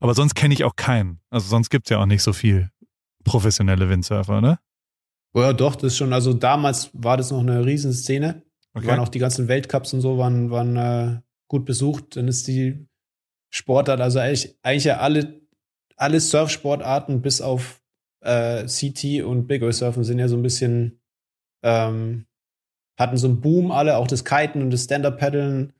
Aber 0.00 0.14
sonst 0.14 0.34
kenne 0.34 0.54
ich 0.54 0.64
auch 0.64 0.76
keinen. 0.76 1.20
Also 1.30 1.48
sonst 1.48 1.70
gibt's 1.70 1.90
ja 1.90 1.98
auch 1.98 2.06
nicht 2.06 2.22
so 2.22 2.32
viel 2.32 2.70
professionelle 3.24 3.88
Windsurfer, 3.88 4.40
ne? 4.40 4.58
Ja, 5.34 5.52
doch, 5.52 5.74
das 5.74 5.92
ist 5.92 5.96
schon, 5.96 6.12
also 6.12 6.32
damals 6.32 6.90
war 6.92 7.16
das 7.16 7.30
noch 7.30 7.40
eine 7.40 7.64
Riesenszene. 7.64 8.42
Okay. 8.72 8.86
Waren 8.86 9.00
auch 9.00 9.08
die 9.08 9.18
ganzen 9.18 9.48
Weltcups 9.48 9.92
und 9.92 10.00
so, 10.00 10.18
waren, 10.18 10.50
waren 10.50 10.76
äh, 10.76 11.20
gut 11.48 11.64
besucht. 11.64 12.16
Dann 12.16 12.28
ist 12.28 12.46
die 12.46 12.86
Sportart, 13.50 14.00
also 14.00 14.18
eigentlich, 14.18 14.56
eigentlich 14.62 14.84
ja 14.84 14.98
alle, 14.98 15.40
alle 15.96 16.20
Surfsportarten 16.20 17.22
bis 17.22 17.40
auf 17.40 17.82
äh, 18.20 18.64
CT 18.64 19.22
und 19.24 19.46
Big 19.46 19.62
Wave 19.62 19.72
Surfen 19.72 20.02
sind 20.02 20.18
ja 20.18 20.28
so 20.28 20.36
ein 20.36 20.42
bisschen, 20.42 21.00
ähm, 21.62 22.26
hatten 22.98 23.16
so 23.16 23.28
einen 23.28 23.40
Boom 23.40 23.70
alle, 23.70 23.96
auch 23.96 24.06
das 24.06 24.24
Kiten 24.24 24.62
und 24.62 24.70
das 24.70 24.84
Stand-Up-Paddeln. 24.84 25.72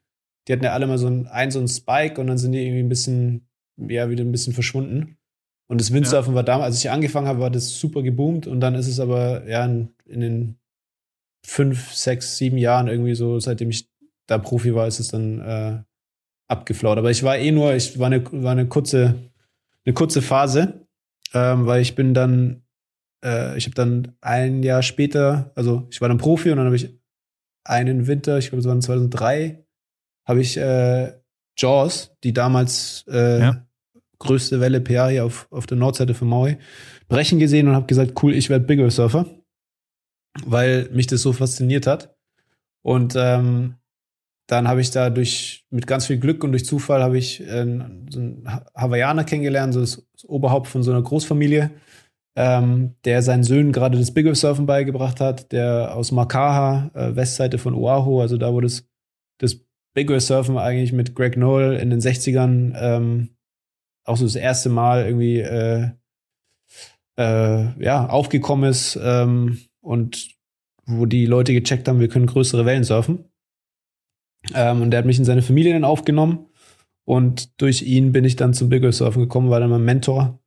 Die 0.46 0.52
hatten 0.52 0.64
ja 0.64 0.72
alle 0.72 0.86
mal 0.86 0.98
so 0.98 1.08
ein, 1.08 1.26
ein, 1.26 1.50
so 1.50 1.58
ein 1.58 1.68
Spike 1.68 2.20
und 2.20 2.26
dann 2.26 2.38
sind 2.38 2.52
die 2.52 2.62
irgendwie 2.62 2.82
ein 2.82 2.88
bisschen, 2.88 3.48
ja, 3.76 4.10
wieder 4.10 4.24
ein 4.24 4.32
bisschen 4.32 4.52
verschwunden. 4.52 5.16
Und 5.66 5.80
das 5.80 5.92
Windsurfen 5.92 6.34
war 6.34 6.42
damals, 6.42 6.74
als 6.74 6.84
ich 6.84 6.90
angefangen 6.90 7.26
habe, 7.26 7.40
war 7.40 7.50
das 7.50 7.78
super 7.78 8.02
geboomt 8.02 8.46
und 8.46 8.60
dann 8.60 8.74
ist 8.74 8.86
es 8.86 9.00
aber, 9.00 9.48
ja, 9.48 9.64
in, 9.64 9.94
in 10.06 10.20
den 10.20 10.58
fünf, 11.44 11.92
sechs, 11.92 12.36
sieben 12.36 12.58
Jahren 12.58 12.88
irgendwie 12.88 13.14
so, 13.14 13.40
seitdem 13.40 13.70
ich 13.70 13.88
da 14.26 14.38
Profi 14.38 14.74
war, 14.74 14.86
ist 14.86 15.00
es 15.00 15.08
dann 15.08 15.40
äh, 15.40 15.82
abgeflaut. 16.48 16.98
Aber 16.98 17.10
ich 17.10 17.22
war 17.22 17.38
eh 17.38 17.50
nur, 17.50 17.74
ich 17.74 17.98
war 17.98 18.06
eine, 18.06 18.24
war 18.30 18.52
eine 18.52 18.66
kurze, 18.66 19.14
eine 19.84 19.94
kurze 19.94 20.22
Phase, 20.22 20.86
ähm, 21.32 21.66
weil 21.66 21.82
ich 21.82 21.94
bin 21.94 22.14
dann, 22.14 22.62
äh, 23.24 23.56
ich 23.56 23.66
habe 23.66 23.74
dann 23.74 24.16
ein 24.20 24.62
Jahr 24.62 24.82
später, 24.82 25.52
also 25.54 25.86
ich 25.90 26.00
war 26.00 26.08
dann 26.08 26.18
Profi 26.18 26.50
und 26.50 26.56
dann 26.58 26.66
habe 26.66 26.76
ich 26.76 26.98
einen 27.64 28.06
Winter, 28.06 28.38
ich 28.38 28.50
glaube 28.50 28.60
es 28.60 28.66
war 28.66 28.78
2003, 28.78 29.64
habe 30.26 30.40
ich 30.40 30.56
äh, 30.56 31.12
Jaws, 31.56 32.16
die 32.22 32.32
damals 32.32 33.04
äh, 33.08 33.40
Ja. 33.40 33.66
Größte 34.24 34.60
Welle 34.60 34.80
PR 34.80 35.08
hier 35.08 35.24
auf, 35.24 35.46
auf 35.50 35.66
der 35.66 35.76
Nordseite 35.76 36.14
von 36.14 36.28
Maui, 36.28 36.56
brechen 37.08 37.38
gesehen 37.38 37.68
und 37.68 37.74
habe 37.74 37.86
gesagt, 37.86 38.22
cool, 38.22 38.34
ich 38.34 38.50
werde 38.50 38.64
Big 38.66 38.80
Wave 38.80 38.90
Surfer, 38.90 39.26
weil 40.44 40.88
mich 40.92 41.06
das 41.06 41.22
so 41.22 41.32
fasziniert 41.32 41.86
hat. 41.86 42.16
Und 42.82 43.14
ähm, 43.16 43.76
dann 44.46 44.68
habe 44.68 44.80
ich 44.80 44.90
da 44.90 45.08
durch 45.10 45.64
mit 45.70 45.86
ganz 45.86 46.06
viel 46.06 46.18
Glück 46.18 46.44
und 46.44 46.52
durch 46.52 46.66
Zufall 46.66 47.02
habe 47.02 47.16
ich 47.16 47.40
äh, 47.40 47.64
so 48.10 48.18
einen 48.20 48.44
Ha- 48.46 48.66
Hawaiianer 48.74 49.24
kennengelernt, 49.24 49.72
so 49.72 49.80
das, 49.80 50.06
das 50.12 50.24
Oberhaupt 50.28 50.66
von 50.68 50.82
so 50.82 50.90
einer 50.90 51.02
Großfamilie, 51.02 51.70
ähm, 52.36 52.94
der 53.04 53.22
seinen 53.22 53.44
Söhnen 53.44 53.72
gerade 53.72 53.96
das 53.98 54.12
Big 54.12 54.26
Wave 54.26 54.34
Surfen 54.34 54.66
beigebracht 54.66 55.20
hat, 55.20 55.52
der 55.52 55.94
aus 55.94 56.12
Makaha, 56.12 56.90
äh, 56.94 57.16
Westseite 57.16 57.58
von 57.58 57.74
Oahu, 57.74 58.20
also 58.20 58.36
da 58.36 58.52
wo 58.52 58.60
das, 58.60 58.86
das 59.38 59.60
Big 59.94 60.10
Wave 60.10 60.20
Surfen 60.20 60.58
eigentlich 60.58 60.92
mit 60.92 61.14
Greg 61.14 61.36
Noel 61.36 61.76
in 61.76 61.88
den 61.90 62.00
60ern 62.00 62.74
ähm, 62.76 63.28
auch 64.04 64.16
so 64.16 64.24
das 64.24 64.36
erste 64.36 64.68
Mal 64.68 65.06
irgendwie 65.06 65.40
äh, 65.40 65.90
äh, 67.16 67.82
ja, 67.82 68.06
aufgekommen 68.08 68.70
ist 68.70 68.98
ähm, 69.02 69.58
und 69.80 70.34
wo 70.86 71.06
die 71.06 71.26
Leute 71.26 71.54
gecheckt 71.54 71.88
haben, 71.88 72.00
wir 72.00 72.08
können 72.08 72.26
größere 72.26 72.66
Wellen 72.66 72.84
surfen. 72.84 73.24
Ähm, 74.52 74.82
und 74.82 74.90
der 74.90 74.98
hat 74.98 75.06
mich 75.06 75.18
in 75.18 75.24
seine 75.24 75.42
Familie 75.42 75.72
dann 75.72 75.84
aufgenommen. 75.84 76.46
Und 77.06 77.60
durch 77.60 77.82
ihn 77.82 78.12
bin 78.12 78.24
ich 78.24 78.36
dann 78.36 78.54
zum 78.54 78.68
Big 78.68 78.82
Wave 78.82 78.92
Surfen 78.92 79.22
gekommen, 79.22 79.50
war 79.50 79.60
dann 79.60 79.70
mein 79.70 79.84
Mentor 79.84 80.40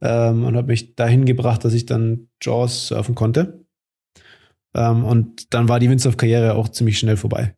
ähm, 0.00 0.44
und 0.44 0.56
hat 0.56 0.66
mich 0.66 0.94
dahin 0.94 1.24
gebracht, 1.24 1.64
dass 1.64 1.74
ich 1.74 1.86
dann 1.86 2.28
Jaws 2.42 2.88
surfen 2.88 3.14
konnte. 3.14 3.64
Ähm, 4.74 5.04
und 5.04 5.52
dann 5.54 5.68
war 5.68 5.80
die 5.80 5.90
Windsurf-Karriere 5.90 6.54
auch 6.54 6.68
ziemlich 6.68 6.98
schnell 6.98 7.16
vorbei. 7.16 7.56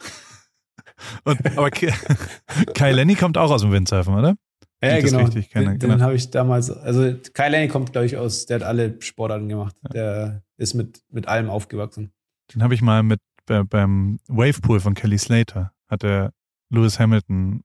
Und, 1.24 1.58
aber 1.58 1.70
Kai 2.74 2.92
Lenny 2.92 3.16
kommt 3.16 3.36
auch 3.36 3.50
aus 3.50 3.62
dem 3.62 3.72
Windsurfen, 3.72 4.14
oder? 4.14 4.36
Ja, 4.82 4.96
ich 4.96 5.02
das 5.04 5.12
genau. 5.12 5.24
richtig 5.24 5.50
kenne, 5.50 5.70
den 5.70 5.78
genau. 5.78 5.94
den 5.94 6.02
habe 6.02 6.14
ich 6.14 6.30
damals, 6.30 6.70
also 6.70 7.14
Kai 7.34 7.48
Lenny 7.48 7.68
kommt, 7.68 7.92
glaube 7.92 8.06
ich, 8.06 8.16
aus, 8.16 8.46
der 8.46 8.56
hat 8.56 8.62
alle 8.64 9.00
Sportarten 9.00 9.48
gemacht. 9.48 9.76
Der 9.92 10.42
ist 10.56 10.74
mit, 10.74 11.02
mit 11.10 11.28
allem 11.28 11.48
aufgewachsen. 11.50 12.12
Den 12.52 12.62
habe 12.62 12.74
ich 12.74 12.82
mal 12.82 13.02
mit 13.02 13.20
bei, 13.46 13.62
beim 13.62 14.18
Wavepool 14.28 14.80
von 14.80 14.94
Kelly 14.94 15.18
Slater, 15.18 15.72
hat 15.88 16.02
der 16.02 16.32
Lewis 16.70 16.98
Hamilton 16.98 17.62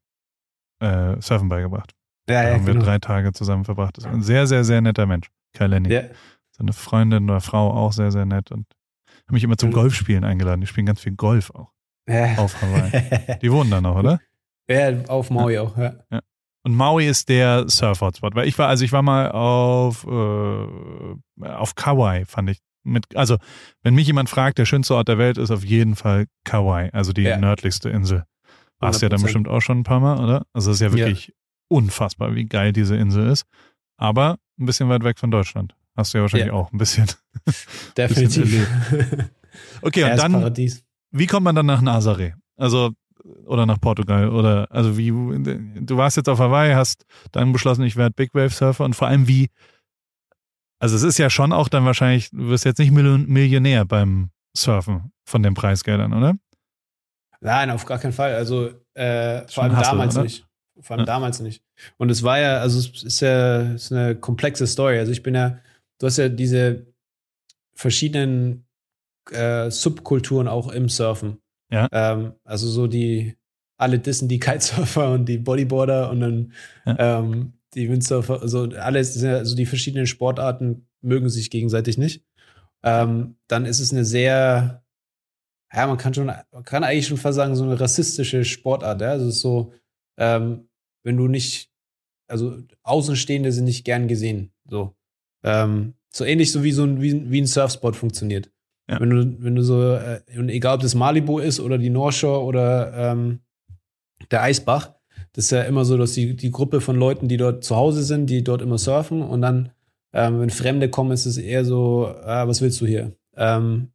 äh, 0.80 1.19
Surfen 1.21 1.49
beigebracht. 1.49 1.93
Ja, 2.30 2.43
Da 2.43 2.49
ja, 2.49 2.53
haben 2.56 2.67
wir 2.67 2.73
genau. 2.73 2.86
drei 2.86 2.99
Tage 2.99 3.32
zusammen 3.34 3.65
verbracht. 3.65 3.97
Das 3.97 4.06
ist 4.06 4.12
ein 4.12 4.21
sehr, 4.21 4.45
sehr, 4.47 4.63
sehr 4.63 4.82
netter 4.82 5.06
Mensch, 5.06 5.30
Kai 5.53 5.67
Lenny. 5.67 5.91
Ja, 5.91 6.03
Seine 6.51 6.73
Freundin 6.73 7.30
oder 7.30 7.41
Frau 7.41 7.71
auch 7.71 7.93
sehr, 7.93 8.12
sehr 8.12 8.25
nett 8.25 8.51
und 8.51 8.65
haben 9.27 9.34
mich 9.34 9.43
immer 9.43 9.58
zum 9.58 9.69
Mhm. 9.69 9.73
Golfspielen 9.73 10.23
eingeladen. 10.23 10.62
Die 10.62 10.67
spielen 10.67 10.86
ganz 10.88 11.01
viel 11.01 11.15
Golf 11.15 11.51
auch 11.51 11.71
ja. 12.08 12.36
auf 12.38 12.60
Hawaii. 12.62 13.38
Die 13.41 13.51
wohnen 13.51 13.69
da 13.71 13.82
noch, 13.82 13.95
oder? 13.95 14.19
ja, 14.69 14.91
auf 15.08 15.30
Maui 15.30 15.58
auch, 15.60 15.77
ja. 15.77 15.95
Und 16.67 16.75
Maui 16.75 17.08
ist 17.08 17.30
der 17.30 17.69
Surf-Hotspot, 17.69 18.36
weil 18.36 18.45
ich 18.45 18.58
war, 18.60 18.67
also 18.67 18.84
ich 18.84 18.91
war 18.91 19.01
mal 19.01 19.32
auf, 19.32 20.06
äh, 20.06 21.45
auf 21.47 21.75
Kauai, 21.75 22.25
fand 22.25 22.49
ich. 22.49 22.60
Mit, 22.84 23.15
also, 23.15 23.38
wenn 23.84 23.95
mich 23.95 24.06
jemand 24.08 24.30
fragt, 24.30 24.58
der 24.58 24.65
schönste 24.65 24.93
Ort 24.95 25.08
der 25.08 25.17
Welt 25.17 25.38
ist 25.38 25.49
auf 25.49 25.63
jeden 25.63 25.95
Fall 25.95 26.25
Kauai, 26.43 26.89
also 26.91 27.13
die 27.13 27.21
Ja. 27.21 27.38
nördlichste 27.38 27.88
Insel. 27.89 28.25
Warst 28.80 29.01
ja 29.01 29.08
dann 29.08 29.21
100%. 29.21 29.23
bestimmt 29.23 29.47
auch 29.47 29.62
schon 29.62 29.80
ein 29.80 29.84
paar 29.84 30.01
Mal, 30.01 30.21
oder? 30.21 30.45
Also, 30.51 30.71
es 30.71 30.77
ist 30.77 30.82
ja 30.82 30.88
Ja. 30.89 31.06
wirklich 31.06 31.34
unfassbar, 31.69 32.36
wie 32.36 32.43
geil 32.43 32.73
diese 32.73 32.97
Insel 32.97 33.27
ist. 33.30 33.45
Aber 33.97 34.38
ein 34.60 34.65
bisschen 34.65 34.89
weit 34.89 35.06
weg 35.06 35.19
von 35.19 35.32
Deutschland. 35.32 35.73
Hast 35.95 36.13
du 36.13 36.17
ja 36.17 36.23
wahrscheinlich 36.23 36.47
Ja. 36.49 36.53
auch 36.53 36.73
ein 36.73 36.77
bisschen. 36.77 37.08
Definitiv. 37.97 38.67
Okay, 39.82 40.03
und 40.03 40.17
dann, 40.17 40.34
Paradies. 40.34 40.84
wie 41.12 41.27
kommt 41.27 41.45
man 41.45 41.56
dann 41.56 41.65
nach 41.65 41.82
Nazaré? 41.82 42.34
Also, 42.58 42.91
oder 43.45 43.65
nach 43.65 43.79
Portugal 43.79 44.29
oder 44.29 44.67
also 44.71 44.97
wie 44.97 45.09
du 45.09 45.97
warst 45.97 46.17
jetzt 46.17 46.29
auf 46.29 46.39
Hawaii, 46.39 46.73
hast 46.73 47.05
dann 47.31 47.51
beschlossen, 47.51 47.83
ich 47.83 47.95
werde 47.95 48.13
Big 48.15 48.33
Wave 48.33 48.49
Surfer 48.49 48.85
und 48.85 48.95
vor 48.95 49.07
allem 49.07 49.27
wie 49.27 49.49
also 50.79 50.95
es 50.95 51.03
ist 51.03 51.17
ja 51.17 51.29
schon 51.29 51.51
auch 51.53 51.69
dann 51.69 51.85
wahrscheinlich, 51.85 52.29
du 52.29 52.49
wirst 52.49 52.63
jetzt 52.65 52.77
nicht 52.77 52.91
Million- 52.91 53.27
Millionär 53.27 53.83
beim 53.85 54.29
Surfen 54.55 55.11
von 55.25 55.41
den 55.41 55.53
Preisgeldern, 55.55 56.13
oder? 56.13 56.35
Nein, 57.41 57.69
auf 57.71 57.85
gar 57.85 57.97
keinen 57.99 58.13
Fall. 58.13 58.35
Also 58.35 58.69
äh, 58.93 59.47
vor 59.47 59.63
allem 59.63 59.73
Hustle, 59.77 59.91
damals 59.91 60.15
oder? 60.15 60.23
nicht. 60.23 60.45
Vor 60.79 60.95
allem 60.95 61.01
Ja. 61.01 61.05
damals 61.05 61.39
nicht. 61.39 61.63
Und 61.97 62.09
es 62.11 62.21
war 62.23 62.39
ja, 62.39 62.59
also 62.59 62.77
es 62.79 63.03
ist 63.03 63.19
ja 63.21 63.61
es 63.73 63.85
ist 63.85 63.91
eine 63.91 64.15
komplexe 64.15 64.67
Story. 64.67 64.99
Also 64.99 65.11
ich 65.11 65.23
bin 65.23 65.33
ja, 65.35 65.57
du 65.99 66.05
hast 66.05 66.17
ja 66.17 66.29
diese 66.29 66.85
verschiedenen 67.75 68.67
äh, 69.31 69.69
Subkulturen 69.71 70.47
auch 70.47 70.71
im 70.71 70.89
Surfen. 70.89 71.39
Ja. 71.71 71.88
Ähm, 71.91 72.34
also 72.43 72.67
so 72.67 72.88
die, 72.88 73.36
alle 73.77 73.99
dissen 73.99 74.27
die 74.27 74.39
Kitesurfer 74.39 75.12
und 75.12 75.25
die 75.25 75.38
Bodyboarder 75.38 76.10
und 76.10 76.19
dann 76.21 76.53
ähm, 76.86 77.53
die 77.73 77.89
Windsurfer, 77.89 78.41
also 78.41 78.63
alles, 78.80 79.21
ja- 79.21 79.38
also 79.38 79.56
die 79.56 79.65
verschiedenen 79.65 80.08
Sportarten 80.08 80.88
mögen 81.01 81.30
sich 81.30 81.49
gegenseitig 81.49 81.97
nicht. 81.97 82.23
Ähm, 82.84 83.36
dann 83.47 83.65
ist 83.65 83.80
es 83.80 83.91
eine 83.91 84.06
sehr, 84.06 84.84
ja, 85.73 85.88
man 85.88 85.97
kann 85.97 86.13
schon, 86.13 86.27
man 86.27 86.63
kann 86.63 86.84
eigentlich 86.84 87.08
schon 87.08 87.17
fast 87.17 87.36
sagen, 87.36 87.56
so 87.56 87.63
eine 87.63 87.80
rassistische 87.80 88.45
Sportart. 88.45 89.01
Ja? 89.01 89.10
Also 89.12 89.27
es 89.27 89.36
ist 89.36 89.41
so, 89.41 89.73
ähm, 90.17 90.69
wenn 91.03 91.17
du 91.17 91.27
nicht, 91.27 91.71
also 92.30 92.58
Außenstehende 92.84 93.51
sind 93.51 93.65
nicht 93.65 93.84
gern 93.86 94.08
gesehen. 94.08 94.51
So, 94.69 94.95
ähm, 95.44 95.94
so 96.13 96.23
ähnlich 96.25 96.52
so 96.52 96.63
wie 96.63 96.71
so 96.71 96.83
ein, 96.83 97.02
wie, 97.02 97.29
wie 97.29 97.41
ein 97.41 97.48
Surfspot 97.48 97.96
funktioniert. 97.96 98.50
Ja. 98.90 99.00
Wenn 99.02 99.10
du, 99.10 99.44
wenn 99.44 99.56
du 99.56 99.63
so, 99.63 99.94
äh, 99.96 100.21
und 100.38 100.50
egal 100.50 100.75
ob 100.75 100.81
das 100.81 100.96
Malibu 100.96 101.40
ist 101.40 101.60
oder 101.60 101.77
die 101.77 101.90
North 101.90 102.15
Shore 102.15 102.44
oder 102.44 102.94
ähm, 103.12 103.40
der 104.31 104.44
Eisbach, 104.44 104.92
das 105.33 105.46
ist 105.46 105.52
ja 105.52 105.63
immer 105.63 105.85
so, 105.85 105.98
dass 105.98 106.13
die, 106.13 106.35
die 106.35 106.52
Gruppe 106.52 106.81
von 106.81 106.96
Leuten, 106.96 107.27
die 107.27 107.38
dort 107.38 107.63
zu 107.63 107.75
Hause 107.75 108.04
sind, 108.04 108.27
die 108.29 108.44
dort 108.44 108.62
immer 108.62 108.77
surfen 108.77 109.21
und 109.21 109.42
dann, 109.42 109.71
ähm, 110.13 110.40
wenn 110.40 110.50
Fremde 110.50 110.90
kommen, 110.90 111.12
ist 111.12 111.25
es 111.25 111.38
eher 111.38 111.65
so, 111.65 112.08
ah, 112.23 112.48
was 112.48 112.62
willst 112.62 112.79
du 112.81 112.85
hier? 112.85 113.12
Ähm, 113.35 113.90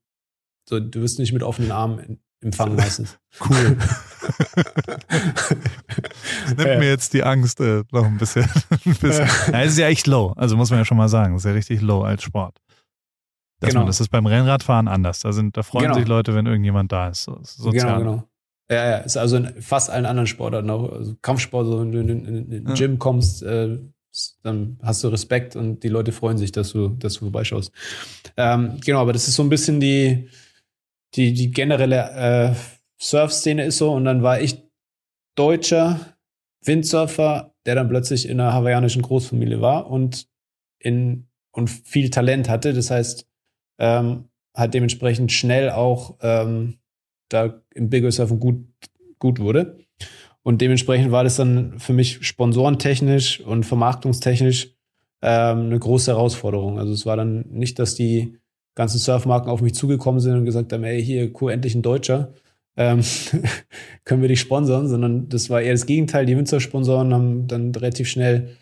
so, 0.68 0.78
du 0.78 1.00
wirst 1.00 1.18
nicht 1.18 1.32
mit 1.32 1.42
offenen 1.42 1.72
Armen 1.72 2.18
empfangen 2.40 2.76
meistens. 2.76 3.18
Cool. 3.40 3.78
Das 4.52 5.50
nimmt 6.56 6.68
Ja. 6.68 6.78
mir 6.78 6.88
jetzt 6.90 7.14
die 7.14 7.22
Angst 7.22 7.60
äh, 7.60 7.82
noch 7.92 8.04
ein 8.04 8.18
bisschen. 8.18 8.44
ein 8.84 8.94
bisschen. 8.96 9.26
Ja, 9.52 9.62
es 9.62 9.72
ist 9.72 9.78
ja 9.78 9.88
echt 9.88 10.06
low, 10.06 10.32
also 10.36 10.56
muss 10.56 10.70
man 10.70 10.80
ja 10.80 10.84
schon 10.84 10.96
mal 10.98 11.08
sagen, 11.08 11.34
es 11.34 11.42
ist 11.42 11.46
ja 11.46 11.52
richtig 11.52 11.80
low 11.80 12.02
als 12.02 12.22
Sport. 12.22 12.58
Dass 13.62 13.68
Genau. 13.70 13.80
man, 13.82 13.86
das 13.86 14.00
ist 14.00 14.08
beim 14.08 14.26
Rennradfahren 14.26 14.88
anders. 14.88 15.20
Da 15.20 15.32
sind, 15.32 15.56
da 15.56 15.62
freuen 15.62 15.84
Genau. 15.84 15.94
sich 15.94 16.08
Leute, 16.08 16.34
wenn 16.34 16.46
irgendjemand 16.46 16.90
da 16.90 17.08
ist. 17.08 17.28
Ist 17.42 17.58
sozial. 17.58 17.98
Genau, 17.98 17.98
genau. 17.98 18.28
Ja, 18.70 18.90
ja, 18.90 18.96
ist 18.98 19.16
also 19.16 19.36
in 19.36 19.62
fast 19.62 19.88
allen 19.90 20.04
anderen 20.06 20.26
Sportarten 20.26 20.68
auch. 20.70 20.90
Also 20.92 21.14
Kampfsport, 21.22 21.66
so, 21.66 21.80
wenn 21.80 21.92
du 21.92 22.00
in, 22.00 22.08
in, 22.08 22.26
in 22.26 22.64
den. 22.64 22.74
Gym 22.74 22.98
kommst, 22.98 23.42
äh, 23.44 23.78
dann 24.42 24.78
hast 24.82 25.04
du 25.04 25.08
Respekt 25.08 25.54
und 25.56 25.84
die 25.84 25.88
Leute 25.88 26.10
freuen 26.12 26.38
sich, 26.38 26.50
dass 26.52 26.72
du, 26.72 26.88
dass 26.88 27.14
du 27.14 27.20
vorbeischaust. 27.20 27.70
Ähm, 28.36 28.78
genau, 28.84 29.00
aber 29.00 29.12
das 29.12 29.28
ist 29.28 29.36
so 29.36 29.42
ein 29.42 29.48
bisschen 29.48 29.78
die, 29.80 30.28
die, 31.14 31.32
die 31.32 31.50
generelle 31.52 32.50
äh, 32.50 32.54
Surf-Szene 33.00 33.64
ist 33.64 33.78
so. 33.78 33.92
Und 33.92 34.04
dann 34.04 34.22
war 34.22 34.40
ich 34.40 34.60
deutscher 35.36 36.00
Windsurfer, 36.64 37.54
der 37.64 37.74
dann 37.76 37.88
plötzlich 37.88 38.28
in 38.28 38.40
einer 38.40 38.52
hawaiianischen 38.52 39.02
Großfamilie 39.02 39.60
war 39.60 39.88
und 39.88 40.26
in 40.78 41.28
und 41.54 41.68
viel 41.68 42.08
Talent 42.10 42.48
hatte. 42.48 42.72
Das 42.72 42.90
heißt, 42.90 43.26
ähm, 43.82 44.28
hat 44.54 44.74
dementsprechend 44.74 45.32
schnell 45.32 45.70
auch 45.70 46.16
ähm, 46.22 46.78
da 47.28 47.62
im 47.74 47.90
Big 47.90 48.10
Surfen 48.12 48.38
gut, 48.38 48.64
gut 49.18 49.40
wurde. 49.40 49.78
Und 50.42 50.60
dementsprechend 50.60 51.10
war 51.10 51.24
das 51.24 51.36
dann 51.36 51.78
für 51.78 51.92
mich 51.92 52.26
sponsorentechnisch 52.26 53.40
und 53.40 53.64
vermarktungstechnisch 53.64 54.74
ähm, 55.20 55.66
eine 55.66 55.78
große 55.78 56.12
Herausforderung. 56.12 56.78
Also 56.78 56.92
es 56.92 57.06
war 57.06 57.16
dann 57.16 57.44
nicht, 57.50 57.78
dass 57.78 57.94
die 57.94 58.38
ganzen 58.74 58.98
Surfmarken 58.98 59.50
auf 59.50 59.60
mich 59.60 59.74
zugekommen 59.74 60.20
sind 60.20 60.36
und 60.36 60.44
gesagt 60.44 60.72
haben, 60.72 60.84
ey, 60.84 61.02
hier, 61.02 61.32
cool, 61.40 61.52
endlich 61.52 61.74
ein 61.74 61.82
Deutscher. 61.82 62.32
Ähm, 62.76 63.02
können 64.04 64.22
wir 64.22 64.28
dich 64.28 64.40
sponsern, 64.40 64.88
sondern 64.88 65.28
das 65.28 65.50
war 65.50 65.60
eher 65.60 65.72
das 65.72 65.86
Gegenteil. 65.86 66.26
Die 66.26 66.36
Winzer-Sponsoren 66.36 67.12
haben 67.12 67.46
dann 67.48 67.74
relativ 67.74 68.08
schnell 68.08 68.56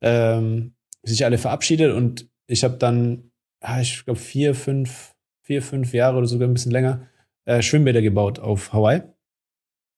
ähm, 0.00 0.74
sich 1.02 1.24
alle 1.24 1.38
verabschiedet 1.38 1.94
und 1.94 2.28
ich 2.46 2.64
habe 2.64 2.76
dann, 2.76 3.31
ich 3.80 4.04
glaube, 4.04 4.20
vier, 4.20 4.54
fünf, 4.54 5.14
vier, 5.42 5.62
fünf 5.62 5.92
Jahre 5.92 6.18
oder 6.18 6.26
sogar 6.26 6.48
ein 6.48 6.54
bisschen 6.54 6.72
länger 6.72 7.06
äh, 7.44 7.62
Schwimmbäder 7.62 8.02
gebaut 8.02 8.38
auf 8.38 8.72
Hawaii, 8.72 9.02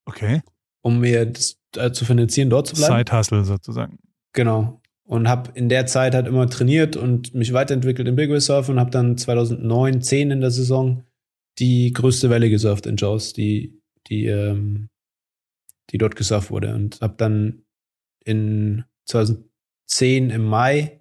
Okay. 0.07 0.43
um 0.83 1.01
mir 1.01 1.27
das 1.27 1.59
äh, 1.77 1.91
zu 1.93 2.05
finanzieren, 2.05 2.51
dort 2.51 2.69
zu 2.69 2.77
bleiben. 2.77 2.97
Side-Hustle 2.99 3.45
sozusagen. 3.45 3.99
Genau. 4.33 4.81
Und 5.07 5.29
habe 5.29 5.51
in 5.55 5.69
der 5.69 5.87
Zeit 5.87 6.15
halt 6.15 6.27
immer 6.27 6.49
trainiert 6.49 6.97
und 6.97 7.35
mich 7.35 7.53
weiterentwickelt 7.53 8.09
im 8.09 8.17
Big 8.17 8.31
Wave 8.31 8.41
Surfen 8.41 8.75
und 8.75 8.81
habe 8.81 8.91
dann 8.91 9.19
2009, 9.19 10.01
10 10.01 10.31
in 10.31 10.41
der 10.41 10.51
Saison 10.51 11.05
die 11.59 11.93
größte 11.93 12.31
Welle 12.31 12.49
gesurft 12.51 12.87
in 12.87 12.97
Jaws, 12.97 13.33
die, 13.35 13.81
die, 14.09 14.27
ähm, 14.27 14.89
die 15.91 15.99
dort 15.99 16.17
gesurft 16.17 16.51
wurde. 16.51 16.75
Und 16.75 17.01
habe 17.03 17.15
dann 17.19 17.63
in 18.25 18.85
2010 19.07 20.31
im 20.31 20.45
Mai 20.47 21.01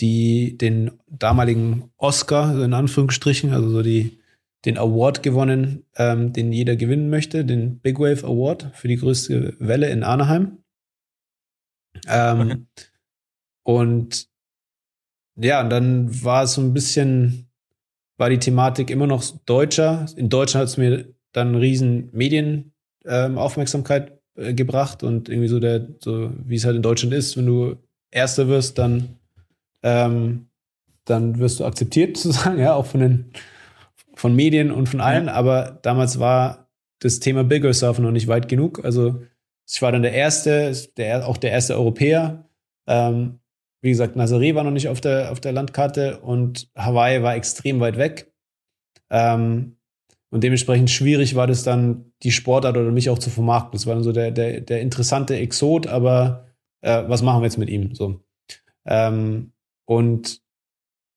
die, 0.00 0.58
den 0.58 0.92
damaligen 1.06 1.90
Oscar, 1.96 2.62
in 2.62 2.74
Anführungsstrichen, 2.74 3.52
also 3.52 3.70
so 3.70 3.82
die, 3.82 4.18
den 4.64 4.78
Award 4.78 5.22
gewonnen, 5.22 5.84
ähm, 5.96 6.32
den 6.32 6.52
jeder 6.52 6.76
gewinnen 6.76 7.10
möchte, 7.10 7.44
den 7.44 7.78
Big 7.78 7.98
Wave 7.98 8.24
Award 8.24 8.70
für 8.74 8.88
die 8.88 8.96
größte 8.96 9.56
Welle 9.58 9.90
in 9.90 10.02
Anaheim. 10.02 10.58
Ähm, 12.08 12.40
Okay. 12.40 12.56
Und 13.64 14.28
ja, 15.36 15.60
und 15.62 15.70
dann 15.70 16.22
war 16.22 16.44
es 16.44 16.54
so 16.54 16.60
ein 16.60 16.72
bisschen, 16.74 17.48
war 18.18 18.30
die 18.30 18.38
Thematik 18.38 18.90
immer 18.90 19.08
noch 19.08 19.24
deutscher. 19.46 20.06
In 20.16 20.28
Deutschland 20.28 20.62
hat 20.62 20.68
es 20.68 20.76
mir 20.76 21.12
dann 21.32 21.56
riesen 21.56 22.08
Medienaufmerksamkeit 22.12 24.20
ähm, 24.36 24.44
äh, 24.44 24.54
gebracht 24.54 25.02
und 25.02 25.28
irgendwie 25.28 25.48
so 25.48 25.58
der, 25.58 25.88
so 25.98 26.30
wie 26.44 26.54
es 26.54 26.64
halt 26.64 26.76
in 26.76 26.82
Deutschland 26.82 27.12
ist, 27.14 27.36
wenn 27.36 27.46
du 27.46 27.74
Erster 28.10 28.46
wirst, 28.46 28.78
dann, 28.78 29.18
ähm, 29.84 30.48
dann 31.04 31.38
wirst 31.38 31.60
du 31.60 31.64
akzeptiert 31.64 32.16
sozusagen, 32.16 32.58
ja, 32.58 32.74
auch 32.74 32.86
von 32.86 33.00
den 33.00 33.32
von 34.16 34.34
Medien 34.34 34.70
und 34.70 34.88
von 34.88 35.00
allen, 35.00 35.28
aber 35.28 35.78
damals 35.82 36.20
war 36.20 36.68
das 37.00 37.20
Thema 37.20 37.44
Big 37.44 37.64
Wave 37.64 37.74
Surfen 37.74 38.04
noch 38.04 38.12
nicht 38.12 38.28
weit 38.28 38.48
genug. 38.48 38.84
Also 38.84 39.22
ich 39.68 39.82
war 39.82 39.92
dann 39.92 40.02
der 40.02 40.12
erste, 40.12 40.72
der, 40.96 41.26
auch 41.26 41.36
der 41.36 41.50
erste 41.50 41.74
Europäer. 41.74 42.48
Ähm, 42.86 43.40
wie 43.82 43.90
gesagt, 43.90 44.16
Nazaré 44.16 44.54
war 44.54 44.64
noch 44.64 44.70
nicht 44.70 44.88
auf 44.88 45.00
der, 45.00 45.32
auf 45.32 45.40
der 45.40 45.52
Landkarte 45.52 46.20
und 46.20 46.70
Hawaii 46.76 47.22
war 47.22 47.34
extrem 47.34 47.80
weit 47.80 47.98
weg. 47.98 48.32
Ähm, 49.10 49.76
und 50.30 50.42
dementsprechend 50.42 50.90
schwierig 50.90 51.34
war 51.34 51.46
das 51.46 51.62
dann, 51.62 52.12
die 52.22 52.32
Sportart 52.32 52.76
oder 52.76 52.90
mich 52.90 53.10
auch 53.10 53.18
zu 53.18 53.30
vermarkten. 53.30 53.72
Das 53.72 53.86
war 53.86 53.94
dann 53.94 54.02
so 54.02 54.12
der, 54.12 54.30
der, 54.30 54.60
der 54.60 54.80
interessante 54.80 55.36
Exot, 55.36 55.86
aber 55.86 56.46
äh, 56.80 57.02
was 57.06 57.22
machen 57.22 57.42
wir 57.42 57.46
jetzt 57.46 57.58
mit 57.58 57.68
ihm? 57.68 57.94
So. 57.94 58.20
Ähm, 58.86 59.52
und 59.84 60.40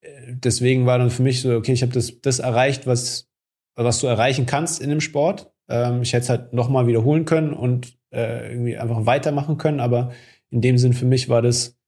äh, 0.02 0.34
deswegen 0.34 0.86
war 0.86 0.98
dann 0.98 1.10
für 1.10 1.22
mich 1.22 1.40
so, 1.40 1.54
okay, 1.54 1.72
ich 1.72 1.82
habe 1.82 1.92
das, 1.92 2.20
das 2.20 2.38
erreicht, 2.38 2.86
was, 2.86 3.28
was 3.74 4.00
du 4.00 4.06
erreichen 4.06 4.46
kannst 4.46 4.80
in 4.80 4.90
dem 4.90 5.00
Sport. 5.00 5.52
Ähm, 5.68 6.02
ich 6.02 6.12
hätte 6.12 6.24
es 6.24 6.28
halt 6.30 6.52
nochmal 6.52 6.86
wiederholen 6.86 7.24
können 7.24 7.52
und 7.52 7.98
äh, 8.12 8.52
irgendwie 8.52 8.76
einfach 8.76 9.06
weitermachen 9.06 9.58
können, 9.58 9.80
aber 9.80 10.12
in 10.50 10.60
dem 10.60 10.78
Sinn 10.78 10.94
für 10.94 11.04
mich 11.04 11.28
war 11.28 11.42
das 11.42 11.78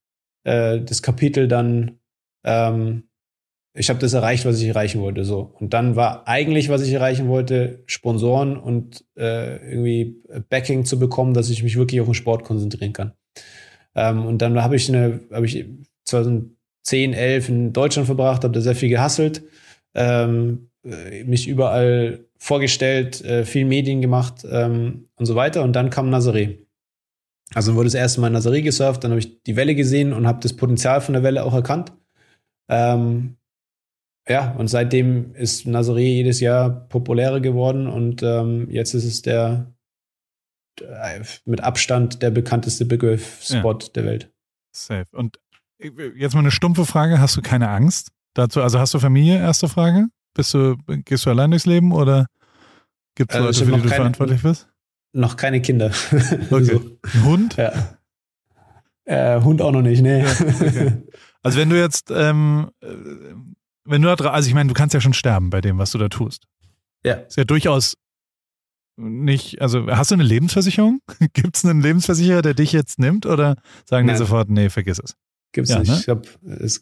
äh, 0.45 0.81
das 0.81 1.03
Kapitel 1.03 1.49
dann, 1.49 1.99
ähm, 2.45 3.05
ich 3.74 3.89
habe 3.89 4.01
das 4.01 4.14
erreicht, 4.14 4.45
was 4.45 4.61
ich 4.61 4.68
erreichen 4.68 5.01
wollte. 5.01 5.24
So. 5.24 5.55
Und 5.61 5.74
dann 5.74 5.97
war 5.97 6.26
eigentlich, 6.26 6.68
was 6.68 6.83
ich 6.83 6.93
erreichen 6.93 7.28
wollte, 7.28 7.83
Sponsoren 7.87 8.57
und 8.57 9.05
äh, 9.16 9.57
irgendwie 9.70 10.22
Backing 10.49 10.85
zu 10.85 10.99
bekommen, 10.99 11.35
dass 11.35 11.51
ich 11.51 11.62
mich 11.62 11.76
wirklich 11.76 12.01
auf 12.01 12.09
den 12.09 12.14
Sport 12.14 12.45
konzentrieren 12.45 12.93
kann. 12.93 13.12
Ähm, 13.95 14.26
und 14.26 14.43
dann 14.43 14.61
habe 14.62 14.76
ich 14.76 14.89
eine, 14.89 15.20
habe 15.31 15.47
ich 15.47 15.66
2010, 16.83 17.12
11 17.12 17.49
in 17.49 17.72
Deutschland 17.72 18.07
verbracht, 18.07 18.45
habe 18.45 18.55
da 18.55 18.61
sehr 18.61 18.74
viel 18.74 18.89
gehasselt, 18.89 19.43
ähm, 19.95 20.70
äh, 20.85 21.24
mich 21.24 21.49
überall 21.49 22.24
vorgestellt, 22.39 23.22
äh, 23.24 23.45
viel 23.45 23.64
Medien 23.64 24.01
gemacht 24.01 24.47
ähm, 24.51 25.07
und 25.16 25.26
so 25.26 25.35
weiter. 25.35 25.62
Und 25.62 25.74
dann 25.74 25.91
kam 25.91 26.12
Nazaré. 26.12 26.59
Also 27.55 27.74
wurde 27.74 27.87
das 27.87 27.95
erste 27.95 28.20
Mal 28.20 28.28
in 28.28 28.37
Nazaré 28.37 28.62
gesurft, 28.62 29.03
dann 29.03 29.11
habe 29.11 29.18
ich 29.18 29.43
die 29.43 29.57
Welle 29.57 29.74
gesehen 29.74 30.12
und 30.12 30.26
habe 30.26 30.41
das 30.41 30.55
Potenzial 30.55 31.01
von 31.01 31.14
der 31.14 31.22
Welle 31.22 31.45
auch 31.45 31.55
erkannt. 31.55 31.93
Ähm, 32.68 33.37
ja, 34.28 34.53
und 34.53 34.68
seitdem 34.68 35.35
ist 35.35 35.66
Nazaré 35.66 36.03
jedes 36.03 36.39
Jahr 36.39 36.70
populärer 36.70 37.41
geworden 37.41 37.89
und 37.89 38.22
ähm, 38.22 38.70
jetzt 38.70 38.95
ist 38.95 39.05
es 39.05 39.22
der 39.22 39.74
äh, 40.81 41.20
mit 41.45 41.61
Abstand 41.62 42.22
der 42.22 42.31
bekannteste 42.31 42.85
Big 42.85 43.03
Wave 43.03 43.18
Spot 43.18 43.74
der 43.74 44.05
Welt. 44.05 44.33
Safe. 44.72 45.07
Und 45.12 45.41
jetzt 46.16 46.35
mal 46.35 46.41
eine 46.41 46.51
stumpfe 46.51 46.85
Frage: 46.87 47.20
Hast 47.20 47.37
du 47.37 47.43
keine 47.43 47.68
Angst 47.70 48.11
dazu? 48.35 48.62
Also 48.62 48.78
hast 48.78 48.95
du 48.95 48.99
Familie? 48.99 49.39
Erste 49.39 49.68
Frage. 49.68 50.07
Bist 50.35 50.55
du, 50.55 50.76
gehst 51.05 51.26
du 51.26 51.31
allein 51.31 51.51
durchs 51.51 51.66
Leben 51.66 51.93
oder 51.93 52.26
gibt 53.16 53.33
es 53.33 53.37
Also 53.37 53.47
Leute, 53.47 53.59
für 53.59 53.64
die 53.76 53.83
du 53.83 53.89
keine- 53.89 53.97
verantwortlich 53.97 54.43
bist? 54.43 54.68
Noch 55.12 55.37
keine 55.37 55.61
Kinder. 55.61 55.91
Okay. 56.51 56.64
so, 56.64 56.97
Ein 57.14 57.24
Hund? 57.24 57.57
ja. 57.57 57.72
Äh, 59.07 59.41
Hund 59.43 59.61
auch 59.61 59.72
noch 59.72 59.83
nicht, 59.83 60.03
nee. 60.03 60.24
okay. 60.24 61.03
Also 61.43 61.59
wenn 61.59 61.68
du 61.70 61.76
jetzt, 61.78 62.12
ähm, 62.14 62.70
äh, 62.81 62.87
wenn 63.85 64.03
du 64.03 64.14
da, 64.14 64.31
also 64.31 64.47
ich 64.49 64.55
meine, 64.55 64.68
du 64.68 64.74
kannst 64.74 64.95
ja 64.95 65.01
schon 65.01 65.14
sterben 65.14 65.51
bei 65.51 65.61
dem, 65.61 65.78
was 65.78 65.91
du 65.91 65.99
da 65.99 66.09
tust. 66.09 66.45
ja. 67.05 67.14
Ist 67.14 67.37
ja 67.37 67.45
durchaus 67.45 67.97
nicht, 68.97 69.61
also 69.61 69.87
hast 69.89 70.11
du 70.12 70.14
eine 70.14 70.22
Lebensversicherung? 70.22 71.01
Gibt 71.33 71.57
es 71.57 71.64
einen 71.64 71.81
Lebensversicherer, 71.81 72.43
der 72.43 72.55
dich 72.55 72.70
jetzt 72.72 72.99
nimmt 73.01 73.26
oder 73.26 73.57
sagen 73.87 74.07
die 74.07 74.12
Nein. 74.12 74.18
sofort, 74.18 74.49
nee, 74.51 74.68
vergiss 74.68 75.01
es? 75.03 75.16
Gibt's 75.53 75.71
Ja, 75.71 75.79
nicht. 75.81 75.91
ne? 75.91 75.99
Ich 76.01 76.09
habe 76.09 76.23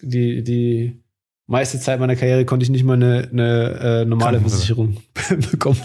die, 0.03 0.43
die 0.43 1.03
meiste 1.51 1.81
Zeit 1.81 1.99
meiner 1.99 2.15
Karriere 2.15 2.45
konnte 2.45 2.65
ich 2.65 2.69
nicht 2.69 2.85
mal 2.85 2.93
eine, 2.93 3.27
eine 3.33 4.03
äh, 4.03 4.05
normale. 4.05 4.39
Versicherung 4.41 4.99
bekommen. 5.51 5.79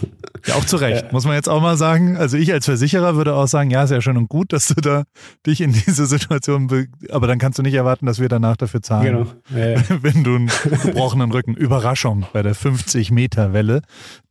Ja, 0.46 0.56
auch 0.56 0.66
zu 0.66 0.76
Recht, 0.76 1.06
Ja. 1.06 1.12
muss 1.14 1.24
man 1.24 1.36
jetzt 1.36 1.48
auch 1.48 1.62
mal 1.62 1.78
sagen. 1.78 2.18
Also 2.18 2.36
ich 2.36 2.52
als 2.52 2.66
Versicherer 2.66 3.16
würde 3.16 3.34
auch 3.34 3.48
sagen, 3.48 3.72
ja, 3.72 3.82
ist 3.86 3.92
ja 3.92 4.02
schön 4.02 4.18
und 4.18 4.28
gut, 4.28 4.52
dass 4.52 4.68
du 4.68 4.74
da 4.82 5.06
dich 5.48 5.62
in 5.62 5.72
diese 5.72 6.06
Situation, 6.06 6.68
be 6.68 6.88
aber 7.12 7.28
dann 7.28 7.40
kannst 7.40 7.60
du 7.60 7.64
nicht 7.64 7.76
erwarten, 7.76 8.08
dass 8.08 8.20
wir 8.20 8.28
danach 8.28 8.58
dafür 8.58 8.82
zahlen. 8.82 9.26
Genau. 9.54 9.66
Ja. 9.74 9.82
Wenn 10.02 10.26
du 10.26 10.36
einen 10.36 10.52
gebrochenen 10.84 11.32
Rücken, 11.32 11.54
Überraschung 11.56 12.26
bei 12.34 12.44
der 12.44 12.58
50-Meter-Welle, 12.58 13.84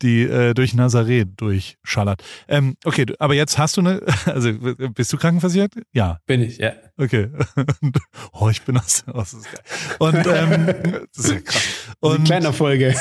die 0.02 0.22
äh, 0.24 0.52
durch 0.52 0.74
Nazaré 0.74 1.24
durchschallert. 1.24 2.22
Ähm, 2.46 2.76
okay, 2.84 3.06
aber 3.18 3.32
jetzt 3.34 3.56
hast 3.56 3.78
du 3.78 3.80
eine, 3.80 4.02
also 4.26 4.50
bist 4.94 5.10
du 5.14 5.16
krankenversichert? 5.16 5.72
Ja, 5.94 6.18
Bin 6.26 6.42
ich, 6.42 6.58
ja. 6.58 6.72
Okay. 6.96 7.30
Und, 7.80 7.98
oh, 8.32 8.48
ich 8.48 8.62
bin 8.62 8.76
aus, 8.76 9.04
aus 9.08 9.32
das 9.32 9.34
ist 9.34 9.52
geil. 9.52 9.62
Und 9.98 10.26
ähm, 10.26 11.06
das 11.14 11.24
ist 11.24 11.30
ja 11.30 11.40
krass. 11.40 11.68
Und 12.00 12.24
kleiner 12.24 12.52
Folge. 12.52 12.94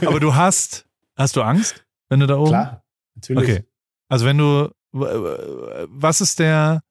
aber 0.06 0.20
du 0.20 0.34
hast, 0.34 0.86
hast 1.16 1.36
du 1.36 1.42
Angst, 1.42 1.86
wenn 2.08 2.20
du 2.20 2.26
da 2.26 2.36
oben? 2.36 2.50
Klar, 2.50 2.84
natürlich. 3.14 3.42
Okay. 3.42 3.64
Also 4.08 4.26
wenn 4.26 4.38
du, 4.38 4.70
was 4.92 6.20
ist 6.20 6.38
der, 6.38 6.82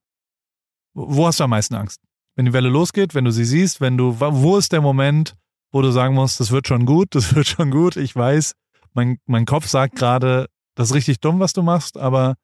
wo 0.94 1.28
hast 1.28 1.40
du 1.40 1.44
am 1.44 1.50
meisten 1.50 1.76
Angst? 1.76 2.02
Wenn 2.36 2.46
die 2.46 2.54
Welle 2.54 2.70
losgeht, 2.70 3.16
wenn 3.16 3.26
du 3.26 3.32
sie 3.32 3.46
siehst, 3.46 3.80
wenn 3.80 3.98
du, 3.98 4.20
wo 4.20 4.58
ist 4.58 4.72
der 4.74 4.82
Moment, 4.82 5.36
wo 5.72 5.82
du 5.82 5.92
sagen 5.92 6.16
musst, 6.16 6.40
das 6.40 6.52
wird 6.52 6.68
schon 6.68 6.86
gut, 6.86 7.16
das 7.16 7.36
wird 7.36 7.48
schon 7.48 7.72
gut, 7.72 7.98
ich 7.98 8.16
weiß, 8.16 8.56
mein, 8.94 9.20
mein 9.26 9.46
Kopf 9.46 9.68
sagt 9.68 9.96
gerade, 9.96 10.48
das 10.76 10.90
ist 10.90 10.96
richtig 10.96 11.20
dumm, 11.20 11.40
was 11.40 11.54
du 11.54 11.62
machst, 11.62 11.98
aber 11.98 12.36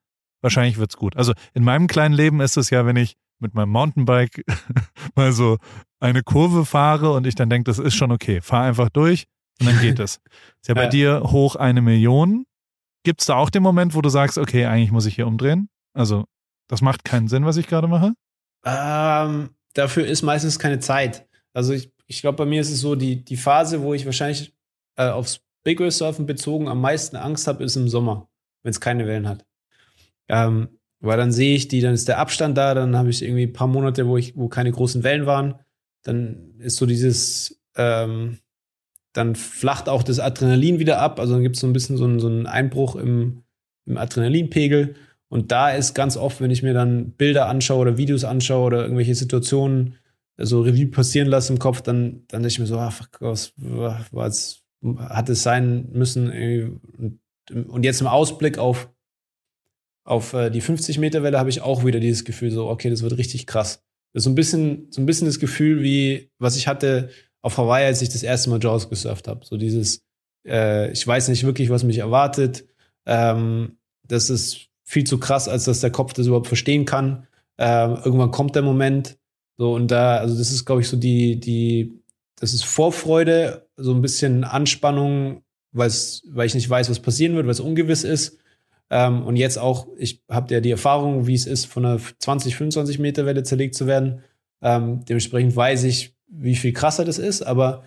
wahrscheinlich 0.41 0.77
wird's 0.77 0.97
gut. 0.97 1.15
Also 1.15 1.33
in 1.53 1.63
meinem 1.63 1.87
kleinen 1.87 2.13
Leben 2.13 2.41
ist 2.41 2.57
es 2.57 2.69
ja, 2.69 2.85
wenn 2.85 2.95
ich 2.95 3.15
mit 3.41 3.53
meinem 3.53 3.69
Mountainbike 3.69 4.43
mal 5.15 5.31
so 5.33 5.57
eine 5.99 6.23
Kurve 6.23 6.65
fahre 6.65 7.11
und 7.13 7.27
ich 7.27 7.35
dann 7.35 7.49
denke, 7.49 7.69
das 7.69 7.79
ist 7.79 7.95
schon 7.95 8.11
okay, 8.11 8.41
fahr 8.41 8.63
einfach 8.63 8.89
durch 8.89 9.25
und 9.59 9.67
dann 9.67 9.79
geht 9.81 9.99
es. 9.99 10.19
Ist 10.61 10.67
ja 10.67 10.73
bei 10.75 10.83
Ja. 10.83 10.89
dir 10.89 11.21
hoch 11.25 11.55
eine 11.55 11.81
Million 11.81 12.45
Gibt 13.03 13.21
es 13.21 13.25
da 13.25 13.35
auch 13.35 13.49
den 13.49 13.63
Moment, 13.63 13.95
wo 13.95 14.01
du 14.01 14.09
sagst, 14.09 14.37
okay, 14.37 14.65
eigentlich 14.67 14.91
muss 14.91 15.07
ich 15.07 15.15
hier 15.15 15.25
umdrehen? 15.25 15.69
Also, 15.93 16.25
das 16.67 16.81
macht 16.83 17.03
keinen 17.03 17.27
Sinn, 17.27 17.45
was 17.45 17.57
ich 17.57 17.65
gerade 17.65 17.87
mache? 17.87 18.13
Ähm, 18.63 19.49
dafür 19.73 20.05
ist 20.05 20.21
meistens 20.21 20.59
keine 20.59 20.79
Zeit. 20.79 21.27
Also 21.51 21.73
ich, 21.73 21.91
ich 22.05 22.21
glaube, 22.21 22.35
bei 22.35 22.45
mir 22.45 22.61
ist 22.61 22.69
es 22.69 22.79
so, 22.79 22.93
die, 22.93 23.25
die 23.25 23.37
Phase, 23.37 23.81
wo 23.81 23.95
ich 23.95 24.05
wahrscheinlich 24.05 24.53
äh, 24.97 25.09
aufs 25.09 25.41
Big 25.63 25.79
Wave 25.79 25.89
Surfen 25.89 26.27
bezogen 26.27 26.67
am 26.67 26.79
meisten 26.79 27.15
Angst 27.15 27.47
habe, 27.47 27.63
ist 27.63 27.75
im 27.75 27.89
Sommer, 27.89 28.29
wenn 28.61 28.69
es 28.69 28.79
keine 28.79 29.07
Wellen 29.07 29.27
hat. 29.27 29.47
Ähm, 30.27 30.77
weil 31.02 31.18
dann 31.18 31.32
sehe 31.32 31.56
ich 31.56 31.68
die, 31.68 31.82
dann 31.82 31.93
ist 31.93 32.08
der 32.08 32.20
Abstand 32.20 32.58
da, 32.58 32.74
dann 32.74 32.95
habe 32.95 33.10
ich 33.10 33.24
irgendwie 33.24 33.47
ein 33.47 33.54
paar 33.54 33.68
Monate, 33.68 34.08
wo 34.08 34.18
ich, 34.18 34.38
wo 34.38 34.47
keine 34.47 34.72
großen 34.72 35.04
Wellen 35.04 35.26
waren. 35.26 35.56
Dann 36.04 36.54
ist 36.60 36.78
so 36.78 36.86
dieses, 36.86 37.60
ähm, 37.76 38.38
dann 39.14 39.36
flacht 39.36 39.89
auch 39.89 40.04
das 40.04 40.20
Adrenalin 40.20 40.80
wieder 40.80 40.99
ab. 40.99 41.20
Also 41.20 41.34
dann 41.34 41.43
gibt 41.43 41.56
es 41.56 41.62
so 41.62 41.68
ein 41.68 41.74
bisschen 41.74 41.97
so 41.97 42.06
einen, 42.06 42.20
so 42.20 42.28
einen 42.28 42.45
Einbruch 42.45 42.95
im, 42.95 43.43
im 43.86 43.97
Adrenalinpegel. 43.97 44.95
Und 45.28 45.52
da 45.52 45.72
ist 45.72 45.93
ganz 45.95 46.18
oft, 46.18 46.39
wenn 46.39 46.52
ich 46.52 46.62
mir 46.62 46.74
dann 46.74 47.12
Bilder 47.12 47.47
anschaue 47.47 47.80
oder 47.80 47.97
Videos 47.97 48.24
anschaue 48.24 48.66
oder 48.66 48.84
irgendwelche 48.84 49.16
Situationen 49.16 49.95
so 50.38 50.62
Revue 50.62 50.88
passieren 50.88 51.28
lasse 51.28 51.54
im 51.54 51.60
Kopf, 51.60 51.82
dann, 51.82 52.24
dann 52.28 52.41
denke 52.41 52.47
ich 52.49 52.60
mir 52.60 52.66
so, 52.66 52.78
ah, 52.78 52.91
fuck, 52.91 53.18
was, 53.20 53.54
was 54.12 54.62
hat 54.97 55.30
es 55.30 55.43
sein 55.43 55.89
müssen? 55.91 56.80
Und 57.49 57.86
jetzt 57.86 58.02
im 58.02 58.08
Ausblick 58.08 58.58
auf, 58.58 58.89
auf 60.04 60.34
äh, 60.34 60.49
die 60.49 60.62
50 60.62 60.97
Meter 60.97 61.24
Welle 61.24 61.39
habe 61.39 61.49
ich 61.49 61.62
auch 61.62 61.86
wieder 61.86 61.99
dieses 61.99 62.26
Gefühl, 62.26 62.52
so, 62.52 62.68
okay, 62.68 62.89
das 62.89 63.02
wird 63.04 63.18
richtig 63.18 63.47
krass. 63.47 63.84
Das 64.14 64.22
ist 64.22 64.24
so 64.26 64.30
ein 64.30 64.36
bisschen, 64.36 64.88
so 64.91 65.02
ein 65.02 65.06
bisschen 65.06 65.28
das 65.28 65.39
Gefühl, 65.39 65.84
wie, 65.84 66.32
was 66.38 66.56
ich 66.58 66.68
hatte 66.68 67.10
auf 67.41 67.58
Hawaii, 67.58 67.86
als 67.86 68.02
ich 68.02 68.10
das 68.10 68.24
erste 68.24 68.49
Mal 68.49 68.62
Jaws 68.62 68.89
gesurft 68.89 69.28
habe. 69.28 69.45
So 69.45 69.58
dieses, 69.58 70.04
äh, 70.45 70.91
ich 70.91 71.06
weiß 71.06 71.30
nicht 71.30 71.43
wirklich, 71.43 71.70
was 71.70 71.84
mich 71.84 71.99
erwartet. 71.99 72.66
Ähm, 73.06 73.78
das 74.08 74.30
ist 74.30 74.68
viel 74.84 75.06
zu 75.06 75.20
krass, 75.20 75.47
als 75.47 75.64
dass 75.66 75.80
der 75.80 75.91
Kopf 75.91 76.14
das 76.14 76.28
überhaupt 76.28 76.47
verstehen 76.47 76.86
kann. 76.86 77.28
Ähm, 77.58 77.97
irgendwann 78.04 78.32
kommt 78.32 78.56
der 78.56 78.64
Moment. 78.64 79.18
So, 79.58 79.74
und 79.74 79.89
da, 79.89 80.18
also 80.18 80.38
das 80.38 80.52
ist, 80.52 80.66
glaube 80.66 80.82
ich, 80.82 80.89
so 80.89 80.97
die, 80.97 81.39
die, 81.39 82.02
das 82.36 82.54
ist 82.54 82.66
Vorfreude, 82.66 83.68
so 83.78 83.93
ein 83.93 84.02
bisschen 84.02 84.43
Anspannung, 84.43 85.43
weil 85.72 85.89
ich 86.45 86.56
nicht 86.56 86.70
weiß, 86.70 86.89
was 86.89 86.99
passieren 86.99 87.36
wird, 87.36 87.45
weil 87.45 87.52
es 87.52 87.60
ungewiss 87.60 88.04
ist. 88.04 88.39
Ähm, 88.91 89.25
und 89.25 89.37
jetzt 89.37 89.57
auch, 89.57 89.87
ich 89.97 90.21
habe 90.29 90.53
ja 90.53 90.59
die 90.59 90.69
Erfahrung, 90.69 91.25
wie 91.25 91.33
es 91.33 91.47
ist, 91.47 91.65
von 91.65 91.85
einer 91.85 91.99
20, 92.19 92.55
25 92.55 92.99
Meter 92.99 93.25
Welle 93.25 93.41
zerlegt 93.41 93.73
zu 93.73 93.87
werden. 93.87 94.23
Ähm, 94.61 95.03
dementsprechend 95.05 95.55
weiß 95.55 95.85
ich, 95.85 96.15
wie 96.27 96.55
viel 96.55 96.73
krasser 96.73 97.05
das 97.05 97.17
ist, 97.17 97.41
aber 97.41 97.83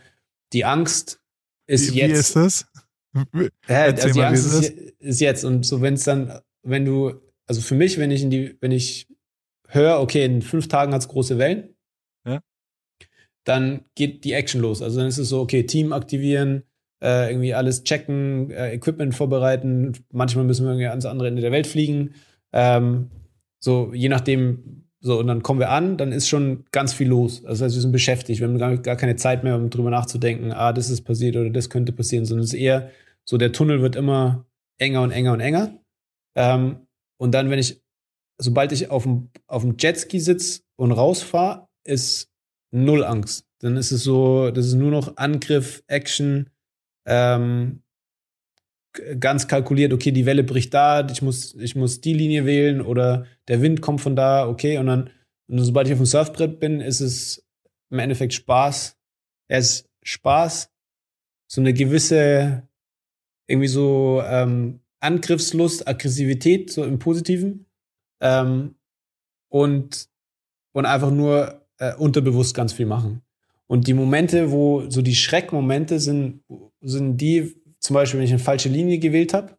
die 0.53 0.65
Angst 0.65 1.21
ist 1.67 1.95
wie, 1.95 1.99
jetzt. 1.99 2.11
Wie 2.11 2.19
ist 2.19 2.37
das? 2.37 2.67
Ja, 3.69 3.83
also 3.85 4.09
die 4.09 4.23
Angst 4.23 4.45
ist, 4.45 4.71
ist, 4.99 5.21
jetzt. 5.21 5.45
Und 5.45 5.65
so, 5.65 5.81
wenn 5.81 5.95
es 5.95 6.03
dann 6.03 6.41
wenn 6.65 6.85
du, 6.85 7.21
also 7.47 7.61
für 7.61 7.75
mich, 7.75 7.99
wenn 7.99 8.11
ich 8.11 8.23
in 8.23 8.31
die, 8.31 8.57
wenn 8.61 8.73
ich 8.73 9.07
höre, 9.69 10.01
okay, 10.01 10.25
in 10.25 10.43
fünf 10.43 10.69
Tagen 10.69 10.93
hat 10.93 11.03
es 11.03 11.09
große 11.09 11.39
Wellen, 11.39 11.77
ja. 12.27 12.41
dann 13.45 13.85
geht 13.95 14.25
die 14.25 14.33
Action 14.33 14.61
los. 14.61 14.83
Also 14.83 14.99
dann 14.99 15.09
ist 15.09 15.19
es 15.19 15.29
so, 15.29 15.41
okay, 15.41 15.65
Team 15.65 15.93
aktivieren, 15.93 16.65
äh, 17.05 17.31
irgendwie 17.31 17.53
alles 17.53 17.85
checken, 17.85 18.51
äh, 18.51 18.73
Equipment 18.73 19.15
vorbereiten. 19.15 19.93
Manchmal 20.11 20.45
müssen 20.45 20.65
wir 20.65 20.73
irgendwie 20.73 20.89
ans 20.89 21.05
andere 21.05 21.29
Ende 21.29 21.43
der 21.43 21.53
Welt 21.53 21.67
fliegen. 21.67 22.15
Ähm, 22.53 23.11
so, 23.61 23.93
je 23.93 24.09
nachdem, 24.09 24.87
so, 25.01 25.19
und 25.19 25.27
dann 25.27 25.43
kommen 25.43 25.61
wir 25.61 25.71
an, 25.71 25.99
dann 25.99 26.13
ist 26.13 26.29
schon 26.29 26.65
ganz 26.73 26.95
viel 26.95 27.09
los. 27.09 27.45
Also, 27.45 27.65
heißt, 27.65 27.75
wir 27.75 27.83
sind 27.83 27.93
beschäftigt, 27.93 28.41
wir 28.41 28.49
haben 28.49 28.59
gar, 28.59 28.79
gar 28.79 28.97
keine 28.97 29.17
Zeit 29.17 29.45
mehr, 29.45 29.57
um 29.57 29.69
drüber 29.69 29.91
nachzudenken, 29.91 30.53
ah, 30.53 30.73
das 30.73 30.89
ist 30.89 31.03
passiert 31.03 31.37
oder 31.37 31.51
das 31.51 31.69
könnte 31.69 31.93
passieren, 31.93 32.25
sondern 32.25 32.45
es 32.45 32.55
ist 32.55 32.61
eher 32.61 32.91
so, 33.25 33.37
der 33.37 33.53
Tunnel 33.53 33.83
wird 33.83 33.97
immer 33.97 34.47
enger 34.79 35.03
und 35.03 35.11
enger 35.11 35.33
und 35.35 35.41
enger. 35.41 35.79
Ähm, 36.37 36.87
und 37.19 37.33
dann, 37.33 37.51
wenn 37.51 37.59
ich, 37.59 37.83
sobald 38.39 38.73
ich 38.73 38.91
auf 38.91 39.03
dem, 39.03 39.31
auf 39.47 39.63
dem 39.63 39.77
Jetski 39.79 40.21
sitze 40.21 40.63
und 40.77 40.93
rausfahre, 40.93 41.69
ist 41.85 42.31
null 42.71 43.05
Angst. 43.05 43.47
Dann 43.61 43.77
ist 43.77 43.93
es 43.93 44.05
so, 44.05 44.51
das 44.51 44.67
ist 44.67 44.75
nur 44.75 44.91
noch 44.91 45.17
Angriff, 45.17 45.83
Action, 45.87 46.51
ähm, 47.07 47.83
ganz 49.19 49.49
kalkuliert, 49.49 49.93
okay, 49.93 50.13
die 50.13 50.27
Welle 50.27 50.45
bricht 50.45 50.73
da, 50.73 51.07
ich 51.09 51.23
muss, 51.23 51.55
ich 51.55 51.75
muss 51.75 52.01
die 52.01 52.15
Linie 52.15 52.47
wählen 52.47 52.81
oder 52.81 53.27
der 53.49 53.61
Wind 53.61 53.81
kommt 53.81 54.01
von 54.01 54.15
da, 54.15 54.49
okay, 54.49 54.79
und 54.79 54.87
dann, 54.87 55.11
und 55.49 55.59
sobald 55.59 55.87
ich 55.87 55.93
auf 55.93 55.99
dem 55.99 56.07
Surfbrett 56.07 56.61
bin, 56.61 56.81
ist 56.81 57.01
es 57.01 57.45
im 57.91 57.99
Endeffekt 57.99 58.35
Spaß. 58.35 58.97
Es 59.49 59.71
ist 59.71 59.91
Spaß, 60.03 60.71
so 61.49 61.61
eine 61.61 61.75
gewisse, 61.75 62.69
irgendwie 63.47 63.69
so 63.69 64.23
ähm, 64.25 64.81
Angriffslust, 65.01 65.87
Aggressivität, 65.87 66.73
so 66.73 66.85
im 66.85 66.99
Positiven. 66.99 67.67
Ähm, 68.21 68.77
und, 69.49 70.09
und 70.73 70.87
einfach 70.87 71.11
nur 71.11 71.67
äh, 71.79 71.95
unterbewusst 71.95 72.55
ganz 72.55 72.73
viel 72.73 72.87
machen. 72.87 73.23
Und 73.67 73.87
die 73.87 73.95
Momente, 73.95 74.51
wo 74.51 74.89
so 74.91 75.03
die 75.03 75.15
Schreckmomente 75.15 76.01
sind, 76.01 76.43
sind 76.85 77.17
die, 77.19 77.57
zum 77.81 77.95
Beispiel, 77.95 78.21
wenn 78.21 78.27
ich 78.27 78.33
eine 78.33 78.39
falsche 78.39 78.69
Linie 78.69 78.99
gewählt 78.99 79.35
habe. 79.35 79.57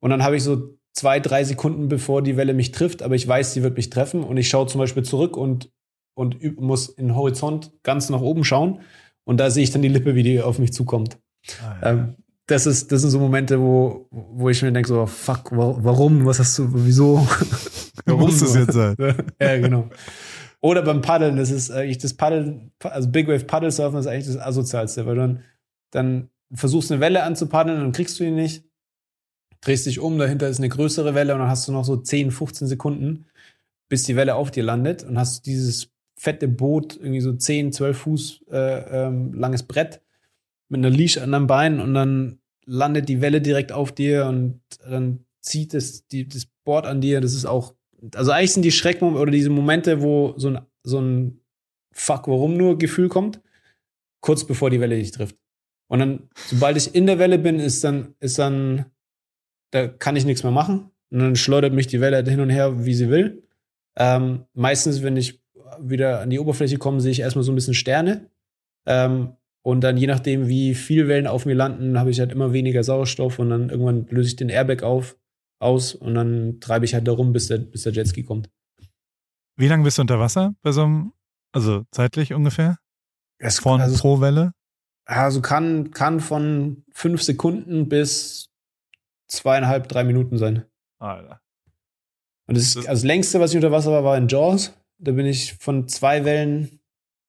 Und 0.00 0.10
dann 0.10 0.22
habe 0.22 0.36
ich 0.36 0.42
so 0.42 0.78
zwei, 0.92 1.20
drei 1.20 1.44
Sekunden, 1.44 1.88
bevor 1.88 2.22
die 2.22 2.36
Welle 2.36 2.54
mich 2.54 2.72
trifft, 2.72 3.02
aber 3.02 3.14
ich 3.14 3.26
weiß, 3.26 3.52
sie 3.54 3.62
wird 3.62 3.76
mich 3.76 3.90
treffen. 3.90 4.24
Und 4.24 4.36
ich 4.36 4.48
schaue 4.48 4.66
zum 4.66 4.80
Beispiel 4.80 5.04
zurück 5.04 5.36
und, 5.36 5.70
und 6.14 6.42
muss 6.60 6.88
in 6.88 7.08
den 7.08 7.16
Horizont 7.16 7.72
ganz 7.82 8.10
nach 8.10 8.20
oben 8.20 8.44
schauen. 8.44 8.80
Und 9.24 9.38
da 9.38 9.50
sehe 9.50 9.62
ich 9.62 9.70
dann 9.70 9.82
die 9.82 9.88
Lippe, 9.88 10.14
wie 10.14 10.22
die 10.22 10.40
auf 10.40 10.58
mich 10.58 10.72
zukommt. 10.72 11.18
Ah, 11.62 11.76
ja. 11.82 11.90
ähm, 11.90 12.14
das 12.46 12.64
ist, 12.64 12.90
das 12.90 13.02
sind 13.02 13.10
so 13.10 13.18
Momente, 13.18 13.60
wo, 13.60 14.08
wo 14.10 14.48
ich 14.48 14.62
mir 14.62 14.72
denke, 14.72 14.88
so, 14.88 15.04
fuck, 15.04 15.50
warum, 15.52 16.24
was 16.24 16.38
hast 16.38 16.58
du, 16.58 16.66
wieso? 16.72 17.16
warum 18.06 18.22
muss 18.22 18.40
es 18.40 18.54
jetzt 18.54 18.72
sein? 18.72 18.96
ja, 19.40 19.58
genau. 19.58 19.90
Oder 20.60 20.82
beim 20.82 21.02
Paddeln, 21.02 21.36
das 21.36 21.50
ist 21.50 21.70
eigentlich 21.70 21.98
das 21.98 22.14
Paddeln, 22.14 22.72
also 22.82 23.08
Big 23.10 23.28
Wave 23.28 23.44
Paddle 23.44 23.70
Surfen 23.70 24.00
ist 24.00 24.06
eigentlich 24.06 24.26
das 24.26 24.38
asozialste, 24.38 25.06
weil 25.06 25.16
dann, 25.16 25.44
dann 25.90 26.30
versuchst 26.52 26.90
eine 26.90 27.00
Welle 27.00 27.22
anzupaddeln, 27.22 27.80
dann 27.80 27.92
kriegst 27.92 28.18
du 28.18 28.24
die 28.24 28.30
nicht, 28.30 28.64
drehst 29.60 29.86
dich 29.86 30.00
um, 30.00 30.18
dahinter 30.18 30.48
ist 30.48 30.58
eine 30.58 30.68
größere 30.68 31.14
Welle 31.14 31.34
und 31.34 31.40
dann 31.40 31.50
hast 31.50 31.68
du 31.68 31.72
noch 31.72 31.84
so 31.84 31.96
10, 31.96 32.30
15 32.30 32.68
Sekunden, 32.68 33.26
bis 33.88 34.04
die 34.04 34.16
Welle 34.16 34.34
auf 34.34 34.50
dir 34.50 34.62
landet 34.62 35.04
und 35.04 35.18
hast 35.18 35.46
dieses 35.46 35.90
fette 36.16 36.48
Boot, 36.48 36.96
irgendwie 36.96 37.20
so 37.20 37.32
10, 37.32 37.72
12 37.72 37.98
Fuß 37.98 38.44
äh, 38.50 39.06
ähm, 39.06 39.32
langes 39.34 39.62
Brett 39.62 40.02
mit 40.68 40.78
einer 40.78 40.90
Leash 40.90 41.18
an 41.18 41.32
deinem 41.32 41.46
Bein 41.46 41.80
und 41.80 41.94
dann 41.94 42.40
landet 42.66 43.08
die 43.08 43.20
Welle 43.20 43.40
direkt 43.40 43.72
auf 43.72 43.92
dir 43.92 44.26
und 44.26 44.60
dann 44.86 45.24
zieht 45.40 45.74
es 45.74 46.06
die, 46.08 46.28
das 46.28 46.46
Board 46.64 46.86
an 46.86 47.00
dir. 47.00 47.20
Das 47.20 47.34
ist 47.34 47.46
auch, 47.46 47.74
also 48.14 48.32
eigentlich 48.32 48.52
sind 48.52 48.64
die 48.64 48.72
Schreckmomente 48.72 49.22
oder 49.22 49.30
diese 49.30 49.50
Momente, 49.50 50.02
wo 50.02 50.34
so 50.36 50.48
ein, 50.48 50.60
so 50.82 51.00
ein 51.00 51.40
Fuck, 51.92 52.28
warum 52.28 52.56
nur 52.56 52.78
Gefühl 52.78 53.08
kommt, 53.08 53.40
kurz 54.20 54.46
bevor 54.46 54.70
die 54.70 54.80
Welle 54.80 54.96
dich 54.96 55.10
trifft. 55.10 55.36
Und 55.88 55.98
dann, 56.00 56.28
sobald 56.46 56.76
ich 56.76 56.94
in 56.94 57.06
der 57.06 57.18
Welle 57.18 57.38
bin, 57.38 57.58
ist 57.58 57.82
dann, 57.82 58.14
ist 58.20 58.38
dann, 58.38 58.86
da 59.70 59.88
kann 59.88 60.16
ich 60.16 60.24
nichts 60.24 60.42
mehr 60.42 60.52
machen. 60.52 60.90
Und 61.10 61.18
dann 61.20 61.36
schleudert 61.36 61.72
mich 61.72 61.86
die 61.86 62.00
Welle 62.00 62.28
hin 62.28 62.40
und 62.40 62.50
her, 62.50 62.84
wie 62.84 62.94
sie 62.94 63.08
will. 63.08 63.42
Ähm, 63.96 64.44
meistens, 64.54 65.02
wenn 65.02 65.16
ich 65.16 65.40
wieder 65.80 66.20
an 66.20 66.30
die 66.30 66.38
Oberfläche 66.38 66.78
komme, 66.78 67.00
sehe 67.00 67.12
ich 67.12 67.20
erstmal 67.20 67.42
so 67.42 67.52
ein 67.52 67.54
bisschen 67.54 67.74
Sterne. 67.74 68.30
Ähm, 68.86 69.32
und 69.62 69.82
dann 69.82 69.96
je 69.96 70.06
nachdem, 70.06 70.48
wie 70.48 70.74
viel 70.74 71.08
Wellen 71.08 71.26
auf 71.26 71.46
mir 71.46 71.54
landen, 71.54 71.98
habe 71.98 72.10
ich 72.10 72.20
halt 72.20 72.32
immer 72.32 72.52
weniger 72.52 72.82
Sauerstoff 72.84 73.38
und 73.38 73.50
dann 73.50 73.70
irgendwann 73.70 74.06
löse 74.08 74.28
ich 74.28 74.36
den 74.36 74.48
Airbag 74.48 74.82
auf, 74.82 75.18
aus 75.58 75.94
und 75.94 76.14
dann 76.14 76.60
treibe 76.60 76.84
ich 76.84 76.94
halt 76.94 77.08
da 77.08 77.12
rum, 77.12 77.32
bis 77.32 77.48
der, 77.48 77.58
bis 77.58 77.82
der 77.82 77.92
Jetski 77.92 78.22
kommt. 78.22 78.48
Wie 79.56 79.68
lange 79.68 79.84
bist 79.84 79.98
du 79.98 80.02
unter 80.02 80.20
Wasser 80.20 80.54
bei 80.62 80.72
so 80.72 80.84
einem, 80.84 81.12
also 81.52 81.84
zeitlich 81.90 82.32
ungefähr? 82.32 82.78
Es, 83.38 83.58
von 83.58 83.80
also, 83.80 83.98
pro 83.98 84.20
Welle? 84.20 84.52
Also 85.08 85.40
kann, 85.40 85.90
kann 85.90 86.20
von 86.20 86.84
fünf 86.92 87.22
Sekunden 87.22 87.88
bis 87.88 88.50
zweieinhalb, 89.26 89.88
drei 89.88 90.04
Minuten 90.04 90.36
sein. 90.36 90.64
Alter. 90.98 91.40
Und 92.46 92.58
das, 92.58 92.74
das, 92.74 92.86
also 92.86 92.90
das 92.90 93.04
längste, 93.04 93.40
was 93.40 93.50
ich 93.50 93.56
unter 93.56 93.72
Wasser 93.72 93.90
war, 93.90 94.04
war 94.04 94.18
in 94.18 94.28
Jaws. 94.28 94.74
Da 94.98 95.12
bin 95.12 95.24
ich 95.24 95.54
von 95.54 95.88
zwei 95.88 96.26
Wellen 96.26 96.80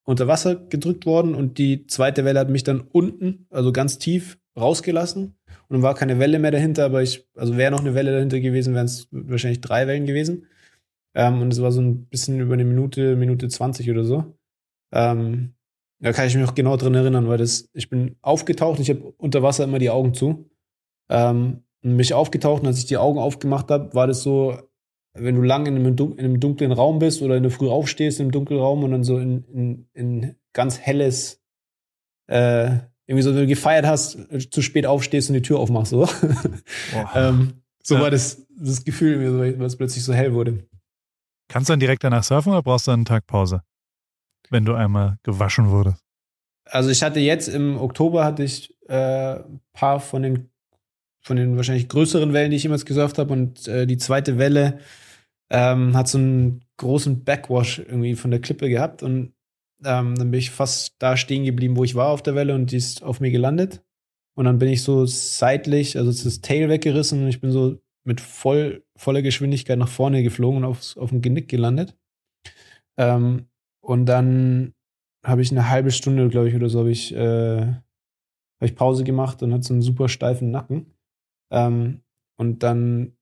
unter 0.03 0.27
Wasser 0.27 0.55
gedrückt 0.55 1.05
worden 1.05 1.35
und 1.35 1.57
die 1.57 1.87
zweite 1.87 2.25
Welle 2.25 2.39
hat 2.39 2.49
mich 2.49 2.63
dann 2.63 2.81
unten, 2.81 3.47
also 3.49 3.71
ganz 3.71 3.97
tief, 3.97 4.39
rausgelassen. 4.57 5.37
Und 5.69 5.73
dann 5.73 5.81
war 5.81 5.95
keine 5.95 6.19
Welle 6.19 6.39
mehr 6.39 6.51
dahinter, 6.51 6.83
aber 6.83 7.01
ich, 7.01 7.29
also 7.35 7.55
wäre 7.55 7.71
noch 7.71 7.79
eine 7.79 7.93
Welle 7.93 8.11
dahinter 8.11 8.41
gewesen, 8.41 8.73
wären 8.73 8.87
es 8.87 9.07
wahrscheinlich 9.11 9.61
drei 9.61 9.87
Wellen 9.87 10.05
gewesen. 10.05 10.47
Ähm, 11.15 11.41
und 11.41 11.53
es 11.53 11.61
war 11.61 11.71
so 11.71 11.81
ein 11.81 12.07
bisschen 12.07 12.41
über 12.41 12.55
eine 12.55 12.65
Minute, 12.65 13.15
Minute 13.15 13.47
20 13.47 13.89
oder 13.89 14.03
so. 14.03 14.37
Ähm, 14.91 15.53
da 15.99 16.13
kann 16.13 16.27
ich 16.27 16.35
mich 16.35 16.45
noch 16.45 16.55
genau 16.55 16.77
dran 16.77 16.95
erinnern, 16.95 17.27
weil 17.27 17.37
das, 17.37 17.69
ich 17.73 17.89
bin 17.89 18.15
aufgetaucht, 18.21 18.79
ich 18.79 18.89
habe 18.89 19.13
unter 19.17 19.43
Wasser 19.43 19.65
immer 19.65 19.79
die 19.79 19.89
Augen 19.89 20.13
zu. 20.13 20.49
Ähm, 21.09 21.63
mich 21.81 22.13
aufgetaucht 22.13 22.61
und 22.61 22.67
als 22.67 22.79
ich 22.79 22.85
die 22.85 22.97
Augen 22.97 23.19
aufgemacht 23.19 23.71
habe, 23.71 23.93
war 23.93 24.07
das 24.07 24.21
so, 24.21 24.57
wenn 25.13 25.35
du 25.35 25.41
lang 25.41 25.65
in 25.65 25.75
einem, 25.75 25.97
in 25.97 26.19
einem, 26.19 26.39
dunklen 26.39 26.71
Raum 26.71 26.99
bist 26.99 27.21
oder 27.21 27.37
in 27.37 27.43
der 27.43 27.51
Früh 27.51 27.69
aufstehst 27.69 28.19
im 28.19 28.31
dunklen 28.31 28.59
Raum 28.59 28.83
und 28.83 28.91
dann 28.91 29.03
so 29.03 29.17
in, 29.17 29.43
in, 29.45 29.89
in 29.93 30.35
ganz 30.53 30.77
helles, 30.77 31.41
äh, 32.27 32.77
irgendwie 33.07 33.23
so, 33.23 33.31
wenn 33.31 33.41
du 33.41 33.47
gefeiert 33.47 33.85
hast, 33.85 34.17
zu 34.51 34.61
spät 34.61 34.85
aufstehst 34.85 35.29
und 35.29 35.35
die 35.35 35.41
Tür 35.41 35.59
aufmachst. 35.59 35.91
So, 35.91 36.07
ähm, 37.15 37.53
so 37.81 37.95
ja. 37.95 38.01
war 38.01 38.11
das, 38.11 38.45
das 38.57 38.83
Gefühl, 38.83 39.39
weil 39.39 39.65
es 39.65 39.77
plötzlich 39.77 40.03
so 40.03 40.13
hell 40.13 40.33
wurde. 40.33 40.63
Kannst 41.47 41.69
du 41.69 41.73
dann 41.73 41.79
direkt 41.79 42.03
danach 42.03 42.23
surfen 42.23 42.51
oder 42.51 42.61
brauchst 42.61 42.87
du 42.87 42.91
einen 42.91 43.05
Tag 43.05 43.25
Pause, 43.25 43.63
wenn 44.49 44.65
du 44.65 44.73
einmal 44.73 45.17
gewaschen 45.23 45.69
wurdest? 45.69 46.03
Also 46.65 46.89
ich 46.89 47.01
hatte 47.01 47.19
jetzt 47.19 47.47
im 47.47 47.77
Oktober 47.77 48.23
hatte 48.23 48.43
ich 48.43 48.75
äh, 48.87 49.39
paar 49.73 49.99
von 49.99 50.23
den 50.23 50.49
von 51.21 51.35
den 51.35 51.57
wahrscheinlich 51.57 51.89
größeren 51.89 52.31
Wellen, 52.33 52.51
die 52.51 52.57
ich 52.57 52.63
jemals 52.63 52.85
gesurft 52.85 53.17
habe 53.17 53.33
und 53.33 53.67
äh, 53.67 53.85
die 53.85 53.97
zweite 53.97 54.37
Welle 54.37 54.79
ähm, 55.49 55.95
hat 55.95 56.07
so 56.07 56.17
einen 56.17 56.63
großen 56.77 57.23
Backwash 57.23 57.79
irgendwie 57.79 58.15
von 58.15 58.31
der 58.31 58.39
Klippe 58.39 58.69
gehabt 58.69 59.03
und 59.03 59.33
ähm, 59.83 60.15
dann 60.15 60.31
bin 60.31 60.39
ich 60.39 60.51
fast 60.51 60.95
da 60.99 61.17
stehen 61.17 61.45
geblieben, 61.45 61.75
wo 61.75 61.83
ich 61.83 61.95
war 61.95 62.09
auf 62.09 62.21
der 62.21 62.35
Welle 62.35 62.55
und 62.55 62.71
die 62.71 62.77
ist 62.77 63.03
auf 63.03 63.19
mir 63.19 63.31
gelandet. 63.31 63.83
Und 64.35 64.45
dann 64.45 64.59
bin 64.59 64.69
ich 64.69 64.83
so 64.83 65.05
seitlich, 65.05 65.97
also 65.97 66.09
ist 66.09 66.25
das 66.25 66.41
Tail 66.41 66.69
weggerissen 66.69 67.23
und 67.23 67.27
ich 67.27 67.41
bin 67.41 67.51
so 67.51 67.77
mit 68.05 68.21
voll, 68.21 68.85
voller 68.95 69.21
Geschwindigkeit 69.21 69.77
nach 69.77 69.89
vorne 69.89 70.23
geflogen 70.23 70.63
und 70.63 70.69
aufs, 70.69 70.97
auf 70.97 71.09
dem 71.09 71.21
Genick 71.21 71.49
gelandet. 71.49 71.95
Ähm, 72.97 73.48
und 73.89 74.05
dann 74.05 74.75
habe 75.25 75.41
ich 75.41 75.49
eine 75.49 75.67
halbe 75.67 75.89
Stunde, 75.89 76.29
glaube 76.29 76.47
ich, 76.47 76.53
oder 76.53 76.69
so, 76.69 76.77
habe 76.77 76.91
ich, 76.91 77.11
äh, 77.11 77.61
hab 77.61 78.61
ich 78.61 78.75
Pause 78.75 79.03
gemacht 79.03 79.41
und 79.41 79.51
hatte 79.51 79.63
so 79.63 79.73
einen 79.73 79.81
super 79.81 80.09
steifen 80.09 80.51
Nacken. 80.51 80.93
Ähm, 81.51 82.01
und 82.37 82.61
dann 82.61 83.17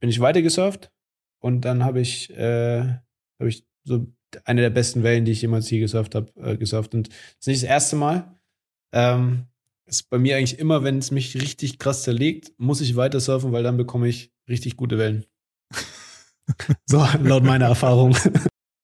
bin 0.00 0.08
ich 0.08 0.20
weiter 0.20 0.40
gesurft 0.40 0.90
und 1.42 1.66
dann 1.66 1.84
habe 1.84 2.00
ich, 2.00 2.30
äh, 2.30 2.80
habe 2.80 3.48
ich 3.48 3.66
so 3.84 4.06
eine 4.46 4.62
der 4.62 4.70
besten 4.70 5.02
Wellen, 5.02 5.26
die 5.26 5.32
ich 5.32 5.42
jemals 5.42 5.68
hier 5.68 5.80
gesurft 5.80 6.14
habe, 6.14 6.32
äh, 6.40 6.56
gesurft. 6.56 6.94
Und 6.94 7.08
das 7.08 7.16
ist 7.40 7.46
nicht 7.48 7.62
das 7.64 7.68
erste 7.68 7.96
Mal. 7.96 8.40
Ähm, 8.94 9.48
ist 9.84 10.08
bei 10.08 10.18
mir 10.18 10.38
eigentlich 10.38 10.58
immer, 10.58 10.82
wenn 10.82 10.96
es 10.96 11.10
mich 11.10 11.34
richtig 11.34 11.78
krass 11.78 12.04
zerlegt, 12.04 12.54
muss 12.56 12.80
ich 12.80 12.96
weiter 12.96 13.20
surfen, 13.20 13.52
weil 13.52 13.64
dann 13.64 13.76
bekomme 13.76 14.08
ich 14.08 14.32
richtig 14.48 14.78
gute 14.78 14.96
Wellen. 14.96 15.26
so, 16.86 17.06
laut 17.22 17.44
meiner 17.44 17.66
Erfahrung. 17.66 18.16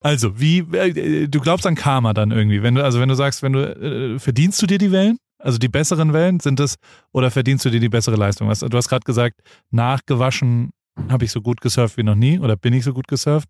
Also, 0.07 0.39
wie, 0.39 0.59
äh, 0.59 1.27
du 1.27 1.41
glaubst 1.41 1.67
an 1.67 1.75
Karma 1.75 2.15
dann 2.15 2.31
irgendwie, 2.31 2.63
wenn 2.63 2.77
du, 2.77 2.85
also 2.85 3.01
wenn 3.01 3.09
du 3.09 3.17
sagst, 3.17 3.43
wenn 3.43 3.55
du, 3.55 4.15
äh, 4.15 4.21
verdienst 4.21 4.63
du 4.63 4.69
dir 4.69 4.79
die 4.79 4.93
Wellen? 4.93 5.19
Also 5.41 5.59
die 5.59 5.69
besseren 5.69 6.13
Wellen 6.13 6.39
sind 6.39 6.61
es, 6.61 6.77
oder 7.13 7.33
verdienst 7.33 7.65
du 7.65 7.71
dir 7.71 7.81
die 7.81 7.89
bessere 7.89 8.15
Leistung? 8.15 8.49
Du 8.49 8.77
hast 8.77 8.89
gerade 8.89 9.05
gesagt, 9.05 9.41
nachgewaschen 9.73 10.71
habe 11.09 11.25
ich 11.25 11.33
so 11.33 11.41
gut 11.41 11.61
gesurft 11.61 11.97
wie 11.97 12.05
noch 12.05 12.15
nie 12.15 12.39
oder 12.39 12.57
bin 12.57 12.73
ich 12.73 12.85
so 12.85 12.93
gut 12.93 13.09
gesurft. 13.09 13.49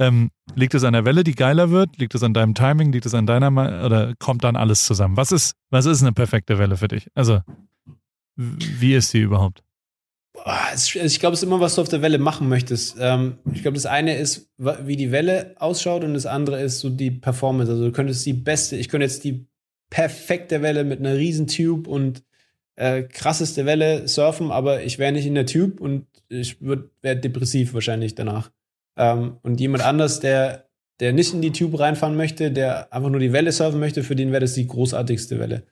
Ähm, 0.00 0.30
liegt 0.56 0.74
es 0.74 0.82
an 0.82 0.92
der 0.92 1.04
Welle, 1.04 1.22
die 1.22 1.36
geiler 1.36 1.70
wird? 1.70 1.96
Liegt 1.98 2.16
es 2.16 2.24
an 2.24 2.34
deinem 2.34 2.54
Timing? 2.54 2.90
Liegt 2.90 3.06
es 3.06 3.14
an 3.14 3.26
deiner 3.26 3.52
oder 3.84 4.14
kommt 4.18 4.42
dann 4.42 4.56
alles 4.56 4.84
zusammen? 4.84 5.16
Was 5.16 5.30
ist, 5.30 5.54
was 5.70 5.86
ist 5.86 6.02
eine 6.02 6.12
perfekte 6.12 6.58
Welle 6.58 6.76
für 6.76 6.88
dich? 6.88 7.06
Also, 7.14 7.42
wie 8.34 8.94
ist 8.94 9.10
sie 9.10 9.20
überhaupt? 9.20 9.62
Also 10.44 10.98
ich 10.98 11.20
glaube, 11.20 11.34
es 11.34 11.42
ist 11.42 11.46
immer, 11.46 11.60
was 11.60 11.76
du 11.76 11.82
auf 11.82 11.88
der 11.88 12.02
Welle 12.02 12.18
machen 12.18 12.48
möchtest. 12.48 12.96
Ähm, 12.98 13.38
ich 13.52 13.62
glaube, 13.62 13.76
das 13.76 13.86
eine 13.86 14.16
ist, 14.16 14.50
wie 14.58 14.96
die 14.96 15.12
Welle 15.12 15.54
ausschaut 15.58 16.02
und 16.02 16.14
das 16.14 16.26
andere 16.26 16.60
ist 16.60 16.80
so 16.80 16.90
die 16.90 17.12
Performance. 17.12 17.70
Also 17.70 17.84
du 17.84 17.92
könntest 17.92 18.26
die 18.26 18.32
beste, 18.32 18.76
ich 18.76 18.88
könnte 18.88 19.04
jetzt 19.04 19.22
die 19.22 19.46
perfekte 19.88 20.62
Welle 20.62 20.82
mit 20.82 20.98
einer 20.98 21.16
riesen 21.16 21.46
Tube 21.46 21.86
und 21.86 22.24
äh, 22.74 23.02
krasseste 23.02 23.66
Welle 23.66 24.08
surfen, 24.08 24.50
aber 24.50 24.82
ich 24.82 24.98
wäre 24.98 25.12
nicht 25.12 25.26
in 25.26 25.34
der 25.34 25.46
Tube 25.46 25.80
und 25.80 26.06
ich 26.28 26.56
wäre 26.60 27.16
depressiv 27.16 27.74
wahrscheinlich 27.74 28.14
danach. 28.16 28.50
Ähm, 28.96 29.36
und 29.42 29.60
jemand 29.60 29.84
anders, 29.84 30.18
der, 30.18 30.68
der 30.98 31.12
nicht 31.12 31.34
in 31.34 31.42
die 31.42 31.52
Tube 31.52 31.78
reinfahren 31.78 32.16
möchte, 32.16 32.50
der 32.50 32.92
einfach 32.92 33.10
nur 33.10 33.20
die 33.20 33.32
Welle 33.32 33.52
surfen 33.52 33.78
möchte, 33.78 34.02
für 34.02 34.16
den 34.16 34.32
wäre 34.32 34.40
das 34.40 34.54
die 34.54 34.66
großartigste 34.66 35.38
Welle. 35.38 35.62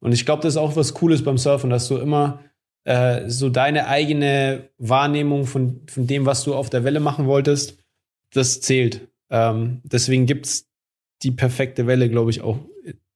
Und 0.00 0.12
ich 0.12 0.24
glaube, 0.24 0.42
das 0.42 0.54
ist 0.54 0.58
auch 0.58 0.76
was 0.76 0.94
Cooles 0.94 1.22
beim 1.22 1.36
Surfen, 1.38 1.68
dass 1.68 1.88
du 1.88 1.98
immer 1.98 2.40
äh, 2.86 3.28
so 3.28 3.50
deine 3.50 3.88
eigene 3.88 4.70
Wahrnehmung 4.78 5.46
von, 5.46 5.80
von 5.88 6.06
dem, 6.06 6.24
was 6.24 6.44
du 6.44 6.54
auf 6.54 6.70
der 6.70 6.84
Welle 6.84 7.00
machen 7.00 7.26
wolltest, 7.26 7.82
das 8.32 8.60
zählt. 8.60 9.08
Ähm, 9.28 9.80
deswegen 9.82 10.26
gibt 10.26 10.46
es 10.46 10.70
die 11.22 11.32
perfekte 11.32 11.88
Welle, 11.88 12.08
glaube 12.08 12.30
ich, 12.30 12.42
auch, 12.42 12.58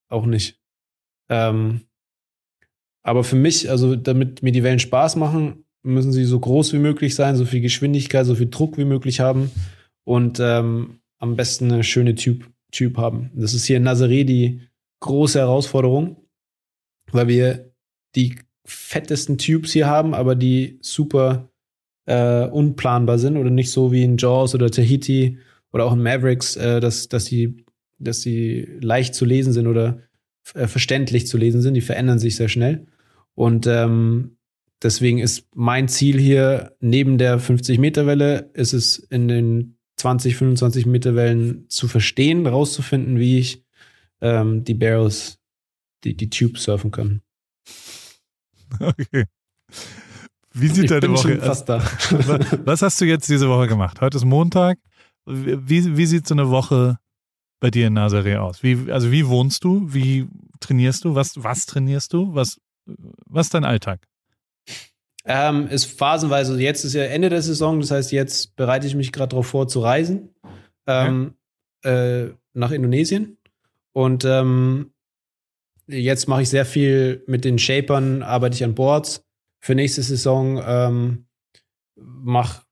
auch 0.08 0.26
nicht. 0.26 0.60
Ähm, 1.28 1.82
aber 3.02 3.22
für 3.22 3.36
mich, 3.36 3.70
also 3.70 3.94
damit 3.94 4.42
mir 4.42 4.50
die 4.50 4.64
Wellen 4.64 4.80
Spaß 4.80 5.14
machen, 5.14 5.64
müssen 5.84 6.12
sie 6.12 6.24
so 6.24 6.40
groß 6.40 6.72
wie 6.72 6.78
möglich 6.78 7.14
sein, 7.14 7.36
so 7.36 7.44
viel 7.44 7.60
Geschwindigkeit, 7.60 8.26
so 8.26 8.34
viel 8.34 8.50
Druck 8.50 8.76
wie 8.76 8.84
möglich 8.84 9.20
haben 9.20 9.52
und 10.04 10.40
ähm, 10.40 11.00
am 11.18 11.36
besten 11.36 11.70
eine 11.70 11.84
schöne 11.84 12.16
Tube, 12.16 12.50
Tube 12.72 12.98
haben. 12.98 13.30
Das 13.34 13.54
ist 13.54 13.66
hier 13.66 13.76
in 13.76 13.86
Nazaré 13.86 14.24
die 14.24 14.62
große 14.98 15.38
Herausforderung, 15.38 16.16
weil 17.12 17.28
wir 17.28 17.72
die 18.16 18.36
fettesten 18.64 19.38
Tubes 19.38 19.72
hier 19.72 19.86
haben, 19.86 20.14
aber 20.14 20.34
die 20.34 20.78
super 20.82 21.50
äh, 22.06 22.46
unplanbar 22.46 23.18
sind 23.18 23.36
oder 23.36 23.50
nicht 23.50 23.70
so 23.70 23.92
wie 23.92 24.02
in 24.02 24.16
Jaws 24.16 24.54
oder 24.54 24.70
Tahiti 24.70 25.38
oder 25.72 25.84
auch 25.84 25.92
in 25.92 26.02
Mavericks, 26.02 26.56
äh, 26.56 26.80
dass, 26.80 27.08
dass, 27.08 27.26
die, 27.26 27.64
dass 27.98 28.20
die 28.20 28.66
leicht 28.80 29.14
zu 29.14 29.24
lesen 29.24 29.52
sind 29.52 29.66
oder 29.66 30.00
äh, 30.54 30.66
verständlich 30.66 31.26
zu 31.26 31.38
lesen 31.38 31.62
sind. 31.62 31.74
Die 31.74 31.80
verändern 31.80 32.18
sich 32.18 32.36
sehr 32.36 32.48
schnell. 32.48 32.86
Und 33.34 33.66
ähm, 33.66 34.36
deswegen 34.82 35.18
ist 35.18 35.46
mein 35.54 35.88
Ziel 35.88 36.18
hier, 36.18 36.76
neben 36.80 37.18
der 37.18 37.40
50-Meter-Welle, 37.40 38.50
ist 38.54 38.72
es 38.72 38.98
in 38.98 39.28
den 39.28 39.76
20, 39.96 40.36
25 40.36 40.86
Meter 40.86 41.14
Wellen 41.14 41.66
zu 41.68 41.86
verstehen, 41.86 42.46
rauszufinden, 42.46 43.18
wie 43.18 43.38
ich 43.38 43.64
ähm, 44.20 44.64
die 44.64 44.74
Barrels, 44.74 45.38
die, 46.04 46.16
die 46.16 46.30
Tube 46.30 46.58
surfen 46.58 46.90
kann. 46.90 47.20
Okay. 48.80 49.24
Wie 50.52 50.66
sieht 50.66 50.84
ich 50.84 50.90
deine 50.90 51.00
bin 51.00 51.12
Woche 51.12 51.48
aus? 51.48 51.64
da. 51.64 51.78
Was 52.64 52.82
hast 52.82 53.00
du 53.00 53.04
jetzt 53.04 53.28
diese 53.28 53.48
Woche 53.48 53.68
gemacht? 53.68 54.00
Heute 54.00 54.16
ist 54.16 54.24
Montag. 54.24 54.78
Wie, 55.24 55.96
wie 55.96 56.06
sieht 56.06 56.26
so 56.26 56.34
eine 56.34 56.50
Woche 56.50 56.98
bei 57.60 57.70
dir 57.70 57.86
in 57.86 57.96
Nazaré 57.96 58.38
aus? 58.38 58.62
Wie, 58.62 58.90
also 58.90 59.12
wie 59.12 59.28
wohnst 59.28 59.62
du? 59.62 59.86
Wie 59.94 60.26
trainierst 60.58 61.04
du? 61.04 61.14
Was, 61.14 61.34
was 61.36 61.66
trainierst 61.66 62.12
du? 62.12 62.34
Was, 62.34 62.58
was 63.26 63.46
ist 63.46 63.54
dein 63.54 63.64
Alltag? 63.64 64.00
Ähm, 65.24 65.68
ist 65.68 65.84
phasenweise, 65.84 66.58
jetzt 66.60 66.84
ist 66.84 66.94
ja 66.94 67.04
Ende 67.04 67.28
der 67.28 67.42
Saison, 67.42 67.78
das 67.78 67.90
heißt, 67.90 68.10
jetzt 68.10 68.56
bereite 68.56 68.86
ich 68.86 68.94
mich 68.94 69.12
gerade 69.12 69.28
darauf 69.28 69.46
vor, 69.46 69.68
zu 69.68 69.80
reisen 69.80 70.30
ähm, 70.86 71.34
okay. 71.84 72.24
äh, 72.24 72.34
nach 72.54 72.70
Indonesien. 72.70 73.36
Und 73.92 74.24
ähm, 74.24 74.92
jetzt 75.90 76.28
mache 76.28 76.42
ich 76.42 76.48
sehr 76.48 76.64
viel 76.64 77.24
mit 77.26 77.44
den 77.44 77.58
Shapern, 77.58 78.22
arbeite 78.22 78.54
ich 78.54 78.64
an 78.64 78.74
Boards 78.74 79.24
für 79.60 79.74
nächste 79.74 80.02
Saison, 80.02 80.60
ähm, 80.64 81.26
mache 81.96 82.62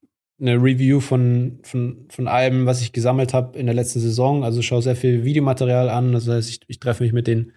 eine 0.40 0.54
Review 0.54 1.00
von, 1.00 1.58
von, 1.62 2.06
von 2.10 2.28
allem, 2.28 2.66
was 2.66 2.80
ich 2.80 2.92
gesammelt 2.92 3.34
habe 3.34 3.58
in 3.58 3.66
der 3.66 3.74
letzten 3.74 4.00
Saison. 4.00 4.44
Also 4.44 4.62
schaue 4.62 4.82
sehr 4.82 4.96
viel 4.96 5.24
Videomaterial 5.24 5.88
an. 5.88 6.12
Das 6.12 6.28
heißt, 6.28 6.48
ich, 6.48 6.60
ich 6.68 6.78
treffe 6.78 7.02
mich 7.02 7.12
mit 7.12 7.26
den, 7.26 7.52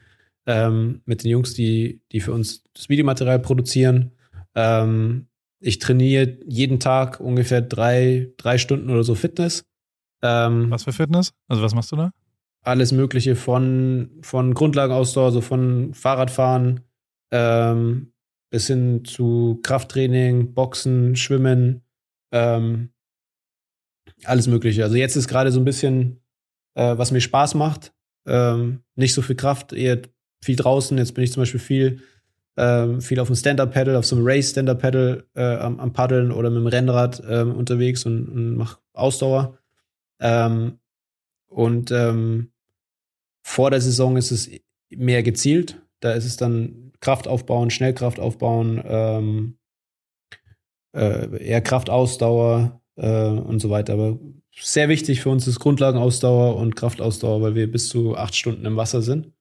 ähm, 0.47 1.01
mit 1.05 1.23
den 1.23 1.29
Jungs, 1.29 1.53
die, 1.53 2.01
die 2.11 2.21
für 2.21 2.33
uns 2.33 2.63
das 2.73 2.89
Videomaterial 2.89 3.39
produzieren. 3.39 4.11
Ähm, 4.55 5.27
ich 5.59 5.77
trainiere 5.77 6.39
jeden 6.47 6.79
Tag 6.79 7.19
ungefähr 7.19 7.61
drei, 7.61 8.29
drei 8.37 8.57
Stunden 8.57 8.89
oder 8.89 9.03
so 9.03 9.13
Fitness. 9.13 9.63
Ähm, 10.23 10.71
was 10.71 10.83
für 10.83 10.93
Fitness? 10.93 11.33
Also 11.47 11.61
was 11.61 11.75
machst 11.75 11.91
du 11.91 11.95
da? 11.95 12.11
Alles 12.63 12.91
Mögliche 12.91 13.35
von, 13.35 14.11
von 14.21 14.53
Grundlagenausdauer, 14.53 15.25
also 15.25 15.41
von 15.41 15.93
Fahrradfahren 15.93 16.81
ähm, 17.31 18.11
bis 18.51 18.67
hin 18.67 19.03
zu 19.05 19.59
Krafttraining, 19.63 20.53
Boxen, 20.53 21.15
Schwimmen, 21.15 21.81
ähm, 22.31 22.89
alles 24.25 24.47
Mögliche. 24.47 24.83
Also 24.83 24.97
jetzt 24.97 25.15
ist 25.15 25.27
gerade 25.27 25.51
so 25.51 25.59
ein 25.59 25.65
bisschen, 25.65 26.19
äh, 26.75 26.97
was 26.97 27.11
mir 27.11 27.21
Spaß 27.21 27.55
macht. 27.55 27.93
Ähm, 28.27 28.83
nicht 28.95 29.13
so 29.13 29.21
viel 29.21 29.35
Kraft, 29.35 29.73
eher 29.73 30.01
viel 30.43 30.55
draußen. 30.55 30.97
Jetzt 30.97 31.13
bin 31.13 31.23
ich 31.23 31.31
zum 31.31 31.41
Beispiel 31.41 31.59
viel, 31.59 32.01
ähm, 32.57 33.01
viel 33.01 33.19
auf 33.19 33.27
dem 33.27 33.35
Stand-Up-Pedal, 33.35 33.95
auf 33.95 34.05
so 34.05 34.15
einem 34.15 34.27
Race-Stand-Up-Pedal 34.27 35.23
äh, 35.33 35.55
am, 35.55 35.79
am, 35.79 35.93
Paddeln 35.93 36.31
oder 36.31 36.49
mit 36.49 36.59
dem 36.59 36.67
Rennrad 36.67 37.23
ähm, 37.27 37.55
unterwegs 37.55 38.05
und, 38.05 38.27
und 38.29 38.55
mache 38.57 38.79
Ausdauer. 38.93 39.57
Ähm, 40.19 40.79
und 41.47 41.91
ähm, 41.91 42.50
vor 43.43 43.71
der 43.71 43.81
Saison 43.81 44.17
ist 44.17 44.31
es 44.31 44.49
mehr 44.89 45.23
gezielt. 45.23 45.81
Da 45.99 46.13
ist 46.13 46.25
es 46.25 46.37
dann 46.37 46.91
Kraft 46.99 47.27
aufbauen, 47.27 47.69
Schnellkraft 47.69 48.19
aufbauen, 48.19 48.81
ähm, 48.85 49.57
äh, 50.95 51.43
eher 51.43 51.61
Kraftausdauer 51.61 52.81
äh, 52.95 53.27
und 53.27 53.59
so 53.59 53.69
weiter. 53.69 53.93
Aber 53.93 54.19
sehr 54.55 54.89
wichtig 54.89 55.21
für 55.21 55.29
uns 55.29 55.47
ist 55.47 55.59
Grundlagenausdauer 55.59 56.55
und 56.57 56.75
Kraftausdauer, 56.75 57.41
weil 57.41 57.55
wir 57.55 57.71
bis 57.71 57.89
zu 57.89 58.15
acht 58.15 58.35
Stunden 58.35 58.65
im 58.65 58.77
Wasser 58.77 59.01
sind 59.01 59.31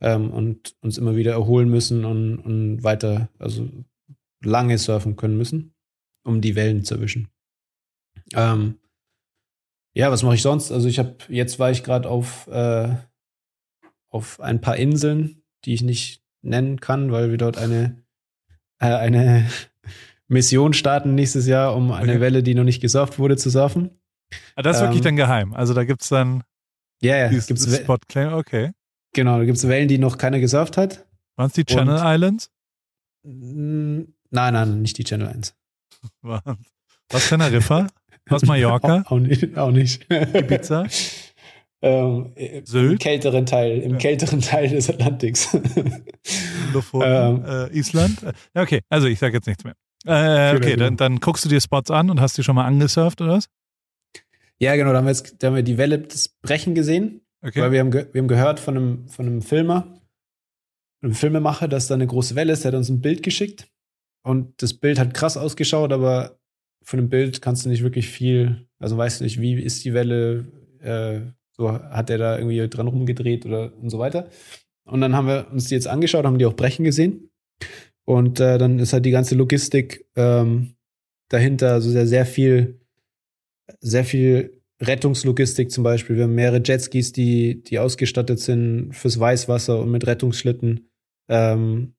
ähm, 0.00 0.30
und 0.30 0.76
uns 0.80 0.98
immer 0.98 1.16
wieder 1.16 1.32
erholen 1.32 1.68
müssen 1.68 2.04
und, 2.04 2.38
und 2.38 2.82
weiter, 2.82 3.28
also 3.38 3.68
lange 4.42 4.78
surfen 4.78 5.16
können 5.16 5.36
müssen, 5.36 5.74
um 6.24 6.40
die 6.40 6.54
Wellen 6.54 6.84
zu 6.84 6.94
erwischen. 6.94 7.28
Ähm, 8.34 8.78
ja, 9.94 10.10
was 10.10 10.22
mache 10.22 10.34
ich 10.34 10.42
sonst? 10.42 10.72
Also 10.72 10.88
ich 10.88 10.98
habe, 10.98 11.16
jetzt 11.28 11.58
war 11.58 11.70
ich 11.70 11.82
gerade 11.82 12.08
auf, 12.08 12.46
äh, 12.48 12.96
auf 14.16 14.40
ein 14.40 14.60
paar 14.60 14.76
Inseln, 14.76 15.42
die 15.64 15.74
ich 15.74 15.82
nicht 15.82 16.22
nennen 16.42 16.80
kann, 16.80 17.12
weil 17.12 17.30
wir 17.30 17.38
dort 17.38 17.56
eine, 17.58 18.02
äh, 18.80 18.86
eine 18.86 19.48
Mission 20.28 20.72
starten 20.72 21.14
nächstes 21.14 21.46
Jahr, 21.46 21.76
um 21.76 21.92
eine 21.92 22.12
Okay. 22.12 22.20
Welle, 22.20 22.42
die 22.42 22.54
noch 22.54 22.64
nicht 22.64 22.80
gesurft 22.80 23.18
wurde, 23.18 23.36
zu 23.36 23.50
surfen. 23.50 23.90
Ah, 24.56 24.62
das 24.62 24.76
ist 24.78 24.82
wirklich 24.82 24.98
Ähm, 25.00 25.04
dann 25.04 25.16
geheim. 25.16 25.54
Also 25.54 25.72
da 25.74 25.84
gibt's 25.84 26.08
dann 26.08 26.42
Ja, 27.00 27.16
ja, 27.16 27.28
dieses 27.28 27.46
gibt's 27.46 27.70
We- 27.70 27.76
Spot-Claim. 27.76 28.32
Okay. 28.32 28.72
genau, 29.12 29.38
da 29.38 29.44
gibt 29.44 29.58
es 29.58 29.68
Wellen, 29.68 29.88
die 29.88 29.98
noch 29.98 30.18
keiner 30.18 30.40
gesurft 30.40 30.76
hat. 30.76 31.06
Waren 31.36 31.46
es 31.48 31.52
die 31.52 31.64
Channel 31.64 32.00
Islands? 32.02 32.50
Mm, 33.24 34.02
Nein, 34.30 34.52
nein, 34.54 34.82
nicht 34.82 34.98
die 34.98 35.04
Channel 35.04 35.28
1. 35.28 35.54
Waren- 36.22 36.58
Was 37.10 37.28
Teneriffa? 37.28 37.86
Was 38.28 38.42
Mallorca? 38.42 39.02
Auch, 39.06 39.10
auch 39.12 39.18
nicht. 39.20 39.56
Auch 39.56 39.70
nicht. 39.70 40.06
Ibiza? 40.10 40.86
Ähm, 41.82 42.32
Im 42.34 42.66
Sylt? 42.66 43.00
kälteren 43.00 43.46
Teil, 43.46 43.80
im 43.82 43.92
Ja. 43.92 43.98
kälteren 43.98 44.40
Teil 44.40 44.68
des 44.68 44.88
Atlantiks. 44.90 45.56
Lofoten? 46.72 47.08
Ähm. 47.08 47.44
äh, 47.46 47.78
Island? 47.78 48.18
Okay, 48.54 48.80
also 48.88 49.06
ich 49.06 49.18
sage 49.18 49.34
jetzt 49.34 49.46
nichts 49.46 49.64
mehr. 49.64 49.74
Äh, 50.06 50.56
okay, 50.56 50.76
dann, 50.76 50.96
dann 50.96 51.20
guckst 51.20 51.44
du 51.44 51.48
dir 51.48 51.60
Spots 51.60 51.90
an 51.90 52.10
und 52.10 52.20
hast 52.20 52.38
die 52.38 52.42
schon 52.44 52.54
mal 52.54 52.64
angesurft 52.66 53.20
oder 53.20 53.32
was? 53.32 53.48
ja, 54.58 54.74
genau, 54.76 54.92
da 54.92 54.98
haben 54.98 55.04
wir 55.04 55.10
jetzt 55.10 55.42
da 55.42 55.48
haben 55.48 55.54
wir 55.56 55.62
die 55.62 55.76
Welle 55.78 55.98
des 55.98 56.28
Brechen 56.40 56.74
gesehen. 56.74 57.20
Okay. 57.42 57.60
Weil 57.60 57.72
wir 57.72 57.80
haben, 57.80 57.92
wir 57.92 58.08
haben 58.14 58.28
gehört 58.28 58.58
von 58.58 58.76
einem, 58.76 59.08
von 59.08 59.26
einem 59.26 59.42
Filmer, 59.42 60.00
einem 61.02 61.14
Filmemacher, 61.14 61.68
dass 61.68 61.86
da 61.88 61.94
eine 61.94 62.06
große 62.06 62.34
Welle 62.34 62.52
ist. 62.52 62.64
Der 62.64 62.72
hat 62.72 62.76
uns 62.78 62.88
ein 62.88 63.00
Bild 63.02 63.22
geschickt. 63.22 63.68
Und 64.22 64.60
das 64.62 64.74
Bild 64.74 64.98
hat 64.98 65.14
krass 65.14 65.36
ausgeschaut, 65.36 65.92
aber 65.92 66.38
von 66.82 66.98
dem 66.98 67.08
Bild 67.08 67.42
kannst 67.42 67.64
du 67.64 67.68
nicht 67.68 67.82
wirklich 67.82 68.08
viel, 68.08 68.66
also 68.78 68.96
weißt 68.96 69.20
du 69.20 69.24
nicht, 69.24 69.40
wie 69.40 69.54
ist 69.60 69.84
die 69.84 69.92
Welle, 69.94 70.46
äh, 70.80 71.20
so 71.56 71.72
hat 71.72 72.10
er 72.10 72.18
da 72.18 72.38
irgendwie 72.38 72.68
dran 72.68 72.88
rumgedreht 72.88 73.46
oder 73.46 73.72
und 73.76 73.90
so 73.90 73.98
weiter. 73.98 74.28
Und 74.84 75.00
dann 75.00 75.16
haben 75.16 75.26
wir 75.26 75.48
uns 75.50 75.68
die 75.68 75.74
jetzt 75.74 75.88
angeschaut, 75.88 76.24
haben 76.24 76.38
die 76.38 76.46
auch 76.46 76.54
brechen 76.54 76.84
gesehen. 76.84 77.30
Und 78.04 78.38
äh, 78.38 78.58
dann 78.58 78.78
ist 78.78 78.92
halt 78.92 79.04
die 79.04 79.10
ganze 79.10 79.34
Logistik 79.34 80.06
ähm, 80.14 80.76
dahinter, 81.28 81.72
also 81.72 81.90
sehr, 81.90 82.06
sehr 82.06 82.24
viel, 82.24 82.80
sehr 83.80 84.04
viel 84.04 84.62
Rettungslogistik 84.80 85.70
zum 85.70 85.82
Beispiel. 85.82 86.16
Wir 86.16 86.24
haben 86.24 86.34
mehrere 86.34 86.62
Jetskis, 86.64 87.12
die, 87.12 87.62
die 87.62 87.78
ausgestattet 87.78 88.38
sind 88.38 88.92
fürs 88.92 89.18
Weißwasser 89.18 89.80
und 89.80 89.90
mit 89.90 90.06
Rettungsschlitten, 90.06 90.88
ähm, 91.28 91.94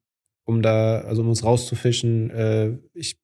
um 0.45 0.61
da, 0.61 1.01
also 1.01 1.23
um 1.23 1.29
uns 1.29 1.43
rauszufischen. 1.43 2.29
Äh, 2.29 2.77
ich, 2.93 3.17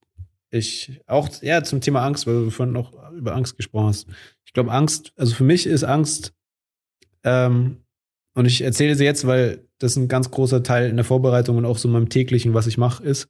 ich, 0.53 1.01
auch, 1.07 1.29
ja, 1.41 1.63
zum 1.63 1.81
Thema 1.81 2.05
Angst, 2.05 2.27
weil 2.27 2.45
du 2.45 2.49
vorhin 2.49 2.73
noch 2.73 2.93
über 3.11 3.35
Angst 3.35 3.57
gesprochen 3.57 3.87
hast. 3.87 4.07
Ich 4.45 4.53
glaube, 4.53 4.71
Angst, 4.71 5.13
also 5.15 5.33
für 5.33 5.43
mich 5.43 5.65
ist 5.65 5.83
Angst, 5.83 6.33
ähm, 7.23 7.77
und 8.35 8.45
ich 8.45 8.61
erzähle 8.61 8.95
sie 8.95 9.05
jetzt, 9.05 9.27
weil 9.27 9.67
das 9.77 9.95
ein 9.95 10.07
ganz 10.07 10.31
großer 10.31 10.63
Teil 10.63 10.89
in 10.89 10.95
der 10.95 11.05
Vorbereitung 11.05 11.57
und 11.57 11.65
auch 11.65 11.77
so 11.77 11.87
in 11.87 11.93
meinem 11.93 12.09
täglichen, 12.09 12.53
was 12.53 12.67
ich 12.67 12.77
mache, 12.77 13.03
ist 13.03 13.29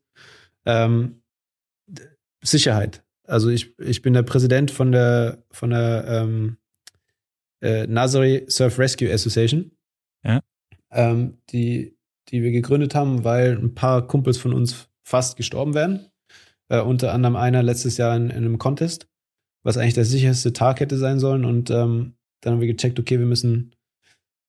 ähm, 0.65 1.21
Sicherheit. 2.41 3.03
Also 3.25 3.49
ich, 3.49 3.77
ich 3.79 4.01
bin 4.01 4.13
der 4.13 4.23
Präsident 4.23 4.71
von 4.71 4.91
der 4.91 5.43
von 5.51 5.69
der 5.71 6.05
ähm, 6.07 6.57
äh, 7.61 7.87
Nazari 7.87 8.45
Surf 8.47 8.79
Rescue 8.79 9.11
Association. 9.11 9.71
Ja. 10.23 10.41
Ähm, 10.91 11.37
die, 11.49 11.97
die 12.29 12.43
wir 12.43 12.51
gegründet 12.51 12.95
haben, 12.95 13.23
weil 13.23 13.57
ein 13.57 13.73
paar 13.73 14.07
Kumpels 14.07 14.37
von 14.37 14.53
uns 14.53 14.89
fast 15.03 15.37
gestorben 15.37 15.73
wären. 15.73 16.07
Äh, 16.69 16.81
unter 16.81 17.13
anderem 17.13 17.35
einer 17.35 17.63
letztes 17.63 17.97
Jahr 17.97 18.15
in, 18.15 18.29
in 18.29 18.37
einem 18.37 18.57
Contest, 18.57 19.07
was 19.63 19.77
eigentlich 19.77 19.93
der 19.93 20.05
sicherste 20.05 20.53
Tag 20.53 20.79
hätte 20.79 20.97
sein 20.97 21.19
sollen. 21.19 21.45
Und 21.45 21.69
ähm, 21.69 22.15
dann 22.41 22.53
haben 22.53 22.61
wir 22.61 22.67
gecheckt, 22.67 22.99
okay, 22.99 23.19
wir 23.19 23.25
müssen, 23.25 23.75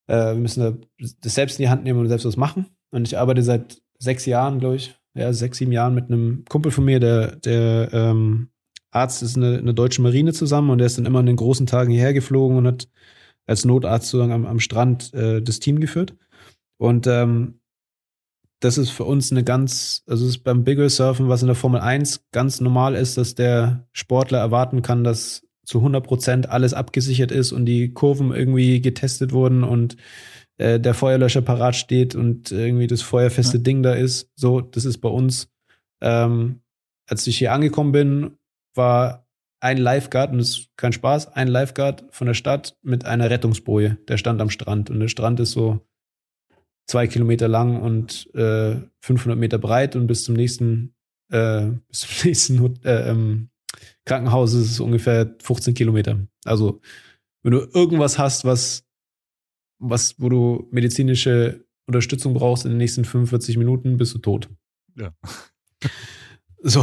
äh, 0.08 0.32
wir 0.32 0.40
müssen 0.40 0.60
da 0.60 1.08
das 1.20 1.34
selbst 1.34 1.58
in 1.58 1.64
die 1.64 1.68
Hand 1.68 1.84
nehmen 1.84 2.00
und 2.00 2.08
selbst 2.08 2.24
was 2.24 2.36
machen. 2.36 2.66
Und 2.90 3.06
ich 3.06 3.18
arbeite 3.18 3.42
seit 3.42 3.82
sechs 3.98 4.26
Jahren, 4.26 4.58
glaube 4.58 4.76
ich, 4.76 4.94
ja, 5.14 5.32
sechs, 5.32 5.58
sieben 5.58 5.72
Jahren 5.72 5.94
mit 5.94 6.06
einem 6.06 6.44
Kumpel 6.48 6.72
von 6.72 6.84
mir, 6.84 7.00
der, 7.00 7.36
der 7.36 7.90
ähm, 7.92 8.50
Arzt 8.90 9.22
ist 9.22 9.36
in 9.36 9.42
der, 9.42 9.58
in 9.58 9.64
der 9.64 9.74
deutschen 9.74 10.02
Marine 10.02 10.32
zusammen 10.32 10.70
und 10.70 10.78
der 10.78 10.86
ist 10.86 10.98
dann 10.98 11.06
immer 11.06 11.20
in 11.20 11.26
den 11.26 11.36
großen 11.36 11.66
Tagen 11.66 11.90
hierher 11.90 12.12
geflogen 12.12 12.56
und 12.56 12.66
hat 12.66 12.88
als 13.46 13.64
Notarzt 13.64 14.08
sozusagen 14.08 14.32
am, 14.32 14.46
am 14.46 14.60
Strand 14.60 15.12
äh, 15.14 15.42
das 15.42 15.60
Team 15.60 15.80
geführt. 15.80 16.16
Und 16.78 17.06
ähm, 17.06 17.60
das 18.64 18.78
ist 18.78 18.90
für 18.90 19.04
uns 19.04 19.30
eine 19.30 19.44
ganz, 19.44 20.02
also 20.06 20.24
es 20.24 20.36
ist 20.36 20.44
beim 20.44 20.64
Bigger 20.64 20.88
Surfen, 20.88 21.28
was 21.28 21.42
in 21.42 21.48
der 21.48 21.54
Formel 21.54 21.80
1 21.80 22.24
ganz 22.32 22.62
normal 22.62 22.94
ist, 22.94 23.18
dass 23.18 23.34
der 23.34 23.86
Sportler 23.92 24.38
erwarten 24.38 24.80
kann, 24.80 25.04
dass 25.04 25.46
zu 25.66 25.78
100 25.78 26.02
Prozent 26.02 26.48
alles 26.48 26.72
abgesichert 26.72 27.30
ist 27.30 27.52
und 27.52 27.66
die 27.66 27.92
Kurven 27.92 28.32
irgendwie 28.32 28.80
getestet 28.80 29.32
wurden 29.32 29.64
und 29.64 29.96
äh, 30.56 30.80
der 30.80 30.94
Feuerlöscher 30.94 31.42
parat 31.42 31.76
steht 31.76 32.14
und 32.14 32.52
irgendwie 32.52 32.86
das 32.86 33.02
feuerfeste 33.02 33.60
Ding 33.60 33.82
da 33.82 33.92
ist. 33.92 34.30
So, 34.34 34.62
das 34.62 34.86
ist 34.86 34.98
bei 34.98 35.10
uns. 35.10 35.48
Ähm, 36.00 36.60
als 37.06 37.26
ich 37.26 37.36
hier 37.36 37.52
angekommen 37.52 37.92
bin, 37.92 38.38
war 38.74 39.26
ein 39.60 39.76
Lifeguard, 39.76 40.32
und 40.32 40.38
das 40.38 40.50
ist 40.50 40.68
kein 40.76 40.92
Spaß, 40.92 41.28
ein 41.34 41.48
Lifeguard 41.48 42.04
von 42.10 42.26
der 42.26 42.34
Stadt 42.34 42.76
mit 42.82 43.04
einer 43.04 43.28
Rettungsboje. 43.28 43.98
Der 44.08 44.16
stand 44.16 44.40
am 44.40 44.50
Strand 44.50 44.88
und 44.88 45.00
der 45.00 45.08
Strand 45.08 45.38
ist 45.40 45.52
so 45.52 45.80
zwei 46.86 47.06
Kilometer 47.06 47.48
lang 47.48 47.80
und 47.80 48.32
äh, 48.34 48.76
500 49.00 49.38
Meter 49.38 49.58
breit 49.58 49.96
und 49.96 50.06
bis 50.06 50.24
zum 50.24 50.34
nächsten, 50.34 50.94
äh, 51.30 51.70
bis 51.88 52.00
zum 52.00 52.10
nächsten 52.28 52.84
äh, 52.84 53.10
ähm, 53.10 53.50
Krankenhaus 54.04 54.52
ist 54.52 54.70
es 54.70 54.80
ungefähr 54.80 55.34
15 55.42 55.74
Kilometer. 55.74 56.26
Also 56.44 56.80
wenn 57.42 57.52
du 57.52 57.66
irgendwas 57.74 58.18
hast, 58.18 58.44
was, 58.44 58.84
was, 59.78 60.20
wo 60.20 60.28
du 60.28 60.68
medizinische 60.70 61.64
Unterstützung 61.86 62.34
brauchst 62.34 62.64
in 62.64 62.72
den 62.72 62.78
nächsten 62.78 63.04
45 63.04 63.56
Minuten, 63.58 63.96
bist 63.96 64.14
du 64.14 64.18
tot. 64.18 64.48
Ja. 64.96 65.14
So, 66.66 66.82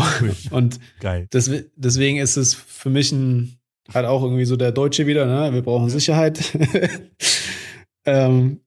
und 0.52 0.80
Geil. 1.00 1.28
Deswe 1.34 1.72
deswegen 1.76 2.20
ist 2.20 2.38
es 2.38 2.54
für 2.54 2.92
mich 2.92 3.12
ein, 3.12 3.58
halt 3.92 4.06
auch 4.06 4.22
irgendwie 4.22 4.46
so 4.46 4.56
der 4.56 4.72
Deutsche 4.72 5.08
wieder, 5.08 5.26
ne? 5.26 5.56
Wir 5.56 5.64
brauchen 5.64 5.90
Sicherheit. 5.90 6.40
ähm, 8.06 8.60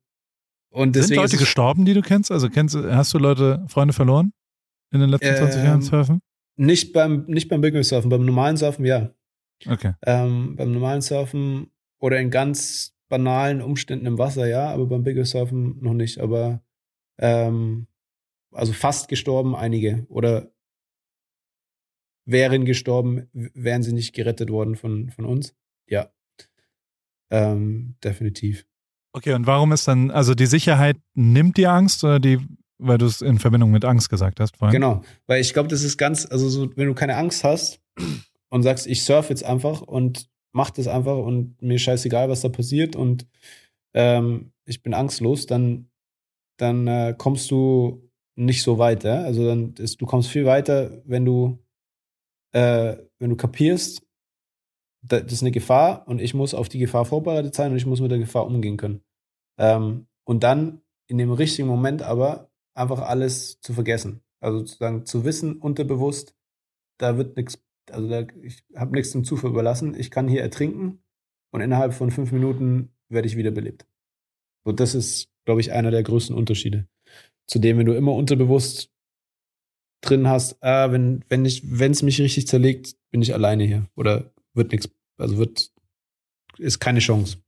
und 0.75 0.95
Sind 0.95 1.03
deswegen 1.03 1.21
Leute 1.21 1.27
ist 1.27 1.35
es, 1.35 1.39
gestorben, 1.41 1.85
die 1.85 1.95
du 1.95 2.03
kennst? 2.03 2.33
Also 2.33 2.51
kennst 2.51 2.75
hast 2.75 3.15
du 3.15 3.19
Leute, 3.19 3.65
Freunde 3.69 3.95
verloren 3.95 4.33
in 4.91 4.99
den 4.99 5.09
letzten 5.09 5.37
20 5.37 5.61
Ähm, 5.61 5.67
Jahren 5.67 5.83
Surfen? 5.83 6.21
nicht 6.57 6.93
beim, 6.93 7.25
nicht 7.27 7.49
beim 7.49 7.61
Big 7.61 7.75
Wave 7.75 7.85
Surfen, 7.85 8.11
beim 8.11 8.25
normalen 8.25 8.57
Surfen, 8.57 8.85
ja. 8.85 9.15
Okay. 9.67 9.95
Ähm, 10.05 10.57
beim 10.57 10.73
normalen 10.73 11.01
Surfen 11.01 11.71
oder 12.01 12.19
in 12.19 12.31
ganz 12.31 12.95
banalen 13.09 13.63
Umständen 13.63 14.07
im 14.07 14.19
Wasser, 14.19 14.47
ja, 14.49 14.71
aber 14.71 14.87
beim 14.87 15.05
Big 15.05 15.17
Wave 15.17 15.27
Surfen 15.27 15.81
noch 15.81 15.95
nicht. 15.95 16.19
Aber 16.19 16.61
ähm, 17.19 17.87
also 18.51 18.73
fast 18.73 19.09
gestorben 19.09 19.55
einige 19.55 20.07
oder 20.09 20.53
wären 22.27 22.65
gestorben, 22.65 23.29
wären 23.33 23.85
sie 23.85 23.93
nicht 23.93 24.13
gerettet 24.13 24.51
worden 24.51 24.75
von, 24.75 25.11
von 25.11 25.25
uns. 25.25 25.55
Ja. 25.87 26.11
Ähm, 27.31 27.95
definitiv. 28.03 28.67
Okay, 29.17 29.33
und 29.33 29.47
warum 29.47 29.71
ist 29.71 29.87
dann, 29.87 30.11
also 30.11 30.35
die 30.35 30.47
Sicherheit 30.47 30.97
nimmt 31.15 31.57
dir 31.57 31.71
Angst 31.71 32.03
oder 32.03 32.19
die, 32.19 32.41
weil 32.79 32.99
du 32.99 33.07
es 33.07 33.23
in 33.23 33.39
Verbindung 33.39 33.71
mit 33.71 33.85
Angst 33.85 34.11
gesagt 34.11 34.41
hast 34.41 34.57
vorhin? 34.57 34.75
Genau, 34.75 35.03
weil 35.29 35.41
ich 35.41 35.53
glaube, 35.53 35.69
das 35.69 35.85
ist 35.85 35.97
ganz, 35.97 36.27
also 36.29 36.49
so, 36.49 36.77
wenn 36.77 36.89
du 36.89 36.95
keine 36.95 37.17
Angst 37.17 37.45
hast 37.45 37.81
und 38.51 38.65
sagst, 38.65 38.89
ich 38.89 39.05
surf 39.05 39.31
jetzt 39.31 39.45
einfach 39.45 39.83
und 39.83 40.29
mach 40.53 40.71
das 40.71 40.89
einfach 40.89 41.17
und 41.17 41.63
mir 41.63 41.79
scheißegal, 41.79 42.29
was 42.29 42.41
da 42.41 42.49
passiert 42.49 42.97
und 42.97 43.25
ähm, 43.95 44.53
ich 44.65 44.83
bin 44.83 44.95
angstlos, 44.95 45.47
dann, 45.47 45.91
dann 46.59 46.89
äh, 46.89 47.15
kommst 47.17 47.53
du 47.53 48.11
nicht 48.35 48.65
so 48.65 48.79
weit, 48.79 49.05
ja? 49.05 49.23
Also 49.23 49.47
dann 49.47 49.75
ist, 49.75 50.01
du 50.01 50.07
kommst 50.07 50.29
viel 50.29 50.45
weiter, 50.45 51.03
wenn 51.05 51.25
du, 51.25 51.65
äh, 52.53 52.97
wenn 53.21 53.31
du 53.31 53.37
kapierst, 53.37 54.04
das 55.07 55.33
ist 55.33 55.43
eine 55.43 55.51
Gefahr 55.51 56.07
und 56.09 56.21
ich 56.21 56.35
muss 56.35 56.55
auf 56.55 56.69
die 56.69 56.79
Gefahr 56.79 57.05
vorbereitet 57.05 57.55
sein 57.55 57.73
und 57.73 57.77
ich 57.77 57.87
muss 57.87 58.01
mit 58.01 58.11
der 58.11 58.19
Gefahr 58.19 58.47
umgehen 58.47 58.77
können. 58.77 59.03
Ähm, 59.59 60.07
und 60.25 60.43
dann 60.43 60.81
in 61.07 61.19
dem 61.19 61.33
richtigen 61.33 61.69
Moment 61.69 62.03
aber 62.03 62.51
einfach 62.75 63.01
alles 63.01 63.61
zu 63.61 63.75
vergessen. 63.75 64.23
Also 64.41 64.59
sozusagen 64.59 65.05
zu 65.05 65.25
wissen, 65.25 65.57
unterbewusst, 65.57 66.35
da 66.99 67.17
wird 67.19 67.37
nichts, 67.37 67.63
also 67.91 68.09
da, 68.09 68.27
ich 68.43 68.65
habe 68.75 68.93
nichts 68.93 69.13
dem 69.13 69.25
Zufall 69.25 69.51
überlassen. 69.51 69.95
Ich 69.99 70.11
kann 70.11 70.29
hier 70.29 70.43
ertrinken 70.43 71.03
und 71.51 71.61
innerhalb 71.61 71.93
von 71.95 72.11
fünf 72.11 72.33
Minuten 72.33 72.95
werde 73.09 73.29
ich 73.29 73.37
wiederbelebt. 73.37 73.87
Und 74.65 74.81
das 74.81 74.95
ist, 74.95 75.29
glaube 75.45 75.61
ich, 75.61 75.73
einer 75.73 75.91
der 75.91 76.03
größten 76.03 76.35
Unterschiede. 76.35 76.89
Zudem, 77.47 77.79
wenn 77.79 77.87
du 77.87 77.95
immer 77.95 78.15
unterbewusst 78.15 78.91
drin 80.01 80.29
hast, 80.29 80.63
ah, 80.63 80.91
wenn, 80.93 81.25
wenn 81.29 81.45
wenn 81.45 81.93
es 81.93 82.03
mich 82.03 82.21
richtig 82.21 82.47
zerlegt, 82.47 82.97
bin 83.11 83.23
ich 83.23 83.35
alleine 83.35 83.65
hier. 83.65 83.87
Oder 83.97 84.34
wird 84.55 84.73
nichts, 84.73 84.89
also 85.19 85.37
wird, 85.39 85.71
ist 86.59 86.79
keine 86.81 87.01
Chance. 87.01 87.39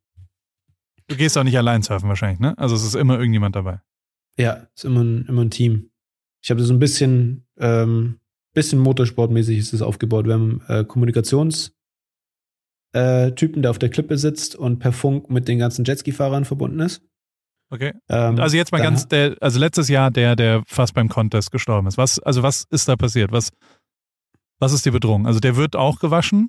Du 1.08 1.16
gehst 1.16 1.38
auch 1.38 1.44
nicht 1.44 1.56
allein 1.56 1.82
surfen 1.82 2.08
wahrscheinlich, 2.08 2.40
ne? 2.40 2.56
Also 2.58 2.74
es 2.74 2.82
ist 2.84 2.94
immer 2.96 3.18
irgendjemand 3.18 3.54
dabei. 3.56 3.80
Ja, 4.36 4.66
ist 4.74 4.84
immer 4.84 5.02
ein, 5.02 5.24
immer 5.26 5.42
ein 5.42 5.50
Team. 5.50 5.90
Ich 6.42 6.50
habe 6.50 6.62
so 6.62 6.74
ein 6.74 6.78
bisschen, 6.80 7.46
ähm, 7.58 8.18
bisschen 8.54 8.78
motorsportmäßig 8.80 9.58
ist 9.58 9.72
es 9.72 9.82
aufgebaut. 9.82 10.26
Wir 10.26 10.34
haben 10.34 10.62
äh, 10.68 10.84
Kommunikations 10.84 11.72
äh, 12.92 13.32
Typen, 13.32 13.62
der 13.62 13.70
auf 13.70 13.78
der 13.78 13.90
Klippe 13.90 14.18
sitzt 14.18 14.56
und 14.56 14.78
per 14.78 14.92
Funk 14.92 15.30
mit 15.30 15.48
den 15.48 15.58
ganzen 15.58 15.84
Jetski-Fahrern 15.84 16.44
verbunden 16.44 16.80
ist. 16.80 17.02
Okay. 17.70 17.92
Ähm, 18.08 18.38
Also 18.38 18.56
jetzt 18.56 18.72
mal 18.72 18.78
dann- 18.78 18.94
ganz, 18.94 19.08
der, 19.08 19.36
also 19.40 19.58
letztes 19.58 19.88
Jahr 19.88 20.10
der, 20.10 20.36
der 20.36 20.62
fast 20.66 20.94
beim 20.94 21.08
Contest 21.08 21.50
gestorben 21.50 21.86
ist. 21.88 21.98
Was, 21.98 22.18
also 22.20 22.42
was 22.42 22.64
ist 22.70 22.88
da 22.88 22.96
passiert? 22.96 23.32
Was, 23.32 23.50
was 24.58 24.72
ist 24.72 24.86
die 24.86 24.90
Bedrohung? 24.90 25.26
Also 25.26 25.40
der 25.40 25.56
wird 25.56 25.76
auch 25.76 25.98
gewaschen 25.98 26.48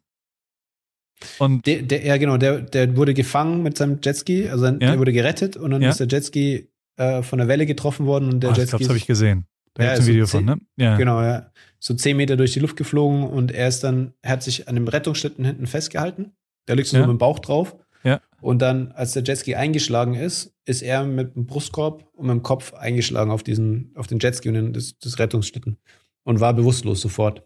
und 1.39 1.65
Der, 1.65 1.81
der, 1.81 2.05
ja, 2.05 2.17
genau, 2.17 2.37
der, 2.37 2.61
der 2.61 2.95
wurde 2.95 3.13
gefangen 3.13 3.63
mit 3.63 3.77
seinem 3.77 3.99
Jetski, 4.03 4.49
also 4.49 4.65
Ja. 4.65 4.71
der 4.73 4.99
wurde 4.99 5.13
gerettet 5.13 5.57
und 5.57 5.71
dann 5.71 5.81
Ja. 5.81 5.89
ist 5.89 5.99
der 5.99 6.07
Jetski 6.07 6.69
äh, 6.97 7.21
von 7.23 7.39
der 7.39 7.47
Welle 7.47 7.65
getroffen 7.65 8.05
worden 8.05 8.29
und 8.33 8.39
der 8.41 8.51
ich 8.51 8.57
Jetski 8.57 8.69
glaube, 8.71 8.83
das 8.83 8.89
habe 8.89 8.97
ich 8.97 9.07
gesehen. 9.07 9.45
Da 9.73 9.83
Ja, 9.83 9.89
gibt's 9.91 10.01
ein 10.01 10.05
so 10.05 10.11
Video 10.11 10.25
zehn- 10.25 10.29
von, 10.31 10.45
ne? 10.45 10.57
Ja. 10.77 10.97
genau, 10.97 11.21
ja, 11.21 11.51
so 11.79 11.93
zehn 11.93 12.17
Meter 12.17 12.37
durch 12.37 12.53
die 12.53 12.59
Luft 12.59 12.75
geflogen 12.77 13.23
und 13.23 13.51
er 13.51 13.67
ist 13.67 13.83
dann, 13.83 14.13
er 14.23 14.31
hat 14.31 14.43
sich 14.43 14.67
an 14.67 14.75
dem 14.75 14.87
Rettungsschlitten 14.87 15.45
hinten 15.45 15.67
festgehalten. 15.67 16.31
Der 16.67 16.75
liegt 16.75 16.87
so 16.87 16.97
Ja. 16.97 17.03
mit 17.03 17.09
dem 17.11 17.17
Bauch 17.19 17.39
drauf. 17.39 17.75
Ja. 18.03 18.21
Und 18.41 18.61
dann, 18.61 18.91
als 18.93 19.13
der 19.13 19.23
Jetski 19.23 19.55
eingeschlagen 19.55 20.13
ist, 20.15 20.53
ist 20.65 20.81
er 20.81 21.03
mit 21.03 21.35
dem 21.35 21.45
Brustkorb 21.45 22.07
und 22.13 22.27
mit 22.27 22.33
dem 22.35 22.43
Kopf 22.43 22.73
eingeschlagen 22.73 23.31
auf 23.31 23.43
diesen, 23.43 23.91
auf 23.95 24.07
den 24.07 24.19
Jetski 24.19 24.49
und 24.49 24.55
den, 24.55 24.73
das, 24.73 24.97
das 24.99 25.19
Rettungsschlitten 25.19 25.77
und 26.23 26.39
war 26.39 26.53
bewusstlos 26.53 27.01
sofort. 27.01 27.43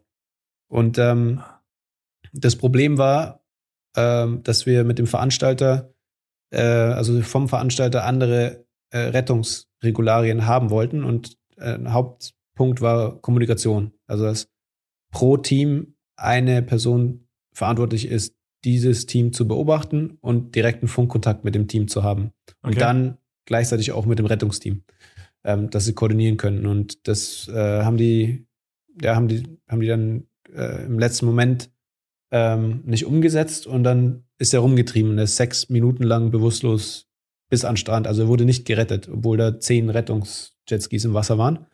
Und 0.69 0.97
ähm, 0.97 1.41
das 2.33 2.55
Problem 2.55 2.97
war, 2.97 3.40
ähm, 3.95 4.43
dass 4.43 4.65
wir 4.65 4.83
mit 4.83 4.99
dem 4.99 5.07
Veranstalter, 5.07 5.93
äh, 6.51 6.61
also 6.61 7.21
vom 7.21 7.49
Veranstalter 7.49 8.05
andere 8.05 8.65
äh, 8.91 8.99
Rettungsregularien 8.99 10.45
haben 10.45 10.69
wollten 10.69 11.03
und 11.03 11.37
äh, 11.57 11.73
ein 11.73 11.93
Hauptpunkt 11.93 12.81
war 12.81 13.21
Kommunikation. 13.21 13.93
Also 14.07 14.25
dass 14.25 14.49
pro 15.11 15.37
Team 15.37 15.95
eine 16.15 16.61
Person 16.61 17.27
verantwortlich 17.53 18.07
ist, 18.07 18.35
dieses 18.63 19.07
Team 19.07 19.33
zu 19.33 19.47
beobachten 19.47 20.17
und 20.21 20.55
direkten 20.55 20.87
Funkkontakt 20.87 21.43
mit 21.43 21.55
dem 21.55 21.67
Team 21.67 21.87
zu 21.87 22.03
haben. 22.03 22.31
Und 22.61 22.71
Okay. 22.71 22.79
dann 22.79 23.17
gleichzeitig 23.45 23.91
auch 23.91 24.05
mit 24.05 24.19
dem 24.19 24.27
Rettungsteam, 24.27 24.83
ähm, 25.43 25.69
dass 25.69 25.85
sie 25.85 25.93
koordinieren 25.93 26.37
können. 26.37 26.67
Und 26.67 27.07
das 27.07 27.47
äh, 27.47 27.83
haben 27.83 27.97
die, 27.97 28.45
ja, 29.01 29.15
haben 29.15 29.27
die, 29.27 29.43
haben 29.67 29.81
die 29.81 29.87
dann 29.87 30.27
äh, 30.53 30.85
im 30.85 30.99
letzten 30.99 31.25
Moment 31.25 31.70
ähm, 32.31 32.81
nicht 32.85 33.05
umgesetzt 33.05 33.67
und 33.67 33.83
dann 33.83 34.23
ist 34.37 34.53
er 34.53 34.61
rumgetrieben 34.61 35.11
und 35.11 35.17
er 35.17 35.25
ist 35.25 35.35
sechs 35.37 35.69
Minuten 35.69 36.03
lang 36.03 36.31
bewusstlos 36.31 37.07
bis 37.49 37.65
an 37.65 37.73
den 37.73 37.77
Strand. 37.77 38.07
Also 38.07 38.23
er 38.23 38.27
wurde 38.27 38.45
nicht 38.45 38.65
gerettet, 38.65 39.09
obwohl 39.11 39.37
da 39.37 39.59
zehn 39.59 39.89
Rettungsjetskis 39.89 41.05
im 41.05 41.13
Wasser 41.13 41.37
waren. 41.37 41.65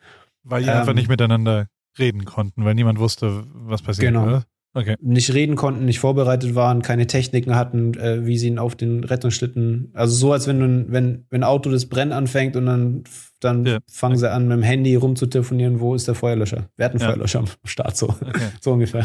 Weil 0.43 0.63
die 0.63 0.69
einfach 0.69 0.89
Ähm, 0.89 0.95
nicht 0.95 1.09
miteinander 1.09 1.67
reden 1.99 2.25
konnten, 2.25 2.65
weil 2.65 2.73
niemand 2.75 2.99
wusste, 2.99 3.43
was 3.53 3.81
passiert. 3.81 4.07
Genau. 4.07 4.23
Oder? 4.25 4.43
Okay. 4.73 4.95
nicht 5.01 5.33
reden 5.33 5.55
konnten, 5.55 5.85
nicht 5.85 5.97
vorbereitet 5.99 6.53
waren, 6.53 6.83
keine 6.83 7.07
Techniken 7.07 7.55
hatten, 7.55 7.95
äh, 7.95 8.27
wie 8.27 8.37
sie 8.37 8.47
ihn 8.47 8.59
auf 8.59 8.75
den 8.75 9.03
Rettungsschlitten. 9.03 9.89
Also 9.93 10.13
so, 10.15 10.33
als 10.33 10.45
wenn, 10.45 10.59
du, 10.59 10.91
wenn, 10.91 11.25
wenn 11.31 11.41
ein 11.41 11.43
Auto 11.43 11.71
das 11.71 11.87
Brennen 11.87 12.11
anfängt 12.11 12.55
und 12.55 12.67
dann, 12.67 13.03
dann 13.39 13.65
Ja. 13.65 13.79
fangen 13.89 14.17
sie 14.17 14.31
an, 14.31 14.47
mit 14.47 14.57
dem 14.57 14.61
Handy 14.63 14.93
rumzutelefonieren, 14.95 15.79
wo 15.79 15.95
ist 15.95 16.07
der 16.07 16.13
Feuerlöscher? 16.13 16.69
Wer 16.77 16.85
hat 16.85 16.91
einen 16.91 17.01
Ja. 17.01 17.07
Feuerlöscher 17.07 17.39
am 17.39 17.47
Start? 17.63 17.97
So, 17.97 18.09
okay. 18.09 18.49
so 18.61 18.73
ungefähr. 18.73 19.03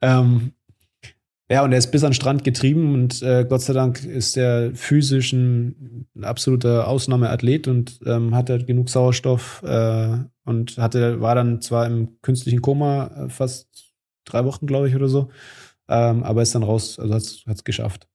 Ähm, 0.00 0.52
ja, 1.48 1.62
und 1.62 1.70
er 1.70 1.78
ist 1.78 1.92
bis 1.92 2.02
an 2.02 2.10
den 2.10 2.14
Strand 2.14 2.42
getrieben 2.42 2.92
und 2.92 3.22
äh, 3.22 3.46
Gott 3.48 3.62
sei 3.62 3.72
Dank 3.72 4.04
ist 4.04 4.36
er 4.36 4.74
physisch 4.74 5.32
ein, 5.32 6.08
ein 6.16 6.24
absoluter 6.24 6.88
Ausnahmeathlet 6.88 7.68
und 7.68 8.00
ähm, 8.04 8.34
hatte 8.34 8.64
genug 8.64 8.88
Sauerstoff 8.90 9.62
äh, 9.62 10.18
und 10.44 10.76
hatte, 10.78 11.20
war 11.20 11.36
dann 11.36 11.62
zwar 11.62 11.86
im 11.86 12.20
künstlichen 12.20 12.62
Koma 12.62 13.06
äh, 13.06 13.28
fast 13.28 13.94
drei 14.24 14.44
Wochen, 14.44 14.66
glaube 14.66 14.88
ich, 14.88 14.96
oder 14.96 15.08
so, 15.08 15.30
ähm, 15.88 16.24
aber 16.24 16.42
ist 16.42 16.54
dann 16.54 16.64
raus, 16.64 16.98
also 16.98 17.14
hat 17.14 17.22
es 17.22 17.64
geschafft. 17.64 18.08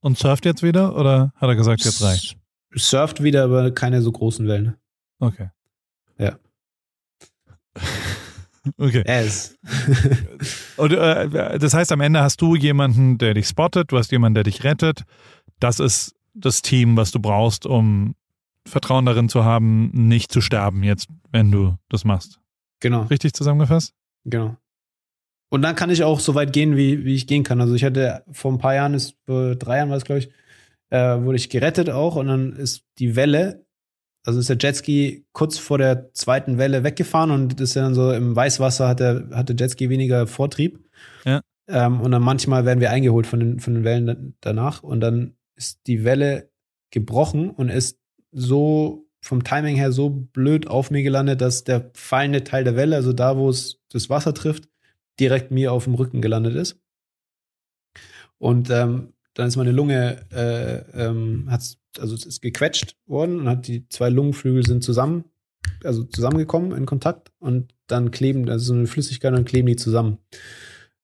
Und 0.00 0.18
surft 0.18 0.44
jetzt 0.44 0.62
wieder 0.62 0.96
oder 0.96 1.32
hat 1.36 1.48
er 1.48 1.56
gesagt, 1.56 1.82
jetzt 1.82 2.02
reicht? 2.02 2.36
Surft 2.74 3.22
wieder, 3.22 3.44
aber 3.44 3.70
keine 3.70 4.02
so 4.02 4.12
großen 4.12 4.46
Wellen. 4.46 4.76
Okay. 5.18 5.48
Ja. 6.18 6.38
Okay. 8.78 9.04
Ist. 9.24 9.58
Und 10.76 10.92
äh, 10.92 11.58
das 11.58 11.74
heißt, 11.74 11.92
am 11.92 12.00
Ende 12.00 12.20
hast 12.20 12.40
du 12.40 12.54
jemanden, 12.56 13.18
der 13.18 13.34
dich 13.34 13.48
spottet, 13.48 13.92
du 13.92 13.98
hast 13.98 14.12
jemanden, 14.12 14.34
der 14.34 14.44
dich 14.44 14.64
rettet. 14.64 15.02
Das 15.60 15.80
ist 15.80 16.14
das 16.34 16.62
Team, 16.62 16.96
was 16.96 17.10
du 17.10 17.20
brauchst, 17.20 17.66
um 17.66 18.14
Vertrauen 18.66 19.06
darin 19.06 19.28
zu 19.28 19.44
haben, 19.44 19.90
nicht 19.92 20.32
zu 20.32 20.40
sterben 20.40 20.82
jetzt, 20.82 21.08
wenn 21.30 21.50
du 21.50 21.76
das 21.88 22.04
machst. 22.04 22.40
genau. 22.80 23.02
Richtig 23.02 23.32
zusammengefasst? 23.32 23.94
Genau. 24.24 24.56
Und 25.48 25.62
dann 25.62 25.76
kann 25.76 25.90
ich 25.90 26.02
auch 26.02 26.20
so 26.20 26.34
weit 26.34 26.52
gehen, 26.52 26.76
wie, 26.76 27.04
wie 27.04 27.14
ich 27.14 27.26
gehen 27.26 27.44
kann. 27.44 27.60
Also 27.60 27.74
ich 27.74 27.84
hatte 27.84 28.24
vor 28.32 28.52
ein 28.52 28.58
paar 28.58 28.74
Jahren, 28.74 28.94
ist, 28.94 29.16
vor 29.24 29.54
drei 29.54 29.78
Jahren 29.78 29.90
war 29.90 29.96
es, 29.96 30.04
glaube 30.04 30.18
ich, 30.18 30.30
äh, 30.90 31.22
wurde 31.22 31.36
ich 31.36 31.48
gerettet 31.48 31.90
auch 31.90 32.16
und 32.16 32.26
dann 32.26 32.52
ist 32.52 32.84
die 32.98 33.16
Welle, 33.16 33.65
also 34.26 34.40
ist 34.40 34.48
der 34.48 34.58
Jetski 34.60 35.24
kurz 35.32 35.56
vor 35.58 35.78
der 35.78 36.12
zweiten 36.12 36.58
Welle 36.58 36.84
weggefahren 36.84 37.30
und 37.30 37.60
ist 37.60 37.76
dann 37.76 37.94
so 37.94 38.12
im 38.12 38.34
Weißwasser 38.34 38.88
hat 38.88 39.00
der, 39.00 39.28
hat 39.32 39.48
der 39.48 39.56
Jetski 39.56 39.88
weniger 39.88 40.26
Vortrieb. 40.26 40.80
Ja. 41.24 41.40
Ähm, 41.68 42.00
und 42.00 42.10
dann 42.10 42.22
manchmal 42.22 42.64
werden 42.64 42.80
wir 42.80 42.90
eingeholt 42.90 43.26
von 43.26 43.40
den, 43.40 43.60
von 43.60 43.74
den 43.74 43.84
Wellen 43.84 44.06
da- 44.06 44.16
danach 44.40 44.82
und 44.82 45.00
dann 45.00 45.36
ist 45.54 45.86
die 45.86 46.04
Welle 46.04 46.50
gebrochen 46.90 47.50
und 47.50 47.68
ist 47.68 47.98
so 48.32 49.06
vom 49.20 49.42
Timing 49.42 49.76
her 49.76 49.92
so 49.92 50.10
blöd 50.10 50.68
auf 50.68 50.90
mir 50.90 51.02
gelandet, 51.02 51.40
dass 51.40 51.64
der 51.64 51.90
fallende 51.94 52.44
Teil 52.44 52.64
der 52.64 52.76
Welle, 52.76 52.96
also 52.96 53.12
da, 53.12 53.36
wo 53.36 53.48
es 53.48 53.80
das 53.90 54.08
Wasser 54.08 54.34
trifft, 54.34 54.68
direkt 55.18 55.50
mir 55.50 55.72
auf 55.72 55.84
dem 55.84 55.94
Rücken 55.94 56.20
gelandet 56.20 56.54
ist. 56.54 56.78
Und 58.38 58.70
ähm, 58.70 59.14
dann 59.34 59.48
ist 59.48 59.56
meine 59.56 59.72
Lunge, 59.72 60.26
äh, 60.30 61.06
ähm, 61.06 61.46
hat's, 61.50 61.78
also 62.00 62.14
es 62.14 62.24
ist 62.24 62.42
gequetscht 62.42 62.96
worden 63.06 63.40
und 63.40 63.48
hat 63.48 63.66
die 63.66 63.88
zwei 63.88 64.08
Lungenflügel 64.08 64.64
sind 64.64 64.82
zusammen, 64.82 65.24
also 65.84 66.04
zusammengekommen 66.04 66.72
in 66.72 66.86
Kontakt 66.86 67.32
und 67.38 67.74
dann 67.86 68.10
kleben, 68.10 68.48
also 68.48 68.66
so 68.66 68.74
eine 68.74 68.86
Flüssigkeit 68.86 69.32
und 69.32 69.38
dann 69.38 69.44
kleben 69.44 69.66
die 69.66 69.76
zusammen. 69.76 70.18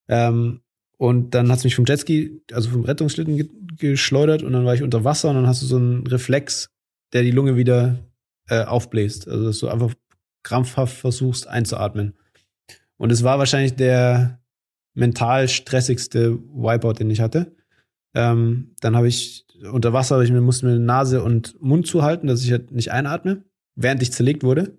Ähm, 0.09 0.61
und 0.99 1.35
dann 1.35 1.51
hat 1.51 1.59
es 1.59 1.65
mich 1.65 1.75
vom 1.75 1.85
Jetski, 1.85 2.43
also 2.53 2.71
vom 2.71 2.85
Rettungsschlitten 2.85 3.37
ge 3.37 3.49
geschleudert 3.79 4.43
und 4.43 4.53
dann 4.53 4.67
war 4.67 4.75
ich 4.75 4.83
unter 4.83 5.03
Wasser 5.03 5.31
und 5.31 5.37
dann 5.37 5.47
hast 5.47 5.63
du 5.63 5.67
so 5.67 5.77
einen 5.77 6.07
Reflex, 6.07 6.71
der 7.13 7.23
die 7.23 7.31
Lunge 7.31 7.57
wieder 7.57 7.99
äh, 8.49 8.65
aufbläst. 8.65 9.27
Also 9.27 9.47
dass 9.47 9.59
du 9.59 9.69
einfach 9.69 9.95
krampfhaft 10.43 10.97
versuchst 10.97 11.49
einzuatmen. 11.49 12.15
Und 12.99 13.11
es 13.11 13.25
war 13.25 13.39
wahrscheinlich 13.39 13.75
der 13.75 14.41
mental 14.95 15.49
stressigste 15.49 16.39
Wipeout, 16.39 16.95
den 16.95 17.11
ich 17.11 17.21
hatte. 17.21 17.57
Ähm, 18.15 18.75
dann 18.81 18.97
habe 18.97 19.09
ich 19.09 19.47
unter 19.71 19.93
Wasser, 19.93 20.21
ich 20.23 20.33
musste 20.33 20.67
mir 20.67 20.79
Nase 20.79 21.23
und 21.23 21.61
Mund 21.63 21.87
zuhalten, 21.87 22.27
dass 22.27 22.45
ich 22.45 22.53
halt 22.53 22.73
nicht 22.73 22.93
einatme, 22.93 23.45
während 23.75 24.03
ich 24.03 24.13
zerlegt 24.13 24.43
wurde. 24.43 24.79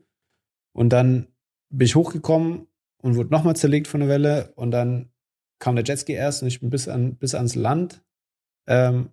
Und 0.74 0.90
dann 0.90 1.28
bin 1.70 1.86
ich 1.86 1.96
hochgekommen 1.96 2.68
und 3.02 3.16
wurde 3.16 3.32
nochmal 3.32 3.56
zerlegt 3.56 3.88
von 3.88 4.02
der 4.02 4.10
Welle. 4.10 4.54
Und 4.56 4.72
dann 4.72 5.12
kam 5.60 5.76
der 5.76 5.86
Jetski 5.86 6.14
erst 6.14 6.42
und 6.42 6.48
ich 6.48 6.60
bin 6.60 6.70
bis, 6.70 6.88
an, 6.88 7.16
bis 7.16 7.36
ans 7.36 7.56
Land. 7.56 8.04
Ähm, 8.68 9.10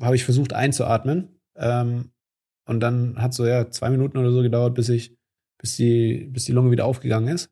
habe 0.00 0.16
ich 0.16 0.24
versucht 0.24 0.52
einzuatmen. 0.52 1.40
Ähm, 1.56 2.12
und 2.66 2.80
dann 2.80 3.20
hat 3.20 3.34
so 3.34 3.46
ja 3.46 3.70
zwei 3.70 3.90
Minuten 3.90 4.18
oder 4.18 4.30
so 4.30 4.42
gedauert, 4.42 4.74
bis 4.74 4.88
ich, 4.88 5.16
bis 5.58 5.76
die, 5.76 6.28
bis 6.30 6.44
die 6.44 6.52
Lunge 6.52 6.70
wieder 6.70 6.86
aufgegangen 6.86 7.28
ist. 7.28 7.50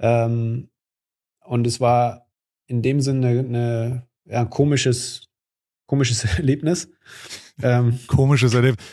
Ähm, 0.00 0.70
und 1.44 1.66
es 1.66 1.80
war 1.80 2.28
in 2.66 2.82
dem 2.82 3.00
Sinne 3.00 3.28
eine, 3.28 3.38
eine 3.40 4.08
ja, 4.24 4.40
ein 4.40 4.50
komisches, 4.50 5.28
komisches 5.86 6.24
Erlebnis. 6.36 6.88
Ähm, 7.62 7.98
Komisches 8.06 8.54
Erlebnis. 8.54 8.84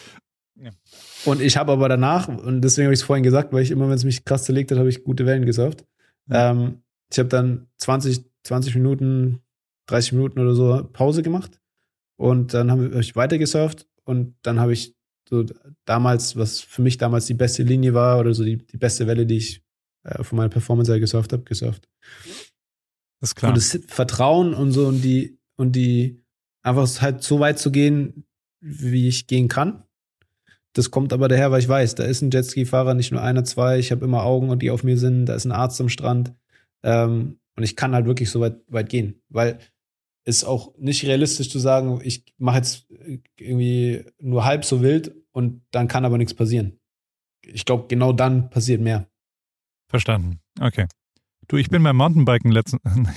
und 1.25 1.41
ich 1.41 1.57
habe 1.57 1.71
aber 1.71 1.89
danach, 1.89 2.27
und 2.27 2.61
deswegen 2.61 2.87
habe 2.87 2.93
ich 2.93 2.99
es 2.99 3.05
vorhin 3.05 3.23
gesagt, 3.23 3.53
weil 3.53 3.63
ich 3.63 3.71
immer, 3.71 3.87
wenn 3.87 3.95
es 3.95 4.03
mich 4.03 4.25
krass 4.25 4.43
zerlegt 4.43 4.71
hat, 4.71 4.77
habe 4.77 4.89
ich 4.89 5.03
gute 5.03 5.25
Wellen 5.25 5.45
gesurft. 5.45 5.85
Ähm, 6.29 6.81
ich 7.11 7.17
habe 7.19 7.29
dann 7.29 7.67
20, 7.77 8.25
20 8.43 8.75
Minuten, 8.75 9.41
30 9.87 10.13
Minuten 10.13 10.39
oder 10.39 10.53
so 10.53 10.87
Pause 10.93 11.23
gemacht. 11.23 11.59
Und 12.17 12.53
dann 12.53 12.69
habe 12.69 12.91
hab 12.93 13.01
ich 13.01 13.15
weiter 13.15 13.37
gesurft. 13.37 13.87
Und 14.03 14.35
dann 14.41 14.59
habe 14.59 14.73
ich 14.73 14.95
so 15.27 15.45
damals, 15.85 16.35
was 16.35 16.59
für 16.59 16.81
mich 16.81 16.97
damals 16.97 17.25
die 17.25 17.33
beste 17.33 17.63
Linie 17.63 17.93
war 17.93 18.19
oder 18.19 18.33
so 18.33 18.43
die, 18.43 18.57
die 18.57 18.77
beste 18.77 19.07
Welle, 19.07 19.25
die 19.25 19.37
ich 19.37 19.63
äh, 20.03 20.23
von 20.23 20.37
meiner 20.37 20.49
Performance 20.49 20.91
her 20.91 20.99
gesurft 20.99 21.33
habe, 21.33 21.43
gesurft. 21.43 21.87
Das 23.19 23.31
ist 23.31 23.35
klar. 23.35 23.51
Und 23.51 23.57
das 23.57 23.79
Vertrauen 23.87 24.53
und 24.53 24.71
so 24.71 24.87
und 24.87 25.01
die, 25.01 25.39
und 25.57 25.73
die, 25.73 26.23
einfach 26.63 27.01
halt 27.01 27.23
so 27.23 27.39
weit 27.39 27.59
zu 27.59 27.71
gehen, 27.71 28.25
wie 28.61 29.07
ich 29.07 29.27
gehen 29.27 29.47
kann. 29.47 29.83
Das 30.73 30.91
kommt 30.91 31.13
aber 31.13 31.27
daher, 31.27 31.51
weil 31.51 31.59
ich 31.59 31.67
weiß, 31.67 31.95
da 31.95 32.03
ist 32.03 32.21
ein 32.21 32.31
Jetski-Fahrer, 32.31 32.93
nicht 32.93 33.11
nur 33.11 33.21
einer, 33.21 33.43
zwei. 33.43 33.79
Ich 33.79 33.91
habe 33.91 34.05
immer 34.05 34.23
Augen, 34.23 34.49
und 34.49 34.61
die 34.61 34.71
auf 34.71 34.83
mir 34.83 34.97
sind. 34.97 35.25
Da 35.25 35.35
ist 35.35 35.45
ein 35.45 35.51
Arzt 35.51 35.81
am 35.81 35.89
Strand. 35.89 36.33
Ähm, 36.83 37.39
und 37.55 37.63
ich 37.63 37.75
kann 37.75 37.93
halt 37.93 38.05
wirklich 38.05 38.29
so 38.29 38.39
weit, 38.39 38.61
weit 38.67 38.89
gehen. 38.89 39.21
Weil 39.29 39.59
es 40.25 40.43
auch 40.43 40.77
nicht 40.77 41.03
realistisch 41.05 41.49
zu 41.49 41.59
sagen, 41.59 41.99
ich 42.03 42.23
mache 42.37 42.57
jetzt 42.57 42.87
irgendwie 43.37 44.05
nur 44.19 44.45
halb 44.45 44.63
so 44.63 44.81
wild 44.81 45.15
und 45.31 45.63
dann 45.71 45.87
kann 45.87 46.05
aber 46.05 46.17
nichts 46.17 46.33
passieren. 46.33 46.79
Ich 47.41 47.65
glaube, 47.65 47.87
genau 47.87 48.13
dann 48.13 48.49
passiert 48.49 48.79
mehr. 48.79 49.09
Verstanden. 49.89 50.39
Okay. 50.59 50.85
Du, 51.49 51.57
ich 51.57 51.69
bin 51.69 51.81
beim 51.81 51.97
Mountainbiken 51.97 52.51
letzten. 52.51 52.77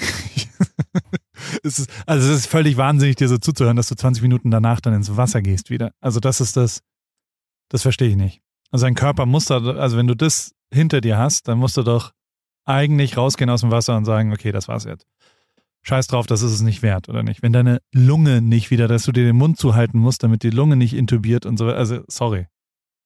es 1.62 1.78
ist, 1.78 1.91
also 2.07 2.33
es 2.33 2.39
ist 2.39 2.47
völlig 2.47 2.78
wahnsinnig, 2.78 3.16
dir 3.16 3.28
so 3.28 3.37
zuzuhören, 3.37 3.76
dass 3.76 3.89
du 3.89 3.95
20 3.95 4.22
Minuten 4.22 4.51
danach 4.51 4.80
dann 4.80 4.95
ins 4.95 5.16
Wasser 5.18 5.43
gehst 5.43 5.68
wieder. 5.68 5.93
Also 6.01 6.18
das 6.18 6.41
ist 6.41 6.57
das. 6.57 6.80
Das 7.68 7.83
verstehe 7.83 8.09
ich 8.09 8.16
nicht. 8.16 8.41
Also 8.70 8.87
dein 8.87 8.95
Körper 8.95 9.26
muss 9.26 9.45
da, 9.45 9.59
also 9.59 9.99
wenn 9.99 10.07
du 10.07 10.16
das 10.16 10.55
hinter 10.72 11.03
dir 11.03 11.18
hast, 11.18 11.47
dann 11.47 11.59
musst 11.59 11.76
du 11.76 11.83
doch 11.83 12.12
eigentlich 12.64 13.18
rausgehen 13.18 13.51
aus 13.51 13.61
dem 13.61 13.70
Wasser 13.70 13.99
und 13.99 14.07
sagen, 14.07 14.33
okay, 14.33 14.51
das 14.51 14.66
war's 14.66 14.85
jetzt. 14.85 15.07
Scheiß 15.83 16.07
drauf, 16.07 16.26
das 16.26 16.41
ist 16.41 16.53
es 16.53 16.62
nicht 16.62 16.83
wert, 16.83 17.11
oder 17.11 17.22
nicht? 17.22 17.43
Wenn 17.43 17.53
deine 17.53 17.83
Lunge 17.93 18.41
nicht 18.41 18.70
wieder, 18.70 18.89
dass 18.89 19.03
du 19.03 19.12
dir 19.12 19.24
den 19.24 19.37
Mund 19.37 19.59
zuhalten 19.59 19.99
musst, 19.99 20.22
damit 20.22 20.43
die 20.43 20.51
Lunge 20.51 20.76
nicht 20.76 20.95
intubiert 20.95 21.45
und 21.45 21.59
so. 21.59 21.66
Also, 21.66 22.03
sorry. 22.09 22.47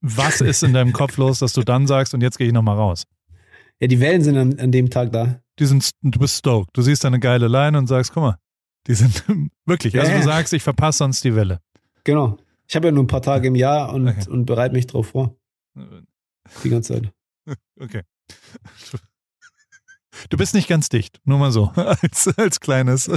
Was 0.03 0.41
ist 0.41 0.62
in 0.62 0.72
deinem 0.72 0.93
Kopf 0.93 1.16
los, 1.16 1.41
dass 1.41 1.53
du 1.53 1.62
dann 1.62 1.89
sagst, 1.89 2.14
und 2.14 2.20
jetzt 2.20 2.39
gehe 2.39 2.47
ich 2.47 2.53
nochmal 2.53 2.77
raus? 2.77 3.07
Ja, 3.81 3.87
die 3.89 4.01
Wellen 4.01 4.22
sind 4.22 4.37
an, 4.37 4.59
an 4.59 4.72
dem 4.72 4.89
Tag 4.91 5.12
da. 5.12 5.41
Die 5.59 5.66
sind, 5.66 5.91
du 6.03 6.18
bist 6.18 6.39
stoked. 6.39 6.70
Du 6.74 6.83
siehst 6.83 7.05
eine 7.05 7.18
geile 7.20 7.49
Line 7.49 7.77
und 7.79 7.87
sagst, 7.87 8.12
guck 8.12 8.22
mal, 8.22 8.37
die 8.87 8.95
sind 8.95 9.24
wirklich. 9.66 9.99
Also 9.99 10.11
Ja, 10.12 10.18
du 10.18 10.24
sagst, 10.24 10.53
ich 10.53 10.62
verpasse 10.62 10.99
sonst 10.99 11.22
die 11.24 11.35
Welle. 11.35 11.61
Genau. 12.05 12.39
Ich 12.68 12.74
habe 12.77 12.87
ja 12.87 12.93
nur 12.93 13.05
ein 13.05 13.09
paar 13.09 13.22
Tage 13.22 13.49
im 13.49 13.55
Jahr 13.55 13.93
und, 13.93 14.09
Okay. 14.09 14.29
und 14.29 14.45
bereite 14.47 14.74
mich 14.74 14.87
drauf 14.87 15.09
vor. 15.09 15.37
Die 16.64 16.68
ganze 16.70 16.95
Zeit. 16.95 17.12
Okay. 17.79 18.03
Du 20.31 20.37
bist 20.37 20.55
nicht 20.55 20.69
ganz 20.69 20.89
dicht, 20.89 21.21
nur 21.25 21.39
mal 21.39 21.53
so, 21.53 21.73
als, 21.75 22.29
als 22.37 22.61
kleines 22.61 23.11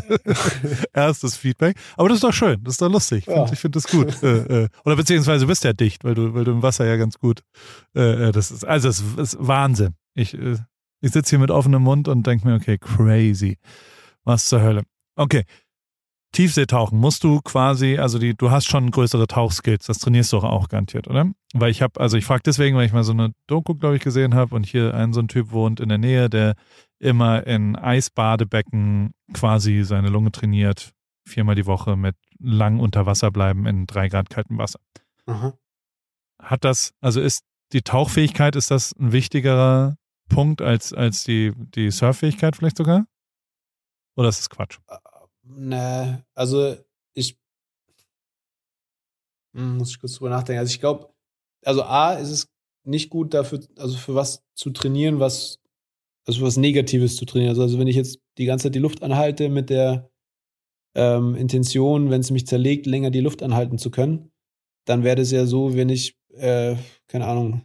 erstes 0.94 1.38
Feedback. 1.38 1.78
Aber 1.98 2.10
das 2.10 2.18
ist 2.18 2.24
doch 2.24 2.34
schön, 2.34 2.64
das 2.64 2.76
ist 2.76 2.82
doch 2.82 2.92
lustig. 2.92 3.26
Ja. 3.28 3.52
Ich 3.52 3.60
finde 3.60 3.80
das 3.80 3.88
gut. 3.88 4.22
äh, 4.24 4.64
äh, 4.64 4.70
oder 4.86 4.96
beziehungsweise 4.96 5.46
du 5.46 5.48
bist 5.48 5.64
ja 5.64 5.74
dicht, 5.74 6.04
weil 6.04 6.16
du, 6.16 6.34
weil 6.34 6.44
du 6.44 6.52
im 6.52 6.64
Wasser 6.64 6.86
ja 6.86 6.98
ganz 6.98 7.20
gut. 7.20 7.42
Äh, 7.94 8.32
das 8.32 8.52
ist, 8.52 8.66
also 8.66 8.90
es 8.90 9.02
ist 9.02 9.38
Wahnsinn. 9.40 9.96
Ich, 10.14 10.34
ich 10.34 11.12
sitze 11.12 11.32
hier 11.32 11.40
mit 11.40 11.52
offenem 11.52 11.84
Mund 11.84 12.08
und 12.08 12.26
denke 12.28 12.48
mir, 12.48 12.56
okay, 12.56 12.78
crazy. 12.78 13.58
Was 14.24 14.48
zur 14.48 14.62
Hölle. 14.62 14.84
Okay. 15.16 15.46
Tiefseetauchen 16.32 17.00
musst 17.00 17.24
du 17.24 17.42
quasi, 17.42 17.98
also 17.98 18.20
die, 18.20 18.36
du 18.36 18.52
hast 18.52 18.68
schon 18.68 18.92
größere 18.92 19.26
Tauchskills, 19.26 19.88
das 19.88 19.98
trainierst 19.98 20.32
du 20.32 20.38
auch, 20.38 20.44
auch 20.44 20.68
garantiert, 20.70 21.08
oder? 21.08 21.32
Weil 21.54 21.72
ich 21.72 21.82
habe, 21.82 22.00
also 22.00 22.18
ich 22.18 22.26
frage 22.26 22.44
deswegen, 22.46 22.78
weil 22.78 22.86
ich 22.86 22.94
mal 22.94 23.04
so 23.04 23.14
eine 23.14 23.34
Doku, 23.48 23.74
glaube 23.74 23.96
ich, 23.96 24.04
gesehen 24.04 24.36
habe 24.36 24.54
und 24.54 24.68
hier 24.68 24.94
ein 24.94 25.12
so 25.12 25.22
ein 25.22 25.28
Typ 25.28 25.52
wohnt 25.52 25.80
in 25.80 25.90
der 25.90 25.98
Nähe, 25.98 26.30
der 26.30 26.54
immer 27.00 27.46
in 27.48 27.76
Eisbadebecken 27.76 29.12
quasi 29.34 29.84
seine 29.84 30.10
Lunge 30.10 30.32
trainiert, 30.32 30.94
viermal 31.26 31.56
die 31.56 31.66
Woche 31.66 31.96
mit 31.96 32.16
lang 32.40 32.80
unter 32.80 33.06
Wasser 33.06 33.32
bleiben 33.32 33.66
in 33.66 33.86
drei 33.86 34.10
Grad 34.10 34.30
kaltem 34.30 34.58
Wasser. 34.58 34.80
Aha. 35.26 35.58
Hat 36.42 36.64
das, 36.64 36.94
also 37.02 37.22
ist 37.22 37.44
die 37.74 37.82
Tauchfähigkeit, 37.82 38.56
ist 38.56 38.72
das 38.72 38.94
ein 38.94 39.12
wichtigerer 39.12 39.98
Punkt 40.30 40.62
als, 40.62 40.94
als 40.94 41.24
die, 41.24 41.54
die 41.56 41.92
Surffähigkeit 41.92 42.56
vielleicht 42.56 42.78
sogar? 42.78 43.06
Oder 44.16 44.30
ist 44.30 44.40
das 44.40 44.50
Quatsch? 44.50 44.80
Ne, 45.44 46.24
also 46.36 46.78
ich 47.14 47.40
Hm, 49.54 49.78
muss 49.78 49.92
ich 49.92 50.00
kurz 50.00 50.16
drüber 50.16 50.30
nachdenken. 50.30 50.60
Also 50.60 50.72
ich 50.72 50.80
glaube, 50.80 51.10
also 51.66 51.84
A 51.84 52.14
ist 52.14 52.30
es 52.30 52.48
nicht 52.84 53.10
gut 53.10 53.34
dafür, 53.34 53.60
also 53.78 53.98
für 53.98 54.16
was 54.16 54.44
zu 54.56 54.70
trainieren, 54.72 55.20
was, 55.20 55.60
also 56.30 56.46
was 56.46 56.58
Negatives 56.58 57.16
zu 57.16 57.26
trainieren. 57.26 57.50
Also, 57.50 57.64
also 57.64 57.80
wenn 57.80 57.88
ich 57.88 57.96
jetzt 57.96 58.20
die 58.38 58.46
ganze 58.46 58.64
Zeit 58.64 58.76
die 58.76 58.80
Luft 58.80 59.02
anhalte 59.02 59.50
mit 59.50 59.70
der 59.70 60.12
ähm, 60.96 61.36
Intention, 61.36 62.12
wenn 62.12 62.22
es 62.22 62.30
mich 62.30 62.46
zerlegt, 62.46 62.86
länger 62.86 63.10
die 63.10 63.20
Luft 63.20 63.42
anhalten 63.42 63.80
zu 63.80 63.90
können, 63.90 64.32
dann 64.86 65.04
wäre 65.04 65.16
das 65.16 65.32
ja 65.32 65.46
so, 65.46 65.76
wenn 65.76 65.90
ich, 65.90 66.18
äh, 66.36 66.76
keine 67.08 67.26
Ahnung, 67.26 67.64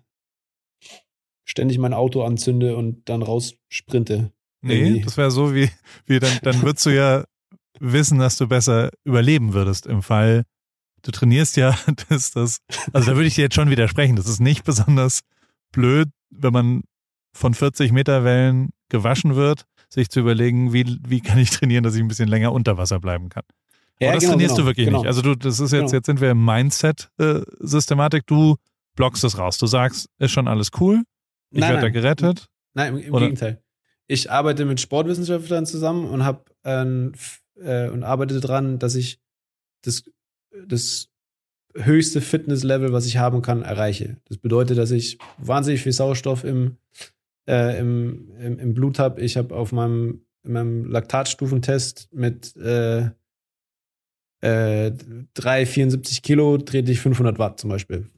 ständig 1.45 1.77
mein 1.77 1.93
Auto 1.93 2.23
anzünde 2.23 2.75
und 2.77 3.07
dann 3.09 3.23
raus 3.23 3.57
sprinte. 3.69 4.33
Nee, 4.63 4.81
Irgendwie. 4.81 5.03
das 5.03 5.19
wäre 5.19 5.31
so 5.31 5.55
wie, 5.55 5.69
wie 6.07 6.19
dann, 6.19 6.39
dann 6.43 6.63
würdest 6.63 6.87
du 6.87 6.91
ja 6.91 7.25
wissen, 7.81 8.19
dass 8.19 8.37
du 8.39 8.49
besser 8.49 8.91
überleben 9.05 9.53
würdest 9.53 9.87
im 9.87 10.03
Fall. 10.03 10.45
Du 11.03 11.11
trainierst 11.11 11.59
ja, 11.59 11.79
dass 12.09 12.31
das, 12.31 12.61
also 12.95 13.11
da 13.11 13.17
würde 13.17 13.27
ich 13.27 13.35
dir 13.35 13.43
jetzt 13.43 13.57
schon 13.57 13.69
widersprechen. 13.69 14.17
Das 14.17 14.27
ist 14.27 14.41
nicht 14.41 14.65
besonders 14.65 15.21
blöd, 15.71 16.09
wenn 16.31 16.53
man 16.55 16.83
von 17.35 17.55
40 17.55 17.93
Meter 17.93 18.25
Wellen 18.25 18.71
gewaschen 18.89 19.35
wird, 19.37 19.67
sich 19.89 20.09
zu 20.09 20.21
überlegen, 20.21 20.73
wie, 20.73 20.99
wie 21.07 21.21
kann 21.21 21.39
ich 21.39 21.51
trainieren, 21.51 21.85
dass 21.85 21.95
ich 21.95 22.01
ein 22.01 22.09
bisschen 22.09 22.29
länger 22.29 22.53
unter 22.53 22.79
Wasser 22.79 23.01
bleiben 23.01 23.29
kann. 23.29 23.45
Ja, 24.01 24.09
Aber 24.09 24.15
das 24.15 24.23
genau, 24.25 24.33
trainierst 24.35 24.57
genau, 24.57 24.63
du 24.63 24.67
wirklich 24.69 24.87
genau. 24.87 24.99
nicht. 24.99 25.07
Also 25.07 25.23
du, 25.23 25.35
das 25.35 25.61
ist 25.61 25.73
jetzt, 25.73 25.81
Genau. 25.87 25.93
jetzt 25.93 26.07
sind 26.07 26.21
wir 26.21 26.31
im 26.31 26.45
Mindset-Systematik. 26.45 28.27
du 28.27 28.57
blockst 28.97 29.25
es 29.25 29.39
raus. 29.39 29.59
Du 29.59 29.67
sagst, 29.67 30.09
ist 30.19 30.31
schon 30.33 30.49
alles 30.49 30.71
cool. 30.81 31.03
Ich 31.51 31.61
werde 31.61 31.81
da 31.81 31.89
gerettet. 31.89 32.49
Nein, 32.75 32.97
im, 32.97 33.03
im 33.03 33.17
Gegenteil. 33.17 33.63
Ich 34.07 34.31
arbeite 34.31 34.65
mit 34.65 34.81
Sportwissenschaftlern 34.81 35.67
zusammen 35.67 36.07
und 36.07 36.25
habe 36.25 36.45
ähm, 36.65 37.13
äh, 37.61 37.89
und 37.89 38.03
arbeite 38.03 38.41
daran, 38.41 38.79
dass 38.79 38.95
ich 38.95 39.21
das, 39.83 40.05
das 40.67 41.09
höchste 41.75 42.21
Fitnesslevel, 42.21 42.93
was 42.93 43.07
ich 43.07 43.17
haben 43.17 43.43
kann, 43.43 43.63
erreiche. 43.63 44.17
Das 44.27 44.39
bedeutet, 44.39 44.79
dass 44.79 44.91
ich 44.91 45.19
wahnsinnig 45.39 45.83
viel 45.83 45.93
Sauerstoff 45.93 46.45
im, 46.45 46.77
äh, 47.49 47.79
im, 47.79 48.31
im, 48.39 48.59
im 48.59 48.75
Blut 48.75 48.99
habe. 48.99 49.21
Ich 49.21 49.37
habe 49.37 49.55
auf 49.55 49.73
meinem, 49.73 50.25
in 50.45 50.53
meinem 50.53 50.85
Laktatstufentest 50.87 52.09
mit 52.13 52.57
äh, 52.57 53.11
äh, 54.41 54.93
374 55.35 56.23
Kilo 56.23 56.59
trete 56.59 56.93
ich 56.93 57.01
500 57.01 57.39
Watt 57.39 57.61
zum 57.61 57.71
Beispiel. 57.71 58.11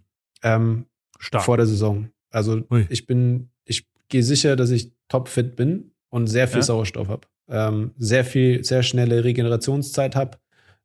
Ähm, 0.43 0.87
Stark. 1.19 1.45
vor 1.45 1.57
der 1.57 1.67
Saison. 1.67 2.11
Also 2.31 2.63
Ui. 2.71 2.87
ich 2.91 3.07
bin, 3.07 3.51
ich 3.65 3.87
gehe 4.09 4.23
sicher, 4.23 4.57
dass 4.57 4.71
ich 4.71 4.93
topfit 5.09 5.57
bin 5.57 5.93
und 6.11 6.27
sehr 6.27 6.49
viel 6.49 6.59
Ja. 6.59 6.63
Sauerstoff 6.63 7.09
habe. 7.09 7.29
Ähm, 7.49 7.93
sehr 7.97 8.25
viel, 8.25 8.65
sehr 8.65 8.83
schnelle 8.83 9.23
Regenerationszeit 9.25 10.17
habe. 10.17 10.39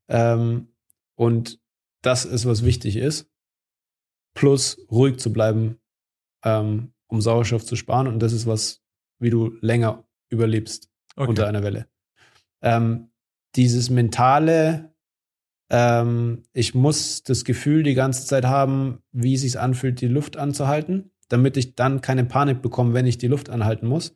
Ähm, 0.08 0.68
und 1.16 1.60
das 2.02 2.26
ist, 2.26 2.46
was 2.46 2.64
wichtig 2.64 2.98
ist. 2.98 3.28
Plus 4.34 4.78
ruhig 4.92 5.18
zu 5.18 5.34
bleiben, 5.34 5.80
ähm, 6.44 6.94
um 7.12 7.22
Sauerstoff 7.22 7.66
zu 7.66 7.76
sparen. 7.76 8.07
Und 8.07 8.20
das 8.20 8.34
ist 8.34 8.47
was, 8.47 8.82
wie 9.20 9.30
du 9.30 9.51
länger 9.62 10.03
überlebst 10.30 10.89
Okay. 11.18 11.30
unter 11.30 11.47
einer 11.47 11.62
Welle. 11.62 11.88
Ähm, 12.62 13.09
dieses 13.55 13.89
mentale, 13.89 14.93
ähm, 15.70 16.43
ich 16.53 16.74
muss 16.74 17.24
das 17.24 17.43
Gefühl 17.43 17.84
die 17.84 17.95
ganze 17.95 18.26
Zeit 18.26 18.45
haben, 18.45 18.99
wie 19.12 19.34
es 19.34 19.41
sich 19.41 19.59
anfühlt, 19.59 19.99
die 19.99 20.07
Luft 20.07 20.38
anzuhalten, 20.38 21.12
damit 21.28 21.57
ich 21.57 21.76
dann 21.76 21.99
keine 21.99 22.24
Panik 22.24 22.62
bekomme, 22.62 22.93
wenn 22.93 23.05
ich 23.05 23.18
die 23.18 23.28
Luft 23.28 23.49
anhalten 23.49 23.88
muss. 23.88 24.16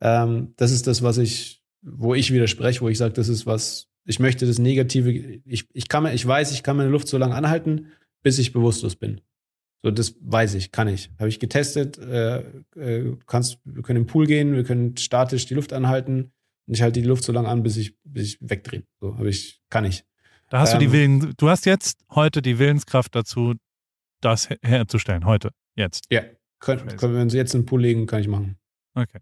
Ähm, 0.00 0.54
das 0.56 0.70
ist 0.70 0.86
das, 0.86 1.02
was 1.02 1.18
ich, 1.18 1.64
wo 1.82 2.14
ich 2.14 2.32
widerspreche, 2.32 2.80
wo 2.80 2.88
ich 2.88 2.98
sage, 2.98 3.14
das 3.14 3.28
ist 3.28 3.44
was, 3.44 3.88
ich 4.04 4.20
möchte 4.20 4.46
das 4.46 4.60
Negative, 4.60 5.10
ich, 5.10 5.66
ich 5.72 5.88
kann 5.88 6.06
ich 6.06 6.24
weiß, 6.24 6.52
ich 6.52 6.62
kann 6.62 6.76
meine 6.76 6.90
Luft 6.90 7.08
so 7.08 7.18
lange 7.18 7.34
anhalten, 7.34 7.88
bis 8.22 8.38
ich 8.38 8.52
bewusstlos 8.52 8.94
bin. 8.94 9.20
So, 9.86 9.92
das 9.92 10.16
weiß 10.20 10.54
ich, 10.54 10.72
kann 10.72 10.88
ich. 10.88 11.12
Habe 11.16 11.28
ich 11.28 11.38
getestet, 11.38 11.96
äh, 11.96 12.38
äh, 12.74 13.16
kannst, 13.28 13.60
wir 13.64 13.84
können 13.84 14.00
im 14.00 14.06
Pool 14.06 14.26
gehen, 14.26 14.52
wir 14.52 14.64
können 14.64 14.96
statisch 14.96 15.46
die 15.46 15.54
Luft 15.54 15.72
anhalten 15.72 16.32
und 16.66 16.74
ich 16.74 16.82
halte 16.82 17.00
die 17.00 17.06
Luft 17.06 17.22
so 17.22 17.30
lange 17.32 17.46
an, 17.46 17.62
bis 17.62 17.76
ich, 17.76 17.96
bis 18.02 18.34
ich 18.34 18.38
wegdrehe. 18.40 18.82
So, 19.00 19.16
habe 19.16 19.28
ich, 19.28 19.62
kann 19.70 19.84
ich. 19.84 20.02
Da 20.50 20.58
hast 20.58 20.74
du 20.74 20.78
die 20.78 20.86
Ähm, 20.86 20.92
Willen, 20.92 21.34
du 21.36 21.48
hast 21.48 21.66
jetzt 21.66 22.04
heute 22.10 22.42
die 22.42 22.58
Willenskraft 22.58 23.14
dazu, 23.14 23.54
das 24.20 24.50
her- 24.50 24.58
herzustellen. 24.62 25.24
Heute, 25.24 25.50
jetzt. 25.76 26.06
Ja, 26.10 26.22
können, 26.58 26.88
können 26.96 27.14
wir 27.14 27.22
uns 27.22 27.32
jetzt 27.34 27.54
in 27.54 27.60
den 27.60 27.66
Pool 27.66 27.82
legen, 27.82 28.06
kann 28.06 28.20
ich 28.20 28.26
machen. 28.26 28.56
Okay. 28.94 29.20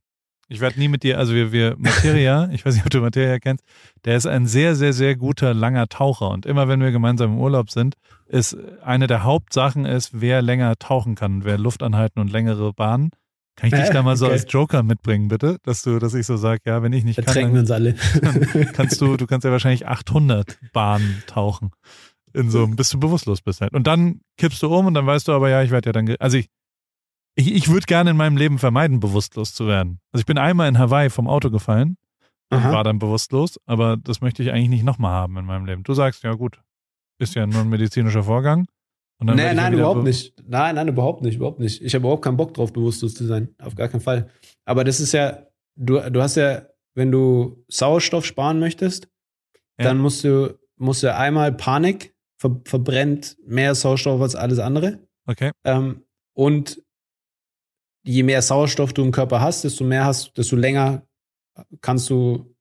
Ich 0.49 0.61
werde 0.61 0.79
nie 0.79 0.89
mit 0.89 1.03
dir, 1.03 1.19
also 1.19 1.33
wir, 1.35 1.53
wir, 1.53 1.75
Materia, 1.79 2.49
ich 2.53 2.65
weiß 2.67 2.75
nicht, 2.75 2.85
ob 2.85 2.91
du 2.91 3.01
Materia 3.01 3.39
kennst, 3.39 3.65
der 4.05 4.17
ist 4.17 4.27
ein 4.27 4.47
sehr, 4.47 4.75
sehr, 4.77 4.93
sehr 4.93 5.17
guter, 5.17 5.55
langer 5.55 5.89
Taucher. 5.89 6.29
Und 6.31 6.47
immer 6.47 6.69
wenn 6.69 6.81
wir 6.81 6.91
gemeinsam 6.93 7.33
im 7.33 7.39
Urlaub 7.39 7.71
sind, 7.71 7.95
ist 8.27 8.57
eine 8.83 9.07
der 9.07 9.25
Hauptsachen 9.25 9.85
ist, 9.87 10.11
wer 10.21 10.43
länger 10.43 10.77
tauchen 10.79 11.15
kann, 11.15 11.45
wer 11.45 11.59
Luft 11.59 11.83
anhalten 11.83 12.21
und 12.21 12.31
längere 12.31 12.73
Bahnen. 12.73 13.11
Kann 13.57 13.69
ich 13.69 13.75
dich 13.75 13.91
da 13.91 14.03
mal 14.03 14.17
so 14.17 14.25
Okay. 14.27 14.33
als 14.35 14.47
Joker 14.53 14.83
mitbringen, 14.83 15.29
bitte? 15.29 15.59
Dass 15.63 15.83
du, 15.83 15.99
dass 15.99 16.13
ich 16.15 16.27
so 16.27 16.37
sage, 16.37 16.61
ja, 16.67 16.83
wenn 16.83 16.93
ich 16.93 17.05
nicht 17.05 17.17
kann, 17.17 17.27
Ertränken 17.27 17.55
wir 17.55 17.63
dann 17.63 17.87
uns 17.87 18.51
alle. 18.51 18.65
kannst 18.73 19.01
du, 19.01 19.17
du 19.17 19.27
kannst 19.27 19.45
ja 19.45 19.51
wahrscheinlich 19.53 19.87
800 19.87 20.59
Bahnen 20.73 21.23
tauchen. 21.27 21.71
In 22.33 22.51
so, 22.51 22.65
einem- 22.65 22.75
bis 22.75 22.91
du 22.91 22.99
bewusstlos 22.99 23.43
bist 23.43 23.61
halt. 23.61 23.73
Und 23.73 23.87
dann 23.87 24.21
kippst 24.39 24.61
du 24.63 24.75
um 24.75 24.87
und 24.87 24.95
dann 24.95 25.07
weißt 25.07 25.29
du 25.29 25.33
aber, 25.33 25.51
ja, 25.51 25.63
ich 25.63 25.71
werde 25.71 25.91
ja 25.91 25.93
dann, 25.93 26.17
also 26.19 26.37
ich, 26.37 26.49
ich, 27.37 27.53
ich 27.55 27.69
würde 27.69 27.87
gerne 27.87 28.11
in 28.11 28.17
meinem 28.17 28.37
Leben 28.37 28.59
vermeiden, 28.59 29.01
bewusstlos 29.01 29.55
zu 29.55 29.67
werden. 29.67 30.01
Also 30.13 30.21
ich 30.23 30.27
bin 30.27 30.39
einmal 30.39 30.69
in 30.69 30.79
Hawaii 30.79 31.11
vom 31.11 31.29
Auto 31.29 31.51
gefallen 31.51 31.97
und 32.51 32.59
Aha. 32.59 32.73
war 32.73 32.85
dann 32.85 32.99
bewusstlos, 32.99 33.59
aber 33.67 33.97
das 33.97 34.21
möchte 34.21 34.43
ich 34.43 34.51
eigentlich 34.51 34.69
nicht 34.69 34.85
nochmal 34.85 35.13
haben 35.13 35.37
in 35.39 35.45
meinem 35.45 35.67
Leben. 35.67 35.83
Du 35.83 35.95
sagst, 35.95 36.23
ja 36.23 36.33
gut, 36.35 36.61
ist 37.19 37.35
ja 37.35 37.47
nur 37.47 37.63
ein 37.63 37.69
medizinischer 37.69 38.23
Vorgang. 38.25 38.67
Nein, 39.23 39.57
nein, 39.57 39.73
überhaupt 39.73 40.01
be- 40.03 40.09
nicht. 40.09 40.35
Nein, 40.47 40.75
nein, 40.75 40.89
überhaupt 40.89 41.23
nicht, 41.23 41.37
überhaupt 41.37 41.59
nicht. 41.61 41.81
Ich 41.81 41.95
habe 41.95 42.03
überhaupt 42.03 42.23
keinen 42.25 42.37
Bock 42.37 42.53
drauf, 42.53 42.73
bewusstlos 42.73 43.15
zu 43.15 43.25
sein. 43.25 43.55
Auf 43.63 43.75
gar 43.75 43.89
keinen 43.89 44.01
Fall. 44.01 44.29
Aber 44.65 44.85
das 44.85 45.01
ist 45.01 45.13
ja, 45.13 45.47
du, 45.77 45.99
du 46.11 46.21
hast 46.21 46.35
ja, 46.37 46.63
wenn 46.95 47.11
du 47.11 47.65
Sauerstoff 47.69 48.27
sparen 48.27 48.59
möchtest, 48.59 49.09
Ja. 49.79 49.87
dann 49.87 49.99
musst 49.99 50.25
du, 50.25 50.59
musst 50.77 51.03
du 51.05 51.15
einmal 51.15 51.53
Panik, 51.53 52.15
ver, 52.39 52.61
verbrennt 52.65 53.37
mehr 53.47 53.75
Sauerstoff 53.75 54.21
als 54.21 54.35
alles 54.35 54.59
andere. 54.59 54.99
Okay, 55.27 55.53
Ähm, 55.65 56.03
und 56.37 56.83
je 58.05 58.23
mehr 58.23 58.43
Sauerstoff 58.43 58.93
du 58.93 59.03
im 59.03 59.13
Körper 59.13 59.41
hast, 59.41 59.65
desto 59.65 59.85
mehr 59.85 60.05
hast, 60.05 60.37
desto 60.37 60.57
länger 60.57 61.03
kannst 61.81 62.11
du 62.11 62.55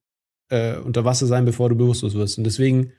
äh, 0.50 0.78
unter 0.78 1.06
Wasser 1.06 1.28
sein, 1.28 1.46
bevor 1.46 1.70
du 1.70 1.76
bewusstlos 1.76 2.16
wirst. 2.16 2.38
Und 2.38 2.46
deswegen 2.46 2.94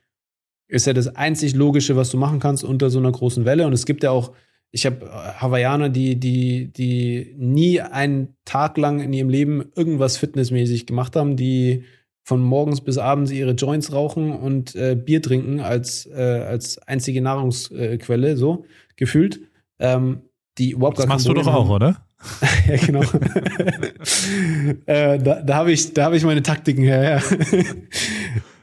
ist 0.68 0.86
ja 0.86 0.92
das 0.92 1.14
einzig 1.14 1.54
Logische, 1.54 1.96
was 1.96 2.10
du 2.10 2.16
machen 2.16 2.40
kannst 2.40 2.64
unter 2.64 2.90
so 2.90 2.98
einer 2.98 3.12
großen 3.12 3.44
Welle. 3.44 3.66
Und 3.66 3.72
es 3.72 3.86
gibt 3.86 4.02
ja 4.02 4.10
auch, 4.10 4.32
ich 4.70 4.86
habe 4.86 5.08
Hawaiianer, 5.40 5.88
die, 5.88 6.16
die, 6.16 6.72
die 6.72 7.34
nie 7.36 7.80
einen 7.80 8.36
Tag 8.44 8.76
lang 8.76 9.00
in 9.00 9.12
ihrem 9.12 9.28
Leben 9.28 9.64
irgendwas 9.76 10.16
fitnessmäßig 10.16 10.86
gemacht 10.86 11.16
haben, 11.16 11.36
die 11.36 11.84
von 12.24 12.40
morgens 12.40 12.80
bis 12.80 12.98
abends 12.98 13.30
ihre 13.30 13.52
Joints 13.52 13.92
rauchen 13.92 14.32
und 14.32 14.74
äh, 14.74 14.96
Bier 14.96 15.20
trinken 15.20 15.60
als, 15.60 16.06
äh, 16.06 16.42
als 16.48 16.78
einzige 16.78 17.20
Nahrungsquelle, 17.20 18.36
so 18.36 18.64
gefühlt. 18.96 19.40
Ähm, 19.78 20.22
die 20.56 20.70
überhaupt 20.70 20.98
das 20.98 21.06
machst 21.06 21.28
du 21.28 21.34
doch 21.34 21.46
auch, 21.46 21.68
oder? 21.68 22.06
ja, 22.66 22.76
genau. 22.76 23.02
äh, 24.86 25.18
da 25.18 25.42
da 25.42 25.54
habe 25.54 25.72
ich, 25.72 25.92
hab 25.96 26.12
ich 26.12 26.24
meine 26.24 26.42
Taktiken 26.42 26.82
her, 26.82 27.02
ja. 27.02 27.16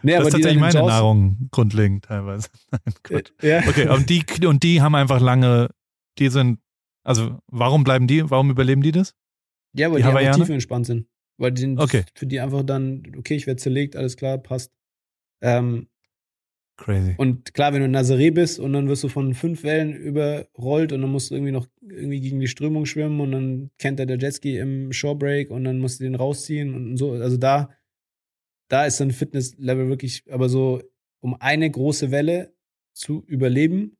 nee, 0.01 0.13
das 0.13 0.27
ist 0.27 0.31
tatsächlich 0.33 0.59
meine 0.59 0.73
Jaws 0.73 0.87
Nahrung 0.87 1.49
grundlegend 1.51 2.05
teilweise. 2.05 2.49
Nein. 3.09 3.23
Äh, 3.41 3.49
ja. 3.49 3.59
Okay, 3.67 3.87
und 3.87 4.09
die, 4.09 4.23
und 4.45 4.63
die 4.63 4.81
haben 4.81 4.95
einfach 4.95 5.19
lange, 5.21 5.69
die 6.17 6.29
sind, 6.29 6.59
also 7.03 7.37
warum 7.47 7.83
bleiben 7.83 8.07
die, 8.07 8.29
warum 8.29 8.49
überleben 8.49 8.81
die 8.81 8.91
das? 8.91 9.13
Ja, 9.73 9.91
weil 9.91 10.01
die, 10.01 10.09
die 10.09 10.17
einfach 10.17 10.35
tiefenentspannt 10.35 10.85
sind. 10.85 11.07
Weil 11.37 11.51
die 11.51 11.61
sind 11.61 11.79
okay. 11.79 12.03
für 12.15 12.27
die 12.27 12.39
einfach 12.39 12.63
dann, 12.63 13.03
okay, 13.17 13.35
ich 13.35 13.47
werde 13.47 13.61
zerlegt, 13.61 13.95
alles 13.95 14.17
klar, 14.17 14.37
passt. 14.37 14.71
Ähm, 15.41 15.87
Crazy. 16.81 17.13
Und 17.19 17.53
klar, 17.53 17.73
wenn 17.73 17.81
du 17.81 17.85
in 17.85 17.95
Nazaré 17.95 18.33
bist 18.33 18.59
und 18.59 18.73
dann 18.73 18.87
wirst 18.87 19.03
du 19.03 19.07
von 19.07 19.35
fünf 19.35 19.61
Wellen 19.61 19.93
überrollt 19.93 20.91
und 20.91 21.01
dann 21.01 21.11
musst 21.11 21.29
du 21.29 21.35
irgendwie 21.35 21.51
noch 21.51 21.67
irgendwie 21.79 22.19
gegen 22.19 22.39
die 22.39 22.47
Strömung 22.47 22.87
schwimmen 22.87 23.19
und 23.21 23.31
dann 23.31 23.69
kennt 23.77 23.99
er 23.99 24.07
der 24.07 24.17
Jetski 24.17 24.57
im 24.57 24.91
Shorebreak 24.91 25.51
und 25.51 25.63
dann 25.63 25.77
musst 25.77 25.99
du 25.99 26.05
den 26.05 26.15
rausziehen 26.15 26.73
und 26.73 26.97
so. 26.97 27.11
Also 27.11 27.37
da, 27.37 27.69
da 28.67 28.87
ist 28.87 28.99
dann 28.99 29.11
Fitnesslevel 29.11 29.89
wirklich, 29.89 30.23
aber 30.31 30.49
so, 30.49 30.81
um 31.19 31.35
eine 31.39 31.69
große 31.69 32.09
Welle 32.09 32.51
zu 32.93 33.23
überleben, 33.27 33.95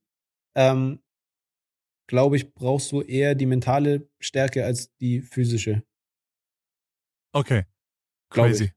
ähm, 0.56 0.98
glaube 2.08 2.34
ich, 2.34 2.52
brauchst 2.52 2.90
du 2.90 3.00
eher 3.00 3.36
die 3.36 3.46
mentale 3.46 4.08
Stärke 4.18 4.64
als 4.64 4.92
die 4.96 5.20
physische. 5.20 5.84
Okay. 7.32 7.64
Crazy. 8.28 8.72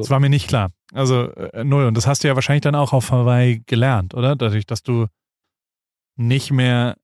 So. 0.00 0.04
Das 0.04 0.10
war 0.10 0.20
mir 0.20 0.30
nicht 0.30 0.48
klar. 0.48 0.72
Also 0.94 1.30
äh, 1.32 1.62
null. 1.62 1.84
Und 1.84 1.94
das 1.94 2.06
hast 2.06 2.24
du 2.24 2.28
ja 2.28 2.34
wahrscheinlich 2.34 2.62
dann 2.62 2.74
auch 2.74 2.94
auf 2.94 3.10
Hawaii 3.10 3.62
gelernt, 3.66 4.14
oder? 4.14 4.34
Dadurch, 4.34 4.64
dass 4.64 4.82
du 4.82 5.08
nicht 6.16 6.50
mehr, 6.50 6.96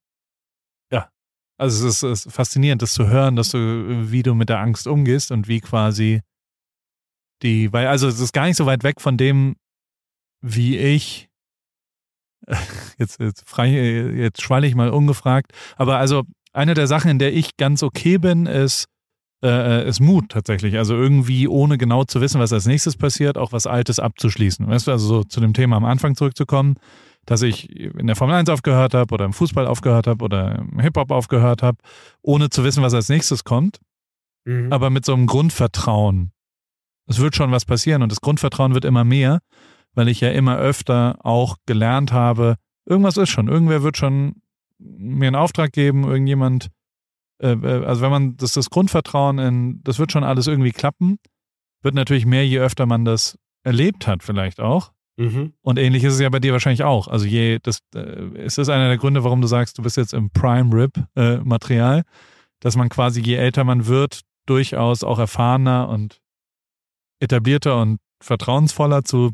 ja, 0.90 1.10
also 1.58 1.86
es 1.86 2.02
ist, 2.02 2.26
ist 2.26 2.32
faszinierend, 2.32 2.80
das 2.80 2.94
zu 2.94 3.06
hören, 3.08 3.36
dass 3.36 3.50
du, 3.50 4.10
wie 4.10 4.22
du 4.22 4.34
mit 4.34 4.48
der 4.48 4.60
Angst 4.60 4.86
umgehst 4.86 5.30
und 5.30 5.46
wie 5.46 5.60
quasi 5.60 6.22
die, 7.42 7.70
weil, 7.70 7.86
also 7.86 8.08
es 8.08 8.18
ist 8.18 8.32
gar 8.32 8.46
nicht 8.46 8.56
so 8.56 8.64
weit 8.64 8.82
weg 8.82 9.02
von 9.02 9.18
dem, 9.18 9.56
wie 10.40 10.78
ich, 10.78 11.28
jetzt, 12.98 13.20
jetzt, 13.20 13.46
frei, 13.46 13.68
jetzt 13.68 14.40
schwalle 14.40 14.66
ich 14.66 14.74
mal 14.74 14.88
ungefragt, 14.88 15.52
aber 15.76 15.98
also 15.98 16.24
eine 16.54 16.72
der 16.72 16.86
Sachen, 16.86 17.10
in 17.10 17.18
der 17.18 17.34
ich 17.34 17.58
ganz 17.58 17.82
okay 17.82 18.16
bin, 18.16 18.46
ist, 18.46 18.86
äh, 19.46 19.82
äh, 19.82 19.88
ist 19.88 20.00
Mut 20.00 20.28
tatsächlich. 20.30 20.76
Also 20.76 20.94
irgendwie 20.94 21.48
ohne 21.48 21.78
genau 21.78 22.04
zu 22.04 22.20
wissen, 22.20 22.40
was 22.40 22.52
als 22.52 22.66
nächstes 22.66 22.96
passiert, 22.96 23.38
auch 23.38 23.52
was 23.52 23.66
Altes 23.66 23.98
abzuschließen. 24.00 24.66
Weißt 24.66 24.86
du, 24.86 24.90
also 24.90 25.06
so 25.06 25.24
zu 25.24 25.40
dem 25.40 25.54
Thema 25.54 25.76
am 25.76 25.84
Anfang 25.84 26.16
zurückzukommen, 26.16 26.74
dass 27.24 27.42
ich 27.42 27.70
in 27.70 28.06
der 28.06 28.16
Formel 28.16 28.36
1 28.36 28.48
aufgehört 28.48 28.94
habe 28.94 29.12
oder 29.14 29.24
im 29.24 29.32
Fußball 29.32 29.66
aufgehört 29.66 30.06
habe 30.06 30.24
oder 30.24 30.58
im 30.58 30.80
Hip-Hop 30.80 31.10
aufgehört 31.10 31.62
habe, 31.62 31.78
ohne 32.22 32.50
zu 32.50 32.64
wissen, 32.64 32.82
was 32.82 32.94
als 32.94 33.08
nächstes 33.08 33.44
kommt. 33.44 33.78
Mhm. 34.44 34.72
Aber 34.72 34.90
mit 34.90 35.04
so 35.04 35.14
einem 35.14 35.26
Grundvertrauen. 35.26 36.32
Es 37.06 37.20
wird 37.20 37.36
schon 37.36 37.52
was 37.52 37.64
passieren 37.64 38.02
und 38.02 38.10
das 38.10 38.20
Grundvertrauen 38.20 38.74
wird 38.74 38.84
immer 38.84 39.04
mehr, 39.04 39.40
weil 39.94 40.08
ich 40.08 40.20
ja 40.20 40.30
immer 40.30 40.56
öfter 40.56 41.18
auch 41.24 41.56
gelernt 41.66 42.12
habe, 42.12 42.56
irgendwas 42.84 43.16
ist 43.16 43.30
schon, 43.30 43.48
irgendwer 43.48 43.82
wird 43.82 43.96
schon 43.96 44.34
mir 44.78 45.28
einen 45.28 45.36
Auftrag 45.36 45.72
geben, 45.72 46.04
irgendjemand 46.04 46.68
also 47.38 48.02
wenn 48.02 48.10
man 48.10 48.36
das, 48.36 48.52
das 48.52 48.70
Grundvertrauen 48.70 49.38
in, 49.38 49.80
das 49.84 49.98
wird 49.98 50.12
schon 50.12 50.24
alles 50.24 50.46
irgendwie 50.46 50.72
klappen, 50.72 51.18
wird 51.82 51.94
natürlich 51.94 52.26
mehr, 52.26 52.46
je 52.46 52.58
öfter 52.58 52.86
man 52.86 53.04
das 53.04 53.38
erlebt 53.62 54.06
hat, 54.06 54.22
vielleicht 54.22 54.60
auch. 54.60 54.92
Mhm. 55.16 55.54
Und 55.62 55.78
ähnlich 55.78 56.04
ist 56.04 56.14
es 56.14 56.20
ja 56.20 56.28
bei 56.28 56.40
dir 56.40 56.52
wahrscheinlich 56.52 56.84
auch. 56.84 57.08
Also 57.08 57.26
je, 57.26 57.58
das, 57.62 57.80
äh, 57.94 58.44
ist 58.44 58.58
das 58.58 58.68
einer 58.68 58.88
der 58.88 58.98
Gründe, 58.98 59.24
warum 59.24 59.40
du 59.40 59.46
sagst, 59.46 59.78
du 59.78 59.82
bist 59.82 59.96
jetzt 59.96 60.12
im 60.12 60.30
Prime 60.30 60.74
Rib 60.74 61.02
äh, 61.16 61.38
Material, 61.38 62.02
dass 62.60 62.76
man 62.76 62.88
quasi, 62.88 63.20
je 63.20 63.36
älter 63.36 63.64
man 63.64 63.86
wird, 63.86 64.20
durchaus 64.46 65.02
auch 65.02 65.18
erfahrener 65.18 65.88
und 65.88 66.20
etablierter 67.20 67.80
und 67.80 67.98
vertrauensvoller 68.22 69.04
zu, 69.04 69.32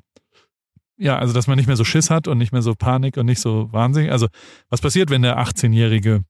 ja, 0.97 1.19
also 1.19 1.35
dass 1.35 1.49
man 1.49 1.57
nicht 1.57 1.67
mehr 1.67 1.77
so 1.77 1.85
Schiss 1.85 2.11
hat 2.11 2.29
und 2.29 2.39
nicht 2.39 2.53
mehr 2.53 2.63
so 2.63 2.75
Panik 2.75 3.17
und 3.17 3.27
nicht 3.27 3.41
so 3.41 3.73
wahnsinnig. 3.73 4.13
Also 4.13 4.29
was 4.71 4.81
passiert, 4.81 5.11
wenn 5.11 5.23
der 5.23 5.39
18-jährige 5.39 6.25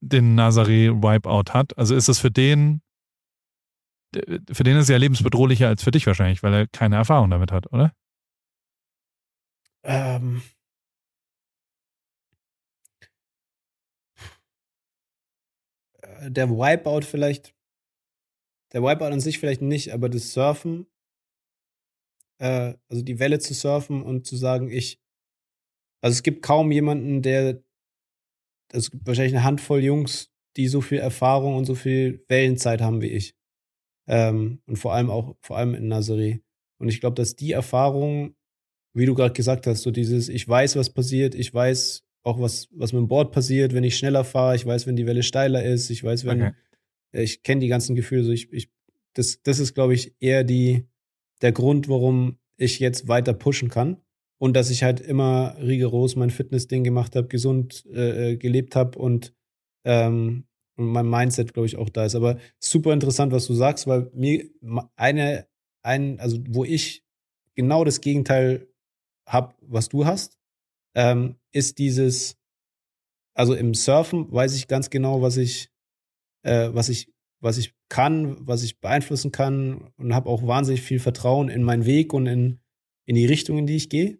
den 0.00 0.38
Nazaré 0.38 0.90
Wipeout 1.02 1.52
hat. 1.52 1.76
Also 1.78 1.94
ist 1.94 2.08
es 2.08 2.18
für 2.18 2.30
den, 2.30 2.82
für 4.12 4.64
den 4.64 4.76
ist 4.76 4.84
es 4.84 4.88
ja 4.88 4.96
lebensbedrohlicher 4.96 5.68
als 5.68 5.82
für 5.82 5.90
dich 5.90 6.06
wahrscheinlich, 6.06 6.42
weil 6.42 6.54
er 6.54 6.66
keine 6.66 6.96
Erfahrung 6.96 7.30
damit 7.30 7.52
hat, 7.52 7.72
oder? 7.72 7.92
Ähm. 9.82 10.42
Äh, 16.02 16.30
der 16.30 16.50
Wipeout 16.50 17.02
vielleicht, 17.02 17.54
der 18.72 18.82
Wipeout 18.82 19.12
an 19.12 19.20
sich 19.20 19.38
vielleicht 19.38 19.62
nicht, 19.62 19.92
aber 19.92 20.08
das 20.08 20.32
Surfen, 20.32 20.86
äh, 22.38 22.74
also 22.88 23.02
die 23.02 23.18
Welle 23.18 23.38
zu 23.38 23.54
surfen 23.54 24.02
und 24.02 24.26
zu 24.26 24.36
sagen, 24.36 24.70
ich, 24.70 25.00
also 26.02 26.14
es 26.14 26.22
gibt 26.22 26.42
kaum 26.42 26.72
jemanden, 26.72 27.22
der 27.22 27.62
es 28.72 28.90
gibt 28.90 29.06
wahrscheinlich 29.06 29.34
eine 29.34 29.44
Handvoll 29.44 29.82
Jungs, 29.82 30.30
die 30.56 30.68
so 30.68 30.80
viel 30.80 30.98
Erfahrung 30.98 31.56
und 31.56 31.64
so 31.64 31.74
viel 31.74 32.24
Wellenzeit 32.28 32.80
haben 32.80 33.02
wie 33.02 33.08
ich. 33.08 33.34
Ähm, 34.08 34.60
und 34.66 34.76
vor 34.76 34.94
allem 34.94 35.10
auch, 35.10 35.36
vor 35.40 35.56
allem 35.56 35.74
in 35.74 35.92
Nazaré. 35.92 36.40
Und 36.78 36.88
ich 36.88 37.00
glaube, 37.00 37.14
dass 37.14 37.36
die 37.36 37.52
Erfahrung, 37.52 38.34
wie 38.94 39.06
du 39.06 39.14
gerade 39.14 39.32
gesagt 39.32 39.66
hast, 39.66 39.82
so 39.82 39.90
dieses, 39.90 40.28
ich 40.28 40.48
weiß, 40.48 40.76
was 40.76 40.90
passiert, 40.90 41.34
ich 41.34 41.52
weiß 41.52 42.04
auch, 42.22 42.40
was, 42.40 42.68
was 42.72 42.92
mit 42.92 43.00
dem 43.00 43.08
Board 43.08 43.32
passiert, 43.32 43.72
wenn 43.72 43.84
ich 43.84 43.96
schneller 43.96 44.24
fahre, 44.24 44.56
ich 44.56 44.66
weiß, 44.66 44.86
wenn 44.86 44.96
die 44.96 45.06
Welle 45.06 45.22
steiler 45.22 45.62
ist, 45.62 45.90
ich 45.90 46.02
weiß, 46.02 46.24
wenn, 46.24 46.42
okay. 46.42 46.54
ich 47.12 47.42
kenne 47.42 47.60
die 47.60 47.68
ganzen 47.68 47.94
Gefühle, 47.94 48.24
so 48.24 48.32
ich, 48.32 48.52
ich, 48.52 48.70
das, 49.14 49.40
das 49.42 49.58
ist, 49.58 49.74
glaube 49.74 49.94
ich, 49.94 50.14
eher 50.20 50.44
die, 50.44 50.86
der 51.40 51.52
Grund, 51.52 51.88
warum 51.88 52.38
ich 52.56 52.78
jetzt 52.78 53.08
weiter 53.08 53.32
pushen 53.32 53.68
kann 53.68 53.98
und 54.40 54.54
dass 54.54 54.70
ich 54.70 54.82
halt 54.82 55.00
immer 55.00 55.54
rigoros 55.60 56.16
mein 56.16 56.30
Fitness-Ding 56.30 56.82
gemacht 56.82 57.14
habe, 57.14 57.28
gesund 57.28 57.84
äh, 57.92 58.32
äh 58.32 58.36
gelebt 58.36 58.74
habe 58.74 58.98
und, 58.98 59.34
ähm, 59.84 60.46
und 60.76 60.86
mein 60.86 61.08
Mindset, 61.08 61.52
glaube 61.52 61.66
ich, 61.66 61.76
auch 61.76 61.90
da 61.90 62.06
ist. 62.06 62.14
Aber 62.14 62.38
super 62.58 62.92
interessant, 62.94 63.32
was 63.32 63.46
du 63.46 63.54
sagst, 63.54 63.86
weil 63.86 64.10
mir 64.14 64.48
eine, 64.96 65.46
ein, 65.82 66.18
also 66.20 66.38
wo 66.48 66.64
ich 66.64 67.04
genau 67.54 67.84
das 67.84 68.00
Gegenteil 68.00 68.66
habe, 69.28 69.54
was 69.60 69.90
du 69.90 70.06
hast, 70.06 70.38
ähm, 70.96 71.36
ist 71.52 71.78
dieses, 71.78 72.38
also 73.34 73.54
im 73.54 73.74
Surfen 73.74 74.32
weiß 74.32 74.56
ich 74.56 74.68
ganz 74.68 74.88
genau, 74.88 75.20
was 75.20 75.36
ich, 75.36 75.70
äh, 76.44 76.70
was 76.72 76.88
ich, 76.88 77.12
was 77.40 77.58
ich 77.58 77.74
kann, 77.90 78.38
was 78.46 78.62
ich 78.62 78.80
beeinflussen 78.80 79.32
kann 79.32 79.92
und 79.98 80.14
habe 80.14 80.30
auch 80.30 80.46
wahnsinnig 80.46 80.80
viel 80.80 80.98
Vertrauen 80.98 81.50
in 81.50 81.62
meinen 81.62 81.84
Weg 81.84 82.14
und 82.14 82.26
in, 82.26 82.60
in 83.06 83.16
die 83.16 83.26
Richtung, 83.26 83.58
in 83.58 83.66
die 83.66 83.76
ich 83.76 83.90
gehe. 83.90 84.18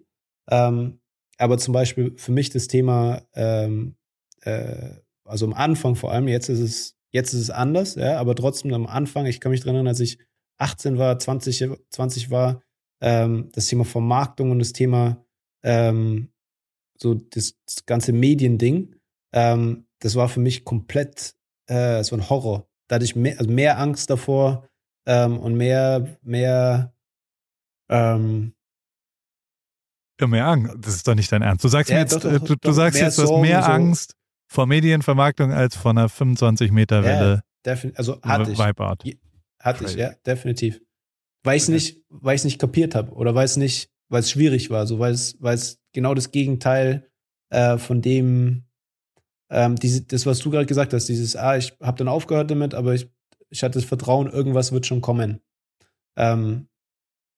Ähm, 0.51 1.01
aber 1.39 1.59
zum 1.59 1.73
Beispiel 1.73 2.13
für 2.17 2.33
mich 2.33 2.51
das 2.51 2.69
Thema, 2.69 3.23
ähm, 3.35 3.97
äh, 4.43 4.95
also 5.25 5.47
am 5.47 5.55
Anfang 5.55 5.97
vor 5.97 6.13
allem, 6.13 6.29
jetzt 6.29 6.49
ist 6.49 6.61
es, 6.61 6.97
jetzt 7.13 7.33
ist 7.33 7.41
es 7.41 7.51
anders, 7.51 7.95
ja, 7.95 8.19
aber 8.19 8.35
trotzdem 8.35 8.75
am 8.75 8.87
Anfang, 8.87 9.27
ich 9.27 9.41
kann 9.41 9.53
mich 9.53 9.61
dran 9.61 9.75
erinnern, 9.75 9.89
als 9.89 10.01
ich 10.01 10.19
18 10.59 10.99
war, 10.99 11.19
20, 11.19 11.71
20 11.91 12.31
war, 12.31 12.63
ähm, 13.01 13.49
das 13.53 13.67
Thema 13.67 13.85
Vermarktung 13.85 14.51
und 14.51 14.59
das 14.59 14.73
Thema 14.73 15.25
ähm, 15.63 16.31
so 16.99 17.15
das, 17.15 17.55
das 17.65 17.87
ganze 17.87 18.13
Mediending, 18.13 18.95
ähm, 19.33 19.87
das 20.01 20.17
war 20.17 20.29
für 20.29 20.41
mich 20.41 20.65
komplett 20.65 21.35
äh, 21.67 22.03
so 22.05 22.17
ein 22.17 22.29
Horror. 22.29 22.69
Da 22.89 22.97
hatte 22.97 23.05
ich 23.05 23.17
mehr, 23.17 23.39
also 23.39 23.51
mehr 23.51 23.79
Angst 23.79 24.11
davor 24.11 24.69
ähm, 25.07 25.39
und 25.39 25.55
mehr, 25.55 26.19
mehr, 26.23 26.95
ähm, 27.89 28.55
mehr 30.27 30.47
Angst. 30.47 30.75
Das 30.81 30.95
ist 30.95 31.07
doch 31.07 31.15
nicht 31.15 31.31
dein 31.31 31.43
Ernst. 31.43 31.65
Du 31.65 31.69
sagst 31.69 31.91
ja, 31.91 31.97
mir 31.97 32.01
jetzt, 32.03 32.13
doch, 32.13 32.23
doch, 32.23 32.39
du, 32.39 32.57
du 32.57 32.73
sagst 32.73 33.01
jetzt, 33.01 33.19
du 33.19 33.23
hast 33.23 33.41
mehr 33.41 33.63
so. 33.63 33.71
Angst 33.71 34.15
vor 34.47 34.67
Medienvermarktung 34.67 35.53
als 35.53 35.77
vor 35.77 35.93
einer 35.93 36.09
25 36.09 36.73
Meter 36.73 37.05
Welle. 37.05 37.43
Ja, 37.65 37.77
also 37.95 38.21
hatte 38.23 38.51
ich. 38.51 38.59
Vibeart. 38.59 39.05
Hatte 39.61 39.85
ich, 39.85 39.95
ja, 39.95 40.13
definitiv. 40.27 40.81
Weil 41.45 41.57
ich 41.57 41.65
es 41.65 41.69
nicht, 41.69 42.03
weil 42.09 42.37
ich 42.37 42.45
nicht 42.45 42.59
kapiert 42.59 42.95
habe 42.95 43.13
oder 43.13 43.35
weil 43.35 43.45
es 43.45 43.57
nicht, 43.57 43.91
weil 44.09 44.21
es 44.21 44.31
schwierig 44.31 44.71
war, 44.71 44.87
so 44.87 44.99
weil 44.99 45.13
es, 45.13 45.37
weil 45.41 45.55
es 45.55 45.79
genau 45.93 46.15
das 46.15 46.33
Gegenteil 46.33 47.09
äh, 47.51 47.79
von 47.79 48.03
dem, 48.03 48.65
ähm, 49.51 49.77
diese, 49.77 50.03
das, 50.03 50.27
was 50.27 50.39
du 50.41 50.51
gerade 50.51 50.67
gesagt 50.67 50.93
hast, 50.93 51.09
dieses, 51.09 51.37
ah, 51.37 51.57
ich 51.57 51.77
habe 51.81 51.99
dann 51.99 52.09
aufgehört 52.09 52.51
damit, 52.51 52.75
aber 52.75 52.95
ich, 52.95 53.09
ich 53.51 53.63
hatte 53.63 53.79
das 53.79 53.89
Vertrauen, 53.89 54.29
irgendwas 54.29 54.73
wird 54.73 54.87
schon 54.87 55.01
kommen. 55.01 55.41
Ähm, 56.17 56.69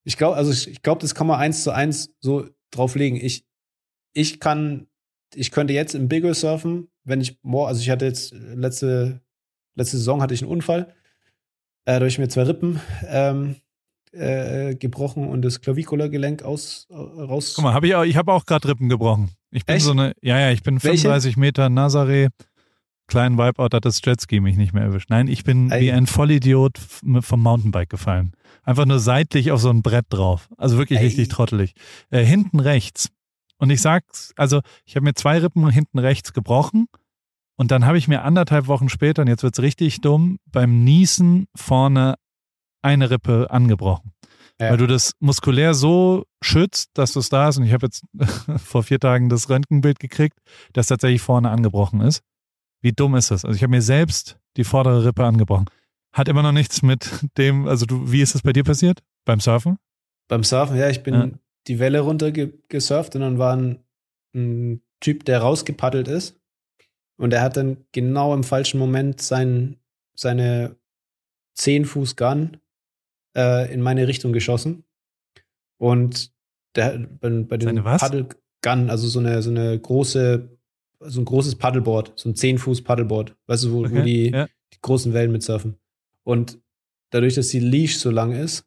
ich 0.04 0.16
glaube, 0.16 0.36
also 0.36 0.50
ich, 0.50 0.68
ich 0.68 0.82
glaube, 0.82 1.00
das 1.00 1.14
kann 1.14 1.26
man 1.26 1.38
eins 1.38 1.62
zu 1.62 1.70
eins 1.70 2.14
so 2.20 2.48
drauflegen. 2.72 3.18
Ich, 3.20 3.44
ich 4.12 4.40
kann, 4.40 4.88
ich 5.34 5.52
könnte 5.52 5.72
jetzt 5.72 5.94
im 5.94 6.08
Bigger 6.08 6.34
surfen 6.34 6.88
wenn 7.04 7.20
ich 7.20 7.38
morgen, 7.42 7.68
also 7.68 7.80
ich 7.80 7.90
hatte 7.90 8.04
jetzt 8.04 8.32
letzte, 8.32 9.20
letzte 9.74 9.96
Saison 9.96 10.22
hatte 10.22 10.34
ich 10.34 10.42
einen 10.42 10.50
Unfall. 10.50 10.94
Äh, 11.84 11.92
da 11.92 11.94
habe 11.94 12.08
ich 12.08 12.18
mir 12.18 12.28
zwei 12.28 12.42
Rippen 12.42 12.80
ähm, 13.08 13.56
äh, 14.12 14.74
gebrochen 14.74 15.28
und 15.28 15.42
das 15.42 15.60
Klavikulagelenk 15.60 16.42
aus, 16.42 16.86
äh, 16.90 16.94
raus. 16.94 17.54
Guck 17.54 17.64
mal, 17.64 17.74
hab 17.74 17.84
ich, 17.84 17.94
auch, 17.94 18.04
ich 18.04 18.16
habe 18.16 18.32
auch 18.32 18.46
gerade 18.46 18.68
Rippen 18.68 18.88
gebrochen. 18.88 19.30
Ich 19.50 19.66
bin 19.66 19.76
Echt? 19.76 19.84
so 19.84 19.90
eine, 19.90 20.14
ja, 20.22 20.38
ja, 20.38 20.50
ich 20.50 20.62
bin 20.62 20.82
Welche? 20.82 21.02
35 21.02 21.36
Meter 21.36 21.66
Nazaré, 21.66 22.28
kleinen 23.12 23.36
Wipeout 23.36 23.68
hat 23.74 23.84
das 23.84 24.00
Jetski 24.02 24.40
mich 24.40 24.56
nicht 24.56 24.72
mehr 24.72 24.84
erwischt. 24.84 25.10
Nein, 25.10 25.28
ich 25.28 25.44
bin 25.44 25.70
wie 25.70 25.92
ein 25.92 26.06
Vollidiot 26.06 26.78
vom 26.78 27.42
Mountainbike 27.42 27.90
gefallen. 27.90 28.32
Einfach 28.62 28.86
nur 28.86 29.00
seitlich 29.00 29.52
auf 29.52 29.60
so 29.60 29.68
ein 29.68 29.82
Brett 29.82 30.06
drauf. 30.08 30.48
Also 30.56 30.78
wirklich 30.78 30.98
Ei. 30.98 31.04
richtig 31.04 31.28
trottelig. 31.28 31.74
Äh, 32.10 32.24
hinten 32.24 32.58
rechts. 32.58 33.10
Und 33.58 33.68
ich 33.68 33.82
sag's, 33.82 34.32
also 34.36 34.62
ich 34.86 34.96
habe 34.96 35.04
mir 35.04 35.12
zwei 35.12 35.38
Rippen 35.38 35.68
hinten 35.68 35.98
rechts 35.98 36.32
gebrochen 36.32 36.86
und 37.56 37.70
dann 37.70 37.84
habe 37.84 37.98
ich 37.98 38.08
mir 38.08 38.22
anderthalb 38.22 38.66
Wochen 38.66 38.88
später, 38.88 39.22
und 39.22 39.28
jetzt 39.28 39.42
wird's 39.42 39.60
richtig 39.60 40.00
dumm, 40.00 40.38
beim 40.50 40.82
Niesen 40.82 41.48
vorne 41.54 42.14
eine 42.80 43.10
Rippe 43.10 43.48
angebrochen. 43.50 44.12
Ja. 44.58 44.70
Weil 44.70 44.78
du 44.78 44.86
das 44.86 45.12
muskulär 45.20 45.74
so 45.74 46.24
schützt, 46.42 46.90
dass 46.94 47.12
du 47.12 47.20
es 47.20 47.28
da 47.28 47.44
hast. 47.44 47.58
Und 47.58 47.64
ich 47.64 47.74
habe 47.74 47.86
jetzt 47.86 48.04
vor 48.64 48.82
vier 48.82 48.98
Tagen 48.98 49.28
das 49.28 49.50
Röntgenbild 49.50 50.00
gekriegt, 50.00 50.38
das 50.72 50.86
tatsächlich 50.86 51.20
vorne 51.20 51.50
angebrochen 51.50 52.00
ist. 52.00 52.22
Wie 52.82 52.92
dumm 52.92 53.14
ist 53.14 53.30
das? 53.30 53.44
Also 53.44 53.56
ich 53.56 53.62
habe 53.62 53.70
mir 53.70 53.82
selbst 53.82 54.38
die 54.56 54.64
vordere 54.64 55.04
Rippe 55.04 55.24
angebrochen. 55.24 55.66
Hat 56.12 56.28
immer 56.28 56.42
noch 56.42 56.52
nichts 56.52 56.82
mit 56.82 57.08
dem, 57.38 57.66
also 57.66 57.86
du, 57.86 58.12
wie 58.12 58.20
ist 58.20 58.34
das 58.34 58.42
bei 58.42 58.52
dir 58.52 58.64
passiert? 58.64 59.02
Beim 59.24 59.40
Surfen? 59.40 59.78
Beim 60.28 60.44
Surfen, 60.44 60.76
ja, 60.76 60.90
ich 60.90 61.02
bin 61.02 61.14
Ja. 61.14 61.30
die 61.68 61.78
Welle 61.78 62.00
runter 62.00 62.32
ge 62.32 62.52
gesurft 62.68 63.14
und 63.14 63.22
dann 63.22 63.38
war 63.38 63.56
ein, 63.56 63.78
ein 64.34 64.82
Typ, 65.00 65.24
der 65.24 65.40
rausgepaddelt 65.40 66.08
ist. 66.08 66.38
Und 67.16 67.30
der 67.30 67.40
hat 67.42 67.56
dann 67.56 67.78
genau 67.92 68.34
im 68.34 68.44
falschen 68.44 68.78
Moment 68.78 69.20
sein, 69.20 69.76
seine 70.14 70.76
10 71.54 71.84
Fuß 71.84 72.16
Gun 72.16 72.56
äh, 73.36 73.72
in 73.72 73.80
meine 73.80 74.06
Richtung 74.08 74.32
geschossen. 74.32 74.84
Und 75.78 76.32
der 76.74 76.98
bei, 77.20 77.28
bei 77.30 77.56
den 77.58 77.84
was? 77.84 78.00
Paddle-Gun, 78.00 78.90
also 78.90 79.06
so 79.08 79.18
eine, 79.20 79.42
so 79.42 79.50
eine 79.50 79.78
große, 79.78 80.58
so 81.06 81.20
ein 81.20 81.24
großes 81.24 81.56
Paddleboard, 81.56 82.12
so 82.16 82.28
ein 82.28 82.34
10 82.34 82.58
Fuß 82.58 82.82
Paddleboard, 82.82 83.36
weißt 83.46 83.64
du, 83.64 83.72
wo, 83.72 83.82
wo 83.82 83.86
Okay, 83.86 84.02
die, 84.02 84.30
ja. 84.30 84.46
die 84.72 84.78
großen 84.80 85.12
Wellen 85.12 85.32
mit 85.32 85.42
surfen. 85.42 85.76
Und 86.24 86.58
dadurch, 87.10 87.34
dass 87.34 87.48
die 87.48 87.60
Leash 87.60 87.98
so 87.98 88.10
lang 88.10 88.32
ist, 88.32 88.66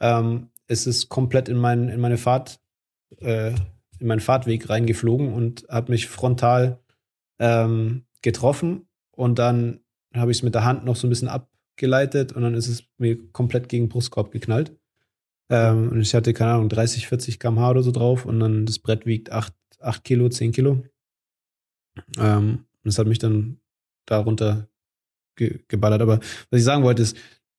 ähm, 0.00 0.50
ist 0.66 0.86
es 0.86 1.08
komplett 1.08 1.48
in, 1.48 1.56
mein, 1.56 1.88
in 1.88 2.00
meine 2.00 2.18
Fahrt, 2.18 2.60
äh, 3.18 3.52
in 3.98 4.06
meinen 4.06 4.20
Fahrtweg 4.20 4.68
reingeflogen 4.68 5.32
und 5.32 5.66
hat 5.68 5.88
mich 5.88 6.06
frontal 6.06 6.78
ähm, 7.38 8.04
getroffen. 8.22 8.88
Und 9.10 9.38
dann 9.38 9.80
habe 10.14 10.30
ich 10.30 10.38
es 10.38 10.42
mit 10.42 10.54
der 10.54 10.64
Hand 10.64 10.84
noch 10.84 10.96
so 10.96 11.06
ein 11.06 11.10
bisschen 11.10 11.28
abgeleitet 11.28 12.32
und 12.32 12.42
dann 12.42 12.54
ist 12.54 12.68
es 12.68 12.84
mir 12.98 13.18
komplett 13.32 13.68
gegen 13.68 13.84
den 13.84 13.88
Brustkorb 13.88 14.30
geknallt. 14.30 14.76
Ähm, 15.50 15.88
und 15.90 16.00
ich 16.00 16.14
hatte, 16.14 16.34
keine 16.34 16.52
Ahnung, 16.52 16.68
30, 16.68 17.08
40 17.08 17.40
km/h 17.40 17.70
oder 17.70 17.82
so 17.82 17.90
drauf 17.90 18.26
und 18.26 18.38
dann 18.40 18.66
das 18.66 18.78
Brett 18.78 19.06
wiegt 19.06 19.32
8, 19.32 19.52
8 19.80 20.04
Kilo, 20.04 20.28
10 20.28 20.52
Kilo. 20.52 20.82
Ähm, 22.18 22.64
das 22.84 22.98
hat 22.98 23.06
mich 23.06 23.18
dann 23.18 23.58
darunter 24.06 24.68
ge 25.36 25.60
geballert. 25.68 26.02
Aber 26.02 26.20
was 26.50 26.58
ich 26.60 26.64
sagen 26.64 26.84
wollte 26.84 27.02
ist, 27.02 27.16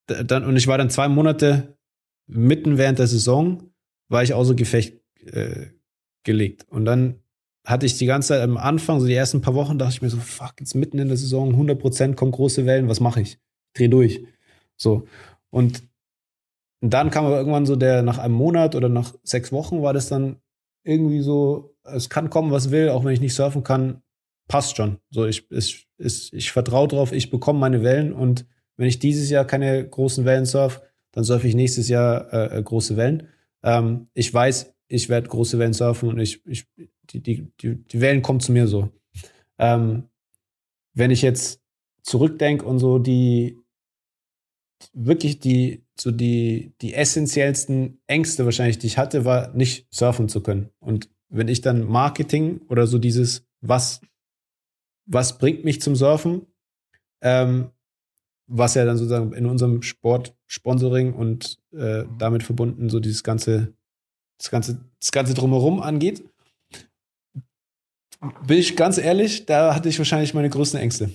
da- 0.07 0.24
dann, 0.24 0.44
und 0.45 0.56
ich 0.57 0.68
war 0.68 0.78
dann 0.78 0.90
zwei 0.90 1.07
Monate 1.07 1.78
mitten 2.28 2.78
während 2.78 2.99
der 2.99 3.07
Saison, 3.07 3.72
war 4.10 4.24
ich 4.24 4.34
außer 4.34 4.56
Gefecht 4.56 4.99
äh, 5.26 5.68
gelegt. 6.24 6.66
Und 6.70 6.86
dann 6.86 7.16
hatte 7.66 7.86
ich 7.86 7.98
die 7.98 8.06
ganze 8.06 8.30
Zeit 8.30 8.41
am 8.41 8.57
Anfang, 8.57 8.99
so 8.99 9.07
die 9.07 9.14
ersten 9.14 9.41
paar 9.41 9.53
Wochen, 9.56 9.78
dachte 9.78 9.94
ich 9.94 10.02
mir 10.02 10.10
so, 10.10 10.18
fuck, 10.18 10.53
jetzt 10.60 10.76
mitten 10.76 10.99
in 10.99 11.07
der 11.07 11.18
Saison, 11.18 11.56
100% 11.56 12.16
kommen 12.16 12.32
große 12.32 12.66
Wellen, 12.66 12.88
was 12.88 12.99
mache 12.99 13.22
ich? 13.22 13.40
Dreh 13.74 13.88
durch. 13.88 14.24
So. 14.76 15.07
Und 15.52 15.84
dann 16.82 17.10
kam 17.11 17.26
aber 17.26 17.38
irgendwann 17.38 17.66
so 17.66 17.76
der, 17.76 18.02
nach 18.02 18.18
einem 18.18 18.34
Monat 18.36 18.76
oder 18.76 18.90
nach 18.90 19.14
sechs 19.24 19.52
Wochen 19.52 19.82
war 19.82 19.94
das 19.94 20.07
dann 20.07 20.38
irgendwie 20.84 21.22
so, 21.22 21.76
es 21.84 22.10
kann 22.10 22.30
kommen, 22.30 22.52
was 22.52 22.72
will, 22.72 22.90
auch 22.90 23.03
wenn 23.03 23.14
ich 23.14 23.22
nicht 23.22 23.36
surfen 23.36 23.64
kann, 23.64 24.02
passt 24.50 24.76
schon. 24.76 24.98
So, 25.12 25.26
ich, 25.26 25.50
ich, 25.52 25.88
ich, 25.98 26.34
ich 26.34 26.52
vertraue 26.52 26.90
drauf, 26.90 27.14
ich 27.14 27.30
bekomme 27.30 27.60
meine 27.60 27.84
Wellen 27.84 28.12
und 28.12 28.46
wenn 28.76 28.88
ich 28.88 29.00
dieses 29.00 29.30
Jahr 29.30 29.46
keine 29.46 29.88
großen 29.88 30.26
Wellen 30.26 30.46
surf, 30.46 30.82
dann 31.12 31.24
surfe 31.24 31.48
ich 31.48 31.56
nächstes 31.56 31.88
Jahr 31.88 32.34
äh, 32.34 32.58
äh, 32.58 32.64
große 32.64 32.98
Wellen. 32.98 33.28
Ähm, 33.64 34.08
ich 34.14 34.34
weiß, 34.34 34.74
ich 34.88 35.08
werde 35.08 35.30
große 35.30 35.60
Wellen 35.60 35.74
surfen 35.74 36.10
und 36.10 36.20
ich, 36.20 36.46
ich 36.46 36.68
die, 37.12 37.22
die, 37.22 37.52
die, 37.62 37.76
die 37.76 38.02
Wellen 38.02 38.22
kommen 38.22 38.40
zu 38.40 38.52
mir 38.52 38.68
so. 38.68 38.90
Ähm, 39.58 40.10
wenn 40.94 41.12
ich 41.12 41.22
jetzt 41.22 41.62
zurückdenke 42.04 42.66
und 42.66 42.80
so 42.80 43.00
die 43.00 43.58
wirklich 44.94 45.40
die 45.40 45.84
so 46.00 46.12
die 46.12 46.74
die 46.82 46.94
essentiellsten 46.94 48.00
Ängste 48.08 48.46
wahrscheinlich, 48.46 48.80
die 48.80 48.88
ich 48.88 48.98
hatte, 48.98 49.26
war 49.26 49.54
nicht 49.54 49.88
surfen 49.94 50.30
zu 50.30 50.42
können. 50.42 50.70
Und 50.80 51.10
wenn 51.28 51.50
ich 51.50 51.62
dann 51.62 51.84
Marketing 51.86 52.62
oder 52.70 52.88
so 52.88 52.98
dieses 52.98 53.46
was 53.62 54.02
was 55.10 55.38
bringt 55.38 55.65
mich 55.65 55.81
zum 55.81 55.95
Surfen, 55.95 56.45
ähm, 57.22 57.72
was 58.48 58.76
ja 58.76 58.86
dann 58.86 58.98
sozusagen 58.98 59.34
in 59.34 59.45
unserem 59.45 59.81
Sport 59.81 60.36
Sponsoring 60.48 61.14
und 61.14 61.60
äh, 61.73 62.06
damit 62.18 62.44
verbunden 62.44 62.90
so 62.90 62.99
dieses 62.99 63.23
ganze 63.23 63.73
das 64.38 64.49
ganze 64.49 64.80
das 64.99 65.11
ganze 65.11 65.34
drumherum 65.34 65.81
angeht, 65.81 66.23
bin 68.45 68.57
ich 68.57 68.76
ganz 68.76 68.98
ehrlich, 68.98 69.45
da 69.45 69.76
hatte 69.76 69.90
ich 69.90 69.98
wahrscheinlich 69.98 70.34
meine 70.34 70.49
größten 70.49 70.80
Ängste. 70.80 71.11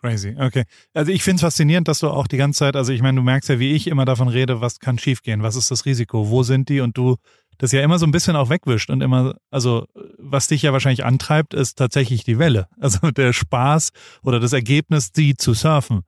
Crazy, 0.00 0.36
okay. 0.38 0.64
Also 0.94 1.10
ich 1.10 1.24
finde 1.24 1.36
es 1.36 1.40
faszinierend, 1.42 1.88
dass 1.88 1.98
du 1.98 2.08
auch 2.08 2.28
die 2.28 2.36
ganze 2.36 2.60
Zeit, 2.60 2.76
also 2.76 2.92
ich 2.92 3.02
meine, 3.02 3.16
du 3.16 3.22
merkst 3.22 3.48
ja, 3.48 3.58
wie 3.58 3.72
ich 3.72 3.88
immer 3.88 4.04
davon 4.04 4.28
rede, 4.28 4.60
was 4.60 4.78
kann 4.78 4.98
schiefgehen, 4.98 5.42
was 5.42 5.56
ist 5.56 5.70
das 5.72 5.86
Risiko, 5.86 6.30
wo 6.30 6.44
sind 6.44 6.68
die 6.68 6.80
und 6.80 6.96
du 6.96 7.16
das 7.58 7.72
ja 7.72 7.82
immer 7.82 7.98
so 7.98 8.06
ein 8.06 8.12
bisschen 8.12 8.36
auch 8.36 8.50
wegwischt 8.50 8.88
und 8.90 9.00
immer, 9.02 9.34
also 9.50 9.86
was 10.16 10.46
dich 10.46 10.62
ja 10.62 10.72
wahrscheinlich 10.72 11.04
antreibt, 11.04 11.54
ist 11.54 11.76
tatsächlich 11.76 12.24
die 12.24 12.38
Welle. 12.38 12.68
Also 12.80 13.10
der 13.10 13.32
Spaß 13.32 13.90
oder 14.22 14.40
das 14.40 14.52
Ergebnis, 14.52 15.12
die 15.12 15.36
zu 15.36 15.54
surfen. 15.54 16.02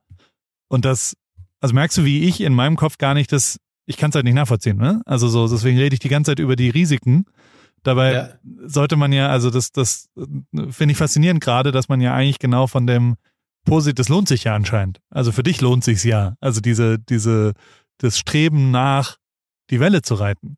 Und 0.69 0.85
das, 0.85 1.15
also 1.59 1.75
merkst 1.75 1.97
du, 1.97 2.05
wie 2.05 2.23
ich 2.23 2.41
in 2.41 2.53
meinem 2.53 2.77
Kopf 2.77 2.97
gar 2.97 3.13
nicht 3.13 3.31
das, 3.31 3.57
ich 3.85 3.97
kann 3.97 4.09
es 4.09 4.15
halt 4.15 4.25
nicht 4.25 4.33
nachvollziehen, 4.35 4.77
ne? 4.77 5.01
Also 5.05 5.27
so, 5.27 5.47
deswegen 5.47 5.77
rede 5.77 5.93
ich 5.93 5.99
die 5.99 6.07
ganze 6.09 6.31
Zeit 6.31 6.39
über 6.39 6.55
die 6.55 6.69
Risiken. 6.69 7.25
Dabei 7.83 8.13
Ja. 8.13 8.29
sollte 8.65 8.95
man 8.95 9.11
ja, 9.11 9.27
also 9.29 9.49
das, 9.49 9.71
das 9.71 10.07
finde 10.69 10.91
ich 10.93 10.97
faszinierend 10.97 11.41
gerade, 11.41 11.71
dass 11.71 11.89
man 11.89 11.99
ja 11.99 12.13
eigentlich 12.13 12.39
genau 12.39 12.67
von 12.67 12.87
dem 12.87 13.15
Posit, 13.65 13.99
das 13.99 14.07
lohnt 14.07 14.27
sich 14.27 14.45
ja 14.45 14.55
anscheinend. 14.55 14.99
Also 15.09 15.31
für 15.31 15.43
dich 15.43 15.61
lohnt 15.61 15.83
sich's 15.83 16.03
ja. 16.03 16.35
Also 16.39 16.61
diese, 16.61 16.97
diese, 16.99 17.53
das 17.97 18.17
Streben 18.17 18.71
nach, 18.71 19.17
die 19.69 19.79
Welle 19.79 20.01
zu 20.01 20.15
reiten. 20.15 20.57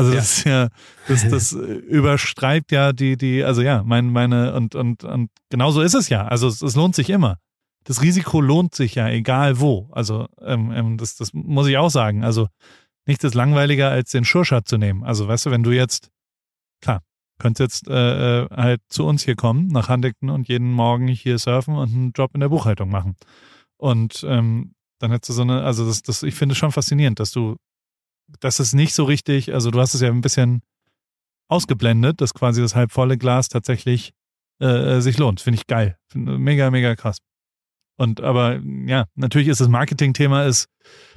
Also 0.00 0.12
Ja. 0.12 0.18
das 0.18 0.38
ist 0.38 0.44
ja, 0.44 0.68
das, 1.08 1.28
das 1.28 1.52
äh, 1.52 1.58
überstreibt 1.58 2.72
ja 2.72 2.92
die, 2.92 3.16
die, 3.16 3.44
also 3.44 3.62
ja, 3.62 3.82
mein, 3.84 4.10
meine, 4.10 4.54
und, 4.54 4.74
und, 4.74 5.04
und 5.04 5.30
genauso 5.50 5.82
ist 5.82 5.94
es 5.94 6.08
ja. 6.08 6.26
Also 6.26 6.48
es, 6.48 6.62
es 6.62 6.74
lohnt 6.74 6.94
sich 6.94 7.10
immer. 7.10 7.38
Das 7.84 8.02
Risiko 8.02 8.40
lohnt 8.40 8.74
sich 8.74 8.94
ja, 8.94 9.08
egal 9.08 9.60
wo. 9.60 9.88
Also 9.92 10.26
ähm, 10.40 10.72
ähm, 10.72 10.96
das, 10.96 11.16
das 11.16 11.32
muss 11.32 11.66
ich 11.66 11.76
auch 11.76 11.90
sagen. 11.90 12.24
Also 12.24 12.48
nichts 13.06 13.24
ist 13.24 13.34
langweiliger, 13.34 13.90
als 13.90 14.10
den 14.10 14.24
Schurschat 14.24 14.68
zu 14.68 14.78
nehmen. 14.78 15.04
Also 15.04 15.28
weißt 15.28 15.46
du, 15.46 15.50
wenn 15.50 15.62
du 15.62 15.70
jetzt, 15.70 16.10
klar, 16.82 17.02
könntest 17.38 17.84
jetzt 17.84 17.88
äh, 17.88 18.42
äh, 18.42 18.48
halt 18.50 18.80
zu 18.88 19.06
uns 19.06 19.24
hier 19.24 19.34
kommen, 19.36 19.68
nach 19.68 19.88
Huntington 19.88 20.30
und 20.30 20.48
jeden 20.48 20.70
Morgen 20.72 21.08
hier 21.08 21.38
surfen 21.38 21.74
und 21.74 21.90
einen 21.90 22.12
Job 22.12 22.30
in 22.34 22.40
der 22.40 22.50
Buchhaltung 22.50 22.90
machen. 22.90 23.16
Und 23.76 24.24
ähm, 24.28 24.74
dann 24.98 25.10
hättest 25.10 25.30
du 25.30 25.32
so 25.32 25.42
eine, 25.42 25.62
also 25.62 25.86
das, 25.86 26.02
das, 26.02 26.22
ich 26.22 26.34
finde 26.34 26.52
es 26.52 26.58
schon 26.58 26.72
faszinierend, 26.72 27.18
dass 27.18 27.32
du, 27.32 27.56
dass 28.40 28.60
es 28.60 28.72
nicht 28.72 28.94
so 28.94 29.04
richtig, 29.04 29.52
also 29.52 29.70
du 29.70 29.80
hast 29.80 29.94
es 29.94 30.00
ja 30.00 30.08
ein 30.08 30.20
bisschen 30.20 30.62
ausgeblendet, 31.48 32.20
dass 32.20 32.34
quasi 32.34 32.60
das 32.60 32.74
halbvolle 32.76 33.18
Glas 33.18 33.48
tatsächlich 33.48 34.12
äh, 34.60 35.00
sich 35.00 35.18
lohnt. 35.18 35.40
Finde 35.40 35.58
ich 35.58 35.66
geil. 35.66 35.96
Mega, 36.14 36.70
mega 36.70 36.94
krass. 36.94 37.18
Und 37.96 38.22
aber 38.22 38.60
ja, 38.86 39.04
natürlich 39.14 39.48
ist 39.48 39.60
das 39.60 39.68
Marketing-Thema 39.68 40.44
ist, 40.44 40.68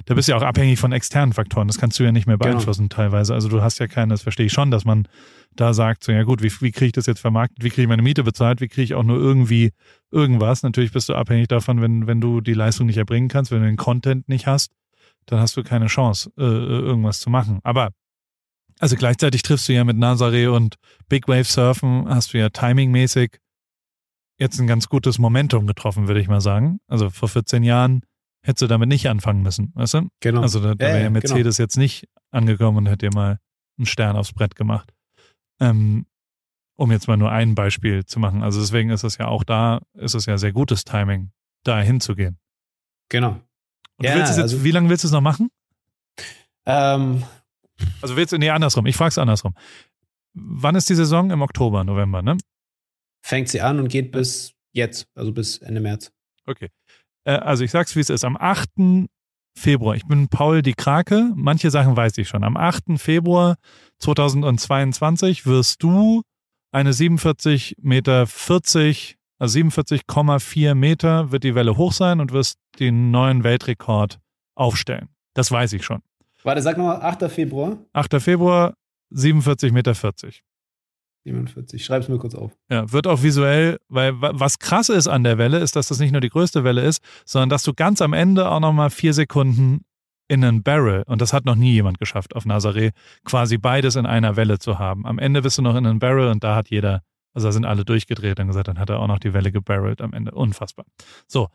da 0.04 0.12
bist 0.12 0.28
du 0.28 0.32
ja 0.32 0.38
auch 0.38 0.42
abhängig 0.42 0.78
von 0.78 0.92
externen 0.92 1.32
Faktoren. 1.32 1.66
Das 1.66 1.78
kannst 1.78 1.98
du 1.98 2.04
ja 2.04 2.12
nicht 2.12 2.26
mehr 2.26 2.36
Genau. 2.36 2.50
beeinflussen 2.50 2.90
teilweise. 2.90 3.32
Also 3.32 3.48
du 3.48 3.62
hast 3.62 3.78
ja 3.78 3.86
keine, 3.86 4.12
das 4.12 4.20
verstehe 4.22 4.46
ich 4.46 4.52
schon, 4.52 4.70
dass 4.70 4.84
man 4.84 5.08
da 5.52 5.72
sagt, 5.72 6.04
so 6.04 6.12
ja 6.12 6.24
gut, 6.24 6.42
wie, 6.42 6.52
wie 6.60 6.72
kriege 6.72 6.86
ich 6.86 6.92
das 6.92 7.06
jetzt 7.06 7.20
vermarktet, 7.20 7.64
wie 7.64 7.70
kriege 7.70 7.82
ich 7.82 7.88
meine 7.88 8.02
Miete 8.02 8.22
bezahlt, 8.22 8.60
wie 8.60 8.68
kriege 8.68 8.82
ich 8.82 8.94
auch 8.94 9.02
nur 9.02 9.16
irgendwie 9.18 9.70
irgendwas. 10.10 10.62
Natürlich 10.62 10.92
bist 10.92 11.08
du 11.08 11.14
abhängig 11.14 11.48
davon, 11.48 11.80
wenn, 11.80 12.06
wenn 12.06 12.20
du 12.20 12.42
die 12.42 12.52
Leistung 12.52 12.86
nicht 12.86 12.98
erbringen 12.98 13.28
kannst, 13.28 13.50
wenn 13.50 13.60
du 13.60 13.66
den 13.66 13.76
Content 13.78 14.28
nicht 14.28 14.46
hast, 14.46 14.72
dann 15.26 15.40
hast 15.40 15.56
du 15.56 15.62
keine 15.62 15.86
Chance, 15.86 16.30
äh, 16.36 16.42
irgendwas 16.42 17.20
zu 17.20 17.30
machen. 17.30 17.60
Aber 17.62 17.90
also 18.80 18.96
gleichzeitig 18.96 19.42
triffst 19.42 19.68
du 19.68 19.72
ja 19.72 19.84
mit 19.84 19.96
Nazare 19.96 20.52
und 20.52 20.76
Big 21.08 21.28
Wave 21.28 21.44
Surfen, 21.44 22.08
hast 22.08 22.34
du 22.34 22.38
ja 22.38 22.48
timingmäßig 22.48 23.38
jetzt 24.38 24.58
ein 24.58 24.66
ganz 24.66 24.88
gutes 24.88 25.18
Momentum 25.18 25.66
getroffen, 25.66 26.08
würde 26.08 26.20
ich 26.20 26.28
mal 26.28 26.40
sagen. 26.40 26.80
Also 26.88 27.08
vor 27.10 27.28
14 27.28 27.62
Jahren 27.62 28.02
hättest 28.42 28.62
du 28.62 28.66
damit 28.66 28.88
nicht 28.88 29.08
anfangen 29.08 29.42
müssen, 29.42 29.72
weißt 29.74 29.94
du? 29.94 30.08
Genau. 30.20 30.42
Also 30.42 30.60
da, 30.60 30.74
da 30.74 30.86
wäre 30.86 31.02
ja, 31.02 31.10
Mercedes 31.10 31.56
jetzt 31.58 31.76
nicht 31.76 32.08
angekommen 32.30 32.78
und 32.78 32.86
hätte 32.86 33.08
dir 33.08 33.14
mal 33.14 33.38
einen 33.78 33.86
Stern 33.86 34.16
aufs 34.16 34.32
Brett 34.32 34.56
gemacht. 34.56 34.92
Ähm, 35.60 36.06
Um 36.76 36.90
jetzt 36.90 37.06
mal 37.06 37.16
nur 37.16 37.30
ein 37.30 37.54
Beispiel 37.54 38.04
zu 38.04 38.18
machen. 38.18 38.42
Also 38.42 38.60
deswegen 38.60 38.90
ist 38.90 39.04
es 39.04 39.18
ja 39.18 39.28
auch 39.28 39.44
da, 39.44 39.80
ist 39.94 40.14
es 40.14 40.26
ja 40.26 40.36
sehr 40.36 40.52
gutes 40.52 40.84
Timing, 40.84 41.30
da 41.62 41.80
hinzugehen. 41.80 42.38
Genau. 43.08 43.40
Und 43.96 44.06
ja, 44.06 44.12
du 44.12 44.18
willst 44.18 44.30
es 44.32 44.36
jetzt, 44.36 44.42
also, 44.42 44.64
wie 44.64 44.70
lange 44.70 44.88
willst 44.88 45.04
du 45.04 45.08
es 45.08 45.12
noch 45.12 45.20
machen? 45.20 45.50
Ähm, 46.66 47.24
also 48.00 48.16
willst 48.16 48.32
du, 48.32 48.38
nee, 48.38 48.50
andersrum. 48.50 48.86
Ich 48.86 48.96
frage 48.96 49.10
es 49.10 49.18
andersrum. 49.18 49.54
Wann 50.34 50.74
ist 50.74 50.88
die 50.88 50.94
Saison? 50.94 51.30
Im 51.30 51.42
Oktober, 51.42 51.84
November, 51.84 52.22
ne? 52.22 52.36
Fängt 53.24 53.48
sie 53.48 53.60
an 53.60 53.78
und 53.78 53.88
geht 53.88 54.12
bis 54.12 54.54
jetzt, 54.72 55.06
also 55.14 55.32
bis 55.32 55.58
Ende 55.58 55.80
März. 55.80 56.12
Okay. 56.46 56.70
Äh, 57.24 57.32
also 57.32 57.64
ich 57.64 57.70
sag's, 57.70 57.94
wie 57.96 58.00
es 58.00 58.10
ist. 58.10 58.24
Am 58.24 58.36
8. 58.36 58.68
Februar, 59.56 59.94
ich 59.94 60.06
bin 60.06 60.28
Paul 60.28 60.62
die 60.62 60.74
Krake, 60.74 61.30
manche 61.36 61.70
Sachen 61.70 61.96
weiß 61.96 62.18
ich 62.18 62.28
schon. 62.28 62.42
Am 62.42 62.56
8. 62.56 62.98
Februar 62.98 63.56
2022 64.00 65.46
wirst 65.46 65.82
du 65.82 66.22
eine 66.72 66.92
47 66.92 67.76
Meter 67.80 68.26
40, 68.26 69.16
also 69.44 69.58
47,4 69.58 70.74
Meter 70.74 71.30
wird 71.30 71.44
die 71.44 71.54
Welle 71.54 71.76
hoch 71.76 71.92
sein 71.92 72.20
und 72.20 72.32
wirst 72.32 72.58
den 72.78 73.10
neuen 73.10 73.44
Weltrekord 73.44 74.18
aufstellen. 74.54 75.08
Das 75.34 75.50
weiß 75.50 75.74
ich 75.74 75.84
schon. 75.84 76.00
Warte, 76.44 76.62
sag 76.62 76.78
nochmal, 76.78 77.02
8. 77.02 77.30
Februar? 77.30 77.76
8. 77.92 78.22
Februar, 78.22 78.74
47,40 79.12 79.72
Meter. 79.72 79.94
47, 81.24 81.84
schreib's 81.84 82.08
mir 82.08 82.18
kurz 82.18 82.34
auf. 82.34 82.52
Ja, 82.70 82.90
wird 82.90 83.06
auch 83.06 83.22
visuell, 83.22 83.78
weil 83.88 84.14
was 84.18 84.58
krass 84.58 84.88
ist 84.88 85.08
an 85.08 85.24
der 85.24 85.36
Welle, 85.36 85.58
ist, 85.58 85.76
dass 85.76 85.88
das 85.88 85.98
nicht 85.98 86.12
nur 86.12 86.20
die 86.22 86.30
größte 86.30 86.64
Welle 86.64 86.82
ist, 86.82 87.02
sondern 87.26 87.50
dass 87.50 87.62
du 87.62 87.74
ganz 87.74 88.00
am 88.00 88.12
Ende 88.14 88.50
auch 88.50 88.60
nochmal 88.60 88.90
vier 88.90 89.12
Sekunden 89.12 89.84
in 90.28 90.42
einen 90.42 90.62
Barrel, 90.62 91.02
und 91.06 91.20
das 91.20 91.34
hat 91.34 91.44
noch 91.44 91.54
nie 91.54 91.72
jemand 91.72 91.98
geschafft 91.98 92.34
auf 92.34 92.46
Nazaré, 92.46 92.92
quasi 93.24 93.58
beides 93.58 93.96
in 93.96 94.06
einer 94.06 94.36
Welle 94.36 94.58
zu 94.58 94.78
haben. 94.78 95.06
Am 95.06 95.18
Ende 95.18 95.42
bist 95.42 95.58
du 95.58 95.62
noch 95.62 95.76
in 95.76 95.86
einen 95.86 95.98
Barrel 95.98 96.28
und 96.28 96.42
da 96.42 96.56
hat 96.56 96.70
jeder, 96.70 97.02
also 97.34 97.48
da 97.48 97.52
sind 97.52 97.66
alle 97.66 97.84
durchgedreht 97.84 98.38
und 98.38 98.46
gesagt, 98.46 98.68
dann 98.68 98.78
hat 98.78 98.90
er 98.90 99.00
auch 99.00 99.08
noch 99.08 99.18
die 99.18 99.34
Welle 99.34 99.52
gebarrelt 99.52 100.00
am 100.00 100.12
Ende. 100.12 100.30
Unfassbar. 100.30 100.86
So. 101.26 101.50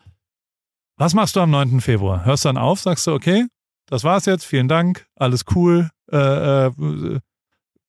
Was 0.98 1.14
machst 1.14 1.38
du 1.38 1.40
am 1.40 1.50
9. 1.50 1.80
Februar? 1.80 2.26
Hörst 2.26 2.44
du 2.44 2.50
dann 2.50 2.58
auf, 2.58 2.82
sagst 2.82 3.08
du, 3.08 3.14
okay, 3.14 3.48
das 3.86 4.04
war's 4.04 4.26
jetzt, 4.26 4.46
vielen 4.46 4.68
Dank, 4.68 5.08
alles 5.16 5.46
cool, 5.56 5.90
äh, 6.12 6.68
äh, 6.68 7.20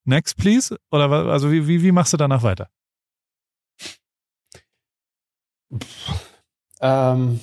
next 0.04 0.36
please? 0.36 0.78
Oder 0.92 1.10
also 1.10 1.50
wie, 1.50 1.66
wie, 1.66 1.82
wie 1.82 1.92
machst 1.92 2.12
du 2.12 2.16
danach 2.16 2.44
weiter? 2.44 2.70
Ähm, 6.80 7.40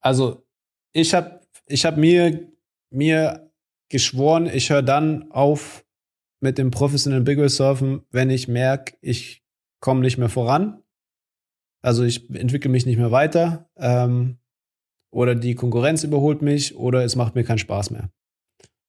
also 0.00 0.46
ich 0.92 1.14
habe 1.14 1.40
ich 1.66 1.84
hab 1.84 1.96
mir, 1.96 2.52
mir 2.90 3.50
geschworen, 3.88 4.46
ich 4.46 4.70
höre 4.70 4.82
dann 4.82 5.30
auf 5.32 5.84
mit 6.40 6.58
dem 6.58 6.70
professionellen 6.70 7.24
Big 7.24 7.38
Wheel 7.38 7.48
Surfen, 7.48 8.02
wenn 8.10 8.30
ich 8.30 8.48
merke, 8.48 8.94
ich 9.00 9.42
komme 9.80 10.00
nicht 10.00 10.18
mehr 10.18 10.28
voran. 10.28 10.82
Also 11.82 12.04
ich 12.04 12.28
entwickle 12.30 12.70
mich 12.70 12.86
nicht 12.86 12.98
mehr 12.98 13.10
weiter. 13.10 13.70
Ähm, 13.76 14.38
oder 15.10 15.34
die 15.34 15.54
Konkurrenz 15.54 16.04
überholt 16.04 16.42
mich 16.42 16.76
oder 16.76 17.04
es 17.04 17.16
macht 17.16 17.34
mir 17.34 17.44
keinen 17.44 17.58
Spaß 17.58 17.90
mehr. 17.90 18.10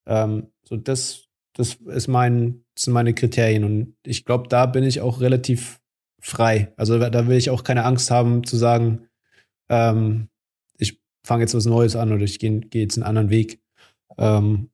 Ähm, 0.06 0.52
so 0.64 0.78
das, 0.78 1.28
das 1.54 1.76
ist 1.76 2.08
mein, 2.08 2.64
sind 2.78 2.94
meine 2.94 3.14
Kriterien 3.14 3.64
und 3.64 3.96
ich 4.06 4.26
glaube, 4.26 4.48
da 4.48 4.66
bin 4.66 4.84
ich 4.84 5.02
auch 5.02 5.20
relativ 5.20 5.82
frei. 6.20 6.74
Also 6.78 7.00
da 7.00 7.28
will 7.28 7.38
ich 7.38 7.50
auch 7.50 7.64
keine 7.64 7.84
Angst 7.86 8.12
haben 8.12 8.44
zu 8.44 8.56
sagen, 8.56 9.08
ähm, 9.70 10.30
ich 10.78 11.02
fange 11.26 11.44
jetzt 11.44 11.56
was 11.56 11.66
Neues 11.66 11.96
an 11.96 12.12
oder 12.12 12.24
ich 12.24 12.40
gehe 12.40 12.60
geh 12.60 12.82
jetzt 12.82 12.98
einen 12.98 13.08
anderen 13.08 13.30
Weg. 13.30 13.60
Ähm, 14.18 14.70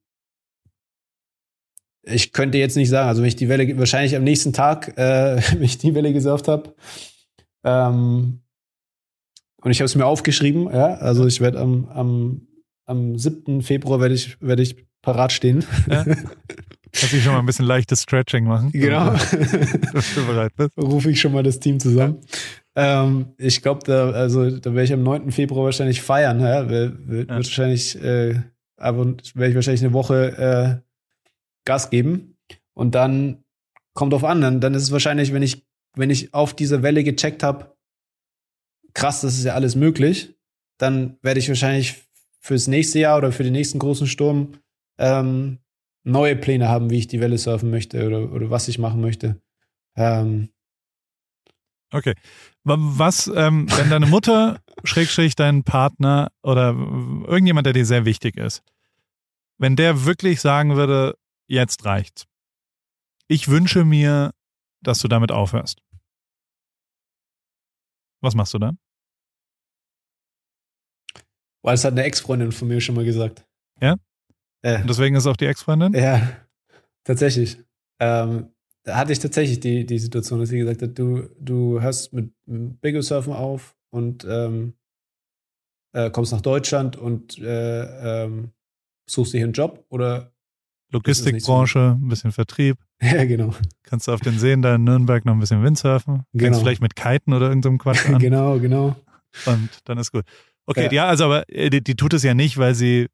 ich 2.10 2.32
könnte 2.32 2.58
jetzt 2.58 2.78
nicht 2.78 2.90
sagen, 2.90 3.10
also 3.10 3.22
wenn 3.22 3.28
ich 3.28 3.36
die 3.36 3.50
Welle, 3.50 3.78
wahrscheinlich 3.78 4.16
am 4.16 4.24
nächsten 4.24 4.54
Tag, 4.54 4.98
äh, 4.98 5.42
wenn 5.54 5.64
ich 5.64 5.78
die 5.78 5.94
Welle 5.96 6.14
gesurft 6.14 6.48
habe, 6.48 6.74
ähm, 7.64 8.42
und 9.62 9.72
ich 9.72 9.80
habe 9.80 9.86
es 9.86 9.96
mir 9.96 10.06
aufgeschrieben, 10.06 10.70
ja. 10.72 10.94
Also 10.96 11.26
ich 11.26 11.42
werde 11.42 11.60
am, 11.60 11.88
am, 11.90 12.48
am 12.86 13.18
7. 13.18 13.62
Februar 13.62 14.00
werde 14.00 14.16
ich, 14.16 14.40
werde 14.40 14.62
ich 14.62 14.78
parat 15.02 15.32
stehen. 15.32 15.66
Ja. 15.90 16.04
Kannst 16.94 17.14
du 17.14 17.20
schon 17.20 17.34
mal 17.34 17.40
ein 17.40 17.46
bisschen 17.46 17.66
leichtes 17.66 18.04
Stretching 18.04 18.46
machen? 18.46 18.72
Genau. 18.72 19.12
Dass 19.94 20.16
du 20.16 20.26
bereit 20.26 20.54
bist. 20.56 20.78
Rufe 20.78 21.12
ich 21.12 21.20
schon 21.20 21.34
mal 21.34 21.44
das 21.44 21.60
Team 21.60 21.80
zusammen. 21.80 22.22
Ja. 22.76 23.04
Ähm, 23.04 23.34
ich 23.38 23.62
glaube, 23.62 23.82
da, 23.86 24.12
also, 24.12 24.50
da 24.58 24.72
werde 24.72 24.84
ich 24.84 24.94
am 24.94 25.04
9. 25.04 25.32
Februar 25.32 25.66
wahrscheinlich 25.66 26.02
feiern. 26.02 26.40
Ja? 26.40 26.70
Wird, 26.70 27.08
wird 27.08 27.30
ja. 27.30 27.36
wahrscheinlich, 27.36 28.02
äh, 28.02 28.42
aber 28.78 29.06
werde 29.06 29.50
ich 29.50 29.56
wahrscheinlich 29.56 29.84
eine 29.84 29.94
Woche 29.94 30.82
äh, 30.84 30.87
Gas 31.68 31.92
geben. 31.92 32.38
Und 32.74 32.96
dann 32.96 33.44
kommt 33.94 34.14
auf 34.14 34.24
an. 34.24 34.42
Dann, 34.42 34.62
dann 34.62 34.74
ist 34.74 34.84
es 34.84 34.92
wahrscheinlich, 34.92 35.34
wenn 35.34 35.44
ich, 35.44 35.68
wenn 35.96 36.10
ich 36.10 36.34
auf 36.34 36.56
diese 36.56 36.82
Welle 36.82 37.04
gecheckt 37.04 37.44
habe, 37.44 37.76
krass, 38.94 39.22
das 39.22 39.38
ist 39.38 39.44
ja 39.44 39.54
alles 39.54 39.76
möglich, 39.76 40.36
dann 40.80 41.18
werde 41.22 41.40
ich 41.40 41.50
wahrscheinlich 41.50 42.08
fürs 42.40 42.68
nächste 42.68 43.00
Jahr 43.00 43.18
oder 43.18 43.32
für 43.32 43.44
den 43.44 43.54
nächsten 43.54 43.80
großen 43.80 44.08
Sturm 44.08 44.54
ähm, 44.98 45.60
neue 46.04 46.36
Pläne 46.36 46.70
haben, 46.70 46.90
wie 46.90 47.00
ich 47.00 47.08
die 47.08 47.20
Welle 47.20 47.38
surfen 47.38 47.70
möchte 47.70 48.08
oder, 48.08 48.32
oder 48.32 48.50
was 48.50 48.68
ich 48.68 48.80
machen 48.80 49.02
möchte. 49.02 49.42
Ähm, 49.96 50.50
okay. 51.92 52.14
Was, 52.64 53.28
ähm, 53.28 53.68
wenn 53.78 53.90
deine 53.90 54.06
Mutter, 54.06 54.62
Schrägstrich, 54.84 55.36
dein 55.36 55.64
Partner 55.64 56.32
oder 56.44 56.70
irgendjemand, 56.70 57.66
der 57.66 57.74
dir 57.74 57.86
sehr 57.86 58.06
wichtig 58.06 58.38
ist, 58.38 58.64
wenn 59.58 59.76
der 59.76 60.06
wirklich 60.06 60.40
sagen 60.40 60.76
würde, 60.76 61.18
jetzt 61.48 61.86
reicht's. 61.86 62.26
Ich 63.28 63.48
wünsche 63.48 63.84
mir, 63.84 64.32
dass 64.82 65.00
du 65.00 65.08
damit 65.08 65.32
aufhörst. 65.32 65.82
Was 68.22 68.36
machst 68.36 68.54
du 68.54 68.60
dann? 68.60 68.78
Weil 71.64 71.76
es 71.76 71.84
hat 71.84 71.94
eine 71.94 72.04
Ex-Freundin 72.04 72.52
von 72.52 72.68
mir 72.68 72.80
schon 72.80 72.96
mal 72.96 73.06
gesagt. 73.06 73.46
Ja? 73.82 73.98
Äh, 74.62 74.82
Und 74.82 74.90
deswegen 74.90 75.16
ist 75.16 75.24
es 75.24 75.28
auch 75.28 75.38
die 75.38 75.46
Ex-Freundin? 75.46 75.94
Ja, 75.94 76.46
tatsächlich. 77.04 77.58
Ähm, 78.00 78.54
da 78.84 78.96
hatte 78.96 79.12
ich 79.12 79.20
tatsächlich 79.20 79.60
die, 79.60 79.86
die 79.86 80.00
Situation, 80.00 80.40
dass 80.40 80.50
sie 80.50 80.60
gesagt 80.60 80.82
hat, 80.82 80.98
du, 80.98 81.30
du 81.40 81.82
hörst 81.82 82.14
mit, 82.14 82.32
Bigger 82.46 83.02
Surfen 83.02 83.34
auf 83.34 83.76
und 83.90 84.24
ähm, 84.24 84.74
äh, 85.94 86.10
kommst 86.10 86.32
nach 86.32 86.42
Deutschland 86.42 86.96
und 86.96 87.38
äh, 87.40 88.24
ähm, 88.24 88.54
suchst 89.10 89.34
dir 89.34 89.40
hier 89.40 89.48
einen 89.48 89.54
Job 89.54 89.86
oder 89.90 90.34
Logistikbranche, 90.92 91.98
so? 92.00 92.06
ein 92.06 92.08
bisschen 92.08 92.32
Vertrieb. 92.32 92.78
Ja, 93.00 93.26
genau. 93.26 93.54
Kannst 93.84 94.08
du 94.08 94.12
auf 94.12 94.22
den 94.22 94.40
Seen 94.40 94.64
da 94.64 94.74
in 94.74 94.84
Nürnberg 94.84 95.24
noch 95.24 95.34
ein 95.34 95.40
bisschen 95.40 95.62
Windsurfen? 95.62 96.24
Genau. 96.34 96.44
Kannst 96.44 96.62
vielleicht 96.62 96.82
mit 96.82 96.96
Kiten 96.96 97.32
oder 97.32 97.48
irgendeinem 97.50 97.76
so 97.76 97.78
Quatsch 97.78 98.10
an. 98.10 98.18
genau, 98.18 98.58
genau. 98.60 98.96
Und 99.46 99.70
dann 99.86 100.00
ist 100.00 100.12
gut. 100.12 100.26
Okay, 100.66 100.86
ja, 100.86 100.92
ja 100.92 101.06
also 101.06 101.26
aber 101.26 101.48
äh, 101.48 101.70
die, 101.70 101.84
die, 101.84 101.96
tut 101.96 102.14
es 102.14 102.24
ja 102.24 102.34
nicht, 102.34 102.58
weil 102.58 102.74
sie 102.74 103.08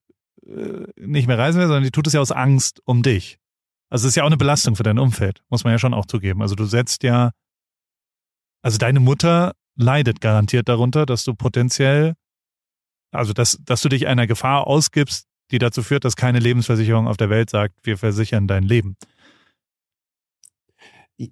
äh, 0.45 0.85
nicht 0.95 1.27
mehr 1.27 1.37
reisen 1.37 1.59
will, 1.59 1.67
sondern 1.67 1.83
die 1.83 1.91
tut 1.91 2.07
es 2.07 2.13
ja 2.13 2.21
aus 2.21 2.31
Angst 2.31 2.79
um 2.85 3.03
dich. 3.03 3.39
Also 3.89 4.07
es 4.07 4.11
ist 4.11 4.15
ja 4.15 4.23
auch 4.23 4.27
eine 4.27 4.37
Belastung 4.37 4.75
für 4.75 4.83
dein 4.83 4.97
Umfeld, 4.97 5.43
muss 5.49 5.63
man 5.63 5.71
ja 5.71 5.79
schon 5.79 5.93
auch 5.93 6.05
zugeben. 6.05 6.41
Also 6.41 6.55
du 6.55 6.63
setzt 6.63 7.03
ja, 7.03 7.31
also 8.61 8.77
deine 8.77 8.99
Mutter 8.99 9.53
leidet 9.75 10.21
garantiert 10.21 10.69
darunter, 10.69 11.05
dass 11.05 11.23
du 11.23 11.35
potenziell, 11.35 12.13
also 13.11 13.33
dass, 13.33 13.59
dass 13.63 13.81
du 13.81 13.89
dich 13.89 14.07
einer 14.07 14.27
Gefahr 14.27 14.65
ausgibst, 14.65 15.27
die 15.53 15.59
dazu 15.59 15.83
führt, 15.83 16.03
dass 16.03 16.15
keine 16.15 16.39
Lebensversicherung 16.39 17.07
auf 17.07 17.17
der 17.17 17.29
Welt 17.29 17.49
sagt, 17.49 17.75
wir 17.83 17.97
versichern 17.97 18.47
dein 18.47 18.63
Leben. 18.63 18.97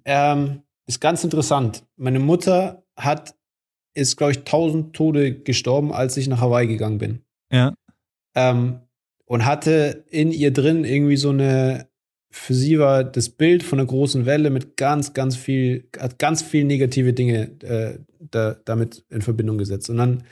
Ähm, 0.04 0.62
ist 0.86 1.00
ganz 1.00 1.24
interessant. 1.24 1.84
Meine 1.96 2.20
Mutter 2.20 2.84
hat 2.96 3.34
ist, 3.94 4.16
glaube 4.16 4.32
ich, 4.32 4.44
tausend 4.44 4.94
Tode 4.94 5.34
gestorben, 5.40 5.92
als 5.92 6.16
ich 6.16 6.28
nach 6.28 6.40
Hawaii 6.40 6.66
gegangen 6.66 6.98
bin. 6.98 7.20
Ja. 7.52 7.74
Ähm, 8.34 8.80
und 9.26 9.44
hatte 9.44 10.04
in 10.08 10.32
ihr 10.32 10.52
drin 10.52 10.84
irgendwie 10.84 11.16
so 11.16 11.30
eine, 11.30 11.88
für 12.30 12.54
sie 12.54 12.78
war 12.78 13.04
das 13.04 13.28
Bild 13.28 13.62
von 13.62 13.78
einer 13.78 13.86
großen 13.86 14.24
Welle 14.24 14.50
mit 14.50 14.76
ganz, 14.76 15.12
ganz 15.12 15.36
viel, 15.36 15.88
hat 15.98 16.18
ganz 16.18 16.42
viel 16.42 16.64
negative 16.64 17.12
Dinge 17.12 17.50
äh, 17.62 17.98
da, 18.18 18.56
damit 18.64 19.04
in 19.10 19.22
Verbindung 19.22 19.58
gesetzt. 19.58 19.90
Und 19.90 19.98
dann 19.98 20.24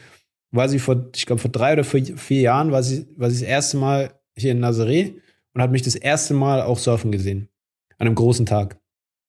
war 0.53 0.69
sie 0.69 0.79
vor, 0.79 1.09
ich 1.15 1.27
glaube, 1.27 1.41
vor 1.41 1.51
drei 1.51 1.75
oder 1.75 1.85
vier, 1.85 2.17
vier 2.17 2.41
Jahren 2.41 2.73
war 2.73 2.83
sie, 2.83 3.07
war 3.17 3.31
sie 3.31 3.41
das 3.41 3.49
erste 3.49 3.77
Mal 3.77 4.13
hier 4.37 4.53
in 4.53 4.65
Nazaré 4.65 5.15
und 5.55 5.63
hat 5.63 5.71
mich 5.71 5.83
das 5.83 5.95
erste 5.95 6.35
Mal 6.35 6.63
auch 6.63 6.79
surfen 6.79 7.13
gesehen. 7.13 7.49
An 7.99 8.07
einem 8.07 8.17
großen 8.17 8.47
Tag. 8.47 8.79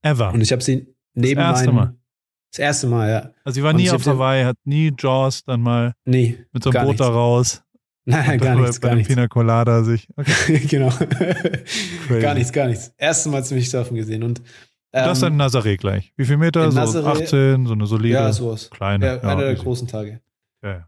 Ever. 0.01 0.33
Und 0.33 0.41
ich 0.41 0.51
habe 0.51 0.61
sie 0.61 0.87
neben 1.13 1.39
das 1.39 1.59
erste 1.59 1.71
Mal. 1.71 1.95
Das 2.51 2.59
erste 2.59 2.87
Mal, 2.87 3.09
ja. 3.09 3.31
Also 3.43 3.55
sie 3.55 3.63
war 3.63 3.73
nie 3.73 3.89
auf 3.89 4.05
Hawaii, 4.05 4.43
hat 4.43 4.57
nie 4.65 4.91
Jaws 4.97 5.43
dann 5.43 5.61
mal 5.61 5.93
nee, 6.05 6.37
mit 6.51 6.63
so 6.63 6.69
einem 6.69 6.81
Boot 6.81 6.93
nichts. 6.93 7.07
da 7.07 7.13
raus. 7.13 7.63
Nein, 8.05 8.39
gar 8.39 8.55
nichts, 8.55 8.79
bei 8.79 8.89
gar 8.89 8.95
nichts. 8.95 9.07
Pina 9.07 9.27
Colada 9.27 9.83
sich. 9.83 10.07
Okay. 10.17 10.59
genau. 10.59 10.89
gar 12.21 12.33
nichts, 12.33 12.51
gar 12.51 12.67
nichts. 12.67 12.93
Erste 12.97 13.29
Mal 13.29 13.45
ziemlich 13.45 13.69
surfen 13.69 13.95
gesehen 13.95 14.23
und 14.23 14.41
ähm, 14.93 15.05
das 15.05 15.19
ist 15.19 15.23
ein 15.23 15.39
Nazaré 15.39 15.77
gleich. 15.77 16.11
Wie 16.17 16.25
viel 16.25 16.35
Meter? 16.35 16.69
So 16.71 16.77
Nazaré, 16.77 17.23
18, 17.23 17.65
so 17.65 17.73
eine 17.73 17.85
solide, 17.85 18.15
ja, 18.15 18.33
sowas. 18.33 18.69
kleine. 18.69 19.05
Ja, 19.05 19.21
einer 19.21 19.43
der 19.43 19.55
großen 19.55 19.87
Tage. 19.87 20.19
Ja, 20.61 20.69
ja. 20.69 20.87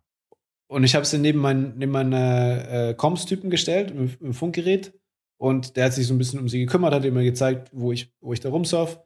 Und 0.74 0.84
ich 0.84 0.96
habe 0.96 1.06
sie 1.06 1.20
neben, 1.20 1.38
mein, 1.38 1.78
neben 1.78 1.92
meine 1.92 2.68
äh, 2.68 2.94
Comms-Typen 2.96 3.52
gestellt, 3.52 3.94
mit, 3.94 4.20
dem 4.20 4.34
Funkgerät. 4.34 4.92
und 5.38 5.78
der 5.78 5.86
hat 5.86 5.94
sich 5.94 6.08
so 6.08 6.16
ein 6.16 6.18
bisschen 6.18 6.40
um 6.40 6.50
sie 6.50 6.60
gekümmert, 6.60 6.94
hat 6.94 7.04
mir 7.04 7.24
gezeigt, 7.24 7.70
wo 7.72 7.92
ich, 7.92 8.12
wo 8.22 8.34
ich 8.34 8.40
da 8.40 8.50
rumsurf. 8.50 9.00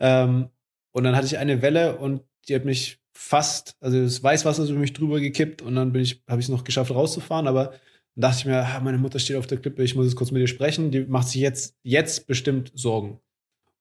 Ähm, 0.00 0.50
und 0.92 1.04
dann 1.04 1.16
hatte 1.16 1.26
ich 1.26 1.38
eine 1.38 1.62
Welle 1.62 1.96
und 1.96 2.22
die 2.46 2.54
hat 2.54 2.66
mich 2.66 3.00
fast, 3.14 3.76
also 3.80 4.02
das 4.02 4.22
Weißwasser 4.22 4.64
ist 4.64 4.68
über 4.68 4.78
mich 4.78 4.92
drüber 4.92 5.18
gekippt 5.18 5.62
und 5.62 5.76
dann 5.76 5.94
ich, 5.94 6.22
habe 6.28 6.40
ich 6.40 6.46
es 6.46 6.50
noch 6.50 6.62
geschafft 6.62 6.90
rauszufahren, 6.90 7.46
aber 7.46 7.70
dann 8.14 8.20
dachte 8.22 8.40
ich 8.40 8.44
mir, 8.44 8.62
ah, 8.62 8.80
meine 8.80 8.98
Mutter 8.98 9.18
steht 9.18 9.36
auf 9.36 9.46
der 9.46 9.58
Klippe, 9.58 9.82
ich 9.82 9.94
muss 9.94 10.04
jetzt 10.04 10.16
kurz 10.16 10.30
mit 10.30 10.42
ihr 10.42 10.46
sprechen, 10.46 10.90
die 10.90 11.06
macht 11.06 11.28
sich 11.28 11.40
jetzt, 11.40 11.74
jetzt 11.82 12.26
bestimmt 12.26 12.70
Sorgen. 12.74 13.18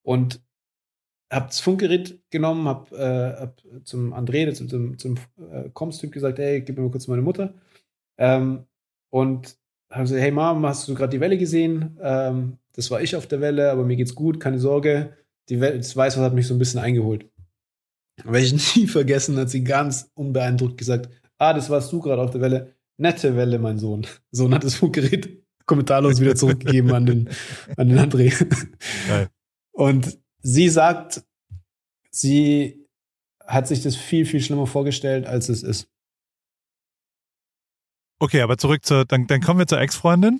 Und 0.01 0.41
hab 1.33 1.47
das 1.47 1.59
Funkgerät 1.59 2.19
genommen, 2.29 2.67
hab, 2.67 2.91
äh, 2.91 3.33
hab 3.33 3.61
zum 3.83 4.13
André, 4.13 4.51
zum, 4.53 4.69
zum, 4.69 4.97
zum 4.97 5.17
äh, 5.51 5.69
Comms-Typ 5.73 6.11
gesagt, 6.11 6.39
hey, 6.39 6.61
gib 6.61 6.77
mir 6.77 6.83
mal 6.83 6.91
kurz 6.91 7.07
meine 7.07 7.21
Mutter. 7.21 7.53
Ähm, 8.17 8.65
und 9.09 9.57
habe 9.91 10.03
gesagt, 10.03 10.21
hey 10.21 10.31
Mom, 10.31 10.65
hast 10.65 10.87
du 10.87 10.95
gerade 10.95 11.11
die 11.11 11.19
Welle 11.19 11.37
gesehen? 11.37 11.97
Ähm, 12.01 12.57
das 12.75 12.89
war 12.91 13.01
ich 13.01 13.15
auf 13.15 13.27
der 13.27 13.41
Welle, 13.41 13.71
aber 13.71 13.83
mir 13.83 13.95
geht's 13.95 14.15
gut, 14.15 14.39
keine 14.39 14.59
Sorge. 14.59 15.15
Die 15.49 15.59
Welle, 15.59 15.77
das 15.77 15.95
Weißwasser 15.95 16.25
hat 16.25 16.33
mich 16.33 16.47
so 16.47 16.55
ein 16.55 16.59
bisschen 16.59 16.79
eingeholt. 16.79 17.29
Werde 18.23 18.39
ich 18.39 18.75
nie 18.75 18.87
vergessen, 18.87 19.37
hat 19.37 19.49
sie 19.49 19.63
ganz 19.63 20.09
unbeeindruckt 20.15 20.77
gesagt, 20.77 21.09
ah, 21.37 21.53
das 21.53 21.69
warst 21.69 21.91
du 21.91 21.99
gerade 21.99 22.21
auf 22.21 22.31
der 22.31 22.41
Welle. 22.41 22.73
Nette 22.97 23.35
Welle, 23.35 23.59
mein 23.59 23.77
Sohn. 23.77 24.05
Sohn 24.31 24.53
hat 24.53 24.63
das 24.63 24.75
Funkgerät 24.75 25.43
kommentarlos 25.65 26.19
wieder 26.19 26.35
zurückgegeben 26.35 26.93
an 26.93 27.05
den, 27.05 27.29
an 27.77 27.87
den 27.87 27.97
André. 27.97 28.33
Geil. 29.07 29.29
Und 29.71 30.19
sie 30.43 30.69
sagt, 30.69 31.23
sie 32.11 32.85
hat 33.45 33.67
sich 33.67 33.81
das 33.81 33.95
viel, 33.95 34.25
viel 34.25 34.41
schlimmer 34.41 34.67
vorgestellt, 34.67 35.25
als 35.25 35.49
es 35.49 35.63
ist. 35.63 35.87
Okay, 38.19 38.41
aber 38.41 38.57
zurück 38.57 38.85
zur, 38.85 39.05
dann, 39.05 39.27
dann 39.27 39.41
kommen 39.41 39.59
wir 39.59 39.67
zur 39.67 39.81
Ex-Freundin. 39.81 40.39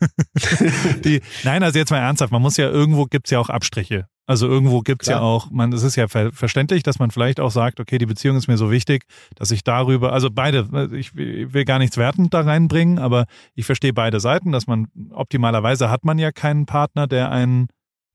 die, 1.04 1.20
nein, 1.44 1.62
also 1.62 1.78
jetzt 1.78 1.90
mal 1.90 1.98
ernsthaft, 1.98 2.32
man 2.32 2.42
muss 2.42 2.56
ja 2.56 2.68
irgendwo 2.68 3.04
gibt's 3.04 3.30
ja 3.30 3.38
auch 3.38 3.48
Abstriche. 3.48 4.06
Also 4.26 4.46
irgendwo 4.46 4.80
gibt's 4.80 5.08
Klar. 5.08 5.18
ja 5.18 5.24
auch, 5.24 5.50
man, 5.50 5.72
es 5.72 5.82
ist 5.82 5.96
ja 5.96 6.08
ver 6.08 6.30
verständlich, 6.32 6.82
dass 6.82 6.98
man 6.98 7.10
vielleicht 7.10 7.40
auch 7.40 7.50
sagt, 7.50 7.80
okay, 7.80 7.98
die 7.98 8.06
Beziehung 8.06 8.36
ist 8.36 8.48
mir 8.48 8.56
so 8.56 8.70
wichtig, 8.70 9.04
dass 9.34 9.50
ich 9.50 9.64
darüber, 9.64 10.12
also 10.12 10.30
beide, 10.30 10.90
ich 10.92 11.14
will 11.16 11.64
gar 11.64 11.78
nichts 11.78 11.96
wertend 11.96 12.32
da 12.32 12.42
reinbringen, 12.42 12.98
aber 12.98 13.26
ich 13.54 13.66
verstehe 13.66 13.92
beide 13.92 14.20
Seiten, 14.20 14.52
dass 14.52 14.66
man 14.66 14.86
optimalerweise 15.10 15.90
hat 15.90 16.04
man 16.04 16.18
ja 16.18 16.32
keinen 16.32 16.64
Partner, 16.64 17.06
der 17.06 17.30
einen, 17.30 17.68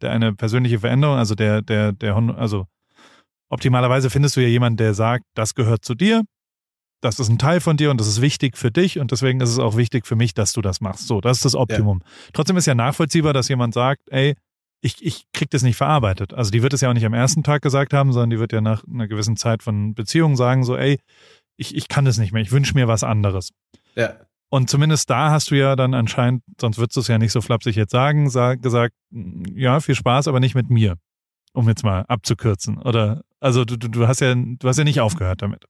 eine 0.04 0.34
persönliche 0.34 0.80
Veränderung, 0.80 1.18
also 1.18 1.36
der, 1.36 1.62
der, 1.62 1.92
der, 1.92 2.16
also 2.16 2.68
optimalerweise 3.50 4.10
findest 4.10 4.36
du 4.36 4.42
ja 4.42 4.48
jemanden, 4.48 4.78
der 4.78 4.94
sagt, 4.94 5.26
das 5.36 5.56
gehört 5.56 5.86
zu 5.86 5.96
dir, 5.96 6.24
das 7.02 7.20
ist 7.20 7.30
ein 7.30 7.38
Teil 7.38 7.60
von 7.60 7.78
dir 7.78 7.92
und 7.92 8.00
das 8.00 8.08
ist 8.08 8.22
wichtig 8.22 8.58
für 8.58 8.72
dich 8.72 9.00
und 9.00 9.12
deswegen 9.12 9.40
ist 9.40 9.50
es 9.50 9.60
auch 9.60 9.78
wichtig 9.78 10.08
für 10.08 10.16
mich, 10.16 10.34
dass 10.34 10.54
du 10.54 10.62
das 10.62 10.82
machst. 10.82 11.08
So, 11.08 11.22
das 11.22 11.38
ist 11.38 11.46
das 11.46 11.56
Optimum. 11.56 12.02
Ja. 12.04 12.10
Trotzdem 12.34 12.58
ist 12.58 12.66
ja 12.66 12.76
nachvollziehbar, 12.76 13.34
dass 13.34 13.48
jemand 13.48 13.74
sagt, 13.74 14.02
ey, 14.10 14.36
ich, 14.82 15.04
ich 15.04 15.26
krieg 15.34 15.50
das 15.52 15.64
nicht 15.64 15.78
verarbeitet. 15.78 16.34
Also 16.34 16.52
die 16.52 16.62
wird 16.62 16.74
es 16.74 16.82
ja 16.82 16.90
auch 16.90 16.94
nicht 16.94 17.06
am 17.06 17.14
ersten 17.14 17.44
Tag 17.44 17.62
gesagt 17.62 17.94
haben, 17.94 18.12
sondern 18.12 18.32
die 18.32 18.40
wird 18.40 18.54
ja 18.54 18.62
nach 18.62 18.84
einer 18.92 19.08
gewissen 19.08 19.38
Zeit 19.38 19.64
von 19.64 19.94
Beziehungen 19.94 20.36
sagen, 20.36 20.64
so, 20.64 20.76
ey, 20.76 21.00
ich, 21.58 21.76
ich 21.76 21.88
kann 21.88 22.06
das 22.06 22.18
nicht 22.18 22.34
mehr, 22.34 22.42
ich 22.42 22.52
wünsche 22.52 22.74
mir 22.74 22.88
was 22.88 23.04
anderes. 23.04 23.52
Ja. 23.96 24.16
Und 24.56 24.69
zumindest 24.69 25.10
da 25.10 25.32
hast 25.32 25.52
du 25.52 25.56
ja 25.56 25.76
dann 25.76 25.94
anscheinend, 25.94 26.41
sonst 26.61 26.77
würdest 26.77 26.95
du 26.95 27.02
es 27.02 27.10
ja 27.10 27.18
nicht 27.18 27.34
so 27.34 27.41
flapsig 27.41 27.76
jetzt 27.76 27.91
sagen, 27.91 28.30
sag, 28.30 28.61
gesagt, 28.61 28.95
ja, 29.11 29.82
viel 29.82 29.95
Spaß, 29.95 30.30
aber 30.30 30.40
nicht 30.40 30.56
mit 30.56 30.69
mir. 30.69 30.98
Um 31.52 31.68
jetzt 31.68 31.84
mal 31.84 32.03
abzukürzen. 32.03 32.82
Oder, 32.82 33.26
also 33.41 33.65
du, 33.65 33.76
du 33.76 34.07
hast 34.07 34.22
ja, 34.22 34.34
du 34.34 34.65
hast 34.65 34.77
ja 34.77 34.86
nicht 34.86 35.02
aufgehört 35.02 35.41
damit. 35.41 35.65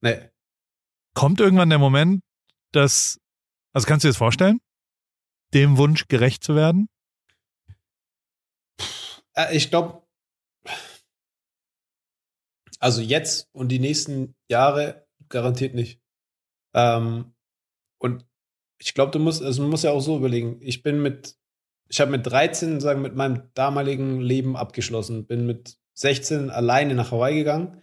Nee. 0.00 0.30
Kommt 1.14 1.40
irgendwann 1.40 1.70
der 1.70 1.80
Moment, 1.80 2.22
dass, 2.70 3.18
also 3.72 3.88
kannst 3.88 4.04
du 4.04 4.06
dir 4.06 4.10
das 4.10 4.16
vorstellen, 4.16 4.60
dem 5.54 5.76
Wunsch 5.76 6.06
gerecht 6.06 6.44
zu 6.44 6.54
werden? 6.54 6.88
Äh, 9.32 9.56
ich 9.56 9.70
glaube, 9.70 10.06
also 12.78 13.02
jetzt 13.02 13.48
und 13.52 13.70
die 13.70 13.80
nächsten 13.80 14.36
Jahre 14.48 15.08
garantiert 15.28 15.74
nicht. 15.74 16.03
Ähm, 16.74 17.32
und 17.98 18.26
ich 18.78 18.94
glaube, 18.94 19.12
du 19.12 19.18
musst, 19.18 19.42
also 19.42 19.62
man 19.62 19.70
muss 19.70 19.82
ja 19.82 19.92
auch 19.92 20.00
so 20.00 20.16
überlegen. 20.16 20.58
Ich 20.60 20.82
bin 20.82 21.02
mit, 21.02 21.36
ich 21.88 22.00
habe 22.00 22.10
mit 22.10 22.26
13 22.26 22.80
sagen 22.80 23.02
mit 23.02 23.14
meinem 23.14 23.44
damaligen 23.54 24.20
Leben 24.20 24.56
abgeschlossen, 24.56 25.26
bin 25.26 25.46
mit 25.46 25.78
16 25.94 26.50
alleine 26.50 26.94
nach 26.94 27.12
Hawaii 27.12 27.36
gegangen 27.36 27.80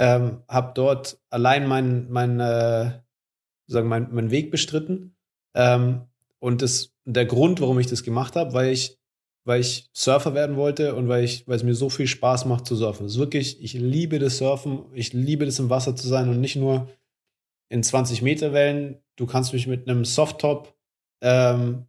ähm, 0.00 0.42
habe 0.48 0.72
dort 0.74 1.18
allein 1.28 1.66
meinen 1.66 2.10
mein, 2.10 2.40
äh, 2.40 3.00
sagen 3.66 3.88
mein, 3.88 4.08
mein 4.12 4.30
Weg 4.30 4.50
bestritten. 4.50 5.14
Ähm, 5.54 6.06
und 6.38 6.62
das, 6.62 6.94
der 7.04 7.26
Grund, 7.26 7.60
warum 7.60 7.78
ich 7.78 7.86
das 7.86 8.02
gemacht 8.02 8.34
habe, 8.34 8.54
weil 8.54 8.72
ich, 8.72 8.98
weil 9.44 9.60
ich 9.60 9.90
Surfer 9.92 10.32
werden 10.34 10.56
wollte 10.56 10.94
und 10.94 11.08
weil, 11.08 11.24
ich, 11.24 11.46
weil 11.46 11.56
es 11.56 11.64
mir 11.64 11.74
so 11.74 11.90
viel 11.90 12.06
Spaß 12.06 12.46
macht 12.46 12.66
zu 12.66 12.76
surfen. 12.76 13.04
Das 13.04 13.12
ist 13.12 13.18
wirklich, 13.18 13.62
ich 13.62 13.74
liebe 13.74 14.18
das 14.18 14.38
Surfen, 14.38 14.86
ich 14.94 15.12
liebe 15.12 15.44
das 15.44 15.58
im 15.58 15.68
Wasser 15.68 15.94
zu 15.94 16.08
sein 16.08 16.30
und 16.30 16.40
nicht 16.40 16.56
nur 16.56 16.88
in 17.70 17.82
20 17.82 18.20
Meter 18.20 18.52
Wellen. 18.52 18.98
Du 19.16 19.26
kannst 19.26 19.52
mich 19.52 19.66
mit 19.66 19.88
einem 19.88 20.04
Softtop 20.04 20.76
ähm, 21.22 21.86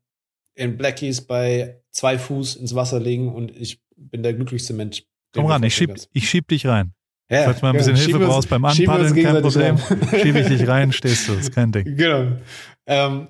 in 0.56 0.78
Blackies 0.78 1.22
bei 1.22 1.82
zwei 1.92 2.18
Fuß 2.18 2.56
ins 2.56 2.76
Wasser 2.76 3.00
legen 3.00 3.34
und 3.34 3.56
ich 3.56 3.82
bin 3.98 4.24
der 4.24 4.34
glücklichste 4.34 4.74
Mensch. 4.74 5.04
Komm 5.34 5.46
ran, 5.46 5.64
ich 5.64 5.76
schieb, 5.76 5.94
ich 6.14 6.30
schieb 6.30 6.48
dich 6.48 6.66
rein. 6.66 6.94
Ja, 7.30 7.46
Falls 7.46 7.60
du 7.60 7.66
mal 7.66 7.72
ein 7.72 7.78
bisschen 7.78 7.96
Hilfe 7.96 8.20
brauchst 8.20 8.50
beim 8.50 8.66
Anpaddeln, 8.66 9.16
kein 9.16 9.42
Problem. 9.42 9.78
Schiebe 10.22 10.42
ich 10.42 10.48
dich 10.48 10.68
rein, 10.68 10.92
stehst 10.92 11.30
du, 11.30 11.34
ist 11.34 11.54
kein 11.54 11.72
Ding. 11.72 11.96
Genau. 11.96 12.38
Ähm, 12.86 13.30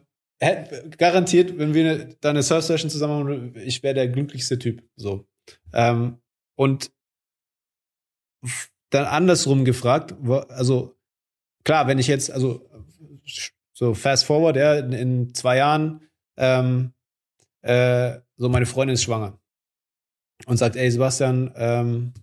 garantiert, 0.98 1.56
wenn 1.60 1.76
wir 1.76 2.16
da 2.20 2.32
eine 2.32 2.42
Surf-Session 2.42 2.90
zusammen 2.90 3.24
machen, 3.24 3.56
ich 3.64 3.84
wäre 3.84 3.94
der 3.94 4.08
glücklichste 4.08 4.58
Typ. 4.58 4.84
So. 4.96 5.28
Ähm, 5.72 6.18
und 6.56 6.92
dann 8.90 9.06
andersrum 9.06 9.66
gefragt, 9.66 10.16
also 10.50 10.96
klar, 11.64 11.88
wenn 11.88 12.00
ich 12.00 12.08
jetzt, 12.08 12.32
also 12.32 12.70
so 13.74 13.94
fast 13.94 14.26
forward, 14.26 14.56
ja, 14.56 14.76
in, 14.76 14.92
in 14.94 15.34
zwei 15.34 15.58
Jahren, 15.58 16.08
ähm, 16.38 16.94
äh, 17.62 18.20
so 18.38 18.50
meine 18.50 18.66
Freundin 18.66 18.96
ist 18.96 19.04
schwanger 19.04 19.40
und 20.46 20.58
sagt, 20.58 20.76
ey 20.76 20.90
Sebastian, 20.90 21.52
ähm, 21.56 22.14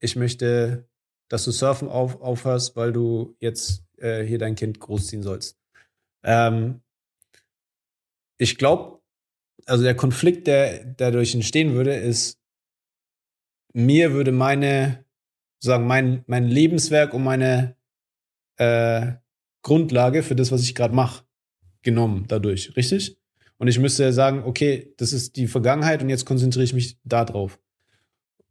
ich 0.00 0.16
möchte 0.16 0.88
dass 1.28 1.44
du 1.44 1.50
Surfen 1.50 1.88
auf, 1.88 2.20
aufhörst, 2.20 2.76
weil 2.76 2.92
du 2.92 3.36
jetzt 3.38 3.84
äh, 3.98 4.24
hier 4.24 4.38
dein 4.38 4.54
Kind 4.54 4.80
großziehen 4.80 5.22
sollst. 5.22 5.58
Ähm, 6.24 6.80
ich 8.38 8.56
glaube, 8.56 9.00
also 9.66 9.84
der 9.84 9.94
Konflikt, 9.94 10.46
der 10.46 10.84
dadurch 10.84 11.34
entstehen 11.34 11.74
würde, 11.74 11.94
ist, 11.94 12.38
mir 13.74 14.12
würde 14.12 14.32
meine, 14.32 15.04
sagen, 15.62 15.86
mein, 15.86 16.24
mein 16.26 16.44
Lebenswerk 16.44 17.12
und 17.12 17.24
meine 17.24 17.76
äh, 18.58 19.12
Grundlage 19.62 20.22
für 20.22 20.36
das, 20.36 20.52
was 20.52 20.62
ich 20.62 20.74
gerade 20.74 20.94
mache, 20.94 21.24
genommen 21.82 22.24
dadurch, 22.28 22.76
richtig? 22.76 23.18
Und 23.58 23.68
ich 23.68 23.78
müsste 23.78 24.12
sagen, 24.12 24.44
okay, 24.44 24.94
das 24.98 25.12
ist 25.12 25.36
die 25.36 25.48
Vergangenheit 25.48 26.02
und 26.02 26.08
jetzt 26.08 26.26
konzentriere 26.26 26.64
ich 26.64 26.74
mich 26.74 26.98
da 27.04 27.24
drauf. 27.24 27.58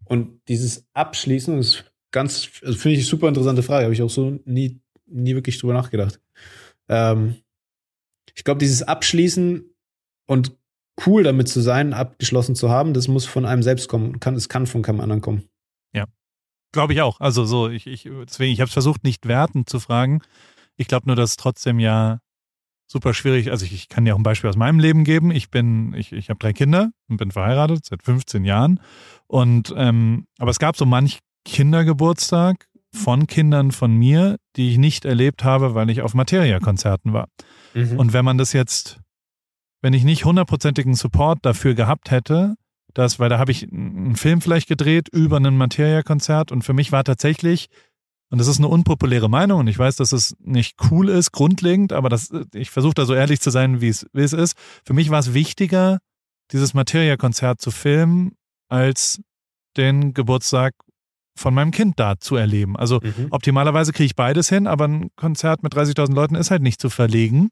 Und 0.06 0.42
dieses 0.48 0.86
Abschließen, 0.94 1.58
das 1.58 1.84
ganz, 2.12 2.50
also 2.64 2.78
finde 2.78 2.98
ich 2.98 3.06
super 3.06 3.28
interessante 3.28 3.64
Frage. 3.64 3.86
Habe 3.86 3.94
ich 3.94 4.02
auch 4.02 4.10
so 4.10 4.40
nie, 4.46 4.80
nie 5.06 5.36
wirklich 5.36 5.58
drüber 5.58 5.74
nachgedacht. 5.74 6.20
Ähm, 6.90 7.36
ich 8.36 8.44
glaube, 8.44 8.60
dieses 8.60 8.84
Abschließen 8.84 9.66
und 10.28 10.58
cool 11.06 11.24
damit 11.24 11.48
zu 11.48 11.62
sein, 11.62 11.94
abgeschlossen 11.94 12.56
zu 12.56 12.70
haben, 12.70 12.94
das 12.94 13.08
muss 13.08 13.26
von 13.26 13.46
einem 13.46 13.64
selbst 13.64 13.88
kommen. 13.88 14.20
Kann, 14.20 14.36
es 14.36 14.50
kann 14.50 14.68
von 14.68 14.82
keinem 14.82 15.02
anderen 15.02 15.22
kommen. 15.22 15.50
Glaube 16.72 16.94
ich 16.94 17.02
auch. 17.02 17.20
Also 17.20 17.46
so, 17.46 17.70
ich, 17.70 17.88
ich 17.88 18.04
deswegen, 18.04 18.52
ich 18.52 18.60
habe 18.60 18.68
es 18.68 18.74
versucht, 18.74 19.04
nicht 19.04 19.28
wertend 19.28 19.70
zu 19.70 19.80
fragen. 19.80 20.22
Ich 20.76 20.88
glaube 20.88 21.08
nur, 21.08 21.16
dass 21.16 21.32
es 21.32 21.38
trotzdem 21.38 21.80
ja 21.80 22.20
super 22.88 23.14
schwierig. 23.14 23.52
Also 23.52 23.66
ich, 23.66 23.74
ich 23.74 23.90
kann 23.90 24.06
dir 24.06 24.14
auch 24.14 24.20
ein 24.20 24.24
Beispiel 24.24 24.50
aus 24.50 24.56
meinem 24.56 24.80
Leben 24.80 25.04
geben. 25.04 25.32
Ich 25.32 25.50
bin, 25.50 25.94
ich, 25.94 26.12
ich 26.14 26.30
habe 26.30 26.40
drei 26.40 26.54
Kinder 26.54 26.92
und 27.10 27.18
bin 27.18 27.32
verheiratet 27.32 27.86
seit 27.86 28.04
15 28.04 28.46
Jahren. 28.46 28.80
Und 29.28 29.74
ähm, 29.78 30.28
aber 30.38 30.52
es 30.52 30.60
gab 30.60 30.78
so 30.78 30.86
manch 30.86 31.20
Kindergeburtstag 31.46 32.68
von 32.94 33.28
Kindern 33.28 33.72
von 33.72 33.94
mir, 33.94 34.38
die 34.56 34.72
ich 34.72 34.78
nicht 34.78 35.06
erlebt 35.06 35.44
habe, 35.44 35.76
weil 35.76 35.90
ich 35.90 36.02
auf 36.02 36.14
Materia-Konzerten 36.14 37.14
war. 37.14 37.28
Mhm. 37.74 38.00
Und 38.00 38.14
wenn 38.14 38.26
man 38.26 38.38
das 38.38 38.54
jetzt, 38.54 39.00
wenn 39.82 39.94
ich 39.94 40.04
nicht 40.04 40.26
hundertprozentigen 40.26 40.96
Support 40.96 41.40
dafür 41.44 41.74
gehabt 41.74 42.12
hätte, 42.12 42.56
dass, 42.98 43.20
weil 43.20 43.30
da 43.30 43.38
habe 43.38 43.52
ich 43.52 43.72
einen 43.72 44.16
Film 44.16 44.42
vielleicht 44.42 44.68
gedreht 44.68 45.08
über 45.10 45.38
ein 45.38 45.56
Materia-Konzert 45.56 46.52
und 46.52 46.64
für 46.64 46.74
mich 46.74 46.92
war 46.92 47.04
tatsächlich, 47.04 47.68
und 48.32 48.40
das 48.40 48.48
ist 48.48 48.58
eine 48.58 48.70
unpopuläre 48.70 49.30
Meinung 49.30 49.60
und 49.60 49.68
ich 49.68 49.78
weiß, 49.78 49.98
dass 49.98 50.14
es 50.14 50.36
nicht 50.40 50.78
cool 50.90 51.10
ist, 51.10 51.32
grundlegend, 51.32 51.94
aber 51.94 52.10
das, 52.10 52.32
ich 52.56 52.72
versuche 52.72 52.96
da 52.96 53.06
so 53.06 53.14
ehrlich 53.14 53.40
zu 53.40 53.52
sein, 53.52 53.82
wie 53.82 53.90
es, 53.90 54.08
wie 54.14 54.24
es 54.24 54.34
ist. 54.34 54.58
Für 54.84 54.94
mich 54.94 55.12
war 55.12 55.20
es 55.20 55.36
wichtiger, 55.36 56.00
dieses 56.52 56.74
Materia-Konzert 56.74 57.62
zu 57.62 57.70
filmen, 57.70 58.32
als 58.68 59.22
den 59.78 60.16
Geburtstag 60.16 60.74
von 61.36 61.54
meinem 61.54 61.70
Kind 61.70 62.00
da 62.00 62.18
zu 62.20 62.36
erleben. 62.36 62.76
Also 62.76 63.00
mhm. 63.04 63.28
optimalerweise 63.30 63.94
kriege 63.94 64.08
ich 64.08 64.16
beides 64.16 64.50
hin, 64.50 64.66
aber 64.66 64.88
ein 64.88 65.10
Konzert 65.16 65.62
mit 65.62 65.76
30.000 65.76 66.16
Leuten 66.16 66.34
ist 66.34 66.50
halt 66.50 66.64
nicht 66.64 66.82
zu 66.82 66.90
verlegen. 66.90 67.52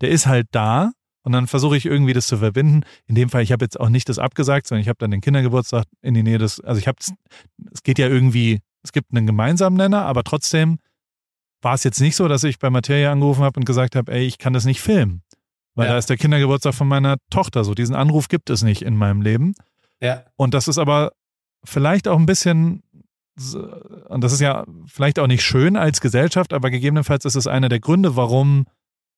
Der 0.00 0.10
ist 0.10 0.26
halt 0.26 0.48
da 0.50 0.90
Und 1.22 1.32
dann 1.32 1.46
versuche 1.46 1.76
ich 1.76 1.86
irgendwie 1.86 2.12
das 2.12 2.26
zu 2.26 2.38
verbinden. 2.38 2.82
In 3.06 3.14
dem 3.14 3.30
Fall, 3.30 3.42
ich 3.42 3.52
habe 3.52 3.64
jetzt 3.64 3.78
auch 3.78 3.88
nicht 3.88 4.08
das 4.08 4.18
abgesagt, 4.18 4.66
sondern 4.66 4.82
ich 4.82 4.88
habe 4.88 4.98
dann 4.98 5.10
den 5.10 5.20
Kindergeburtstag 5.20 5.84
in 6.00 6.14
die 6.14 6.22
Nähe 6.22 6.38
des, 6.38 6.60
also 6.60 6.78
ich 6.78 6.88
habe 6.88 6.98
es 7.00 7.82
geht 7.82 7.98
ja 7.98 8.08
irgendwie, 8.08 8.60
es 8.82 8.92
gibt 8.92 9.12
einen 9.12 9.26
gemeinsamen 9.26 9.76
Nenner, 9.76 10.04
aber 10.04 10.24
trotzdem 10.24 10.78
war 11.62 11.74
es 11.74 11.84
jetzt 11.84 12.00
nicht 12.00 12.16
so, 12.16 12.26
dass 12.26 12.42
ich 12.42 12.58
bei 12.58 12.70
Materia 12.70 13.12
angerufen 13.12 13.44
habe 13.44 13.60
und 13.60 13.64
gesagt 13.64 13.94
habe, 13.94 14.12
ey, 14.12 14.26
ich 14.26 14.38
kann 14.38 14.52
das 14.52 14.64
nicht 14.64 14.80
filmen. 14.80 15.22
Weil 15.74 15.86
ja. 15.86 15.92
da 15.92 15.98
ist 15.98 16.10
der 16.10 16.16
Kindergeburtstag 16.16 16.74
von 16.74 16.88
meiner 16.88 17.16
Tochter 17.30 17.64
so. 17.64 17.74
Diesen 17.74 17.94
Anruf 17.94 18.28
gibt 18.28 18.50
es 18.50 18.62
nicht 18.62 18.82
in 18.82 18.96
meinem 18.96 19.22
Leben. 19.22 19.54
Ja. 20.00 20.24
Und 20.36 20.54
das 20.54 20.68
ist 20.68 20.78
aber 20.78 21.12
vielleicht 21.64 22.08
auch 22.08 22.18
ein 22.18 22.26
bisschen, 22.26 22.82
und 24.08 24.22
das 24.22 24.32
ist 24.32 24.40
ja 24.40 24.64
vielleicht 24.86 25.18
auch 25.18 25.28
nicht 25.28 25.44
schön 25.44 25.76
als 25.76 26.00
Gesellschaft, 26.00 26.52
aber 26.52 26.70
gegebenenfalls 26.70 27.24
ist 27.24 27.36
es 27.36 27.46
einer 27.46 27.68
der 27.68 27.80
Gründe, 27.80 28.16
warum 28.16 28.66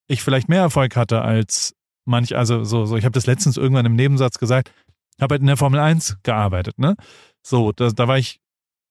ich 0.06 0.22
vielleicht 0.22 0.48
mehr 0.48 0.60
Erfolg 0.60 0.97
hatte 0.97 1.22
als 1.22 1.74
manch, 2.05 2.36
also 2.36 2.64
so, 2.64 2.86
so 2.86 2.97
ich 2.97 3.05
habe 3.05 3.12
das 3.12 3.26
letztens 3.26 3.56
irgendwann 3.56 3.86
im 3.86 3.97
Nebensatz 3.97 4.39
gesagt, 4.39 4.72
habe 5.20 5.35
halt 5.35 5.40
in 5.40 5.47
der 5.47 5.56
Formel 5.56 5.81
1 5.81 6.18
gearbeitet, 6.22 6.78
ne? 6.78 6.97
So, 7.43 7.72
da, 7.72 7.90
da 7.90 8.09
war 8.09 8.18
ich 8.18 8.40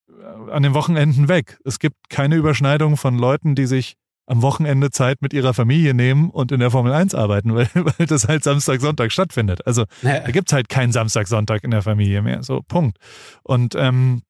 äh, 0.08 0.50
an 0.50 0.62
den 0.62 0.74
Wochenenden 0.74 1.28
weg. 1.28 1.58
Es 1.64 1.78
gibt 1.78 2.08
keine 2.08 2.36
Überschneidung 2.36 2.96
von 2.96 3.18
Leuten, 3.18 3.54
die 3.54 3.66
sich 3.66 3.96
am 4.26 4.42
Wochenende 4.42 4.90
Zeit 4.90 5.20
mit 5.20 5.34
ihrer 5.34 5.52
Familie 5.52 5.92
nehmen 5.92 6.30
und 6.30 6.50
in 6.50 6.60
der 6.60 6.70
Formel 6.70 6.92
1 6.92 7.14
arbeiten, 7.14 7.54
weil, 7.54 7.68
weil 7.74 8.06
das 8.06 8.28
halt 8.28 8.44
Samstag, 8.44 8.80
Sonntag 8.80 9.12
stattfindet. 9.12 9.66
Also 9.66 9.84
ja. 10.02 10.20
da 10.20 10.30
gibt's 10.30 10.52
halt 10.52 10.68
keinen 10.68 10.92
Samstag, 10.92 11.28
Sonntag 11.28 11.64
in 11.64 11.70
der 11.70 11.82
Familie 11.82 12.22
mehr. 12.22 12.42
So, 12.42 12.62
Punkt. 12.62 12.98
Und 13.42 13.74
ähm, 13.74 14.22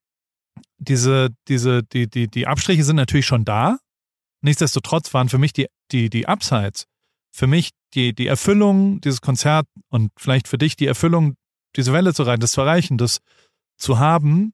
diese, 0.79 1.31
diese, 1.49 1.83
die, 1.83 2.09
die, 2.09 2.29
die 2.29 2.47
Abstriche 2.47 2.85
sind 2.85 2.97
natürlich 2.97 3.27
schon 3.27 3.45
da. 3.45 3.79
Nichtsdestotrotz 4.43 5.15
waren 5.15 5.29
für 5.29 5.39
mich 5.39 5.53
die, 5.53 5.67
die, 5.93 6.11
die 6.11 6.27
Upsides, 6.27 6.87
für 7.35 7.49
mich 7.49 7.71
die, 7.95 8.15
die 8.15 8.29
Erfüllung 8.29 9.01
dieses 9.01 9.21
Konzert 9.21 9.67
und 9.91 10.13
vielleicht 10.17 10.47
für 10.47 10.57
dich 10.57 10.77
die 10.77 10.87
Erfüllung, 10.87 11.35
diese 11.75 11.93
Welle 11.93 12.15
zu 12.15 12.23
reiten, 12.23 12.41
das 12.41 12.53
zu 12.53 12.61
erreichen, 12.61 12.97
das 12.97 13.19
zu 13.77 13.99
haben, 13.99 14.53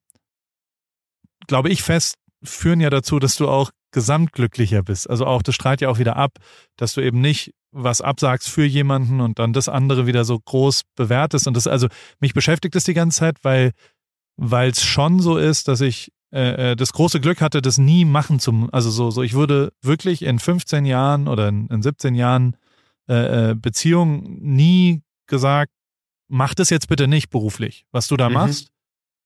glaube 1.46 1.68
ich 1.68 1.82
fest, 1.82 2.14
führen 2.42 2.80
ja 2.80 2.88
dazu, 2.88 3.18
dass 3.18 3.36
du 3.36 3.48
auch 3.48 3.70
gesamtglücklicher 3.92 4.82
bist. 4.82 5.10
Also 5.10 5.26
auch, 5.26 5.42
das 5.42 5.54
strahlt 5.54 5.82
ja 5.82 5.90
auch 5.90 5.98
wieder 5.98 6.16
ab, 6.16 6.38
dass 6.76 6.94
du 6.94 7.02
eben 7.02 7.20
nicht 7.20 7.52
was 7.70 8.00
absagst 8.00 8.48
für 8.48 8.64
jemanden 8.64 9.20
und 9.20 9.38
dann 9.38 9.52
das 9.52 9.68
andere 9.68 10.06
wieder 10.06 10.24
so 10.24 10.38
groß 10.38 10.82
bewertest. 10.96 11.46
Und 11.46 11.56
das, 11.56 11.66
also 11.66 11.88
mich 12.18 12.32
beschäftigt 12.32 12.74
das 12.74 12.84
die 12.84 12.94
ganze 12.94 13.18
Zeit, 13.18 13.36
weil 13.42 13.72
es 14.70 14.82
schon 14.82 15.20
so 15.20 15.36
ist, 15.36 15.68
dass 15.68 15.82
ich 15.82 16.12
äh, 16.32 16.70
äh, 16.70 16.76
das 16.76 16.92
große 16.92 17.20
Glück 17.20 17.42
hatte, 17.42 17.60
das 17.60 17.76
nie 17.76 18.04
machen 18.04 18.38
zu, 18.38 18.68
also 18.72 18.88
so, 18.88 19.10
so 19.10 19.22
ich 19.22 19.34
würde 19.34 19.72
wirklich 19.82 20.22
in 20.22 20.38
15 20.38 20.86
Jahren 20.86 21.28
oder 21.28 21.48
in, 21.48 21.66
in 21.66 21.82
17 21.82 22.14
Jahren 22.14 22.56
äh, 23.10 23.50
äh, 23.50 23.54
Beziehung 23.56 24.38
nie 24.40 25.02
gesagt, 25.26 25.72
mach 26.28 26.54
das 26.54 26.70
jetzt 26.70 26.86
bitte 26.86 27.08
nicht 27.08 27.28
beruflich, 27.28 27.84
was 27.90 28.06
du 28.06 28.16
da 28.16 28.28
mhm. 28.28 28.34
machst, 28.34 28.70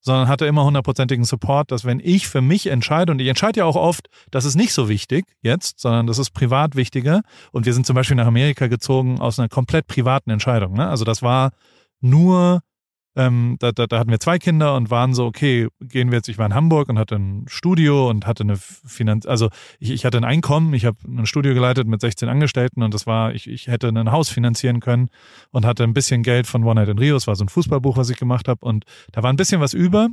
sondern 0.00 0.26
hatte 0.28 0.46
immer 0.46 0.64
hundertprozentigen 0.64 1.26
Support, 1.26 1.70
dass 1.70 1.84
wenn 1.84 2.00
ich 2.00 2.26
für 2.26 2.40
mich 2.40 2.66
entscheide, 2.66 3.12
und 3.12 3.20
ich 3.20 3.28
entscheide 3.28 3.60
ja 3.60 3.66
auch 3.66 3.76
oft, 3.76 4.08
das 4.30 4.46
ist 4.46 4.54
nicht 4.54 4.72
so 4.72 4.88
wichtig 4.88 5.26
jetzt, 5.42 5.80
sondern 5.80 6.06
das 6.06 6.18
ist 6.18 6.30
privat 6.30 6.76
wichtiger. 6.76 7.20
Und 7.52 7.66
wir 7.66 7.74
sind 7.74 7.84
zum 7.84 7.94
Beispiel 7.94 8.16
nach 8.16 8.26
Amerika 8.26 8.68
gezogen 8.68 9.20
aus 9.20 9.38
einer 9.38 9.50
komplett 9.50 9.86
privaten 9.86 10.30
Entscheidung. 10.30 10.72
Ne? 10.72 10.88
Also 10.88 11.04
das 11.04 11.20
war 11.20 11.52
nur 12.00 12.62
ähm, 13.16 13.56
da, 13.60 13.72
da, 13.72 13.86
da 13.86 13.98
hatten 13.98 14.10
wir 14.10 14.18
zwei 14.18 14.38
Kinder 14.38 14.74
und 14.74 14.90
waren 14.90 15.14
so, 15.14 15.24
okay, 15.24 15.68
gehen 15.80 16.10
wir 16.10 16.16
jetzt, 16.16 16.28
ich 16.28 16.38
war 16.38 16.46
in 16.46 16.54
Hamburg 16.54 16.88
und 16.88 16.98
hatte 16.98 17.14
ein 17.14 17.44
Studio 17.48 18.08
und 18.10 18.26
hatte 18.26 18.42
eine 18.42 18.56
Finanz, 18.56 19.26
also 19.26 19.50
ich, 19.78 19.90
ich 19.90 20.04
hatte 20.04 20.18
ein 20.18 20.24
Einkommen, 20.24 20.74
ich 20.74 20.84
habe 20.84 20.98
ein 21.06 21.26
Studio 21.26 21.54
geleitet 21.54 21.86
mit 21.86 22.00
16 22.00 22.28
Angestellten 22.28 22.82
und 22.82 22.92
das 22.92 23.06
war, 23.06 23.34
ich, 23.34 23.48
ich 23.48 23.68
hätte 23.68 23.88
ein 23.88 24.10
Haus 24.10 24.28
finanzieren 24.28 24.80
können 24.80 25.08
und 25.50 25.64
hatte 25.64 25.84
ein 25.84 25.94
bisschen 25.94 26.22
Geld 26.22 26.46
von 26.46 26.64
One 26.64 26.80
Night 26.80 26.88
in 26.88 26.98
Rio, 26.98 27.14
das 27.14 27.26
war 27.26 27.36
so 27.36 27.44
ein 27.44 27.48
Fußballbuch, 27.48 27.96
was 27.96 28.10
ich 28.10 28.18
gemacht 28.18 28.48
habe 28.48 28.64
und 28.64 28.84
da 29.12 29.22
war 29.22 29.32
ein 29.32 29.36
bisschen 29.36 29.60
was 29.60 29.74
über 29.74 30.08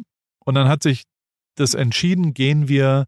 und 0.45 0.55
dann 0.55 0.67
hat 0.67 0.83
sich 0.83 1.03
das 1.55 1.73
entschieden, 1.73 2.33
gehen 2.33 2.67
wir 2.67 3.05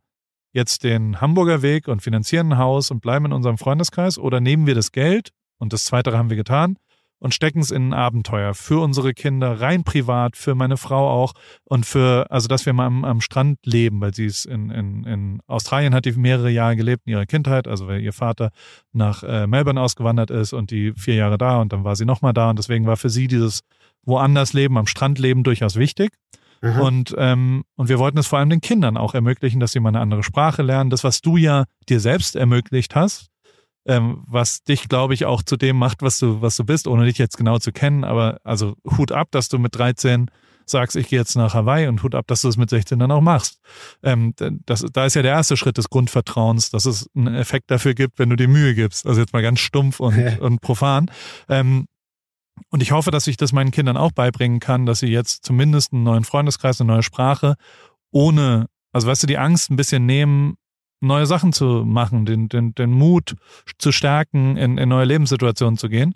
jetzt 0.54 0.84
den 0.84 1.22
Hamburger 1.22 1.62
Weg 1.62 1.88
und 1.88 2.02
finanzieren 2.02 2.54
ein 2.54 2.58
Haus 2.58 2.90
und 2.90 3.02
bleiben 3.02 3.26
in 3.26 3.34
unserem 3.34 3.58
Freundeskreis 3.58 4.18
oder 4.18 4.40
nehmen 4.40 4.66
wir 4.66 4.76
das 4.76 4.92
Geld 4.92 5.30
und 5.60 5.72
das 5.72 5.86
Zweite 5.86 6.18
haben 6.18 6.30
wir 6.30 6.38
getan 6.38 6.78
und 7.24 7.34
stecken 7.34 7.60
es 7.60 7.72
in 7.72 7.90
ein 7.90 7.94
Abenteuer 7.94 8.54
für 8.54 8.84
unsere 8.84 9.14
Kinder, 9.14 9.62
rein 9.62 9.86
privat, 9.86 10.36
für 10.36 10.56
meine 10.56 10.76
Frau 10.76 11.10
auch 11.10 11.32
und 11.64 11.86
für, 11.86 12.30
also 12.30 12.50
dass 12.50 12.66
wir 12.66 12.74
mal 12.74 12.86
am, 12.86 13.06
am 13.06 13.22
Strand 13.22 13.60
leben, 13.64 14.02
weil 14.02 14.14
sie 14.14 14.26
ist 14.26 14.46
in, 14.46 14.70
in, 14.70 15.06
in 15.06 15.40
Australien 15.48 15.96
hat 15.96 16.04
die 16.04 16.12
mehrere 16.12 16.50
Jahre 16.50 16.76
gelebt 16.76 17.04
in 17.06 17.14
ihrer 17.14 17.26
Kindheit, 17.26 17.70
also 17.70 17.88
weil 17.88 18.02
ihr 18.02 18.12
Vater 18.12 18.52
nach 18.92 19.24
äh, 19.24 19.48
Melbourne 19.48 19.80
ausgewandert 19.80 20.32
ist 20.32 20.52
und 20.52 20.70
die 20.70 20.92
vier 20.98 21.16
Jahre 21.16 21.38
da 21.38 21.62
und 21.62 21.72
dann 21.72 21.86
war 21.86 21.96
sie 21.96 22.04
nochmal 22.04 22.34
da 22.34 22.50
und 22.50 22.60
deswegen 22.60 22.86
war 22.88 22.98
für 22.98 23.10
sie 23.10 23.30
dieses 23.30 23.62
woanders 24.04 24.52
leben, 24.52 24.78
am 24.78 24.86
Strand 24.86 25.18
leben 25.18 25.44
durchaus 25.44 25.78
wichtig. 25.78 26.12
Und, 26.82 27.16
ähm, 27.18 27.64
und 27.76 27.88
wir 27.88 28.00
wollten 28.00 28.18
es 28.18 28.28
vor 28.28 28.40
allem 28.40 28.50
den 28.50 28.62
Kindern 28.62 28.96
auch 28.98 29.14
ermöglichen, 29.14 29.60
dass 29.60 29.72
sie 29.74 29.80
mal 29.80 29.90
eine 29.90 30.00
andere 30.00 30.24
Sprache 30.24 30.62
lernen. 30.62 30.90
Das, 30.90 31.04
was 31.04 31.22
du 31.22 31.36
ja 31.36 31.66
dir 31.90 32.00
selbst 32.00 32.36
ermöglicht 32.36 32.96
hast, 32.96 33.33
ähm, 33.86 34.24
was 34.28 34.64
dich, 34.64 34.90
glaube 34.90 35.14
ich, 35.14 35.26
auch 35.26 35.44
zu 35.44 35.58
dem 35.58 35.78
macht, 35.78 36.02
was 36.02 36.20
du, 36.20 36.42
was 36.42 36.56
du 36.56 36.64
bist, 36.64 36.88
ohne 36.88 37.06
dich 37.06 37.18
jetzt 37.18 37.38
genau 37.38 37.60
zu 37.60 37.72
kennen. 37.72 38.04
Aber 38.04 38.40
also 38.44 38.76
Hut 38.98 39.12
ab, 39.12 39.30
dass 39.32 39.50
du 39.50 39.60
mit 39.60 39.76
13 39.76 40.30
sagst, 40.66 40.96
ich 40.96 41.10
gehe 41.10 41.20
jetzt 41.20 41.36
nach 41.36 41.54
Hawaii 41.54 41.88
und 41.88 42.04
Hut 42.04 42.16
ab, 42.16 42.26
dass 42.28 42.42
du 42.42 42.48
es 42.48 42.58
mit 42.58 42.70
16 42.70 43.00
dann 43.00 43.12
auch 43.12 43.22
machst. 43.22 43.60
Ähm, 44.02 44.34
das, 44.66 44.86
da 44.94 45.06
ist 45.06 45.16
ja 45.16 45.22
der 45.22 45.34
erste 45.34 45.58
Schritt 45.58 45.78
des 45.78 45.90
Grundvertrauens, 45.90 46.70
dass 46.70 46.86
es 46.86 47.10
einen 47.16 47.36
Effekt 47.36 47.70
dafür 47.70 47.94
gibt, 47.94 48.20
wenn 48.20 48.30
du 48.30 48.36
dir 48.36 48.48
Mühe 48.48 48.74
gibst. 48.74 49.06
Also 49.06 49.22
jetzt 49.22 49.34
mal 49.34 49.42
ganz 49.42 49.60
stumpf 49.60 50.00
und, 50.00 50.40
und 50.40 50.62
profan. 50.62 51.12
Ähm, 51.50 51.86
und 52.70 52.82
ich 52.82 52.92
hoffe, 52.92 53.12
dass 53.12 53.28
ich 53.28 53.38
das 53.38 53.52
meinen 53.52 53.72
Kindern 53.72 53.98
auch 53.98 54.12
beibringen 54.12 54.60
kann, 54.60 54.86
dass 54.86 55.00
sie 55.00 55.08
jetzt 55.08 55.44
zumindest 55.44 55.94
einen 55.94 56.04
neuen 56.04 56.24
Freundeskreis, 56.24 56.80
eine 56.80 56.92
neue 56.92 57.04
Sprache, 57.04 57.56
ohne, 58.12 58.68
also 58.92 59.08
weißt 59.08 59.24
du, 59.24 59.28
die 59.28 59.38
Angst 59.38 59.72
ein 59.72 59.76
bisschen 59.76 60.06
nehmen, 60.06 60.56
neue 61.04 61.26
Sachen 61.26 61.54
zu 61.54 61.84
machen, 61.86 62.26
den, 62.26 62.50
den, 62.50 62.74
den 62.74 62.92
Mut 62.92 63.36
zu 63.78 63.92
stärken, 63.92 64.58
in, 64.58 64.78
in 64.78 64.90
neue 64.90 65.06
Lebenssituationen 65.06 65.78
zu 65.78 65.90
gehen. 65.90 66.16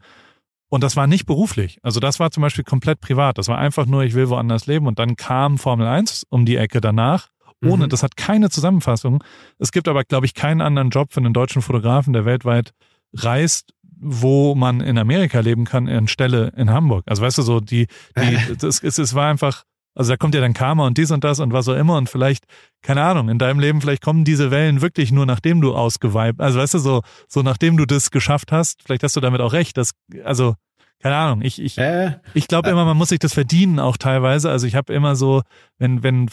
Und 0.70 0.84
das 0.84 0.96
war 0.96 1.08
nicht 1.08 1.26
beruflich. 1.26 1.80
Also 1.82 2.00
das 2.00 2.20
war 2.20 2.32
zum 2.32 2.42
Beispiel 2.42 2.64
komplett 2.64 3.00
privat. 3.00 3.38
Das 3.38 3.48
war 3.48 3.58
einfach 3.58 3.86
nur, 3.86 4.04
ich 4.04 4.14
will 4.16 4.30
woanders 4.30 4.66
leben. 4.66 4.88
Und 4.88 5.00
dann 5.00 5.16
kam 5.16 5.58
Formel 5.58 5.88
1 5.88 6.26
um 6.30 6.46
die 6.46 6.58
Ecke 6.58 6.82
danach. 6.82 7.30
Ohne, 7.64 7.86
mhm. 7.86 7.90
das 7.90 8.04
hat 8.04 8.18
keine 8.18 8.50
Zusammenfassung. 8.50 9.24
Es 9.58 9.72
gibt 9.72 9.88
aber, 9.88 10.04
glaube 10.04 10.26
ich, 10.26 10.34
keinen 10.34 10.62
anderen 10.62 10.90
Job 10.90 11.14
für 11.14 11.22
einen 11.22 11.34
deutschen 11.34 11.62
Fotografen, 11.62 12.14
der 12.14 12.26
weltweit 12.26 12.74
reist, 13.14 13.74
wo 14.00 14.54
man 14.54 14.82
in 14.82 14.98
Amerika 14.98 15.40
leben 15.40 15.66
kann, 15.66 15.88
anstelle 15.88 16.54
in 16.56 16.70
Hamburg. 16.70 17.04
Also 17.08 17.24
weißt 17.24 17.40
du, 17.40 17.42
so 17.42 17.60
die, 17.60 17.88
die, 18.16 18.38
das, 18.60 18.84
es, 18.84 18.98
es 19.00 19.16
war 19.16 19.30
einfach, 19.30 19.64
also 19.98 20.12
da 20.12 20.18
kommt 20.18 20.36
ja 20.36 20.42
dann 20.42 20.54
Karma 20.54 20.86
und 20.86 20.98
dies 20.98 21.10
und 21.10 21.24
das 21.24 21.40
und 21.40 21.54
was 21.54 21.68
auch 21.68 21.76
immer 21.76 21.98
und 21.98 22.08
vielleicht, 22.08 22.46
keine 22.84 23.02
Ahnung, 23.02 23.30
in 23.30 23.40
deinem 23.40 23.60
Leben, 23.60 23.82
vielleicht 23.82 24.04
kommen 24.04 24.24
diese 24.24 24.52
Wellen 24.52 24.82
wirklich 24.82 25.12
nur 25.12 25.26
nachdem 25.26 25.60
du 25.60 25.76
ausgeweibt, 25.76 26.40
also 26.40 26.60
weißt 26.60 26.76
du, 26.76 26.80
so, 26.80 27.02
so 27.28 27.42
nachdem 27.42 27.78
du 27.78 27.88
das 27.88 28.12
geschafft 28.12 28.52
hast, 28.52 28.84
vielleicht 28.84 29.02
hast 29.02 29.16
du 29.16 29.22
damit 29.22 29.42
auch 29.42 29.54
recht, 29.54 29.76
dass, 29.76 29.92
also, 30.24 30.54
keine 31.00 31.16
Ahnung, 31.16 31.42
ich, 31.42 31.60
ich, 31.60 31.80
äh, 31.80 32.20
ich 32.36 32.48
glaube 32.48 32.70
äh, 32.70 32.72
immer, 32.72 32.86
man 32.86 32.96
muss 32.96 33.10
sich 33.10 33.20
das 33.20 33.34
verdienen 33.34 33.80
auch 33.80 33.98
teilweise. 33.98 34.50
Also 34.50 34.66
ich 34.68 34.76
habe 34.76 34.94
immer 34.94 35.16
so, 35.16 35.42
wenn, 35.78 36.04
wenn, 36.04 36.30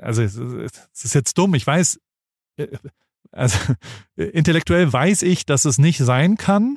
also 0.00 0.22
es 0.22 0.36
ist 0.36 1.14
jetzt 1.14 1.36
dumm, 1.36 1.54
ich 1.54 1.66
weiß, 1.66 2.00
äh, 2.56 2.68
also 3.32 3.58
intellektuell 4.16 4.90
weiß 4.90 5.22
ich, 5.22 5.44
dass 5.44 5.66
es 5.66 5.76
nicht 5.78 5.98
sein 5.98 6.36
kann, 6.36 6.76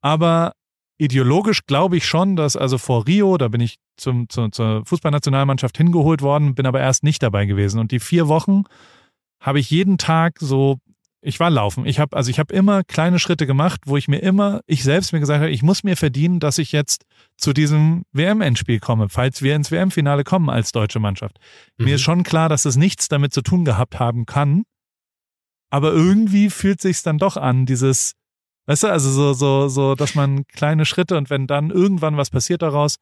aber 0.00 0.52
ideologisch 0.98 1.66
glaube 1.66 1.96
ich 1.96 2.06
schon, 2.06 2.36
dass 2.36 2.56
also 2.56 2.78
vor 2.78 3.06
Rio, 3.06 3.36
da 3.36 3.48
bin 3.48 3.60
ich 3.60 3.76
zum, 3.96 4.28
zu, 4.28 4.48
zur 4.48 4.84
Fußballnationalmannschaft 4.84 5.76
hingeholt 5.76 6.22
worden, 6.22 6.54
bin 6.54 6.66
aber 6.66 6.80
erst 6.80 7.02
nicht 7.02 7.22
dabei 7.22 7.46
gewesen. 7.46 7.80
Und 7.80 7.92
die 7.92 8.00
vier 8.00 8.28
Wochen 8.28 8.64
habe 9.40 9.60
ich 9.60 9.70
jeden 9.70 9.98
Tag 9.98 10.38
so, 10.38 10.78
ich 11.20 11.40
war 11.40 11.50
laufen. 11.50 11.86
Ich 11.86 11.98
habe 11.98 12.16
also 12.16 12.30
ich 12.30 12.38
habe 12.38 12.52
immer 12.54 12.84
kleine 12.84 13.18
Schritte 13.18 13.46
gemacht, 13.46 13.82
wo 13.86 13.96
ich 13.96 14.08
mir 14.08 14.18
immer, 14.18 14.60
ich 14.66 14.84
selbst 14.84 15.12
mir 15.12 15.20
gesagt 15.20 15.40
habe, 15.40 15.50
ich 15.50 15.62
muss 15.62 15.82
mir 15.82 15.96
verdienen, 15.96 16.38
dass 16.38 16.58
ich 16.58 16.70
jetzt 16.70 17.04
zu 17.36 17.52
diesem 17.52 18.04
WM-Endspiel 18.12 18.78
komme, 18.78 19.08
falls 19.08 19.42
wir 19.42 19.56
ins 19.56 19.70
WM-Finale 19.70 20.22
kommen 20.22 20.50
als 20.50 20.72
deutsche 20.72 21.00
Mannschaft. 21.00 21.38
Mhm. 21.78 21.86
Mir 21.86 21.94
ist 21.96 22.02
schon 22.02 22.22
klar, 22.22 22.48
dass 22.48 22.64
es 22.64 22.76
nichts 22.76 23.08
damit 23.08 23.32
zu 23.32 23.42
tun 23.42 23.64
gehabt 23.64 23.98
haben 23.98 24.26
kann. 24.26 24.64
Aber 25.70 25.92
irgendwie 25.92 26.50
fühlt 26.50 26.80
sich 26.80 27.02
dann 27.02 27.18
doch 27.18 27.36
an, 27.36 27.66
dieses, 27.66 28.14
Weißt 28.66 28.82
du, 28.84 28.86
also 28.88 29.10
so, 29.10 29.32
so, 29.34 29.68
so, 29.68 29.94
dass 29.94 30.14
man 30.14 30.46
kleine 30.46 30.86
Schritte 30.86 31.16
und 31.16 31.30
wenn 31.30 31.46
dann 31.46 31.70
irgendwann 31.70 32.16
was 32.16 32.30
passiert 32.30 32.62
daraus, 32.62 32.96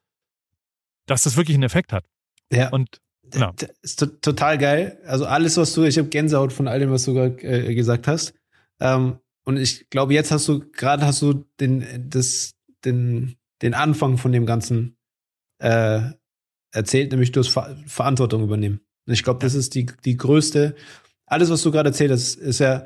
dass 1.05 1.23
das 1.23 1.37
wirklich 1.37 1.55
einen 1.55 1.63
Effekt 1.63 1.93
hat. 1.93 2.05
Ja. 2.51 2.69
Und 2.69 2.99
genau. 3.23 3.53
Das 3.57 3.69
ist 3.81 3.99
total 4.21 4.57
geil. 4.57 4.99
Also 5.05 5.25
alles, 5.25 5.57
was 5.57 5.73
du, 5.73 5.83
ich 5.83 5.97
habe 5.97 6.09
Gänsehaut 6.09 6.51
von 6.51 6.67
all 6.67 6.79
dem, 6.79 6.91
was 6.91 7.05
du 7.05 7.13
gerade 7.13 7.41
äh, 7.41 7.75
gesagt 7.75 8.07
hast. 8.07 8.33
Ähm, 8.79 9.19
und 9.45 9.57
ich 9.57 9.89
glaube, 9.89 10.13
jetzt 10.13 10.31
hast 10.31 10.47
du, 10.47 10.59
gerade 10.71 11.05
hast 11.05 11.21
du 11.21 11.45
den, 11.59 12.09
das, 12.09 12.55
den, 12.85 13.35
den 13.61 13.73
Anfang 13.73 14.17
von 14.17 14.31
dem 14.31 14.45
Ganzen 14.45 14.97
äh, 15.59 16.01
erzählt, 16.71 17.11
nämlich 17.11 17.31
du 17.31 17.39
hast 17.39 17.49
Ver 17.49 17.77
Verantwortung 17.85 18.43
übernehmen. 18.43 18.81
Und 19.05 19.13
ich 19.13 19.23
glaube, 19.23 19.39
das 19.39 19.53
ist 19.53 19.75
die, 19.75 19.85
die 20.05 20.17
größte, 20.17 20.75
alles, 21.25 21.49
was 21.49 21.61
du 21.61 21.71
gerade 21.71 21.89
erzählt 21.89 22.11
hast, 22.11 22.35
ist 22.35 22.59
ja, 22.59 22.85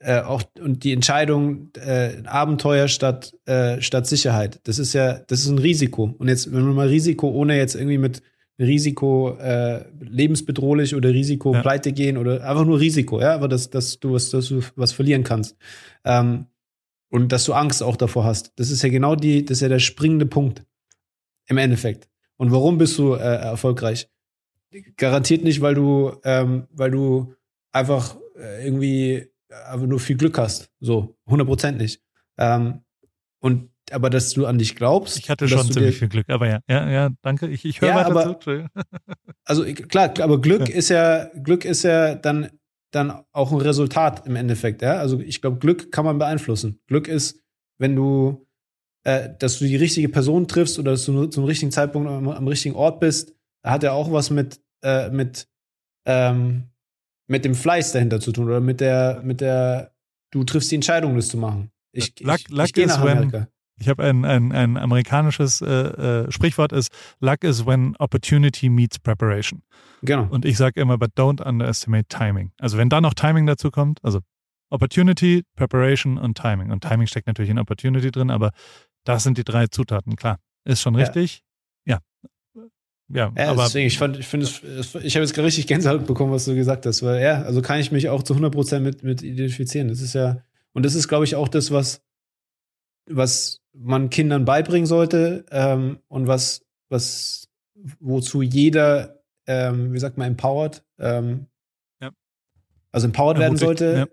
äh, 0.00 0.20
auch 0.20 0.42
und 0.60 0.84
die 0.84 0.92
Entscheidung 0.92 1.70
äh, 1.74 2.22
Abenteuer 2.24 2.88
statt 2.88 3.34
äh, 3.46 3.80
statt 3.80 4.06
Sicherheit. 4.06 4.60
Das 4.64 4.78
ist 4.78 4.92
ja, 4.92 5.14
das 5.14 5.40
ist 5.40 5.48
ein 5.48 5.58
Risiko. 5.58 6.14
Und 6.18 6.28
jetzt, 6.28 6.52
wenn 6.52 6.62
man 6.62 6.74
mal 6.74 6.88
Risiko 6.88 7.30
ohne 7.30 7.56
jetzt 7.56 7.74
irgendwie 7.74 7.98
mit 7.98 8.22
Risiko 8.60 9.36
äh, 9.38 9.84
lebensbedrohlich 10.00 10.94
oder 10.94 11.10
Risiko 11.10 11.54
ja. 11.54 11.62
pleite 11.62 11.92
gehen 11.92 12.16
oder 12.16 12.44
einfach 12.48 12.64
nur 12.64 12.80
Risiko, 12.80 13.20
ja, 13.20 13.34
aber 13.34 13.48
dass, 13.48 13.70
dass 13.70 14.00
du 14.00 14.14
was, 14.14 14.30
dass 14.30 14.48
du 14.48 14.60
was 14.74 14.92
verlieren 14.92 15.24
kannst. 15.24 15.56
Ähm, 16.04 16.46
und 17.10 17.32
dass 17.32 17.44
du 17.44 17.54
Angst 17.54 17.82
auch 17.82 17.96
davor 17.96 18.24
hast. 18.24 18.52
Das 18.56 18.70
ist 18.70 18.82
ja 18.82 18.88
genau 18.90 19.14
die, 19.16 19.44
das 19.44 19.58
ist 19.58 19.62
ja 19.62 19.68
der 19.68 19.78
springende 19.78 20.26
Punkt 20.26 20.64
im 21.46 21.56
Endeffekt. 21.56 22.08
Und 22.36 22.52
warum 22.52 22.78
bist 22.78 22.98
du 22.98 23.14
äh, 23.14 23.18
erfolgreich? 23.18 24.08
Garantiert 24.96 25.44
nicht, 25.44 25.60
weil 25.60 25.74
du, 25.74 26.12
ähm, 26.24 26.66
weil 26.70 26.90
du 26.90 27.34
einfach 27.72 28.18
äh, 28.36 28.64
irgendwie 28.64 29.30
einfach 29.50 29.86
nur 29.86 30.00
viel 30.00 30.16
Glück 30.16 30.38
hast. 30.38 30.70
So, 30.80 31.16
100% 31.28 31.72
nicht. 31.72 32.02
Ähm, 32.38 32.82
und 33.40 33.70
aber 33.90 34.10
dass 34.10 34.32
du 34.32 34.46
an 34.46 34.58
dich 34.58 34.76
glaubst. 34.76 35.18
Ich 35.18 35.30
hatte 35.30 35.48
schon 35.48 35.70
ziemlich 35.70 35.98
viel 35.98 36.08
Glück, 36.08 36.28
aber 36.28 36.48
ja, 36.48 36.60
ja, 36.68 36.90
ja, 36.90 37.10
danke. 37.22 37.48
Ich, 37.48 37.64
ich 37.64 37.80
höre 37.80 37.88
ja, 37.88 37.96
weiter 37.96 38.10
aber, 38.10 38.40
zu. 38.40 38.68
also 39.44 39.64
klar, 39.64 40.12
aber 40.20 40.40
Glück 40.40 40.68
ja. 40.68 40.74
ist 40.74 40.88
ja, 40.88 41.30
Glück 41.42 41.64
ist 41.64 41.84
ja 41.84 42.14
dann, 42.14 42.50
dann 42.90 43.22
auch 43.32 43.52
ein 43.52 43.60
Resultat 43.60 44.26
im 44.26 44.36
Endeffekt, 44.36 44.82
ja. 44.82 44.98
Also 44.98 45.20
ich 45.20 45.40
glaube, 45.40 45.58
Glück 45.58 45.90
kann 45.92 46.04
man 46.04 46.18
beeinflussen. 46.18 46.80
Glück 46.86 47.08
ist, 47.08 47.40
wenn 47.78 47.96
du, 47.96 48.46
äh, 49.04 49.30
dass 49.38 49.58
du 49.58 49.64
die 49.64 49.76
richtige 49.76 50.08
Person 50.08 50.48
triffst 50.48 50.78
oder 50.78 50.92
dass 50.92 51.04
du 51.04 51.26
zum 51.26 51.44
richtigen 51.44 51.72
Zeitpunkt 51.72 52.08
am, 52.08 52.28
am 52.28 52.48
richtigen 52.48 52.74
Ort 52.74 53.00
bist, 53.00 53.34
hat 53.64 53.82
ja 53.82 53.92
auch 53.92 54.12
was 54.12 54.30
mit, 54.30 54.60
äh, 54.82 55.10
mit, 55.10 55.48
ähm, 56.06 56.64
mit 57.28 57.44
dem 57.44 57.54
Fleiß 57.54 57.92
dahinter 57.92 58.20
zu 58.20 58.32
tun 58.32 58.46
oder 58.46 58.60
mit 58.60 58.80
der, 58.80 59.20
mit 59.22 59.40
der, 59.40 59.92
du 60.32 60.44
triffst 60.44 60.70
die 60.70 60.74
Entscheidung, 60.74 61.14
das 61.14 61.28
zu 61.28 61.36
machen. 61.36 61.70
Ich, 61.92 62.18
luck, 62.20 62.40
ich, 62.40 62.48
luck 62.48 62.66
ich 62.66 62.72
gehe 62.72 62.86
nach 62.86 63.00
Amerika. 63.00 63.38
When, 63.38 63.46
ich 63.80 63.88
habe 63.88 64.02
ein, 64.04 64.24
ein, 64.24 64.52
ein 64.52 64.76
amerikanisches 64.76 65.60
äh, 65.60 65.66
äh, 65.66 66.32
Sprichwort 66.32 66.72
ist 66.72 66.90
Luck 67.20 67.44
is 67.44 67.64
when 67.64 67.94
opportunity 67.98 68.68
meets 68.68 68.98
preparation. 68.98 69.62
Genau. 70.02 70.26
Und 70.28 70.44
ich 70.44 70.56
sage 70.56 70.80
immer, 70.80 70.98
but 70.98 71.12
don't 71.16 71.40
underestimate 71.40 72.08
timing. 72.08 72.52
Also 72.58 72.76
wenn 72.76 72.88
da 72.88 73.00
noch 73.00 73.14
Timing 73.14 73.46
dazu 73.46 73.70
kommt, 73.70 74.02
also 74.02 74.20
Opportunity, 74.70 75.44
Preparation 75.56 76.18
und 76.18 76.36
Timing. 76.36 76.70
Und 76.70 76.82
Timing 76.82 77.06
steckt 77.06 77.26
natürlich 77.26 77.50
in 77.50 77.58
Opportunity 77.58 78.10
drin, 78.10 78.30
aber 78.30 78.50
das 79.04 79.22
sind 79.22 79.38
die 79.38 79.44
drei 79.44 79.66
Zutaten. 79.68 80.16
Klar, 80.16 80.38
ist 80.64 80.82
schon 80.82 80.94
richtig. 80.94 81.42
Ja. 83.10 83.32
Ja, 83.36 83.50
aber 83.50 83.64
deswegen, 83.64 83.86
ich 83.86 83.98
fand, 83.98 84.18
ich 84.18 84.26
finde 84.26 84.46
es, 84.46 84.94
ich 84.94 85.16
habe 85.16 85.24
jetzt 85.24 85.34
gerade 85.34 85.46
richtig 85.46 85.66
Gänsehaut 85.66 86.06
bekommen, 86.06 86.32
was 86.32 86.44
du 86.44 86.54
gesagt 86.54 86.84
hast, 86.84 87.02
weil 87.02 87.22
ja, 87.22 87.42
also 87.42 87.62
kann 87.62 87.80
ich 87.80 87.90
mich 87.90 88.08
auch 88.08 88.22
zu 88.22 88.34
100% 88.34 88.80
mit, 88.80 89.02
mit 89.02 89.22
identifizieren. 89.22 89.88
Das 89.88 90.00
ist 90.00 90.14
ja, 90.14 90.42
und 90.74 90.84
das 90.84 90.94
ist, 90.94 91.08
glaube 91.08 91.24
ich, 91.24 91.34
auch 91.34 91.48
das, 91.48 91.70
was, 91.70 92.02
was 93.08 93.60
man 93.72 94.10
Kindern 94.10 94.44
beibringen 94.44 94.86
sollte 94.86 95.46
ähm, 95.50 96.00
und 96.08 96.26
was, 96.26 96.66
was, 96.90 97.48
wozu 98.00 98.42
jeder, 98.42 99.22
ähm, 99.46 99.94
wie 99.94 99.98
sagt 99.98 100.18
man, 100.18 100.28
empowered, 100.28 100.84
ähm, 100.98 101.46
ja. 102.02 102.10
also 102.92 103.06
empowered 103.06 103.38
werden 103.38 103.56
sollte. 103.56 104.08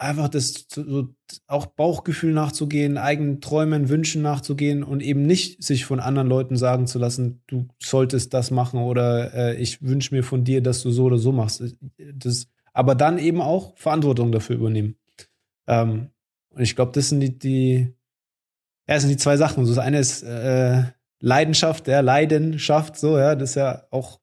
Einfach 0.00 0.28
das 0.28 0.66
so, 0.68 1.08
auch 1.48 1.66
Bauchgefühl 1.66 2.32
nachzugehen, 2.32 2.98
eigenen 2.98 3.40
Träumen, 3.40 3.88
Wünschen 3.88 4.22
nachzugehen 4.22 4.84
und 4.84 5.02
eben 5.02 5.24
nicht 5.24 5.62
sich 5.62 5.84
von 5.84 5.98
anderen 5.98 6.28
Leuten 6.28 6.56
sagen 6.56 6.86
zu 6.86 7.00
lassen, 7.00 7.42
du 7.48 7.66
solltest 7.82 8.32
das 8.32 8.52
machen 8.52 8.80
oder 8.80 9.34
äh, 9.34 9.56
ich 9.56 9.82
wünsche 9.82 10.14
mir 10.14 10.22
von 10.22 10.44
dir, 10.44 10.62
dass 10.62 10.82
du 10.82 10.92
so 10.92 11.04
oder 11.04 11.18
so 11.18 11.32
machst. 11.32 11.64
Das, 12.14 12.46
aber 12.72 12.94
dann 12.94 13.18
eben 13.18 13.40
auch 13.40 13.76
Verantwortung 13.76 14.30
dafür 14.30 14.56
übernehmen. 14.56 14.96
Ähm, 15.66 16.10
und 16.50 16.62
ich 16.62 16.76
glaube, 16.76 16.92
das 16.92 17.08
sind 17.08 17.18
die, 17.18 17.36
die, 17.36 17.94
ja, 18.86 18.94
das 18.94 19.02
sind 19.02 19.10
die 19.10 19.16
zwei 19.16 19.36
Sachen. 19.36 19.66
Das 19.66 19.78
eine 19.78 19.98
ist 19.98 20.22
äh, 20.22 20.84
Leidenschaft, 21.20 21.88
ja, 21.88 22.00
Leidenschaft, 22.00 22.96
so, 22.96 23.18
ja, 23.18 23.34
das 23.34 23.50
ist 23.50 23.56
ja 23.56 23.84
auch 23.90 24.20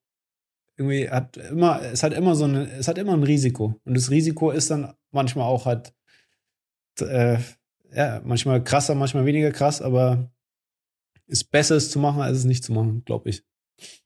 irgendwie 0.77 1.09
hat 1.09 1.37
immer, 1.37 1.81
es 1.81 2.03
hat 2.03 2.13
immer 2.13 2.35
so 2.35 2.45
eine, 2.45 2.69
es 2.71 2.87
hat 2.87 2.97
immer 2.97 3.13
ein 3.13 3.23
Risiko. 3.23 3.79
Und 3.85 3.95
das 3.95 4.09
Risiko 4.09 4.51
ist 4.51 4.71
dann 4.71 4.93
manchmal 5.15 5.45
auch 5.45 5.65
halt, 5.65 5.93
äh, 6.99 7.39
ja, 7.91 8.21
manchmal 8.23 8.63
krasser, 8.63 8.93
manchmal 8.93 9.25
weniger 9.25 9.51
krass, 9.51 9.81
aber 9.81 10.29
ist 11.27 11.49
besser, 11.51 11.75
es 11.75 11.89
zu 11.89 11.97
machen, 11.97 12.21
als 12.21 12.37
es 12.37 12.43
nicht 12.43 12.63
zu 12.63 12.71
machen, 12.71 13.03
glaube 13.05 13.29
ich. 13.29 13.43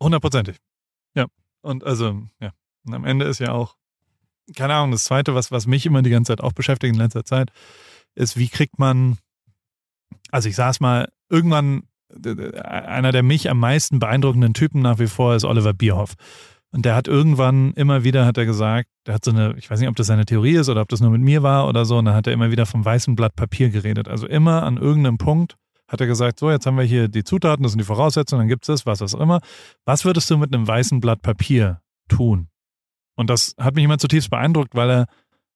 Hundertprozentig. 0.01 0.57
Ja. 1.15 1.25
Und 1.61 1.83
also, 1.83 2.21
ja. 2.39 2.53
Und 2.85 2.93
am 2.93 3.03
Ende 3.03 3.25
ist 3.25 3.39
ja 3.39 3.51
auch, 3.51 3.75
keine 4.55 4.73
Ahnung, 4.75 4.91
das 4.91 5.03
Zweite, 5.03 5.35
was, 5.35 5.51
was 5.51 5.67
mich 5.67 5.85
immer 5.85 6.01
die 6.01 6.09
ganze 6.09 6.31
Zeit 6.31 6.41
auch 6.41 6.53
beschäftigt 6.53 6.93
in 6.93 6.99
letzter 6.99 7.25
Zeit, 7.25 7.51
ist, 8.15 8.37
wie 8.37 8.47
kriegt 8.47 8.79
man 8.79 9.17
also 10.31 10.49
ich 10.49 10.55
saß 10.55 10.79
mal 10.79 11.09
irgendwann, 11.29 11.83
einer 12.63 13.11
der 13.11 13.23
mich 13.23 13.49
am 13.49 13.59
meisten 13.59 13.99
beeindruckenden 13.99 14.53
Typen 14.53 14.81
nach 14.81 14.99
wie 14.99 15.07
vor 15.07 15.35
ist 15.35 15.45
Oliver 15.45 15.73
Bierhoff. 15.73 16.15
Und 16.71 16.85
der 16.85 16.95
hat 16.95 17.07
irgendwann 17.07 17.73
immer 17.73 18.03
wieder, 18.03 18.25
hat 18.25 18.37
er 18.37 18.45
gesagt, 18.45 18.89
der 19.07 19.15
hat 19.15 19.25
so 19.25 19.31
eine, 19.31 19.55
ich 19.57 19.69
weiß 19.69 19.79
nicht, 19.79 19.89
ob 19.89 19.95
das 19.95 20.07
seine 20.07 20.25
Theorie 20.25 20.55
ist 20.55 20.69
oder 20.69 20.81
ob 20.81 20.89
das 20.89 21.01
nur 21.01 21.09
mit 21.09 21.21
mir 21.21 21.41
war 21.41 21.67
oder 21.67 21.85
so, 21.85 21.97
und 21.97 22.05
dann 22.05 22.13
hat 22.13 22.27
er 22.27 22.33
immer 22.33 22.51
wieder 22.51 22.65
vom 22.65 22.85
weißen 22.85 23.15
Blatt 23.15 23.35
Papier 23.35 23.69
geredet. 23.69 24.07
Also 24.07 24.27
immer 24.27 24.63
an 24.63 24.77
irgendeinem 24.77 25.17
Punkt 25.17 25.55
hat 25.87 25.99
er 25.99 26.07
gesagt, 26.07 26.39
so, 26.39 26.51
jetzt 26.51 26.67
haben 26.67 26.77
wir 26.77 26.83
hier 26.83 27.07
die 27.07 27.23
Zutaten, 27.23 27.63
das 27.63 27.71
sind 27.71 27.79
die 27.79 27.85
Voraussetzungen, 27.85 28.41
dann 28.41 28.47
gibt 28.47 28.63
es 28.63 28.67
das, 28.67 28.85
was 28.85 29.01
auch 29.01 29.19
immer. 29.19 29.41
Was 29.85 30.05
würdest 30.05 30.29
du 30.29 30.37
mit 30.37 30.53
einem 30.53 30.67
weißen 30.67 30.99
Blatt 30.99 31.23
Papier 31.23 31.81
tun? 32.07 32.49
Und 33.15 33.31
das 33.31 33.55
hat 33.59 33.73
mich 33.73 33.83
immer 33.83 33.97
zutiefst 33.97 34.29
beeindruckt, 34.29 34.75
weil 34.75 34.91
er 34.91 35.05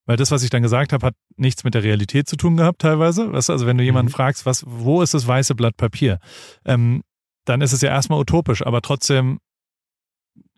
weil 0.05 0.17
das, 0.17 0.31
was 0.31 0.43
ich 0.43 0.49
dann 0.49 0.61
gesagt 0.61 0.91
habe, 0.91 1.05
hat 1.05 1.15
nichts 1.37 1.63
mit 1.63 1.73
der 1.73 1.83
Realität 1.83 2.27
zu 2.27 2.35
tun 2.35 2.57
gehabt 2.57 2.81
teilweise. 2.81 3.31
Weißt 3.31 3.49
du, 3.49 3.53
also 3.53 3.65
wenn 3.65 3.77
du 3.77 3.83
jemanden 3.83 4.11
mhm. 4.11 4.15
fragst, 4.15 4.45
was, 4.45 4.65
wo 4.67 5.01
ist 5.01 5.13
das 5.13 5.27
weiße 5.27 5.55
Blatt 5.55 5.77
Papier, 5.77 6.19
ähm, 6.65 7.03
dann 7.45 7.61
ist 7.61 7.73
es 7.73 7.81
ja 7.81 7.89
erstmal 7.89 8.19
utopisch, 8.19 8.65
aber 8.65 8.81
trotzdem 8.81 9.39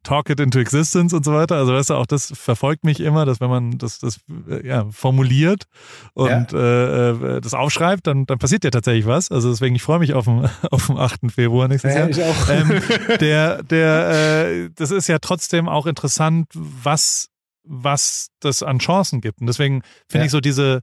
talk 0.06 0.30
it 0.30 0.40
into 0.40 0.60
existence 0.60 1.14
und 1.14 1.26
so 1.26 1.34
weiter. 1.34 1.56
Also 1.56 1.74
weißt 1.74 1.90
du, 1.90 1.96
auch 1.96 2.06
das 2.06 2.32
verfolgt 2.34 2.86
mich 2.86 3.02
immer, 3.02 3.26
dass 3.26 3.42
wenn 3.42 3.50
man 3.50 3.78
das, 3.78 4.00
das 4.00 4.20
äh, 4.50 4.66
ja, 4.66 4.86
formuliert 4.92 5.66
und 6.14 6.52
ja. 6.52 6.58
äh, 6.58 7.10
äh 7.10 7.42
das 7.42 7.54
aufschreibt, 7.54 8.08
dann, 8.08 8.26
dann 8.26 8.38
passiert 8.38 8.64
ja 8.64 8.70
tatsächlich 8.70 9.06
was. 9.06 9.32
Also 9.32 9.50
deswegen, 9.50 9.76
ich 9.76 9.84
freue 9.84 10.00
mich 10.00 10.14
auf 10.14 10.26
den, 10.26 10.50
auf 10.72 10.88
den 10.88 10.98
8. 10.98 11.32
Februar 11.34 11.68
nächstes 11.68 11.94
ja, 11.94 12.08
Jahr. 12.08 12.10
Ich 12.10 12.24
auch. 12.24 12.50
Ähm, 12.50 12.82
der, 13.20 13.64
der, 13.64 14.46
äh, 14.46 14.70
das 14.74 14.92
ist 14.92 15.08
ja 15.08 15.20
trotzdem 15.20 15.68
auch 15.68 15.86
interessant, 15.86 16.48
was 16.54 17.30
was 17.68 18.30
das 18.40 18.64
an 18.64 18.78
Chancen 18.78 19.22
gibt. 19.22 19.42
Und 19.42 19.48
deswegen 19.48 19.82
finde 20.08 20.24
ja. 20.24 20.26
ich 20.26 20.32
so 20.32 20.40
diese, 20.40 20.82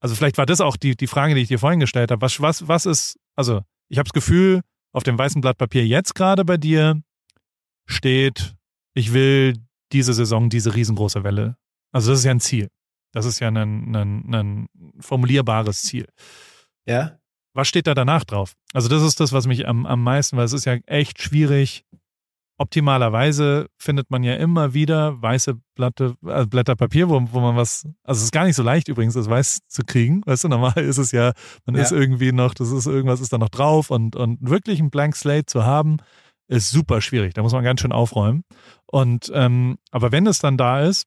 also 0.00 0.14
vielleicht 0.14 0.38
war 0.38 0.46
das 0.46 0.60
auch 0.60 0.76
die, 0.76 0.96
die 0.96 1.08
Frage, 1.08 1.34
die 1.34 1.42
ich 1.42 1.48
dir 1.48 1.58
vorhin 1.58 1.80
gestellt 1.80 2.10
habe. 2.10 2.22
Was, 2.22 2.40
was, 2.40 2.68
was 2.68 2.86
ist, 2.86 3.18
also 3.36 3.62
ich 3.88 3.98
habe 3.98 4.08
das 4.08 4.12
Gefühl, 4.12 4.62
auf 4.92 5.02
dem 5.02 5.18
weißen 5.18 5.40
Blatt 5.40 5.58
Papier 5.58 5.86
jetzt 5.86 6.14
gerade 6.14 6.44
bei 6.44 6.56
dir 6.56 7.02
steht, 7.86 8.54
ich 8.94 9.12
will 9.12 9.56
diese 9.92 10.12
Saison 10.12 10.50
diese 10.50 10.74
riesengroße 10.74 11.24
Welle. 11.24 11.56
Also 11.92 12.10
das 12.10 12.20
ist 12.20 12.24
ja 12.24 12.30
ein 12.30 12.40
Ziel. 12.40 12.68
Das 13.12 13.26
ist 13.26 13.40
ja 13.40 13.48
ein, 13.48 13.56
ein, 13.56 14.34
ein 14.34 14.66
formulierbares 15.00 15.82
Ziel. 15.82 16.06
Ja. 16.86 17.18
Was 17.54 17.66
steht 17.66 17.88
da 17.88 17.94
danach 17.94 18.24
drauf? 18.24 18.54
Also 18.72 18.88
das 18.88 19.02
ist 19.02 19.18
das, 19.18 19.32
was 19.32 19.46
mich 19.46 19.66
am, 19.66 19.84
am 19.86 20.02
meisten, 20.02 20.36
weil 20.36 20.44
es 20.44 20.52
ist 20.52 20.66
ja 20.66 20.74
echt 20.86 21.20
schwierig, 21.20 21.84
optimalerweise 22.60 23.68
findet 23.78 24.10
man 24.10 24.22
ja 24.22 24.34
immer 24.34 24.74
wieder 24.74 25.20
weiße 25.20 25.58
Blatte, 25.74 26.14
äh, 26.26 26.46
Blätter 26.46 26.76
Papier, 26.76 27.08
wo, 27.08 27.20
wo 27.32 27.40
man 27.40 27.56
was, 27.56 27.88
also 28.04 28.18
es 28.18 28.24
ist 28.24 28.32
gar 28.32 28.44
nicht 28.44 28.54
so 28.54 28.62
leicht 28.62 28.88
übrigens, 28.88 29.14
das 29.14 29.30
weiß 29.30 29.60
zu 29.66 29.82
kriegen. 29.82 30.20
Weißt 30.26 30.44
du, 30.44 30.48
normal 30.48 30.76
ist 30.76 30.98
es 30.98 31.10
ja, 31.10 31.32
man 31.64 31.74
ja. 31.74 31.82
ist 31.82 31.90
irgendwie 31.90 32.32
noch, 32.32 32.52
das 32.52 32.70
ist 32.70 32.86
irgendwas 32.86 33.22
ist 33.22 33.32
da 33.32 33.38
noch 33.38 33.48
drauf 33.48 33.90
und, 33.90 34.14
und 34.14 34.38
wirklich 34.42 34.78
ein 34.78 34.90
Blank 34.90 35.16
Slate 35.16 35.46
zu 35.46 35.64
haben, 35.64 35.96
ist 36.48 36.70
super 36.70 37.00
schwierig. 37.00 37.32
Da 37.32 37.42
muss 37.42 37.52
man 37.52 37.64
ganz 37.64 37.80
schön 37.80 37.92
aufräumen. 37.92 38.44
Und 38.90 39.30
ähm, 39.34 39.78
aber 39.90 40.12
wenn 40.12 40.26
es 40.26 40.40
dann 40.40 40.56
da 40.56 40.82
ist, 40.82 41.06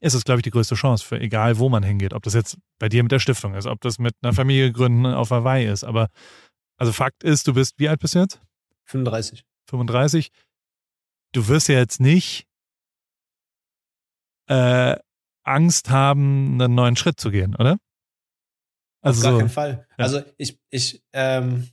ist 0.00 0.14
es, 0.14 0.24
glaube 0.24 0.40
ich, 0.40 0.42
die 0.42 0.50
größte 0.50 0.74
Chance 0.74 1.04
für 1.04 1.20
egal, 1.20 1.58
wo 1.58 1.68
man 1.68 1.82
hingeht. 1.82 2.14
Ob 2.14 2.22
das 2.22 2.34
jetzt 2.34 2.58
bei 2.78 2.88
dir 2.88 3.02
mit 3.02 3.12
der 3.12 3.18
Stiftung 3.18 3.54
ist, 3.54 3.66
ob 3.66 3.80
das 3.80 3.98
mit 3.98 4.14
einer 4.22 4.32
Familie 4.32 4.72
gründen 4.72 5.06
auf 5.06 5.30
Hawaii 5.30 5.66
ist. 5.66 5.84
Aber 5.84 6.08
also 6.78 6.92
Fakt 6.92 7.24
ist, 7.24 7.46
du 7.46 7.54
bist, 7.54 7.78
wie 7.78 7.88
alt 7.88 8.00
bist 8.00 8.14
du 8.14 8.20
jetzt? 8.20 8.40
35. 8.86 9.44
35 9.68 10.32
du 11.32 11.48
wirst 11.48 11.68
ja 11.68 11.78
jetzt 11.78 12.00
nicht 12.00 12.46
äh, 14.46 14.96
Angst 15.44 15.90
haben, 15.90 16.60
einen 16.60 16.74
neuen 16.74 16.96
Schritt 16.96 17.18
zu 17.18 17.30
gehen, 17.30 17.56
oder? 17.56 17.78
Also 19.00 19.18
Auf 19.18 19.22
gar 19.24 19.32
so, 19.32 19.38
keinen 19.38 19.48
Fall. 19.48 19.86
Ja. 19.98 20.04
Also 20.04 20.22
ich, 20.36 20.60
ich, 20.70 21.02
ähm, 21.12 21.68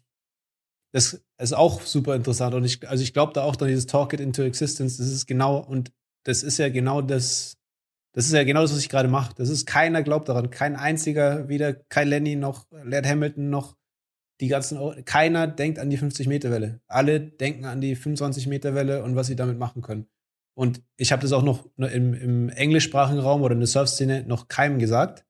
das 0.91 1.21
ist 1.39 1.53
auch 1.53 1.81
super 1.81 2.15
interessant 2.15 2.55
und 2.55 2.63
ich, 2.63 2.87
also 2.87 3.03
ich 3.03 3.13
glaube 3.13 3.33
da 3.33 3.43
auch 3.43 3.55
dann 3.55 3.67
dieses 3.67 3.85
Talk 3.85 4.13
it 4.13 4.19
into 4.19 4.43
existence, 4.43 4.97
das 4.97 5.07
ist 5.07 5.27
genau 5.27 5.57
und 5.57 5.91
das 6.23 6.43
ist 6.43 6.57
ja 6.57 6.69
genau 6.69 7.01
das, 7.01 7.57
das 8.13 8.25
ist 8.25 8.33
ja 8.33 8.43
genau 8.43 8.61
das, 8.61 8.71
was 8.71 8.79
ich 8.79 8.89
gerade 8.89 9.07
mache. 9.07 9.33
Das 9.35 9.49
ist 9.49 9.65
keiner 9.65 10.03
glaubt 10.03 10.29
daran, 10.29 10.49
kein 10.49 10.75
einziger, 10.75 11.47
weder 11.47 11.73
Kai 11.73 12.03
Lenny 12.03 12.35
noch 12.35 12.65
Laird 12.83 13.07
Hamilton 13.07 13.49
noch 13.49 13.77
die 14.41 14.47
ganzen, 14.47 14.79
keiner 15.05 15.47
denkt 15.47 15.79
an 15.79 15.89
die 15.89 15.97
50-Meter-Welle. 15.97 16.81
Alle 16.87 17.19
denken 17.19 17.65
an 17.65 17.81
die 17.81 17.95
25-Meter-Welle 17.95 19.03
und 19.03 19.15
was 19.15 19.27
sie 19.27 19.35
damit 19.35 19.59
machen 19.59 19.81
können. 19.81 20.07
Und 20.55 20.81
ich 20.97 21.11
habe 21.11 21.21
das 21.21 21.33
auch 21.33 21.43
noch 21.43 21.69
im, 21.77 22.13
im 22.13 22.49
englischsprachigen 22.49 23.19
Raum 23.21 23.41
oder 23.41 23.53
in 23.53 23.59
der 23.59 23.67
Surf-Szene 23.67 24.23
noch 24.27 24.47
keinem 24.47 24.79
gesagt. 24.79 25.25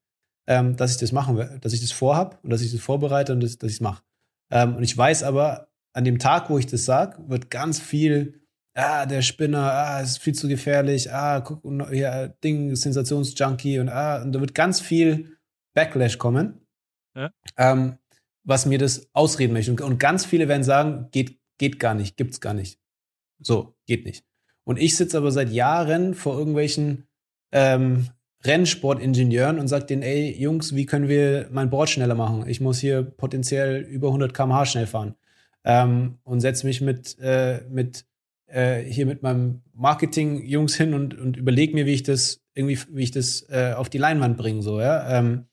ähm, 0.50 0.76
dass 0.76 0.92
ich 0.92 0.98
das 0.98 1.12
machen 1.12 1.38
will, 1.38 1.60
dass 1.62 1.74
ich 1.74 1.82
das 1.82 1.92
vorhab 1.92 2.40
und 2.44 2.50
dass 2.50 2.62
ich 2.62 2.72
das 2.72 2.82
vorbereite 2.82 3.34
und 3.34 3.42
das, 3.42 3.58
dass 3.60 3.70
ich 3.70 3.78
es 3.78 3.82
mache. 3.82 4.04
Ähm, 4.52 4.76
und 4.76 4.84
ich 4.84 4.98
weiß 4.98 5.24
aber, 5.24 5.70
an 5.94 6.06
dem 6.06 6.20
Tag, 6.20 6.50
wo 6.50 6.58
ich 6.58 6.68
das 6.68 6.86
sage, 6.86 7.18
wird 7.28 7.50
ganz 7.50 7.80
viel, 7.80 8.42
ah, 8.74 9.06
der 9.06 9.22
Spinner, 9.22 9.72
ah, 9.72 10.02
ist 10.02 10.20
viel 10.20 10.36
zu 10.36 10.48
gefährlich, 10.48 11.12
ah, 11.12 11.42
guck, 11.42 11.64
ja, 11.92 12.28
Ding, 12.28 12.76
Sensationsjunkie 12.76 13.80
und 13.80 13.90
ah, 13.90 14.22
und 14.22 14.32
da 14.32 14.40
wird 14.40 14.56
ganz 14.56 14.80
viel 14.80 15.38
Backlash 15.74 16.18
kommen, 16.18 16.66
ja. 17.16 17.32
ähm, 17.58 17.98
was 18.44 18.66
mir 18.66 18.78
das 18.78 19.10
ausreden 19.14 19.54
möchte. 19.54 19.72
Und, 19.72 19.82
und 19.82 20.00
ganz 20.00 20.26
viele 20.26 20.48
werden 20.48 20.64
sagen, 20.64 21.10
geht, 21.12 21.40
geht 21.58 21.80
gar 21.80 21.94
nicht, 21.94 22.18
gibt's 22.18 22.42
gar 22.42 22.54
nicht. 22.54 22.80
So, 23.42 23.76
geht 23.86 24.06
nicht. 24.06 24.26
Und 24.64 24.78
ich 24.78 24.96
sitze 24.96 25.18
aber 25.18 25.32
seit 25.32 25.50
Jahren 25.50 26.14
vor 26.14 26.38
irgendwelchen 26.38 27.08
ähm, 27.52 28.10
Rennsportingenieuren 28.46 29.60
und 29.60 29.68
sage 29.68 29.86
denen, 29.86 30.02
ey, 30.02 30.36
Jungs, 30.40 30.76
wie 30.76 30.86
können 30.86 31.10
wir 31.10 31.50
mein 31.52 31.70
Board 31.70 31.90
schneller 31.90 32.16
machen? 32.16 32.48
Ich 32.48 32.62
muss 32.62 32.80
hier 32.80 33.04
potenziell 33.04 33.82
über 33.82 34.08
100 34.08 34.34
km/h 34.34 34.66
schnell 34.66 34.88
fahren. 34.88 35.16
Ähm, 35.66 36.20
und 36.24 36.40
setze 36.40 36.66
mich 36.66 36.80
mit, 36.80 37.18
äh, 37.20 37.62
mit 37.70 38.06
äh, 38.48 38.82
hier 38.82 39.06
mit 39.06 39.24
meinem 39.24 39.62
Marketing-Jungs 39.74 40.76
hin 40.76 40.94
und, 40.94 41.18
und 41.18 41.38
überlege 41.38 41.74
mir, 41.74 41.86
wie 41.86 41.94
ich 41.94 42.04
das 42.04 42.42
irgendwie, 42.54 42.80
wie 42.92 43.04
ich 43.04 43.12
das 43.12 43.46
äh, 43.50 43.74
auf 43.76 43.90
die 43.90 43.98
Leinwand 43.98 44.38
bringe, 44.38 44.62
so, 44.62 44.80
ja. 44.80 45.18
Ähm, 45.18 45.48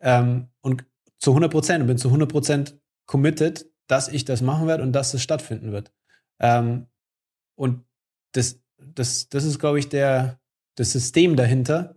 ähm, 0.00 0.48
und 0.60 0.84
zu 1.18 1.30
100 1.30 1.50
Prozent 1.50 1.86
bin 1.86 1.98
zu 1.98 2.08
100 2.08 2.30
Prozent 2.30 2.78
committed, 3.06 3.66
dass 3.86 4.08
ich 4.08 4.24
das 4.24 4.42
machen 4.42 4.66
werde 4.66 4.82
und 4.82 4.92
dass 4.92 5.14
es 5.14 5.22
stattfinden 5.22 5.72
wird. 5.72 5.92
Ähm, 6.40 6.86
und 7.54 7.84
das, 8.32 8.60
das, 8.78 9.28
das 9.28 9.44
ist, 9.44 9.58
glaube 9.58 9.78
ich, 9.78 9.88
der, 9.88 10.40
das 10.74 10.92
System 10.92 11.36
dahinter 11.36 11.96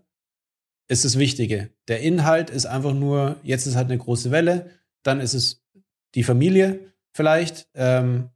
ist 0.87 1.05
das 1.05 1.17
Wichtige. 1.17 1.69
Der 1.87 2.01
Inhalt 2.01 2.49
ist 2.49 2.65
einfach 2.65 2.93
nur, 2.93 3.37
jetzt 3.43 3.65
ist 3.65 3.75
halt 3.75 3.89
eine 3.89 3.97
große 3.97 4.31
Welle, 4.31 4.71
dann 5.03 5.19
ist 5.19 5.33
es 5.33 5.63
die 6.15 6.23
Familie 6.23 6.79
vielleicht. 7.13 7.67
Ähm, 7.73 8.29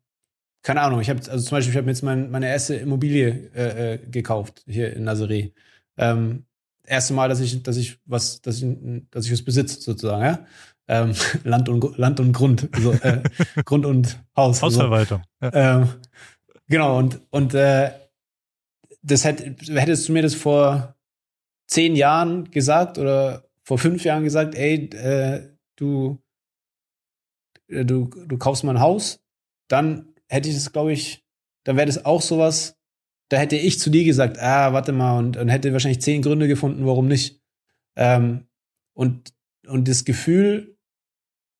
keine 0.63 0.81
Ahnung, 0.81 1.01
ich 1.01 1.09
habe 1.09 1.19
also 1.29 1.43
zum 1.43 1.57
Beispiel, 1.57 1.71
ich 1.71 1.77
habe 1.77 1.89
jetzt 1.89 2.03
mein, 2.03 2.29
meine 2.29 2.47
erste 2.47 2.75
Immobilie 2.75 3.49
äh, 3.55 3.93
äh, 3.93 3.97
gekauft 3.97 4.63
hier 4.67 4.95
in 4.95 5.07
Nazaré. 5.07 5.53
Ähm, 5.97 6.45
erste 6.85 7.13
Mal, 7.13 7.29
dass 7.29 7.39
ich, 7.39 7.63
dass 7.63 7.77
ich 7.77 7.99
was, 8.05 8.41
dass 8.41 8.61
ich, 8.61 8.77
dass 9.09 9.25
ich 9.25 9.31
was 9.31 9.43
besitze 9.43 9.81
sozusagen, 9.81 10.23
ja. 10.23 10.45
Ähm, 10.87 11.13
Land 11.43 11.69
und 11.69 11.97
Land 11.97 12.19
und 12.19 12.33
Grund, 12.33 12.69
so, 12.79 12.91
äh, 12.91 13.23
Grund 13.65 13.85
und 13.85 14.19
Haus. 14.35 14.61
Hausverwaltung. 14.61 15.23
So. 15.39 15.47
Ja. 15.47 15.81
Ähm, 15.81 15.89
genau 16.67 16.97
und 16.97 17.21
und 17.29 17.53
äh, 17.53 17.91
das 19.01 19.25
hätt, 19.25 19.41
hättest 19.67 20.07
du 20.07 20.13
mir 20.13 20.21
das 20.21 20.35
vor 20.35 20.95
zehn 21.71 21.95
Jahren 21.95 22.51
gesagt 22.51 22.97
oder 22.97 23.49
vor 23.63 23.77
fünf 23.77 24.03
Jahren 24.03 24.23
gesagt, 24.23 24.55
ey, 24.55 24.89
äh, 24.93 25.55
du, 25.77 26.21
äh, 27.67 27.85
du, 27.85 28.09
du 28.09 28.37
kaufst 28.37 28.63
mal 28.63 28.75
ein 28.75 28.81
Haus, 28.81 29.23
dann 29.69 30.13
hätte 30.27 30.49
ich 30.49 30.55
das, 30.55 30.71
glaube 30.71 30.91
ich, 30.91 31.25
dann 31.63 31.77
wäre 31.77 31.87
das 31.87 32.05
auch 32.05 32.21
sowas, 32.21 32.77
da 33.29 33.37
hätte 33.37 33.55
ich 33.55 33.79
zu 33.79 33.89
dir 33.89 34.03
gesagt, 34.03 34.39
ah, 34.39 34.73
warte 34.73 34.91
mal, 34.91 35.17
und, 35.17 35.37
und 35.37 35.47
hätte 35.47 35.71
wahrscheinlich 35.71 36.01
zehn 36.01 36.21
Gründe 36.21 36.47
gefunden, 36.47 36.85
warum 36.85 37.07
nicht. 37.07 37.41
Ähm, 37.95 38.47
und, 38.93 39.33
und 39.67 39.87
das 39.87 40.03
Gefühl, 40.03 40.77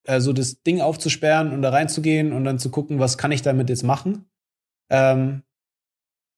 also 0.06 0.34
das 0.34 0.62
Ding 0.64 0.82
aufzusperren 0.82 1.54
und 1.54 1.62
da 1.62 1.70
reinzugehen 1.70 2.34
und 2.34 2.44
dann 2.44 2.60
zu 2.60 2.72
gucken, 2.72 3.00
was 3.00 3.18
kann 3.18 3.32
ich 3.32 3.42
damit 3.42 3.70
jetzt 3.70 3.84
machen, 3.84 4.30
ähm, 4.90 5.44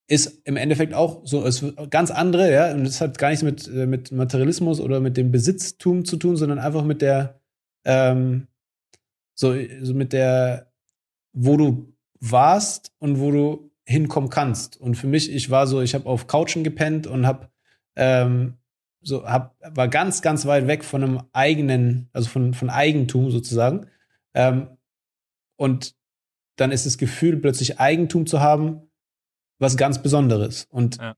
ist 0.07 0.41
im 0.45 0.57
Endeffekt 0.57 0.93
auch 0.93 1.21
so 1.25 1.45
ist 1.45 1.63
ganz 1.89 2.11
andere, 2.11 2.51
ja, 2.51 2.73
und 2.73 2.83
das 2.83 3.01
hat 3.01 3.17
gar 3.17 3.29
nichts 3.29 3.43
mit, 3.43 3.67
äh, 3.67 3.85
mit 3.85 4.11
Materialismus 4.11 4.79
oder 4.79 4.99
mit 4.99 5.17
dem 5.17 5.31
Besitztum 5.31 6.05
zu 6.05 6.17
tun, 6.17 6.35
sondern 6.35 6.59
einfach 6.59 6.83
mit 6.83 7.01
der, 7.01 7.39
ähm, 7.85 8.47
so, 9.33 9.55
so 9.81 9.93
mit 9.93 10.13
der, 10.13 10.71
wo 11.33 11.57
du 11.57 11.93
warst 12.19 12.91
und 12.99 13.19
wo 13.19 13.31
du 13.31 13.71
hinkommen 13.85 14.29
kannst. 14.29 14.79
Und 14.79 14.95
für 14.95 15.07
mich, 15.07 15.31
ich 15.31 15.49
war 15.49 15.67
so, 15.67 15.81
ich 15.81 15.95
habe 15.95 16.05
auf 16.05 16.27
Couchen 16.27 16.63
gepennt 16.63 17.07
und 17.07 17.25
habe 17.25 17.49
ähm, 17.95 18.57
so 19.01 19.25
hab, 19.25 19.55
war 19.75 19.87
ganz, 19.87 20.21
ganz 20.21 20.45
weit 20.45 20.67
weg 20.67 20.83
von 20.83 21.03
einem 21.03 21.23
eigenen, 21.33 22.09
also 22.13 22.29
von, 22.29 22.53
von 22.53 22.69
Eigentum 22.69 23.31
sozusagen. 23.31 23.87
Ähm, 24.33 24.67
und 25.57 25.95
dann 26.55 26.71
ist 26.71 26.85
das 26.85 26.97
Gefühl, 26.97 27.37
plötzlich 27.37 27.79
Eigentum 27.79 28.25
zu 28.25 28.39
haben, 28.39 28.83
was 29.59 29.77
ganz 29.77 30.01
Besonderes. 30.01 30.67
Und 30.69 30.97
ja, 30.97 31.15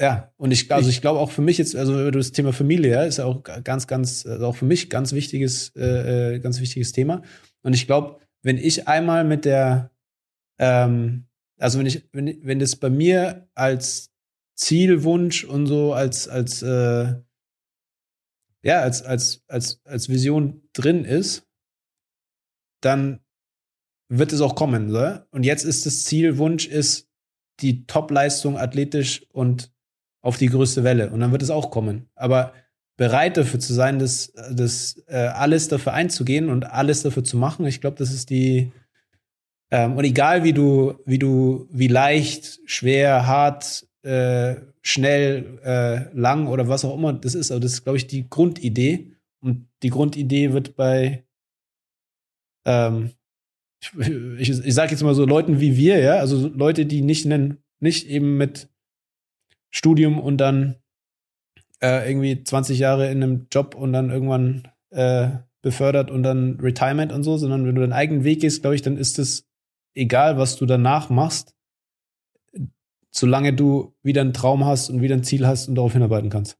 ja 0.00 0.32
und 0.36 0.50
ich, 0.50 0.70
also 0.72 0.88
ich 0.88 1.00
glaube 1.00 1.20
auch 1.20 1.30
für 1.30 1.42
mich 1.42 1.58
jetzt, 1.58 1.76
also 1.76 2.10
das 2.10 2.32
Thema 2.32 2.52
Familie 2.52 2.92
ja, 2.92 3.04
ist 3.04 3.18
ja 3.18 3.24
auch 3.24 3.42
ganz, 3.42 3.86
ganz, 3.86 4.26
also 4.26 4.46
auch 4.46 4.56
für 4.56 4.64
mich 4.64 4.90
ganz 4.90 5.12
wichtiges, 5.12 5.74
äh, 5.76 6.34
äh, 6.34 6.38
ganz 6.40 6.60
wichtiges 6.60 6.92
Thema. 6.92 7.22
Und 7.62 7.74
ich 7.74 7.86
glaube, 7.86 8.20
wenn 8.42 8.58
ich 8.58 8.88
einmal 8.88 9.24
mit 9.24 9.44
der, 9.44 9.90
ähm, 10.58 11.26
also 11.58 11.78
wenn 11.78 11.86
ich, 11.86 12.08
wenn, 12.12 12.40
wenn 12.42 12.58
das 12.58 12.76
bei 12.76 12.90
mir 12.90 13.48
als 13.54 14.12
Zielwunsch 14.56 15.44
und 15.44 15.66
so 15.66 15.92
als, 15.92 16.28
als, 16.28 16.62
äh, 16.62 17.14
ja, 18.64 18.80
als, 18.80 19.02
als, 19.02 19.42
als, 19.48 19.80
als 19.84 20.08
Vision 20.08 20.68
drin 20.72 21.04
ist, 21.04 21.48
dann 22.80 23.20
wird 24.18 24.32
es 24.32 24.40
auch 24.40 24.54
kommen. 24.54 24.90
So? 24.90 25.18
Und 25.30 25.44
jetzt 25.44 25.64
ist 25.64 25.86
das 25.86 26.04
Zielwunsch 26.04 26.66
ist 26.66 27.08
die 27.60 27.86
Top-Leistung 27.86 28.58
athletisch 28.58 29.26
und 29.32 29.72
auf 30.22 30.36
die 30.36 30.46
größte 30.46 30.84
Welle. 30.84 31.10
Und 31.10 31.20
dann 31.20 31.32
wird 31.32 31.42
es 31.42 31.50
auch 31.50 31.70
kommen. 31.70 32.08
Aber 32.14 32.52
bereit 32.96 33.36
dafür 33.36 33.60
zu 33.60 33.72
sein, 33.72 33.98
das, 33.98 34.32
das 34.52 35.02
äh, 35.06 35.16
alles 35.16 35.68
dafür 35.68 35.94
einzugehen 35.94 36.48
und 36.48 36.64
alles 36.64 37.02
dafür 37.02 37.24
zu 37.24 37.36
machen, 37.36 37.66
ich 37.66 37.80
glaube, 37.80 37.96
das 37.96 38.12
ist 38.12 38.30
die 38.30 38.72
ähm, 39.72 39.96
und 39.96 40.04
egal 40.04 40.44
wie 40.44 40.52
du, 40.52 40.98
wie 41.06 41.18
du, 41.18 41.66
wie 41.72 41.88
leicht, 41.88 42.60
schwer, 42.66 43.26
hart, 43.26 43.88
äh, 44.02 44.56
schnell, 44.82 45.58
äh, 45.64 46.14
lang 46.14 46.46
oder 46.46 46.68
was 46.68 46.84
auch 46.84 46.94
immer 46.94 47.14
das 47.14 47.34
ist, 47.34 47.50
aber 47.50 47.60
das 47.60 47.72
ist, 47.72 47.82
glaube 47.82 47.96
ich, 47.96 48.06
die 48.06 48.28
Grundidee. 48.28 49.12
Und 49.40 49.66
die 49.82 49.88
Grundidee 49.88 50.52
wird 50.52 50.76
bei 50.76 51.24
ähm, 52.66 53.12
ich, 54.38 54.50
ich, 54.50 54.74
sage 54.74 54.92
jetzt 54.92 55.02
mal 55.02 55.14
so 55.14 55.24
Leuten 55.24 55.60
wie 55.60 55.76
wir, 55.76 55.98
ja, 55.98 56.16
also 56.16 56.48
Leute, 56.48 56.86
die 56.86 57.02
nicht 57.02 57.26
nennen, 57.26 57.62
nicht 57.80 58.08
eben 58.08 58.36
mit 58.36 58.68
Studium 59.70 60.20
und 60.20 60.38
dann 60.38 60.76
äh, 61.82 62.08
irgendwie 62.08 62.44
20 62.44 62.78
Jahre 62.78 63.10
in 63.10 63.22
einem 63.22 63.46
Job 63.50 63.74
und 63.74 63.92
dann 63.92 64.10
irgendwann 64.10 64.68
äh, 64.90 65.30
befördert 65.62 66.10
und 66.10 66.22
dann 66.22 66.58
Retirement 66.60 67.12
und 67.12 67.22
so, 67.22 67.36
sondern 67.36 67.66
wenn 67.66 67.74
du 67.74 67.80
deinen 67.80 67.92
eigenen 67.92 68.24
Weg 68.24 68.40
gehst, 68.40 68.62
glaube 68.62 68.74
ich, 68.74 68.82
dann 68.82 68.96
ist 68.96 69.18
es 69.18 69.48
egal, 69.94 70.38
was 70.38 70.56
du 70.56 70.66
danach 70.66 71.10
machst, 71.10 71.54
solange 73.10 73.52
du 73.52 73.94
wieder 74.02 74.20
einen 74.20 74.32
Traum 74.32 74.64
hast 74.64 74.90
und 74.90 75.02
wieder 75.02 75.16
ein 75.16 75.24
Ziel 75.24 75.46
hast 75.46 75.68
und 75.68 75.74
darauf 75.74 75.92
hinarbeiten 75.92 76.30
kannst. 76.30 76.58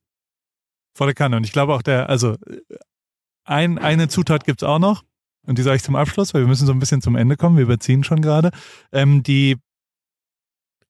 Volle 0.95 1.15
Kanne. 1.15 1.37
Und 1.37 1.45
ich 1.45 1.53
glaube 1.53 1.75
auch 1.75 1.83
der, 1.83 2.09
also 2.09 2.37
ein, 3.45 3.79
eine 3.79 4.09
Zutat 4.09 4.45
gibt's 4.45 4.63
auch 4.63 4.79
noch, 4.79 5.05
und 5.47 5.59
die 5.59 5.63
sage 5.63 5.77
ich 5.77 5.83
zum 5.83 5.97
Abschluss, 5.97 6.35
weil 6.35 6.43
wir 6.43 6.49
müssen 6.49 6.67
so 6.67 6.73
ein 6.73 6.79
bisschen 6.79 7.03
zum 7.03 7.17
Ende 7.17 7.37
kommen, 7.37 7.57
wir 7.57 7.65
überziehen 7.65 8.05
schon 8.05 8.21
gerade, 8.21 8.51
ähm, 8.93 9.23
die, 9.23 9.57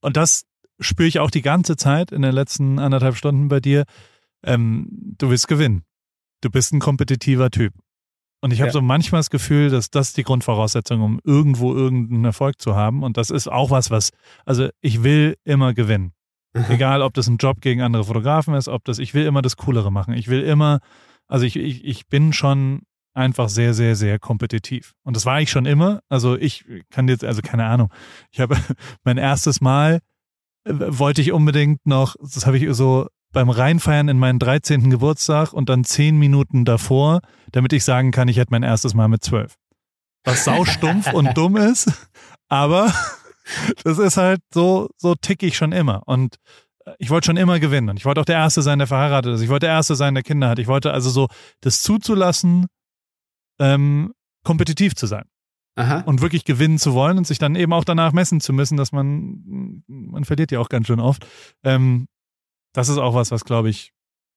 und 0.00 0.16
das 0.16 0.44
spüre 0.80 1.08
ich 1.08 1.20
auch 1.20 1.30
die 1.30 1.42
ganze 1.42 1.76
Zeit 1.76 2.12
in 2.12 2.22
den 2.22 2.32
letzten 2.32 2.78
anderthalb 2.78 3.16
Stunden 3.16 3.48
bei 3.48 3.60
dir, 3.60 3.84
ähm, 4.44 4.88
du 5.18 5.30
willst 5.30 5.48
gewinnen. 5.48 5.84
Du 6.40 6.50
bist 6.50 6.72
ein 6.72 6.80
kompetitiver 6.80 7.50
Typ. 7.50 7.72
Und 8.40 8.52
ich 8.52 8.60
habe 8.60 8.68
ja. 8.68 8.72
so 8.72 8.82
manchmal 8.82 9.20
das 9.20 9.30
Gefühl, 9.30 9.70
dass 9.70 9.90
das 9.90 10.14
die 10.14 10.24
Grundvoraussetzung, 10.24 11.00
um 11.00 11.20
irgendwo 11.22 11.72
irgendeinen 11.74 12.24
Erfolg 12.24 12.60
zu 12.60 12.74
haben. 12.74 13.04
Und 13.04 13.16
das 13.16 13.30
ist 13.30 13.46
auch 13.46 13.70
was, 13.70 13.92
was, 13.92 14.10
also 14.44 14.68
ich 14.80 15.04
will 15.04 15.36
immer 15.44 15.74
gewinnen. 15.74 16.12
Mhm. 16.52 16.64
Egal, 16.68 17.02
ob 17.02 17.14
das 17.14 17.28
ein 17.28 17.36
Job 17.36 17.60
gegen 17.60 17.82
andere 17.82 18.04
Fotografen 18.04 18.54
ist, 18.54 18.66
ob 18.66 18.84
das, 18.84 18.98
ich 18.98 19.14
will 19.14 19.26
immer 19.26 19.42
das 19.42 19.56
Coolere 19.56 19.92
machen. 19.92 20.14
Ich 20.14 20.26
will 20.26 20.42
immer, 20.42 20.80
also 21.28 21.46
ich, 21.46 21.54
ich, 21.54 21.84
ich 21.84 22.08
bin 22.08 22.32
schon 22.32 22.82
einfach 23.14 23.48
sehr, 23.48 23.74
sehr, 23.74 23.96
sehr 23.96 24.18
kompetitiv. 24.18 24.94
Und 25.02 25.16
das 25.16 25.26
war 25.26 25.40
ich 25.40 25.50
schon 25.50 25.66
immer. 25.66 26.00
Also 26.08 26.36
ich 26.36 26.64
kann 26.90 27.08
jetzt, 27.08 27.24
also 27.24 27.42
keine 27.42 27.66
Ahnung. 27.66 27.92
Ich 28.30 28.40
habe 28.40 28.56
mein 29.04 29.18
erstes 29.18 29.60
Mal 29.60 30.00
äh, 30.64 30.72
wollte 30.74 31.20
ich 31.20 31.32
unbedingt 31.32 31.84
noch, 31.86 32.16
das 32.20 32.46
habe 32.46 32.58
ich 32.58 32.66
so 32.74 33.06
beim 33.32 33.50
Reinfeiern 33.50 34.08
in 34.08 34.18
meinen 34.18 34.38
13. 34.38 34.90
Geburtstag 34.90 35.52
und 35.52 35.68
dann 35.68 35.84
zehn 35.84 36.18
Minuten 36.18 36.64
davor, 36.64 37.20
damit 37.50 37.72
ich 37.72 37.84
sagen 37.84 38.10
kann, 38.10 38.28
ich 38.28 38.36
hätte 38.36 38.50
mein 38.50 38.62
erstes 38.62 38.94
Mal 38.94 39.08
mit 39.08 39.24
zwölf. 39.24 39.56
Was 40.24 40.44
saustumpf 40.44 41.12
und 41.12 41.32
dumm 41.36 41.56
ist, 41.56 41.90
aber 42.48 42.92
das 43.84 43.98
ist 43.98 44.16
halt 44.16 44.40
so, 44.52 44.90
so 44.98 45.14
tick 45.14 45.42
ich 45.42 45.56
schon 45.56 45.72
immer. 45.72 46.02
Und 46.06 46.36
äh, 46.84 46.92
ich 46.98 47.10
wollte 47.10 47.26
schon 47.26 47.36
immer 47.36 47.58
gewinnen. 47.58 47.88
Und 47.88 47.96
ich 47.96 48.04
wollte 48.04 48.20
auch 48.20 48.26
der 48.26 48.36
Erste 48.36 48.62
sein, 48.62 48.78
der 48.78 48.86
verheiratet 48.86 49.34
ist. 49.34 49.40
Ich 49.40 49.48
wollte 49.48 49.66
der 49.66 49.74
Erste 49.74 49.96
sein, 49.96 50.14
der 50.14 50.22
Kinder 50.22 50.48
hat. 50.48 50.58
Ich 50.58 50.66
wollte 50.66 50.92
also 50.92 51.10
so 51.10 51.28
das 51.60 51.82
zuzulassen, 51.82 52.66
ähm, 53.62 54.12
kompetitiv 54.44 54.94
zu 54.94 55.06
sein. 55.06 55.24
Aha. 55.74 56.00
Und 56.00 56.20
wirklich 56.20 56.44
gewinnen 56.44 56.78
zu 56.78 56.92
wollen 56.92 57.16
und 57.16 57.26
sich 57.26 57.38
dann 57.38 57.54
eben 57.54 57.72
auch 57.72 57.84
danach 57.84 58.12
messen 58.12 58.40
zu 58.40 58.52
müssen, 58.52 58.76
dass 58.76 58.92
man, 58.92 59.82
man 59.86 60.24
verliert 60.24 60.52
ja 60.52 60.60
auch 60.60 60.68
ganz 60.68 60.86
schön 60.86 61.00
oft. 61.00 61.26
Ähm, 61.64 62.08
das 62.74 62.90
ist 62.90 62.98
auch 62.98 63.14
was, 63.14 63.30
was 63.30 63.44
glaube 63.44 63.70
ich 63.70 63.92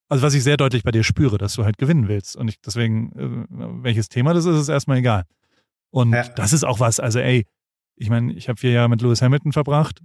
also 0.08 0.24
was 0.24 0.34
ich 0.34 0.44
sehr 0.44 0.58
deutlich 0.58 0.84
bei 0.84 0.92
dir 0.92 1.04
spüre, 1.04 1.38
dass 1.38 1.54
du 1.54 1.64
halt 1.64 1.78
gewinnen 1.78 2.08
willst. 2.08 2.36
Und 2.36 2.48
ich, 2.48 2.62
deswegen, 2.62 3.12
äh, 3.14 3.84
welches 3.84 4.10
Thema 4.10 4.34
das 4.34 4.46
ist, 4.46 4.60
ist 4.60 4.70
erstmal 4.70 4.98
egal. 4.98 5.24
Und 5.92 6.14
ja. 6.14 6.28
das 6.30 6.54
ist 6.54 6.64
auch 6.64 6.80
was, 6.80 7.00
also 7.00 7.20
ey, 7.20 7.46
ich 7.96 8.10
meine, 8.10 8.34
ich 8.34 8.50
habe 8.50 8.60
vier 8.60 8.72
Jahre 8.72 8.90
mit 8.90 9.02
Lewis 9.02 9.22
Hamilton 9.22 9.54
verbracht. 9.54 10.02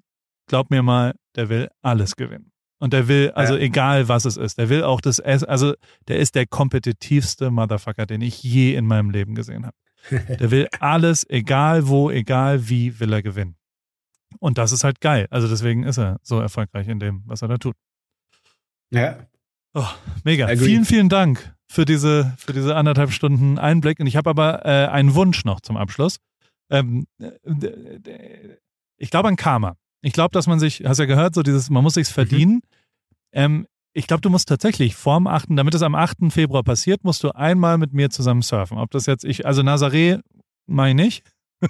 Glaub 0.47 0.71
mir 0.71 0.83
mal, 0.83 1.15
der 1.37 1.49
will 1.49 1.69
alles 1.83 2.17
gewinnen. 2.17 2.50
Und 2.81 2.95
der 2.95 3.09
will, 3.09 3.31
also 3.35 3.55
ja. 3.55 3.61
egal 3.61 4.09
was 4.09 4.25
es 4.25 4.39
ist, 4.39 4.57
der 4.57 4.71
will 4.71 4.83
auch 4.83 5.03
das, 5.03 5.21
also 5.21 5.75
der 6.09 6.19
ist 6.19 6.35
der 6.35 6.47
kompetitivste 6.47 7.51
Motherfucker, 7.51 8.07
den 8.07 8.23
ich 8.23 8.43
je 8.43 8.75
in 8.75 8.87
meinem 8.87 9.11
Leben 9.11 9.35
gesehen 9.35 9.67
habe. 9.67 9.77
Der 10.41 10.51
will 10.51 10.67
alles, 10.81 11.29
egal 11.29 11.87
wo, 11.87 12.11
egal 12.11 12.71
wie, 12.71 12.99
will 13.01 13.13
er 13.13 13.23
gewinnen. 13.23 13.57
Und 14.39 14.57
das 14.57 14.73
ist 14.73 14.83
halt 14.83 15.03
geil. 15.03 15.27
Also 15.31 15.47
deswegen 15.47 15.85
ist 15.85 15.99
er 15.99 16.19
so 16.23 16.41
erfolgreich 16.41 16.89
in 16.89 16.99
dem, 16.99 17.23
was 17.27 17.43
er 17.43 17.49
da 17.49 17.59
tut. 17.59 17.77
Ja. 18.91 19.27
Oh, 19.75 19.87
mega. 20.25 20.47
Agreed. 20.47 20.61
Vielen, 20.61 20.85
vielen 20.87 21.09
Dank 21.11 21.55
für 21.69 21.85
diese, 21.85 22.35
für 22.39 22.55
diese 22.55 22.77
anderthalb 22.77 23.13
Stunden 23.13 23.59
Einblick. 23.59 24.01
Und 24.01 24.07
ich 24.07 24.17
habe 24.17 24.31
aber 24.31 24.65
äh, 24.65 24.89
einen 24.89 25.15
Wunsch 25.15 25.45
noch 25.45 25.61
zum 25.61 25.77
Abschluss. 25.77 26.17
Ähm, 26.71 27.07
ich 28.97 29.11
glaube 29.11 29.29
an 29.29 29.37
Karma. 29.37 29.77
Ich 30.03 30.13
glaube, 30.13 30.33
dass 30.33 30.47
man 30.47 30.59
sich, 30.59 30.85
hast 30.87 30.99
ja 30.99 31.05
gehört, 31.05 31.35
so 31.35 31.43
dieses, 31.43 31.69
man 31.69 31.83
muss 31.83 31.95
sich's 31.95 32.11
mhm. 32.11 32.15
verdienen. 32.15 32.55
Mhm. 32.55 32.70
Ähm, 33.33 33.67
ich 33.93 34.07
glaube, 34.07 34.21
du 34.21 34.31
musst 34.31 34.49
tatsächlich 34.49 34.95
vorm 34.95 35.27
8., 35.27 35.49
damit 35.51 35.75
es 35.75 35.83
am 35.83 35.95
8. 35.95 36.31
Februar 36.31 36.63
passiert, 36.63 37.03
musst 37.05 37.25
du 37.25 37.31
einmal 37.31 37.77
mit 37.79 37.93
mir 37.93 38.11
zusammen 38.11 38.43
surfen. 38.43 38.79
Ob 38.79 38.91
das 38.91 39.07
jetzt 39.07 39.25
ich, 39.25 39.47
also 39.47 39.63
Nazaré 39.63 40.21
meine 40.67 41.07
ich. 41.07 41.23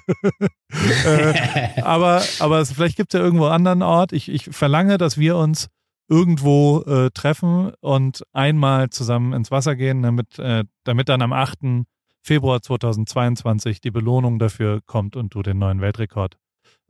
äh, 1.05 1.81
aber, 1.81 2.23
aber 2.39 2.65
vielleicht 2.65 2.95
gibt 2.95 3.13
es 3.13 3.19
ja 3.19 3.23
irgendwo 3.23 3.45
einen 3.45 3.67
anderen 3.67 3.81
Ort. 3.81 4.13
Ich, 4.13 4.29
ich 4.29 4.45
verlange, 4.45 4.97
dass 4.97 5.17
wir 5.17 5.35
uns 5.35 5.67
irgendwo 6.07 6.81
äh, 6.81 7.09
treffen 7.11 7.71
und 7.79 8.23
einmal 8.33 8.89
zusammen 8.89 9.33
ins 9.33 9.49
Wasser 9.49 9.75
gehen, 9.75 10.01
damit, 10.01 10.37
äh, 10.39 10.65
damit 10.83 11.09
dann 11.09 11.21
am 11.21 11.33
8. 11.33 11.85
Februar 12.21 12.61
2022 12.61 13.81
die 13.81 13.91
Belohnung 13.91 14.37
dafür 14.37 14.81
kommt 14.85 15.15
und 15.15 15.33
du 15.33 15.41
den 15.41 15.57
neuen 15.57 15.81
Weltrekord 15.81 16.37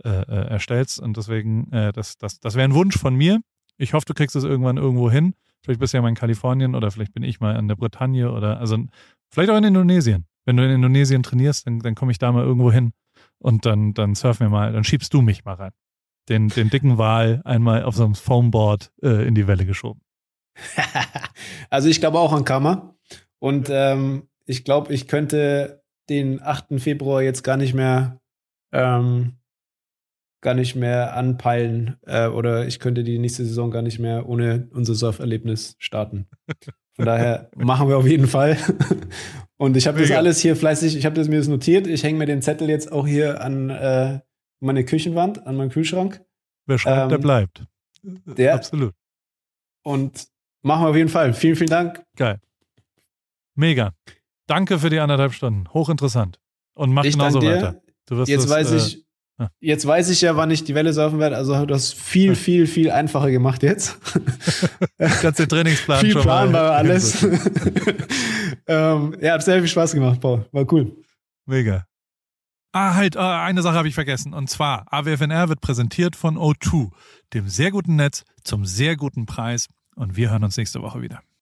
äh, 0.04 0.10
äh, 0.10 0.50
erstellst. 0.50 1.00
Und 1.00 1.18
deswegen, 1.18 1.72
äh, 1.72 1.94
das, 1.94 2.18
das, 2.18 2.40
das 2.40 2.56
wäre 2.56 2.68
ein 2.68 2.74
Wunsch 2.74 2.98
von 2.98 3.16
mir. 3.16 3.40
Ich 3.82 3.94
hoffe, 3.94 4.06
du 4.06 4.14
kriegst 4.14 4.36
es 4.36 4.44
irgendwann 4.44 4.78
irgendwo 4.78 5.10
hin. 5.10 5.34
Vielleicht 5.64 5.80
bist 5.80 5.94
du 5.94 5.98
ja 5.98 6.02
mal 6.02 6.10
in 6.10 6.16
Kalifornien 6.16 6.76
oder 6.76 6.92
vielleicht 6.92 7.14
bin 7.14 7.24
ich 7.24 7.40
mal 7.40 7.58
in 7.58 7.68
der 7.68 7.76
Bretagne 7.76 8.32
oder 8.32 8.60
also 8.60 8.78
vielleicht 9.30 9.50
auch 9.50 9.58
in 9.58 9.64
Indonesien. 9.64 10.26
Wenn 10.46 10.58
du 10.58 10.64
in 10.64 10.72
Indonesien 10.72 11.24
trainierst, 11.24 11.66
dann, 11.66 11.80
dann 11.80 11.96
komme 11.96 12.12
ich 12.12 12.20
da 12.20 12.32
mal 12.32 12.44
irgendwo 12.44 12.72
hin 12.72 12.94
und 13.40 13.66
dann, 13.66 13.94
dann 13.94 14.14
surfen 14.14 14.48
wir 14.48 14.50
mal, 14.50 14.72
dann 14.72 14.84
schiebst 14.84 15.14
du 15.14 15.22
mich 15.22 15.46
mal 15.46 15.56
rein. 15.56 15.72
Den, 16.30 16.50
den 16.50 16.70
dicken 16.70 17.00
Wal 17.00 17.42
einmal 17.44 17.84
auf 17.84 17.96
so 17.96 18.06
einem 18.06 18.16
Foamboard 18.16 18.92
äh, 19.02 19.28
in 19.28 19.34
die 19.34 19.48
Welle 19.48 19.66
geschoben. 19.66 20.02
also 21.70 21.90
ich 21.90 22.00
glaube 22.00 22.20
auch 22.20 22.34
an 22.34 22.46
Karma. 22.46 22.96
Und 23.40 23.70
ähm, 23.72 24.28
ich 24.46 24.64
glaube, 24.64 24.94
ich 24.94 25.08
könnte 25.08 25.84
den 26.10 26.42
8. 26.42 26.80
Februar 26.80 27.24
jetzt 27.24 27.44
gar 27.44 27.58
nicht 27.58 27.74
mehr 27.74 28.20
ähm, 28.72 29.38
gar 30.42 30.54
nicht 30.54 30.76
mehr 30.76 31.16
anpeilen 31.16 31.98
äh, 32.06 32.28
oder 32.28 32.68
ich 32.68 32.80
könnte 32.80 33.04
die 33.04 33.20
nächste 33.20 33.46
Saison 33.46 33.72
gar 33.72 33.82
nicht 33.82 34.00
mehr 34.00 34.28
ohne 34.28 34.68
unser 34.74 34.96
Surferlebnis 34.96 35.76
starten. 35.78 36.28
Von 36.96 37.06
daher 37.06 37.50
machen 37.56 37.88
wir 37.88 37.98
auf 37.98 38.08
jeden 38.08 38.28
Fall. 38.28 38.58
Und 39.58 39.78
ich 39.78 39.88
habe 39.88 40.00
das 40.00 40.12
alles 40.12 40.40
hier 40.40 40.56
fleißig, 40.56 40.98
ich 40.98 41.06
habe 41.06 41.16
das 41.16 41.28
mir 41.28 41.38
das 41.38 41.48
notiert. 41.48 41.88
Ich 41.88 42.04
hänge 42.04 42.18
mir 42.18 42.26
den 42.26 42.42
Zettel 42.42 42.70
jetzt 42.70 42.92
auch 42.92 43.06
hier 43.06 43.42
an 43.42 43.70
äh, 43.70 44.20
meine 44.60 44.84
Küchenwand, 44.84 45.46
an 45.46 45.56
meinen 45.56 45.70
Kühlschrank. 45.70 46.24
Wer 46.66 46.78
schreibt, 46.78 47.04
ähm, 47.04 47.10
der 47.10 47.18
bleibt. 47.20 47.66
Der. 48.04 48.56
Absolut. 48.56 48.94
Und 49.84 50.28
machen 50.64 50.86
wir 50.86 50.90
auf 50.90 50.96
jeden 50.96 51.10
Fall. 51.10 51.34
Vielen, 51.34 51.56
vielen 51.56 51.70
Dank. 51.70 52.04
Geil. 52.16 52.40
Mega. 53.56 53.94
Danke 54.48 54.80
für 54.80 54.90
die 54.90 55.00
anderthalb 55.00 55.34
Stunden. 55.34 55.72
Hochinteressant. 55.74 56.40
Und 56.74 56.92
mach 56.94 57.04
ich 57.04 57.14
genauso 57.14 57.42
weiter. 57.42 57.82
jetzt 58.10 58.46
das, 58.46 58.50
weiß 58.50 58.72
äh, 58.72 58.78
ich, 58.78 59.06
Jetzt 59.60 59.86
weiß 59.86 60.10
ich 60.10 60.22
ja, 60.22 60.36
wann 60.36 60.52
ich 60.52 60.64
die 60.64 60.76
Welle 60.76 60.94
surfen 60.94 61.20
werde. 61.20 61.38
Also 61.38 61.66
du 61.66 61.74
hast 61.74 61.94
viel, 61.94 62.36
viel, 62.36 62.68
viel 62.68 62.92
einfacher 62.92 63.32
gemacht 63.32 63.64
jetzt. 63.64 63.98
Den 65.00 65.50
Trainingsplan 65.50 66.00
viel 66.02 66.12
schon 66.12 66.22
planbar 66.22 66.72
alles. 66.76 67.24
ähm, 68.68 69.16
ja, 69.22 69.34
hat 69.34 69.44
sehr 69.44 69.60
viel 69.60 69.68
Spaß 69.68 69.94
gemacht, 69.94 70.20
Paul. 70.20 70.46
War 70.52 70.72
cool. 70.74 70.96
Mega. 71.46 71.86
Ah, 72.74 72.96
halt, 72.96 73.18
ah, 73.18 73.44
eine 73.44 73.62
Sache 73.62 73.76
habe 73.76 73.88
ich 73.88 73.96
vergessen. 73.96 74.34
Und 74.34 74.50
zwar, 74.50 74.86
AWFNR 74.92 75.50
wird 75.50 75.62
präsentiert 75.62 76.16
von 76.16 76.38
O2, 76.38 76.90
dem 77.34 77.50
sehr 77.50 77.72
guten 77.72 77.98
Netz 77.98 78.24
zum 78.44 78.66
sehr 78.66 78.96
guten 78.96 79.26
Preis. 79.26 79.68
Und 79.96 80.16
wir 80.16 80.32
hören 80.32 80.44
uns 80.44 80.56
nächste 80.56 80.82
Woche 80.82 81.02
wieder. 81.02 81.22